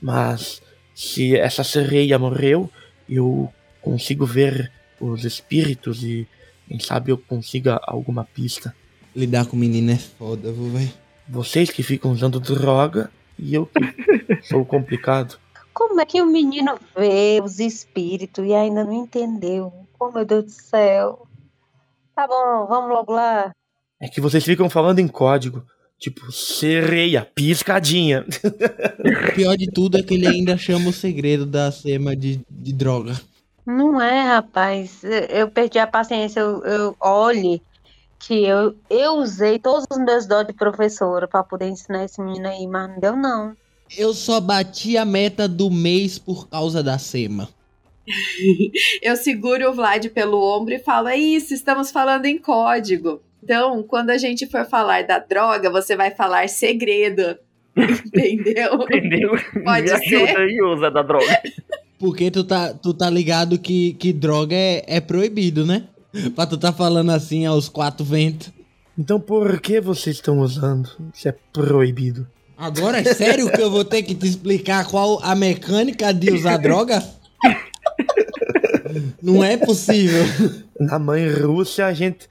Mas 0.00 0.62
se 0.98 1.36
essa 1.36 1.62
sereia 1.62 2.18
morreu, 2.18 2.68
eu 3.08 3.48
consigo 3.80 4.26
ver 4.26 4.72
os 5.00 5.24
espíritos 5.24 6.02
e 6.02 6.26
quem 6.66 6.80
sabe 6.80 7.12
eu 7.12 7.16
consiga 7.16 7.80
alguma 7.84 8.24
pista. 8.24 8.74
Lidar 9.14 9.46
com 9.46 9.56
menino 9.56 9.92
é 9.92 9.96
foda, 9.96 10.50
vou 10.50 10.70
ver. 10.70 10.92
Vocês 11.28 11.70
que 11.70 11.84
ficam 11.84 12.10
usando 12.10 12.40
droga 12.40 13.12
e 13.38 13.54
eu 13.54 13.66
que 13.66 14.42
sou 14.42 14.64
complicado. 14.64 15.38
Como 15.72 16.00
é 16.00 16.04
que 16.04 16.20
o 16.20 16.26
menino 16.26 16.76
vê 16.96 17.40
os 17.44 17.60
espíritos 17.60 18.44
e 18.44 18.52
ainda 18.52 18.82
não 18.82 19.04
entendeu? 19.04 19.72
Oh, 20.00 20.10
meu 20.10 20.24
Deus 20.24 20.46
do 20.46 20.50
céu. 20.50 21.28
Tá 22.12 22.26
bom, 22.26 22.66
vamos 22.66 22.90
logo 22.90 23.12
lá. 23.12 23.52
É 24.00 24.08
que 24.08 24.20
vocês 24.20 24.42
ficam 24.42 24.68
falando 24.68 24.98
em 24.98 25.06
código. 25.06 25.64
Tipo, 25.98 26.30
sereia, 26.30 27.28
piscadinha. 27.34 28.24
O 28.24 29.32
pior 29.34 29.56
de 29.56 29.66
tudo 29.70 29.98
é 29.98 30.02
que 30.02 30.14
ele 30.14 30.26
ainda 30.28 30.56
chama 30.56 30.90
o 30.90 30.92
segredo 30.92 31.44
da 31.44 31.72
sema 31.72 32.14
de, 32.14 32.40
de 32.48 32.72
droga. 32.72 33.20
Não 33.66 34.00
é, 34.00 34.22
rapaz. 34.22 35.02
Eu- 35.02 35.10
Eu 35.40 35.50
perdi 35.50 35.78
a 35.78 35.86
paciência. 35.86 36.38
Eu, 36.40 36.62
eu 36.64 36.96
olhe 37.00 37.60
que 38.20 38.44
eu, 38.44 38.76
eu 38.88 39.14
usei 39.14 39.58
todos 39.58 39.86
os 39.90 39.98
meus 39.98 40.24
dó 40.26 40.42
de 40.42 40.52
professora 40.52 41.26
pra 41.26 41.42
poder 41.42 41.68
ensinar 41.68 42.04
esse 42.04 42.20
menino 42.22 42.46
aí, 42.48 42.66
mas 42.66 42.88
não 42.90 43.00
deu 43.00 43.16
não. 43.16 43.56
Eu 43.96 44.12
só 44.14 44.40
bati 44.40 44.96
a 44.96 45.04
meta 45.04 45.48
do 45.48 45.70
mês 45.70 46.18
por 46.18 46.48
causa 46.48 46.82
da 46.82 46.96
sema. 46.98 47.48
Eu 49.02 49.16
seguro 49.16 49.68
o 49.70 49.74
Vlad 49.74 50.06
pelo 50.10 50.40
ombro 50.42 50.74
e 50.74 50.78
falo: 50.78 51.08
É 51.08 51.16
isso, 51.16 51.52
estamos 51.54 51.90
falando 51.90 52.26
em 52.26 52.38
código. 52.38 53.20
Então, 53.42 53.82
quando 53.82 54.10
a 54.10 54.18
gente 54.18 54.46
for 54.46 54.64
falar 54.64 55.04
da 55.04 55.18
droga, 55.18 55.70
você 55.70 55.96
vai 55.96 56.10
falar 56.10 56.48
segredo. 56.48 57.36
Entendeu? 57.76 58.74
Entendeu? 58.82 59.30
Pode 59.64 59.82
Me 59.82 59.98
ser. 59.98 60.16
ajuda 60.16 60.38
aí, 60.40 60.60
usa 60.62 60.90
da 60.90 61.02
droga. 61.02 61.42
Porque 61.98 62.30
tu 62.30 62.44
tá, 62.44 62.74
tu 62.74 62.92
tá 62.94 63.08
ligado 63.10 63.58
que, 63.58 63.94
que 63.94 64.12
droga 64.12 64.54
é, 64.54 64.84
é 64.86 65.00
proibido, 65.00 65.64
né? 65.66 65.84
Pra 66.34 66.46
tu 66.46 66.56
tá 66.56 66.72
falando 66.72 67.10
assim 67.10 67.44
aos 67.46 67.68
quatro 67.68 68.04
ventos. 68.04 68.50
Então 68.98 69.20
por 69.20 69.60
que 69.60 69.80
vocês 69.80 70.16
estão 70.16 70.38
usando? 70.40 70.90
Isso 71.14 71.28
é 71.28 71.34
proibido. 71.52 72.26
Agora 72.56 72.98
é 72.98 73.04
sério 73.14 73.50
que 73.52 73.60
eu 73.60 73.70
vou 73.70 73.84
ter 73.84 74.02
que 74.02 74.14
te 74.14 74.26
explicar 74.26 74.84
qual 74.88 75.20
a 75.22 75.34
mecânica 75.36 76.12
de 76.12 76.32
usar 76.32 76.56
droga? 76.62 77.00
Não 79.22 79.44
é 79.44 79.56
possível. 79.56 80.24
Na 80.80 80.98
mãe 80.98 81.28
Rússia 81.30 81.86
a 81.86 81.92
gente, 81.92 82.28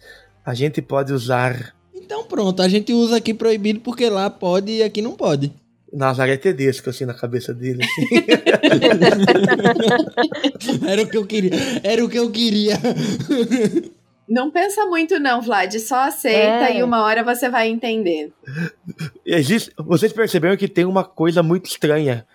a 0.47 0.53
gente 0.53 0.81
pode 0.81 1.11
usar. 1.11 1.75
Então 1.93 2.23
pronto, 2.23 2.61
a 2.61 2.69
gente 2.69 2.93
usa 2.93 3.17
aqui 3.17 3.33
proibido 3.33 3.81
porque 3.81 4.09
lá 4.09 4.29
pode 4.29 4.71
e 4.71 4.81
aqui 4.81 5.01
não 5.01 5.11
pode. 5.13 5.51
Nazaré 5.91 6.37
Tedesco, 6.37 6.89
assim, 6.89 7.03
na 7.05 7.13
cabeça 7.13 7.53
dele. 7.53 7.83
assim. 7.83 8.07
Era 10.87 11.01
o 11.01 11.07
que 11.09 11.17
eu 11.17 11.25
queria. 11.25 11.51
Era 11.83 12.03
o 12.05 12.09
que 12.09 12.17
eu 12.19 12.29
queria. 12.31 12.77
Não 14.27 14.49
pensa 14.51 14.85
muito, 14.85 15.19
não, 15.19 15.41
Vlad. 15.41 15.73
Só 15.79 16.07
aceita 16.07 16.69
É. 16.71 16.79
e 16.79 16.83
uma 16.83 17.03
hora 17.03 17.23
você 17.23 17.49
vai 17.49 17.69
entender. 17.69 18.31
Existe, 19.25 19.71
vocês 19.77 20.11
perceberam 20.13 20.55
que 20.57 20.67
tem 20.67 20.85
uma 20.85 21.03
coisa 21.03 21.41
muito 21.43 21.65
estranha. 21.69 22.25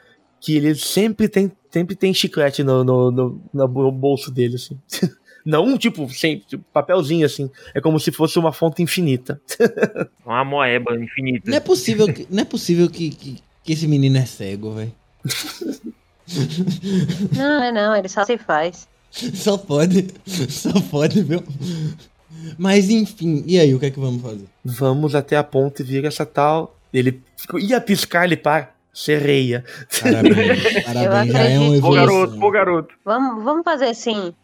Que 0.40 0.56
ele 0.56 0.74
sempre 0.74 1.28
tem, 1.28 1.52
sempre 1.70 1.94
tem 1.94 2.12
chiclete 2.12 2.62
no, 2.64 2.82
no, 2.82 3.10
no, 3.10 3.42
no 3.52 3.92
bolso 3.92 4.30
dele, 4.30 4.56
assim. 4.56 4.78
Não, 5.44 5.76
tipo, 5.76 6.08
sempre, 6.08 6.46
tipo, 6.46 6.64
papelzinho, 6.72 7.26
assim. 7.26 7.50
É 7.74 7.80
como 7.80 7.98
se 7.98 8.12
fosse 8.12 8.38
uma 8.38 8.52
fonte 8.52 8.82
infinita. 8.82 9.40
Uma 10.24 10.44
moeba 10.44 10.94
infinita. 10.96 11.50
Não 11.50 11.56
é 11.56 11.60
possível 11.60 12.06
que, 12.12 12.26
não 12.30 12.42
é 12.42 12.44
possível 12.44 12.88
que, 12.88 13.10
que, 13.10 13.42
que 13.64 13.72
esse 13.72 13.88
menino 13.88 14.16
é 14.16 14.24
cego, 14.24 14.74
velho. 14.74 14.92
Não, 17.36 17.62
é 17.62 17.70
não, 17.70 17.94
ele 17.94 18.08
só 18.08 18.24
se 18.24 18.38
faz. 18.38 18.88
Só 19.10 19.58
pode. 19.58 20.08
Só 20.48 20.72
pode, 20.90 21.22
viu? 21.22 21.44
Mas 22.56 22.88
enfim, 22.88 23.44
e 23.46 23.58
aí, 23.58 23.74
o 23.74 23.78
que 23.78 23.86
é 23.86 23.90
que 23.90 24.00
vamos 24.00 24.22
fazer? 24.22 24.46
Vamos 24.64 25.14
até 25.14 25.36
a 25.36 25.44
ponte 25.44 25.82
e 25.82 26.06
essa 26.06 26.24
tal. 26.24 26.74
Ele 26.92 27.20
ia 27.58 27.80
piscar, 27.80 28.24
ele 28.24 28.36
para. 28.36 28.72
Sereia. 28.92 29.64
Parabéns, 30.02 30.84
parabéns, 30.84 31.32
já 31.32 31.44
é 31.44 31.58
uma 31.58 31.66
acredito. 31.66 31.86
Ô 31.86 31.90
garoto, 31.92 32.12
evolução. 32.12 32.42
ô 32.42 32.50
garoto. 32.50 32.94
Vamos, 33.04 33.44
vamos 33.44 33.64
fazer 33.64 33.86
assim. 33.86 34.34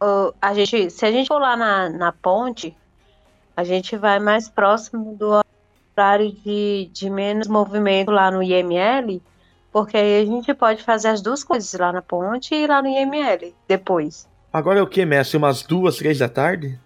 Ó, 0.00 0.32
a 0.40 0.54
gente, 0.54 0.90
se 0.90 1.04
a 1.04 1.10
gente 1.10 1.28
for 1.28 1.38
lá 1.38 1.56
na, 1.56 1.88
na 1.88 2.12
ponte, 2.12 2.76
a 3.56 3.64
gente 3.64 3.96
vai 3.96 4.18
mais 4.18 4.48
próximo 4.48 5.16
do 5.16 5.42
horário 5.96 6.32
de, 6.44 6.90
de 6.92 7.10
menos 7.10 7.48
movimento 7.48 8.10
lá 8.10 8.30
no 8.30 8.42
IML, 8.42 9.20
porque 9.72 9.96
aí 9.96 10.22
a 10.22 10.24
gente 10.24 10.54
pode 10.54 10.82
fazer 10.82 11.08
as 11.08 11.20
duas 11.20 11.42
coisas 11.42 11.72
lá 11.78 11.92
na 11.92 12.02
ponte 12.02 12.54
e 12.54 12.66
lá 12.66 12.80
no 12.80 12.88
IML 12.88 13.54
depois. 13.66 14.28
Agora 14.52 14.78
é 14.78 14.82
o 14.82 14.86
que, 14.86 15.04
mestre? 15.04 15.36
Umas 15.36 15.62
duas, 15.62 15.96
três 15.96 16.18
da 16.18 16.28
tarde? 16.28 16.78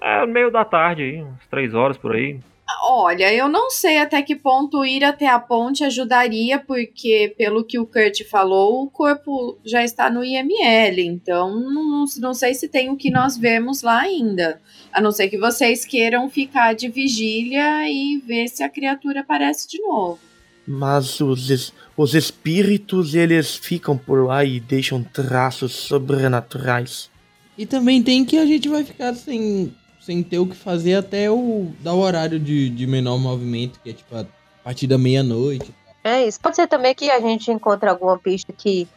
É 0.00 0.24
meio 0.26 0.50
da 0.50 0.64
tarde 0.64 1.02
aí, 1.02 1.22
umas 1.22 1.46
três 1.50 1.74
horas 1.74 1.96
por 1.96 2.14
aí. 2.14 2.40
Olha, 2.80 3.32
eu 3.34 3.48
não 3.48 3.70
sei 3.70 3.98
até 3.98 4.22
que 4.22 4.36
ponto 4.36 4.84
ir 4.84 5.02
até 5.04 5.26
a 5.26 5.38
ponte 5.38 5.82
ajudaria, 5.84 6.58
porque, 6.58 7.34
pelo 7.36 7.64
que 7.64 7.78
o 7.78 7.84
Kurt 7.86 8.22
falou, 8.30 8.84
o 8.84 8.90
corpo 8.90 9.58
já 9.64 9.82
está 9.84 10.08
no 10.10 10.24
IML, 10.24 11.00
então 11.00 11.58
não, 11.58 12.04
não 12.20 12.34
sei 12.34 12.54
se 12.54 12.68
tem 12.68 12.88
o 12.90 12.96
que 12.96 13.10
nós 13.10 13.36
vemos 13.36 13.82
lá 13.82 14.00
ainda. 14.00 14.60
A 14.92 15.00
não 15.00 15.10
ser 15.12 15.28
que 15.28 15.36
vocês 15.38 15.84
queiram 15.84 16.30
ficar 16.30 16.74
de 16.74 16.88
vigília 16.88 17.88
e 17.90 18.18
ver 18.26 18.48
se 18.48 18.62
a 18.62 18.68
criatura 18.68 19.20
aparece 19.20 19.68
de 19.68 19.80
novo. 19.80 20.18
Mas 20.66 21.20
os, 21.20 21.50
es- 21.50 21.72
os 21.96 22.14
espíritos, 22.14 23.14
eles 23.14 23.56
ficam 23.56 23.96
por 23.96 24.26
lá 24.26 24.44
e 24.44 24.60
deixam 24.60 25.02
traços 25.02 25.72
sobrenaturais. 25.72 27.10
E 27.56 27.66
também 27.66 28.02
tem 28.02 28.24
que 28.24 28.38
a 28.38 28.46
gente 28.46 28.68
vai 28.68 28.84
ficar 28.84 29.14
sem, 29.14 29.74
sem 30.08 30.22
ter 30.22 30.38
o 30.38 30.46
que 30.46 30.56
fazer 30.56 30.94
até 30.94 31.30
o 31.30 31.70
dar 31.80 31.92
o 31.92 31.98
horário 31.98 32.40
de, 32.40 32.70
de 32.70 32.86
menor 32.86 33.18
movimento, 33.18 33.78
que 33.84 33.90
é 33.90 33.92
tipo 33.92 34.16
a 34.16 34.24
partir 34.64 34.86
da 34.86 34.96
meia-noite. 34.96 35.70
É 36.02 36.26
isso. 36.26 36.40
Pode 36.40 36.56
ser 36.56 36.66
também 36.66 36.94
que 36.94 37.10
a 37.10 37.20
gente 37.20 37.50
encontre 37.50 37.90
alguma 37.90 38.18
pista 38.18 38.50
que 38.50 38.88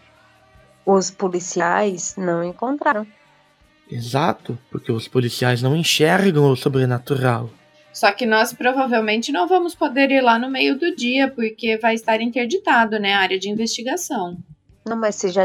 os 0.85 1.11
policiais 1.11 2.15
não 2.17 2.41
encontraram. 2.41 3.05
Exato, 3.91 4.57
porque 4.71 4.89
os 4.89 5.09
policiais 5.09 5.61
não 5.61 5.75
enxergam 5.75 6.49
o 6.49 6.55
sobrenatural. 6.55 7.49
Só 7.91 8.09
que 8.13 8.25
nós 8.25 8.53
provavelmente 8.53 9.33
não 9.33 9.49
vamos 9.49 9.75
poder 9.75 10.11
ir 10.11 10.21
lá 10.21 10.39
no 10.39 10.49
meio 10.49 10.79
do 10.79 10.95
dia, 10.95 11.27
porque 11.29 11.77
vai 11.77 11.93
estar 11.93 12.21
interditado, 12.21 12.97
né? 12.97 13.15
A 13.15 13.19
área 13.19 13.37
de 13.37 13.49
investigação. 13.49 14.37
Não, 14.85 14.95
mas 14.95 15.15
se 15.15 15.27
já 15.27 15.43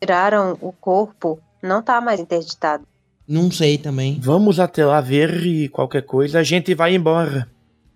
tiraram 0.00 0.56
o 0.60 0.70
corpo, 0.70 1.40
não 1.60 1.82
tá 1.82 2.00
mais 2.00 2.20
interditado. 2.20 2.86
Não 3.32 3.50
sei 3.50 3.78
também. 3.78 4.20
Vamos 4.20 4.60
até 4.60 4.84
lá 4.84 5.00
ver 5.00 5.46
e 5.46 5.66
qualquer 5.66 6.02
coisa 6.02 6.40
a 6.40 6.42
gente 6.42 6.74
vai 6.74 6.94
embora. 6.94 7.48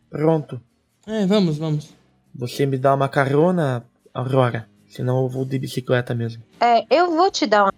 Pronto. 0.09 0.59
É, 1.07 1.27
vamos, 1.27 1.59
vamos. 1.59 1.91
Você 2.35 2.65
me 2.65 2.79
dá 2.79 2.95
uma 2.95 3.07
carona, 3.07 3.85
Aurora? 4.15 4.67
Senão 4.89 5.23
eu 5.23 5.29
vou 5.29 5.45
de 5.45 5.59
bicicleta 5.59 6.15
mesmo. 6.15 6.43
É, 6.59 6.87
eu 6.89 7.15
vou 7.15 7.31
te 7.31 7.47
dar 7.47 7.65
uma 7.65 7.73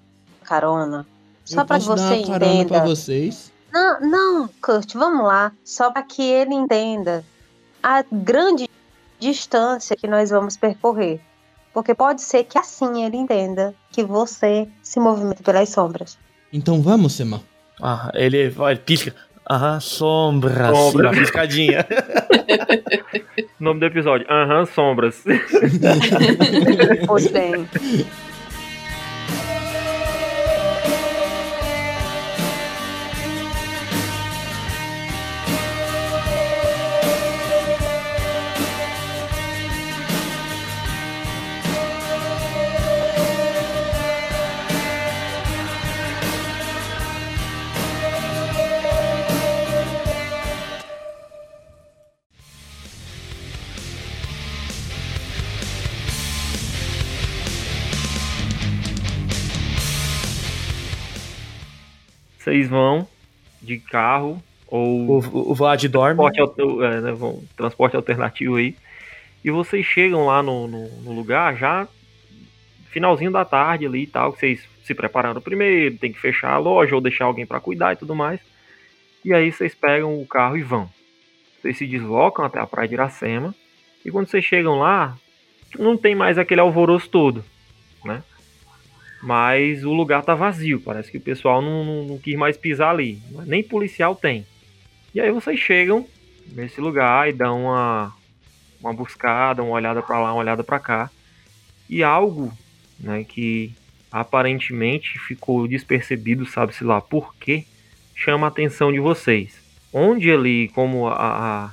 carona. 0.44 1.04
Só 1.44 1.62
Eu 1.62 1.66
pra 1.66 1.76
posso 1.78 1.88
dar 1.88 1.96
você 1.96 2.14
uma 2.18 2.26
carona 2.28 2.52
entenda. 2.54 2.68
pra 2.68 2.84
vocês. 2.84 3.52
Não, 3.72 4.00
não, 4.02 4.48
Kurt, 4.62 4.94
vamos 4.94 5.24
lá. 5.26 5.50
Só 5.64 5.90
para 5.90 6.04
que 6.04 6.22
ele 6.22 6.54
entenda 6.54 7.24
a 7.82 8.04
grande 8.12 8.68
distância 9.18 9.96
que 9.96 10.06
nós 10.06 10.30
vamos 10.30 10.56
percorrer. 10.56 11.20
Porque 11.74 11.92
pode 11.92 12.22
ser 12.22 12.44
que 12.44 12.56
assim 12.56 13.02
ele 13.04 13.16
entenda 13.16 13.74
que 13.90 14.04
você 14.04 14.68
se 14.80 15.00
movimenta 15.00 15.42
pelas 15.42 15.68
sombras. 15.70 16.16
Então 16.52 16.80
vamos, 16.82 17.14
Sema. 17.14 17.42
Ah, 17.80 18.10
ele, 18.14 18.38
ele 18.38 18.76
pisca. 18.84 19.14
Ah, 19.46 19.78
sombra. 19.80 20.68
Sim, 20.68 20.74
Sombra. 20.74 21.08
uma 21.10 21.18
piscadinha. 21.18 21.86
Nome 23.58 23.80
do 23.80 23.86
episódio: 23.86 24.26
Aham, 24.30 24.66
Sombras. 24.66 25.24
Pois 27.06 27.28
bem. 27.30 27.66
Vocês 62.48 62.68
vão 62.68 63.06
de 63.60 63.78
carro 63.78 64.42
ou 64.66 65.18
O, 65.20 65.50
o 65.50 65.54
Vlad 65.54 65.84
dorme. 65.84 66.16
transporte, 66.32 66.84
é, 66.84 67.00
né, 67.00 67.12
vão- 67.12 67.42
transporte 67.56 67.96
alternativo 67.96 68.56
aí. 68.56 68.74
E 69.44 69.50
vocês 69.50 69.84
chegam 69.84 70.26
lá 70.26 70.42
no, 70.42 70.66
no- 70.66 70.88
no 71.02 71.12
lugar 71.12 71.56
já 71.56 71.86
finalzinho 72.90 73.30
da 73.30 73.44
tarde 73.44 73.84
ali 73.86 74.04
e 74.04 74.06
tal, 74.06 74.32
que 74.32 74.40
vocês 74.40 74.66
se 74.82 74.94
prepararam 74.94 75.40
primeiro, 75.42 75.96
tem 75.98 76.10
que 76.10 76.18
fechar 76.18 76.52
a 76.52 76.58
loja 76.58 76.94
ou 76.94 77.00
deixar 77.02 77.26
alguém 77.26 77.44
para 77.46 77.60
cuidar 77.60 77.92
e 77.92 77.96
tudo 77.96 78.14
mais. 78.14 78.40
E 79.24 79.32
aí 79.34 79.52
vocês 79.52 79.74
pegam 79.74 80.18
o 80.20 80.26
carro 80.26 80.56
e 80.56 80.62
vão. 80.62 80.88
Vocês 81.60 81.76
se 81.76 81.86
deslocam 81.86 82.44
até 82.44 82.58
a 82.58 82.66
praia 82.66 82.88
de 82.88 82.94
Iracema. 82.94 83.54
E 84.04 84.10
quando 84.10 84.26
vocês 84.28 84.42
chegam 84.44 84.78
lá, 84.78 85.16
não 85.78 85.96
tem 85.98 86.14
mais 86.14 86.38
aquele 86.38 86.60
alvoroço 86.62 87.10
todo, 87.10 87.44
né? 88.04 88.22
Mas 89.22 89.84
o 89.84 89.92
lugar 89.92 90.22
tá 90.22 90.34
vazio, 90.34 90.80
parece 90.80 91.10
que 91.10 91.18
o 91.18 91.20
pessoal 91.20 91.60
não, 91.60 91.84
não- 91.84 92.04
não 92.04 92.18
quis 92.18 92.36
mais 92.36 92.56
pisar 92.56 92.90
ali. 92.90 93.20
Nem 93.46 93.62
policial 93.62 94.14
tem. 94.14 94.46
E 95.14 95.20
aí 95.20 95.30
vocês 95.32 95.58
chegam 95.58 96.06
nesse 96.52 96.80
lugar 96.80 97.28
e 97.28 97.32
dão 97.32 97.64
uma, 97.64 98.14
uma 98.80 98.92
buscada, 98.92 99.62
uma 99.62 99.72
olhada 99.72 100.00
pra 100.02 100.20
lá, 100.20 100.32
uma 100.32 100.40
olhada 100.40 100.62
pra 100.62 100.78
cá. 100.78 101.10
E 101.90 102.02
algo, 102.02 102.52
né, 103.00 103.24
que 103.24 103.72
aparentemente 104.10 105.18
ficou 105.18 105.66
despercebido, 105.66 106.46
sabe-se 106.46 106.84
lá 106.84 107.00
por 107.00 107.34
quê, 107.36 107.64
chama 108.14 108.46
a 108.46 108.48
atenção 108.48 108.92
de 108.92 109.00
vocês. 109.00 109.58
Onde 109.92 110.30
ali, 110.30 110.68
como 110.68 111.08
a, 111.08 111.14
a, 111.14 111.70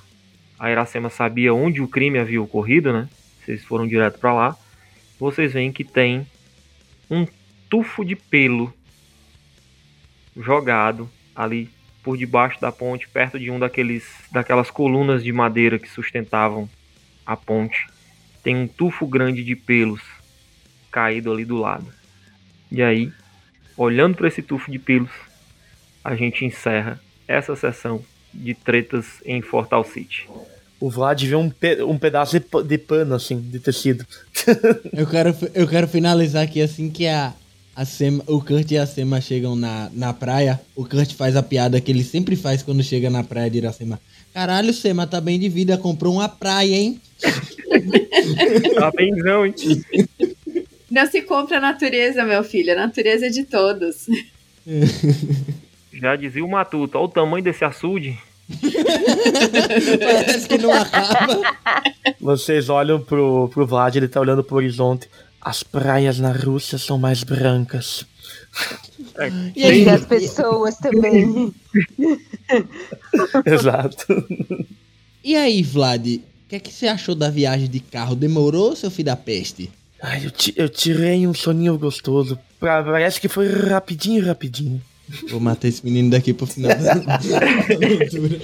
a 0.65 0.72
Iracema 0.72 1.09
sabia 1.09 1.53
onde 1.53 1.81
o 1.81 1.88
crime 1.88 2.17
havia 2.17 2.41
ocorrido, 2.41 2.91
né? 2.93 3.07
Vocês 3.43 3.63
foram 3.63 3.85
direto 3.88 4.17
pra 4.19 4.34
lá. 4.34 4.55
Vocês 5.19 5.53
veem 5.53 5.72
que 5.72 5.84
tem 5.84 6.26
um 7.10 7.26
tufo 7.69 8.03
de 8.03 8.15
pelo 8.15 8.73
jogado 10.36 11.10
ali 11.36 11.69
por 12.03 12.18
debaixo 12.18 12.61
da 12.61 12.72
ponte, 12.72 13.07
perto 13.07 13.40
de 13.40 13.49
um 13.49 13.57
daqueles 13.57 14.06
daquelas 14.32 14.69
colunas 14.69 15.23
de 15.23 15.32
madeira 15.32 15.80
que 15.80 15.90
sustentavam 15.90 16.69
a 17.26 17.36
ponte. 17.36 17.88
Tem 18.44 18.56
um 18.56 18.68
tufo 18.68 19.07
grande 19.07 19.44
de 19.44 19.56
pelos 19.56 20.02
caído 20.91 21.32
ali 21.32 21.44
do 21.44 21.57
lado. 21.57 21.91
E 22.72 22.82
aí, 22.82 23.11
olhando 23.76 24.15
para 24.15 24.27
esse 24.27 24.41
tufo 24.41 24.72
de 24.72 24.80
pelos, 24.80 25.11
a 26.03 26.15
gente 26.15 26.45
encerra 26.45 27.02
essa 27.27 27.56
sessão 27.56 28.03
de 28.34 28.53
tretas 28.53 29.22
em 29.26 29.41
Fortal 29.41 29.84
City. 29.84 30.27
O 30.80 30.89
Vlad 30.89 31.22
vê 31.23 31.35
um, 31.35 31.49
pe- 31.49 31.81
um 31.84 31.97
pedaço 31.97 32.38
de, 32.39 32.45
de 32.68 32.77
pano, 32.77 33.15
assim, 33.15 33.39
de 33.39 33.60
tecido. 33.60 34.06
Eu 34.93 35.07
quero, 35.07 35.35
eu 35.53 35.68
quero 35.68 35.88
finalizar 35.88 36.43
aqui 36.43 36.61
assim 36.61 36.89
que 36.89 37.07
a, 37.07 37.34
a 37.76 37.84
Sema, 37.85 38.23
o 38.27 38.39
Kurt 38.41 38.69
e 38.72 38.77
a 38.77 38.85
Sema 38.85 39.19
chegam 39.22 39.56
na, 39.56 39.89
na 39.93 40.14
praia. 40.14 40.60
O 40.76 40.85
Kurt 40.85 41.14
faz 41.14 41.35
a 41.35 41.41
piada 41.43 41.80
que 41.81 41.91
ele 41.91 42.03
sempre 42.03 42.35
faz 42.35 42.61
quando 42.61 42.84
chega 42.84 43.10
na 43.10 43.23
praia 43.23 43.49
de 43.49 43.57
Iracema. 43.57 43.99
Caralho, 44.34 44.73
Sema 44.73 45.07
tá 45.07 45.19
bem 45.22 45.39
de 45.39 45.49
vida, 45.49 45.77
comprou 45.77 46.14
uma 46.15 46.30
praia, 46.30 46.76
hein? 46.76 47.02
Tá 48.76 48.91
benzão, 48.91 49.45
hein? 49.45 49.53
Não 50.91 51.06
se 51.10 51.22
compra 51.22 51.57
a 51.57 51.61
natureza, 51.61 52.23
meu 52.26 52.43
filho. 52.43 52.73
A 52.73 52.76
natureza 52.76 53.27
é 53.27 53.30
de 53.30 53.43
todos. 53.43 54.06
Já 55.93 56.15
dizia 56.15 56.43
o 56.43 56.49
Matuto, 56.49 56.97
olha 56.97 57.06
o 57.06 57.10
tamanho 57.10 57.43
desse 57.43 57.64
açude. 57.64 58.18
Parece 59.99 60.47
que 60.47 60.57
não 60.57 60.72
acaba. 60.73 61.41
Vocês 62.22 62.69
olham 62.69 63.01
pro, 63.01 63.49
pro 63.49 63.65
Vlad, 63.65 63.95
ele 63.95 64.07
tá 64.07 64.19
olhando 64.19 64.43
pro 64.43 64.57
horizonte. 64.57 65.09
As 65.41 65.63
praias 65.63 66.19
na 66.19 66.31
Rússia 66.31 66.77
são 66.77 66.97
mais 66.97 67.23
brancas. 67.23 68.05
E 69.55 69.63
aí, 69.63 69.84
E 69.84 69.89
as 69.89 70.05
pessoas 70.05 70.77
também. 70.77 71.53
Exato. 73.45 74.05
e 75.23 75.35
aí 75.35 75.61
Vlad, 75.61 76.05
o 76.07 76.22
que, 76.49 76.55
é 76.55 76.59
que 76.59 76.72
você 76.73 76.88
achou 76.88 77.13
da 77.15 77.30
viagem 77.30 77.69
de 77.69 77.80
carro? 77.80 78.15
Demorou, 78.15 78.76
seu 78.76 78.89
filho 78.91 79.07
da 79.07 79.15
peste? 79.15 79.72
Ai, 80.01 80.26
eu, 80.26 80.31
eu 80.55 80.69
tirei 80.69 81.26
um 81.27 81.34
soninho 81.34 81.77
gostoso. 81.77 82.38
Pra- 82.59 82.84
Parece 82.84 83.19
que 83.19 83.27
foi 83.27 83.47
rapidinho, 83.47 84.26
rapidinho. 84.26 84.81
Vou 85.30 85.40
matar 85.40 85.68
esse 85.68 85.84
menino 85.86 86.10
daqui 86.10 86.34
pro 86.34 86.48
final 86.48 86.72
da 86.76 87.15
aventura. 87.15 88.41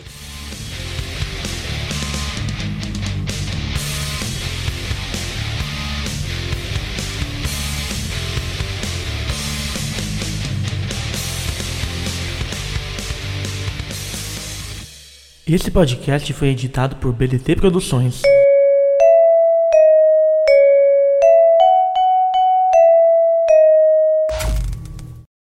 Esse 15.48 15.70
podcast 15.70 16.32
foi 16.32 16.50
editado 16.50 16.96
por 16.96 17.12
BDT 17.12 17.58
Produções. 17.58 18.22